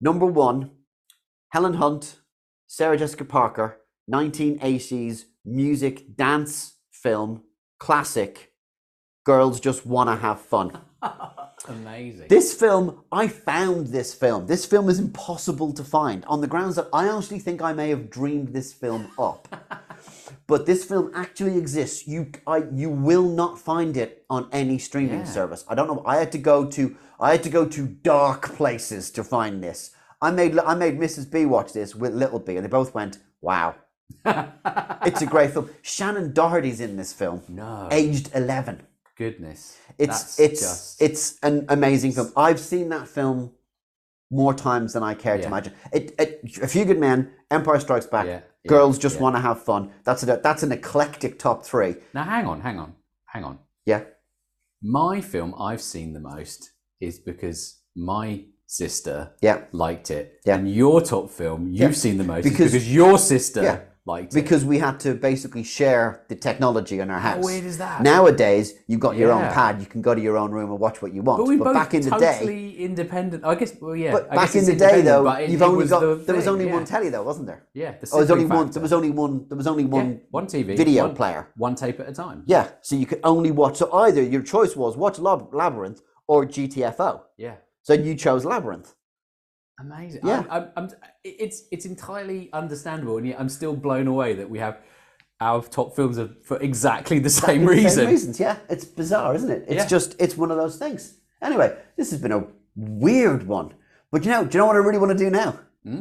Number 0.00 0.26
one, 0.26 0.70
Helen 1.50 1.74
Hunt 1.74 2.20
Sarah 2.66 2.96
Jessica 2.98 3.24
Parker, 3.24 3.80
1980s 4.12 5.24
music 5.44 6.16
dance 6.16 6.78
film 6.92 7.42
classic. 7.80 8.52
Girls 9.24 9.58
just 9.60 9.86
want 9.86 10.08
to 10.10 10.16
have 10.16 10.40
fun. 10.40 10.78
Amazing. 11.68 12.28
This 12.28 12.54
film, 12.54 13.00
I 13.12 13.28
found 13.28 13.88
this 13.88 14.14
film. 14.14 14.46
This 14.46 14.64
film 14.66 14.88
is 14.88 14.98
impossible 14.98 15.72
to 15.74 15.84
find 15.84 16.24
on 16.26 16.40
the 16.40 16.46
grounds 16.46 16.76
that 16.76 16.88
I 16.92 17.08
honestly 17.08 17.38
think 17.38 17.60
I 17.62 17.72
may 17.72 17.90
have 17.90 18.10
dreamed 18.10 18.48
this 18.48 18.72
film 18.72 19.10
up. 19.18 19.48
but 20.46 20.66
this 20.66 20.84
film 20.84 21.10
actually 21.14 21.58
exists. 21.58 22.06
You, 22.08 22.32
I, 22.46 22.64
you 22.72 22.88
will 22.90 23.28
not 23.28 23.58
find 23.58 23.96
it 23.96 24.24
on 24.30 24.48
any 24.52 24.78
streaming 24.78 25.20
Yeah. 25.20 25.24
service. 25.24 25.64
I 25.68 25.74
don't 25.74 25.88
know. 25.88 26.02
I 26.06 26.16
had 26.16 26.32
to 26.32 26.38
go 26.38 26.64
to, 26.66 26.96
I 27.20 27.32
had 27.32 27.42
to 27.42 27.50
go 27.50 27.66
to 27.66 27.86
dark 27.86 28.54
places 28.56 29.10
to 29.12 29.22
find 29.24 29.62
this. 29.62 29.90
I 30.20 30.30
made, 30.30 30.58
I 30.58 30.74
made 30.74 30.98
Mrs. 30.98 31.30
B 31.30 31.44
watch 31.44 31.72
this 31.72 31.94
with 31.94 32.14
Little 32.14 32.40
B, 32.40 32.56
and 32.56 32.64
they 32.64 32.68
both 32.68 32.92
went, 32.94 33.18
"Wow." 33.40 33.76
it's 34.24 35.22
a 35.22 35.26
great 35.26 35.52
film. 35.52 35.70
Shannen 35.82 36.34
Doherty's 36.34 36.80
in 36.80 36.96
this 36.96 37.12
film, 37.12 37.42
no. 37.48 37.88
aged 37.92 38.30
eleven. 38.34 38.82
Goodness. 39.18 39.76
It's 39.98 40.38
it's 40.38 40.60
just- 40.60 41.02
it's 41.02 41.38
an 41.42 41.66
amazing 41.68 42.12
film. 42.12 42.32
I've 42.36 42.60
seen 42.60 42.88
that 42.90 43.08
film 43.08 43.52
more 44.30 44.54
times 44.54 44.92
than 44.92 45.02
I 45.02 45.14
care 45.14 45.38
to 45.38 45.46
imagine. 45.46 45.72
It, 45.92 46.14
it, 46.18 46.58
A 46.62 46.68
Few 46.68 46.84
Good 46.84 46.98
Men, 47.00 47.32
Empire 47.50 47.80
Strikes 47.80 48.06
Back, 48.06 48.26
Yeah, 48.26 48.40
yeah, 48.62 48.68
Girls 48.68 48.98
Just 48.98 49.16
yeah. 49.16 49.22
Want 49.22 49.36
to 49.36 49.40
Have 49.40 49.62
Fun. 49.62 49.90
That's 50.04 50.22
a, 50.22 50.38
that's 50.42 50.62
an 50.62 50.70
eclectic 50.70 51.38
top 51.38 51.64
three. 51.64 51.96
Now, 52.14 52.24
hang 52.24 52.46
on, 52.46 52.60
hang 52.60 52.78
on, 52.78 52.94
hang 53.26 53.42
on. 53.44 53.58
Yeah, 53.86 54.02
My 54.82 55.20
film 55.20 55.54
I've 55.58 55.80
seen 55.80 56.12
the 56.12 56.20
most 56.20 56.70
is 57.00 57.18
because 57.18 57.80
my 57.96 58.44
sister 58.66 59.32
yeah. 59.40 59.62
liked 59.72 60.10
it. 60.10 60.40
Yeah. 60.44 60.56
And 60.56 60.70
your 60.72 61.00
top 61.00 61.30
film 61.30 61.68
you've 61.68 61.80
Yeah. 61.80 61.90
seen 61.92 62.18
the 62.18 62.24
most 62.24 62.44
because, 62.44 62.72
because 62.72 62.92
your 62.94 63.18
sister 63.18 63.62
It. 64.16 64.30
Because 64.32 64.64
we 64.64 64.78
had 64.78 64.98
to 65.00 65.14
basically 65.14 65.62
share 65.62 66.24
the 66.28 66.34
technology 66.34 67.00
in 67.00 67.10
our 67.10 67.18
house. 67.18 67.36
How 67.36 67.42
weird 67.42 67.64
is 67.64 67.78
that? 67.78 68.02
Nowadays, 68.02 68.74
you've 68.86 69.00
got 69.00 69.16
your 69.16 69.30
own 69.32 69.42
pad. 69.52 69.80
You 69.80 69.86
can 69.86 70.02
go 70.02 70.14
to 70.14 70.20
your 70.20 70.36
own 70.36 70.50
room 70.50 70.70
and 70.70 70.80
watch 70.80 71.02
what 71.02 71.12
you 71.14 71.22
want. 71.22 71.38
but 71.38 71.48
we 71.48 71.56
both 71.56 71.74
back 71.74 71.94
in 71.94 72.02
the 72.02 72.10
totally 72.10 72.72
day, 72.72 72.76
independent. 72.78 73.44
I 73.44 73.54
guess. 73.54 73.72
Well, 73.80 73.94
yeah. 73.94 74.12
but 74.12 74.30
I 74.32 74.34
back 74.34 74.54
in 74.54 74.64
the 74.64 74.74
day, 74.74 75.02
though, 75.02 75.38
you've 75.38 75.62
only 75.62 75.86
got 75.86 76.00
the 76.00 76.14
there 76.16 76.36
was 76.36 76.48
only 76.48 76.66
yeah. 76.66 76.72
one 76.74 76.84
telly, 76.84 77.08
though, 77.10 77.22
wasn't 77.22 77.46
there? 77.46 77.66
Yeah. 77.74 77.92
The 78.00 78.08
Oh, 78.12 78.16
there 78.16 78.20
was 78.20 78.30
only 78.30 78.44
sibling 78.44 78.58
one. 78.58 78.70
There 78.70 78.82
was 78.82 78.92
only 78.92 79.10
one. 79.10 79.46
There 79.48 79.56
was 79.56 79.66
only 79.66 79.82
Yeah, 79.84 79.88
one. 79.88 80.20
one 80.30 80.46
TV 80.46 80.76
video 80.76 81.06
one- 81.06 81.14
player. 81.14 81.48
one 81.56 81.74
tape 81.74 82.00
at 82.00 82.08
a 82.08 82.12
time. 82.12 82.42
Yeah, 82.46 82.68
so 82.80 82.96
you 82.96 83.06
could 83.06 83.20
only 83.24 83.50
watch. 83.50 83.76
So 83.76 83.92
either 83.92 84.22
your 84.22 84.42
choice 84.42 84.74
was 84.76 84.96
watch 84.96 85.18
Lab- 85.18 85.52
Labyrinth 85.52 86.00
or 86.26 86.46
GTFO. 86.46 87.22
Yeah. 87.36 87.56
So 87.82 87.94
you 87.94 88.14
chose 88.14 88.44
Labyrinth. 88.44 88.94
Amazing. 89.80 90.20
Yeah. 90.24 90.44
I'm, 90.50 90.62
I'm, 90.76 90.84
I'm, 90.84 90.90
it's 91.24 91.62
it's 91.70 91.84
entirely 91.86 92.50
understandable, 92.52 93.16
and 93.18 93.26
yet 93.26 93.38
I'm 93.38 93.48
still 93.48 93.76
blown 93.76 94.06
away 94.08 94.34
that 94.34 94.48
we 94.50 94.58
have 94.58 94.78
our 95.40 95.62
top 95.62 95.94
films 95.94 96.18
are 96.18 96.30
for 96.42 96.56
exactly 96.60 97.18
the 97.20 97.30
same 97.30 97.60
the 97.62 97.68
reason. 97.68 97.90
Same 97.90 98.08
reasons, 98.08 98.40
yeah. 98.40 98.56
It's 98.68 98.84
bizarre, 98.84 99.34
isn't 99.36 99.50
it? 99.50 99.64
It's 99.68 99.74
Yeah. 99.84 99.86
just 99.86 100.16
it's 100.18 100.36
one 100.36 100.50
of 100.50 100.56
those 100.56 100.76
things. 100.78 101.14
Anyway, 101.40 101.76
this 101.96 102.10
has 102.10 102.20
been 102.20 102.32
a 102.32 102.44
weird 102.74 103.46
one, 103.46 103.72
but 104.10 104.24
you 104.24 104.30
know, 104.32 104.44
do 104.44 104.58
you 104.58 104.58
know 104.60 104.66
what 104.66 104.74
I 104.76 104.80
really 104.80 104.98
want 104.98 105.12
to 105.16 105.24
do 105.24 105.30
now? 105.30 105.60
Hmm? 105.84 106.00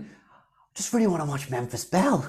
Just 0.74 0.92
really 0.94 1.08
want 1.08 1.22
to 1.24 1.30
watch 1.30 1.50
Memphis 1.50 1.86
Belle. 1.86 2.28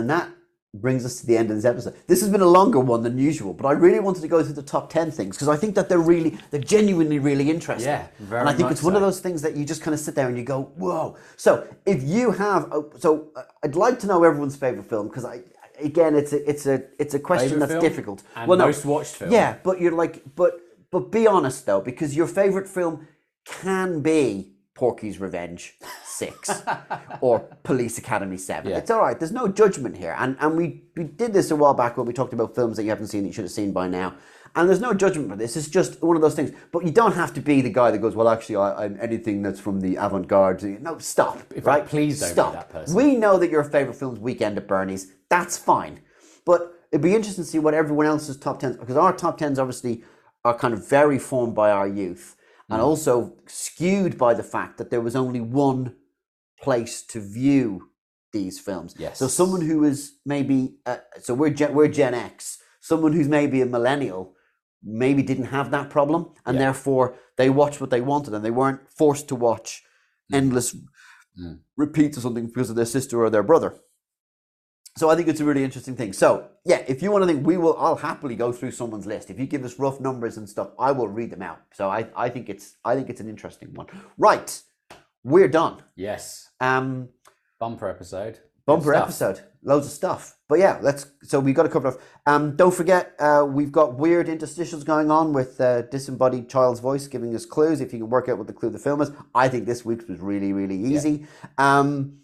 And 0.00 0.10
that 0.10 0.30
brings 0.74 1.04
us 1.04 1.20
to 1.20 1.26
the 1.26 1.36
end 1.36 1.50
of 1.50 1.56
this 1.56 1.64
episode. 1.64 1.94
This 2.06 2.20
has 2.20 2.30
been 2.30 2.42
a 2.42 2.46
longer 2.46 2.78
one 2.78 3.02
than 3.02 3.18
usual, 3.18 3.52
but 3.52 3.66
I 3.66 3.72
really 3.72 3.98
wanted 3.98 4.20
to 4.20 4.28
go 4.28 4.42
through 4.42 4.54
the 4.54 4.62
top 4.62 4.88
10 4.88 5.10
things 5.10 5.36
because 5.36 5.48
I 5.48 5.56
think 5.56 5.74
that 5.74 5.88
they're 5.88 5.98
really, 5.98 6.38
they're 6.50 6.60
genuinely 6.60 7.18
really 7.18 7.50
interesting. 7.50 7.88
Yeah, 7.88 8.06
very 8.20 8.40
And 8.40 8.48
I 8.48 8.52
think 8.52 8.70
it's 8.70 8.82
one 8.82 8.94
of 8.94 9.02
those 9.02 9.20
things 9.20 9.42
that 9.42 9.56
you 9.56 9.64
just 9.64 9.82
kind 9.82 9.94
of 9.94 10.00
sit 10.00 10.14
there 10.14 10.28
and 10.28 10.38
you 10.38 10.44
go, 10.44 10.62
whoa. 10.76 11.16
So 11.36 11.66
if 11.86 12.02
you 12.04 12.30
have, 12.30 12.72
a, 12.72 12.84
so 12.98 13.30
uh, 13.34 13.42
I'd 13.64 13.74
like 13.74 13.98
to 14.00 14.06
know 14.06 14.22
everyone's 14.22 14.56
favorite 14.56 14.86
film 14.86 15.08
because 15.08 15.24
I, 15.24 15.40
again, 15.80 16.14
it's 16.14 16.32
a, 16.32 16.48
it's 16.48 16.66
a, 16.66 16.84
it's 17.00 17.14
a 17.14 17.18
question 17.18 17.50
Favourite 17.50 17.68
that's 17.68 17.82
difficult. 17.82 18.22
and 18.36 18.48
well, 18.48 18.58
no, 18.58 18.66
most 18.66 18.84
watched 18.84 19.16
film. 19.16 19.32
Yeah, 19.32 19.56
but 19.64 19.80
you're 19.80 19.92
like, 19.92 20.22
but, 20.36 20.60
but 20.92 21.10
be 21.10 21.26
honest 21.26 21.66
though, 21.66 21.80
because 21.80 22.14
your 22.14 22.28
favorite 22.28 22.68
film 22.68 23.08
can 23.44 24.02
be 24.02 24.52
Porky's 24.74 25.18
Revenge 25.18 25.76
6 26.20 26.62
or 27.20 27.40
Police 27.70 27.96
Academy 27.98 28.36
7. 28.36 28.70
Yeah. 28.70 28.78
It's 28.78 28.90
all 28.90 29.00
right. 29.06 29.18
There's 29.18 29.32
no 29.42 29.46
judgment 29.48 29.96
here. 29.96 30.14
And 30.18 30.36
and 30.40 30.56
we, 30.60 30.66
we 30.96 31.04
did 31.04 31.32
this 31.32 31.50
a 31.50 31.56
while 31.56 31.74
back 31.82 31.96
when 31.96 32.06
we 32.06 32.12
talked 32.20 32.34
about 32.38 32.54
films 32.54 32.76
that 32.76 32.84
you 32.84 32.90
haven't 32.90 33.08
seen 33.08 33.22
that 33.22 33.28
you 33.28 33.32
should 33.38 33.48
have 33.50 33.58
seen 33.62 33.72
by 33.72 33.86
now. 33.88 34.08
And 34.56 34.68
there's 34.68 34.80
no 34.88 34.92
judgment 35.04 35.28
for 35.30 35.36
this. 35.36 35.56
It's 35.56 35.68
just 35.68 36.02
one 36.02 36.16
of 36.16 36.22
those 36.22 36.34
things. 36.34 36.50
But 36.72 36.80
you 36.86 36.90
don't 37.00 37.14
have 37.22 37.32
to 37.34 37.40
be 37.40 37.56
the 37.60 37.70
guy 37.80 37.88
that 37.92 37.98
goes, 38.04 38.14
well, 38.16 38.28
actually, 38.28 38.56
I, 38.56 38.84
I'm 38.84 38.98
anything 39.00 39.42
that's 39.44 39.60
from 39.60 39.80
the 39.80 39.92
avant 40.06 40.26
garde. 40.26 40.62
No, 40.82 40.98
stop. 40.98 41.38
If- 41.54 41.64
right? 41.66 41.86
please 41.86 42.18
don't 42.20 42.28
be 42.30 42.32
stop. 42.32 42.52
that 42.54 42.68
person. 42.70 42.96
We 42.96 43.14
know 43.16 43.38
that 43.38 43.50
your 43.50 43.62
favorite 43.64 43.96
film's 44.00 44.18
Weekend 44.18 44.58
at 44.58 44.66
Bernie's. 44.66 45.04
That's 45.28 45.56
fine. 45.56 46.00
But 46.44 46.60
it'd 46.90 47.00
be 47.10 47.14
interesting 47.14 47.44
to 47.44 47.50
see 47.50 47.60
what 47.60 47.74
everyone 47.74 48.06
else's 48.06 48.36
top 48.36 48.60
10s, 48.60 48.78
because 48.80 48.96
our 48.96 49.12
top 49.24 49.38
10s 49.38 49.58
obviously 49.58 50.02
are 50.44 50.56
kind 50.62 50.74
of 50.74 50.80
very 50.98 51.18
formed 51.18 51.54
by 51.54 51.70
our 51.70 51.88
youth 51.88 52.36
Mm. 52.70 52.74
and 52.74 52.82
also 52.82 53.12
skewed 53.46 54.16
by 54.16 54.32
the 54.32 54.42
fact 54.44 54.78
that 54.78 54.90
there 54.90 55.00
was 55.00 55.16
only 55.16 55.40
one 55.40 55.96
place 56.62 57.02
to 57.06 57.20
view 57.20 57.90
these 58.32 58.60
films. 58.60 58.94
Yes. 58.98 59.18
So 59.18 59.26
someone 59.28 59.62
who 59.62 59.84
is 59.84 60.18
maybe, 60.24 60.76
uh, 60.86 60.98
so 61.20 61.34
we're 61.34 61.50
Gen, 61.50 61.74
we're 61.74 61.88
Gen 61.88 62.14
X, 62.14 62.58
someone 62.80 63.12
who's 63.12 63.28
maybe 63.28 63.60
a 63.60 63.66
millennial 63.66 64.34
maybe 64.82 65.22
didn't 65.22 65.46
have 65.46 65.70
that 65.70 65.90
problem 65.90 66.32
and 66.46 66.54
Yeah. 66.56 66.64
therefore 66.64 67.14
they 67.36 67.50
watched 67.50 67.80
what 67.80 67.90
they 67.90 68.00
wanted 68.00 68.32
and 68.32 68.42
they 68.44 68.50
weren't 68.50 68.80
forced 68.88 69.28
to 69.28 69.36
watch 69.36 69.82
endless 70.32 70.74
Mm. 71.38 71.60
repeats 71.76 72.18
or 72.18 72.22
something 72.22 72.46
because 72.46 72.70
of 72.70 72.76
their 72.76 72.86
sister 72.86 73.22
or 73.22 73.30
their 73.30 73.42
brother. 73.42 73.74
So 74.96 75.08
I 75.08 75.16
think 75.16 75.28
it's 75.28 75.40
a 75.40 75.44
really 75.44 75.62
interesting 75.64 75.96
thing. 75.96 76.12
So 76.12 76.48
yeah, 76.64 76.82
if 76.88 77.02
you 77.02 77.10
want 77.10 77.22
to 77.22 77.26
think, 77.26 77.46
we 77.46 77.56
will. 77.56 77.76
I'll 77.78 77.96
happily 77.96 78.34
go 78.34 78.52
through 78.52 78.72
someone's 78.72 79.06
list. 79.06 79.30
If 79.30 79.38
you 79.38 79.46
give 79.46 79.64
us 79.64 79.78
rough 79.78 80.00
numbers 80.00 80.36
and 80.36 80.48
stuff, 80.48 80.70
I 80.78 80.92
will 80.92 81.08
read 81.08 81.30
them 81.30 81.42
out. 81.42 81.60
So 81.72 81.88
I, 81.88 82.08
I 82.16 82.28
think 82.28 82.48
it's, 82.48 82.76
I 82.84 82.94
think 82.96 83.08
it's 83.08 83.20
an 83.20 83.28
interesting 83.28 83.72
one. 83.74 83.86
Right, 84.18 84.60
we're 85.24 85.48
done. 85.48 85.82
Yes. 85.96 86.48
Um, 86.60 87.08
Bumper 87.58 87.88
episode. 87.88 88.38
Bumper 88.66 88.94
episode, 88.94 89.40
loads 89.64 89.86
of 89.86 89.92
stuff. 89.92 90.36
But 90.48 90.60
yeah, 90.60 90.78
let's. 90.80 91.06
So 91.24 91.40
we've 91.40 91.54
got 91.56 91.66
a 91.66 91.68
couple 91.68 91.88
of. 91.88 91.98
Um, 92.26 92.54
don't 92.54 92.72
forget, 92.72 93.14
uh, 93.18 93.44
we've 93.48 93.72
got 93.72 93.98
weird 93.98 94.28
interstitials 94.28 94.84
going 94.84 95.10
on 95.10 95.32
with 95.32 95.60
uh, 95.60 95.82
disembodied 95.82 96.48
child's 96.48 96.78
voice 96.78 97.08
giving 97.08 97.34
us 97.34 97.44
clues. 97.44 97.80
If 97.80 97.92
you 97.92 97.98
can 98.00 98.10
work 98.10 98.28
out 98.28 98.38
what 98.38 98.46
the 98.46 98.52
clue 98.52 98.70
the 98.70 98.78
film 98.78 99.00
is, 99.00 99.10
I 99.34 99.48
think 99.48 99.66
this 99.66 99.84
week's 99.84 100.06
was 100.06 100.20
really, 100.20 100.52
really 100.52 100.76
easy. 100.76 101.26
Um, 101.58 102.18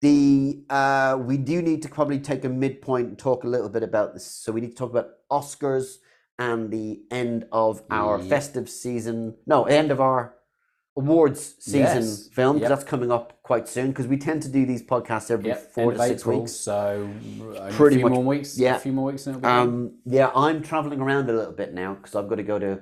the 0.00 0.64
uh, 0.68 1.16
we 1.20 1.36
do 1.36 1.62
need 1.62 1.82
to 1.82 1.88
probably 1.88 2.18
take 2.18 2.44
a 2.44 2.48
midpoint 2.48 3.08
and 3.08 3.18
talk 3.18 3.44
a 3.44 3.48
little 3.48 3.68
bit 3.68 3.82
about 3.84 4.14
this. 4.14 4.26
So 4.26 4.50
we 4.50 4.60
need 4.60 4.70
to 4.70 4.76
talk 4.76 4.90
about 4.90 5.10
Oscars 5.30 5.98
and 6.38 6.70
the 6.72 7.02
end 7.12 7.46
of 7.52 7.82
our 7.90 8.18
Yeah. 8.18 8.28
festive 8.28 8.68
season. 8.68 9.36
No, 9.46 9.64
end 9.64 9.92
of 9.92 10.00
our 10.00 10.34
awards 10.96 11.56
season 11.58 12.02
Yes. 12.02 12.28
film 12.28 12.58
Yep. 12.58 12.68
that's 12.68 12.84
coming 12.84 13.10
up 13.10 13.42
quite 13.42 13.66
soon 13.68 13.88
because 13.88 14.06
we 14.06 14.16
tend 14.16 14.42
to 14.42 14.48
do 14.48 14.64
these 14.64 14.82
podcasts 14.82 15.30
every 15.30 15.48
Yep. 15.48 15.72
four 15.72 15.90
end 15.92 16.00
to 16.00 16.06
six 16.08 16.22
April, 16.22 16.40
weeks. 16.40 16.52
So 16.52 17.08
uh, 17.58 17.70
Pretty 17.72 17.96
a 17.96 17.98
few 17.98 18.04
much- 18.04 18.12
more 18.14 18.24
weeks. 18.24 18.58
yeah. 18.58 18.76
A 18.76 18.78
few 18.78 18.92
more 18.92 19.06
weeks 19.06 19.26
and 19.26 19.36
it'll 19.36 19.42
be. 19.42 19.48
Um, 19.48 19.92
yeah, 20.06 20.30
I'm 20.34 20.62
traveling 20.62 21.00
around 21.00 21.28
a 21.28 21.32
little 21.32 21.52
bit 21.52 21.74
now 21.74 21.94
because 21.94 22.14
I've 22.14 22.28
got 22.28 22.36
to 22.36 22.42
go 22.44 22.58
to 22.60 22.78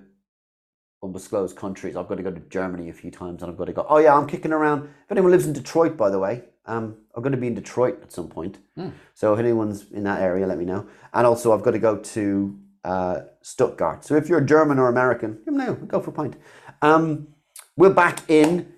undisclosed 1.03 1.57
countries. 1.57 1.97
I've 1.97 2.09
got 2.09 2.17
to 2.17 2.23
go 2.23 2.31
to 2.31 2.41
Germany 2.49 2.89
a 2.89 2.93
few 2.93 3.11
times, 3.11 3.43
and 3.43 3.51
I've 3.51 3.59
got 3.59 3.65
to 3.67 3.73
go. 3.73 3.87
Oh 3.89 3.99
yeah, 3.99 4.15
I'm 4.17 4.27
kicking 4.27 4.53
around. 4.53 4.85
If 4.85 5.11
anyone 5.11 5.31
lives 5.31 5.47
in 5.47 5.53
Detroit, 5.53 5.97
by 5.97 6.11
the 6.11 6.19
way, 6.19 6.45
um, 6.67 6.97
I'm 7.15 7.23
going 7.23 7.33
to 7.33 7.39
be 7.39 7.47
in 7.49 7.55
Detroit 7.55 8.01
at 8.03 8.13
some 8.13 8.29
point. 8.29 8.59
Hmm. 8.77 8.91
So 9.15 9.33
if 9.33 9.39
anyone's 9.41 9.91
in 9.91 10.05
that 10.05 10.21
area, 10.21 10.47
let 10.47 10.59
me 10.59 10.65
know. 10.65 10.87
And 11.13 11.27
also, 11.27 11.53
I've 11.53 11.63
got 11.63 11.73
to 11.73 11.79
go 11.81 11.97
to 11.97 12.59
uh, 12.85 13.21
Stuttgart. 13.43 14.05
So 14.05 14.15
if 14.17 14.29
you're 14.29 14.41
German 14.41 14.79
or 14.79 14.89
American, 14.89 15.39
let 15.47 15.55
me 15.57 15.65
know. 15.65 15.75
Go 15.75 15.99
for 16.01 16.11
a 16.11 16.13
pint. 16.13 16.37
Um, 16.83 17.29
we're 17.77 17.91
back 17.95 18.21
in 18.29 18.73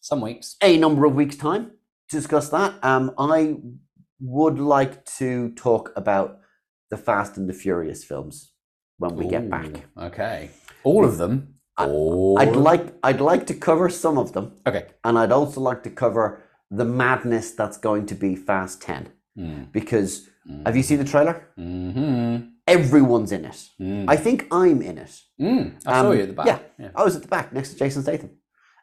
Some 0.00 0.20
weeks. 0.20 0.56
a 0.62 0.76
number 0.76 1.04
of 1.04 1.14
weeks' 1.14 1.36
time 1.36 1.70
to 2.08 2.16
discuss 2.16 2.48
that. 2.50 2.74
Um, 2.82 3.12
I 3.18 3.56
would 4.20 4.58
like 4.58 5.04
to 5.18 5.50
talk 5.54 5.92
about 5.96 6.38
the 6.90 6.96
Fast 6.96 7.36
and 7.36 7.48
the 7.48 7.54
Furious 7.54 8.04
films 8.04 8.52
when 8.98 9.16
we 9.16 9.26
get 9.26 9.48
back. 9.50 9.68
Okay. 9.98 10.50
All 10.84 11.04
of 11.04 11.18
them. 11.18 11.54
I- 11.78 11.86
All 11.86 12.38
I'd 12.38 12.54
like 12.54 12.94
I'd 13.02 13.20
like 13.22 13.46
to 13.46 13.54
cover 13.54 13.88
some 13.88 14.18
of 14.18 14.34
them, 14.34 14.52
Okay. 14.66 14.88
and 15.04 15.18
I'd 15.18 15.32
also 15.32 15.58
like 15.60 15.82
to 15.84 15.90
cover 15.90 16.42
the 16.70 16.84
madness 16.84 17.52
that's 17.52 17.78
going 17.78 18.04
to 18.06 18.14
be 18.14 18.36
Fast 18.36 18.82
Ten 18.82 19.08
Mm. 19.38 19.72
because 19.72 20.28
have 20.66 20.76
you 20.76 20.82
seen 20.82 20.98
the 20.98 21.04
trailer? 21.04 21.48
Mm-hmm. 21.58 22.48
Everyone's 22.66 23.32
in 23.32 23.44
it. 23.44 23.68
Mm. 23.80 24.04
I 24.08 24.16
think 24.16 24.46
I'm 24.52 24.82
in 24.82 24.98
it. 24.98 25.20
Mm. 25.40 25.76
I 25.86 25.92
saw 26.02 26.10
Um, 26.10 26.16
you 26.16 26.22
at 26.22 26.28
the 26.28 26.34
back. 26.34 26.46
Yeah, 26.46 26.58
yeah. 26.78 26.90
I 26.94 27.02
was 27.02 27.16
at 27.16 27.22
the 27.22 27.28
back 27.28 27.52
next 27.52 27.70
to 27.70 27.76
Jason 27.76 28.02
Statham. 28.02 28.30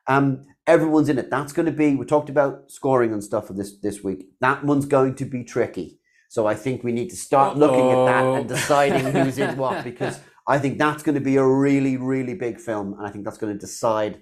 Um, 0.08 0.46
everyone's 0.68 1.08
in 1.10 1.18
it. 1.18 1.30
That's 1.30 1.54
going 1.54 1.66
to 1.68 1.72
be. 1.72 1.96
We 1.96 2.06
talked 2.06 2.30
about 2.30 2.72
scoring 2.72 3.14
and 3.14 3.24
stuff 3.24 3.48
for 3.48 3.54
this 3.54 3.80
this 3.80 4.04
week. 4.04 4.26
That 4.42 4.64
one's 4.64 4.86
going 4.86 5.16
to 5.16 5.26
be 5.26 5.44
tricky. 5.44 6.00
So 6.30 6.46
I 6.46 6.56
think 6.56 6.84
we 6.84 6.92
need 6.92 7.10
to 7.10 7.16
start 7.16 7.58
looking 7.58 7.90
at 7.90 8.06
that 8.06 8.24
and 8.26 8.48
deciding 8.48 9.14
who's 9.14 9.38
in 9.38 9.58
what 9.58 9.84
because 9.90 10.20
I 10.48 10.60
think 10.60 10.78
that's 10.78 11.02
going 11.02 11.16
to 11.16 11.22
be 11.22 11.38
a 11.38 11.46
really 11.46 11.96
really 11.98 12.34
big 12.36 12.60
film, 12.60 12.94
and 12.98 13.08
I 13.08 13.12
think 13.12 13.24
that's 13.24 13.38
going 13.38 13.54
to 13.54 13.60
decide 13.60 14.22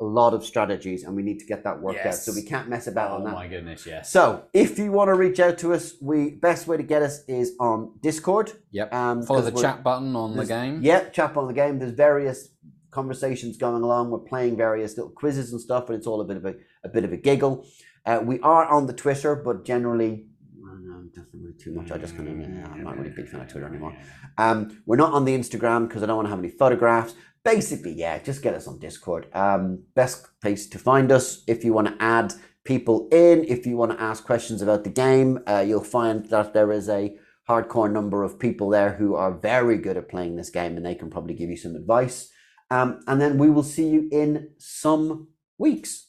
a 0.00 0.04
lot 0.04 0.34
of 0.34 0.44
strategies, 0.44 1.04
and 1.04 1.14
we 1.14 1.22
need 1.22 1.38
to 1.38 1.46
get 1.46 1.62
that 1.64 1.80
worked 1.80 2.04
out. 2.04 2.14
So 2.14 2.32
we 2.32 2.42
can't 2.42 2.68
mess 2.68 2.86
about 2.86 3.12
Oh 3.12 3.14
on 3.16 3.24
that. 3.24 3.30
Oh 3.30 3.34
my 3.34 3.46
goodness, 3.46 3.86
yes. 3.86 4.10
So, 4.10 4.44
if 4.52 4.78
you 4.78 4.90
want 4.90 5.08
to 5.08 5.14
reach 5.14 5.38
out 5.38 5.56
to 5.58 5.72
us, 5.72 5.94
we 6.02 6.30
best 6.30 6.66
way 6.66 6.76
to 6.76 6.82
get 6.82 7.02
us 7.02 7.22
is 7.28 7.54
on 7.60 7.92
Discord. 8.00 8.52
Yep. 8.72 8.92
Um, 8.92 9.22
Follow 9.22 9.42
the 9.42 9.52
chat 9.52 9.84
button 9.84 10.16
on 10.16 10.36
the 10.36 10.46
game. 10.46 10.82
Yep, 10.82 11.12
chat 11.12 11.36
on 11.36 11.46
the 11.46 11.54
game. 11.54 11.78
There's 11.78 11.92
various 11.92 12.48
conversations 12.90 13.56
going 13.56 13.82
along. 13.82 14.10
We're 14.10 14.18
playing 14.18 14.56
various 14.56 14.96
little 14.96 15.12
quizzes 15.12 15.52
and 15.52 15.60
stuff, 15.60 15.88
and 15.88 15.96
it's 15.96 16.06
all 16.06 16.20
a 16.20 16.24
bit 16.24 16.38
of 16.38 16.44
a, 16.44 16.54
a 16.84 16.88
bit 16.88 17.04
of 17.04 17.12
a 17.12 17.16
giggle. 17.16 17.66
Uh, 18.04 18.20
we 18.22 18.40
are 18.40 18.66
on 18.66 18.86
the 18.86 18.92
Twitter, 18.92 19.34
but 19.36 19.64
generally, 19.64 20.26
well, 20.58 20.76
no, 20.76 21.02
doesn't 21.14 21.40
really 21.40 21.54
too 21.54 21.72
much. 21.72 21.90
I 21.90 21.98
just 21.98 22.16
kind 22.16 22.28
of, 22.28 22.72
I'm 22.72 22.84
not 22.84 22.98
really 22.98 23.10
a 23.10 23.14
big 23.14 23.28
fan 23.28 23.40
of 23.40 23.48
Twitter 23.48 23.66
anymore. 23.66 23.96
Um, 24.38 24.82
we're 24.86 24.96
not 24.96 25.12
on 25.12 25.24
the 25.24 25.36
Instagram 25.36 25.88
because 25.88 26.02
I 26.02 26.06
don't 26.06 26.16
want 26.16 26.26
to 26.26 26.30
have 26.30 26.38
any 26.38 26.50
photographs. 26.50 27.14
Basically, 27.44 27.92
yeah, 27.92 28.18
just 28.18 28.42
get 28.42 28.54
us 28.54 28.66
on 28.66 28.78
Discord. 28.78 29.26
Um, 29.34 29.84
best 29.94 30.40
place 30.40 30.66
to 30.68 30.78
find 30.78 31.12
us 31.12 31.44
if 31.46 31.62
you 31.62 31.74
want 31.74 31.88
to 31.88 32.02
add 32.02 32.32
people 32.64 33.08
in, 33.12 33.44
if 33.44 33.66
you 33.66 33.76
want 33.76 33.92
to 33.92 34.02
ask 34.02 34.24
questions 34.24 34.62
about 34.62 34.84
the 34.84 34.90
game, 34.90 35.40
uh, 35.46 35.62
you'll 35.66 35.84
find 35.84 36.26
that 36.30 36.54
there 36.54 36.72
is 36.72 36.88
a 36.88 37.16
hardcore 37.48 37.92
number 37.92 38.22
of 38.22 38.38
people 38.38 38.70
there 38.70 38.94
who 38.94 39.14
are 39.14 39.32
very 39.32 39.76
good 39.76 39.98
at 39.98 40.08
playing 40.08 40.36
this 40.36 40.48
game 40.50 40.76
and 40.76 40.86
they 40.86 40.94
can 40.94 41.10
probably 41.10 41.34
give 41.34 41.50
you 41.50 41.56
some 41.56 41.76
advice. 41.76 42.30
Um, 42.70 43.00
and 43.06 43.20
then 43.20 43.36
we 43.36 43.50
will 43.50 43.62
see 43.62 43.88
you 43.88 44.08
in 44.10 44.50
some 44.58 45.28
weeks. 45.58 46.08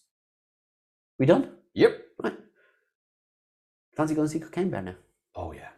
We 1.19 1.25
done? 1.25 1.49
Yep. 1.73 2.01
Right. 2.23 2.37
Fancy 3.97 4.15
going 4.15 4.27
to 4.27 4.31
see 4.31 4.39
Cocaine 4.39 4.69
Bear 4.69 4.81
now? 4.81 4.95
Oh 5.35 5.51
yeah. 5.51 5.74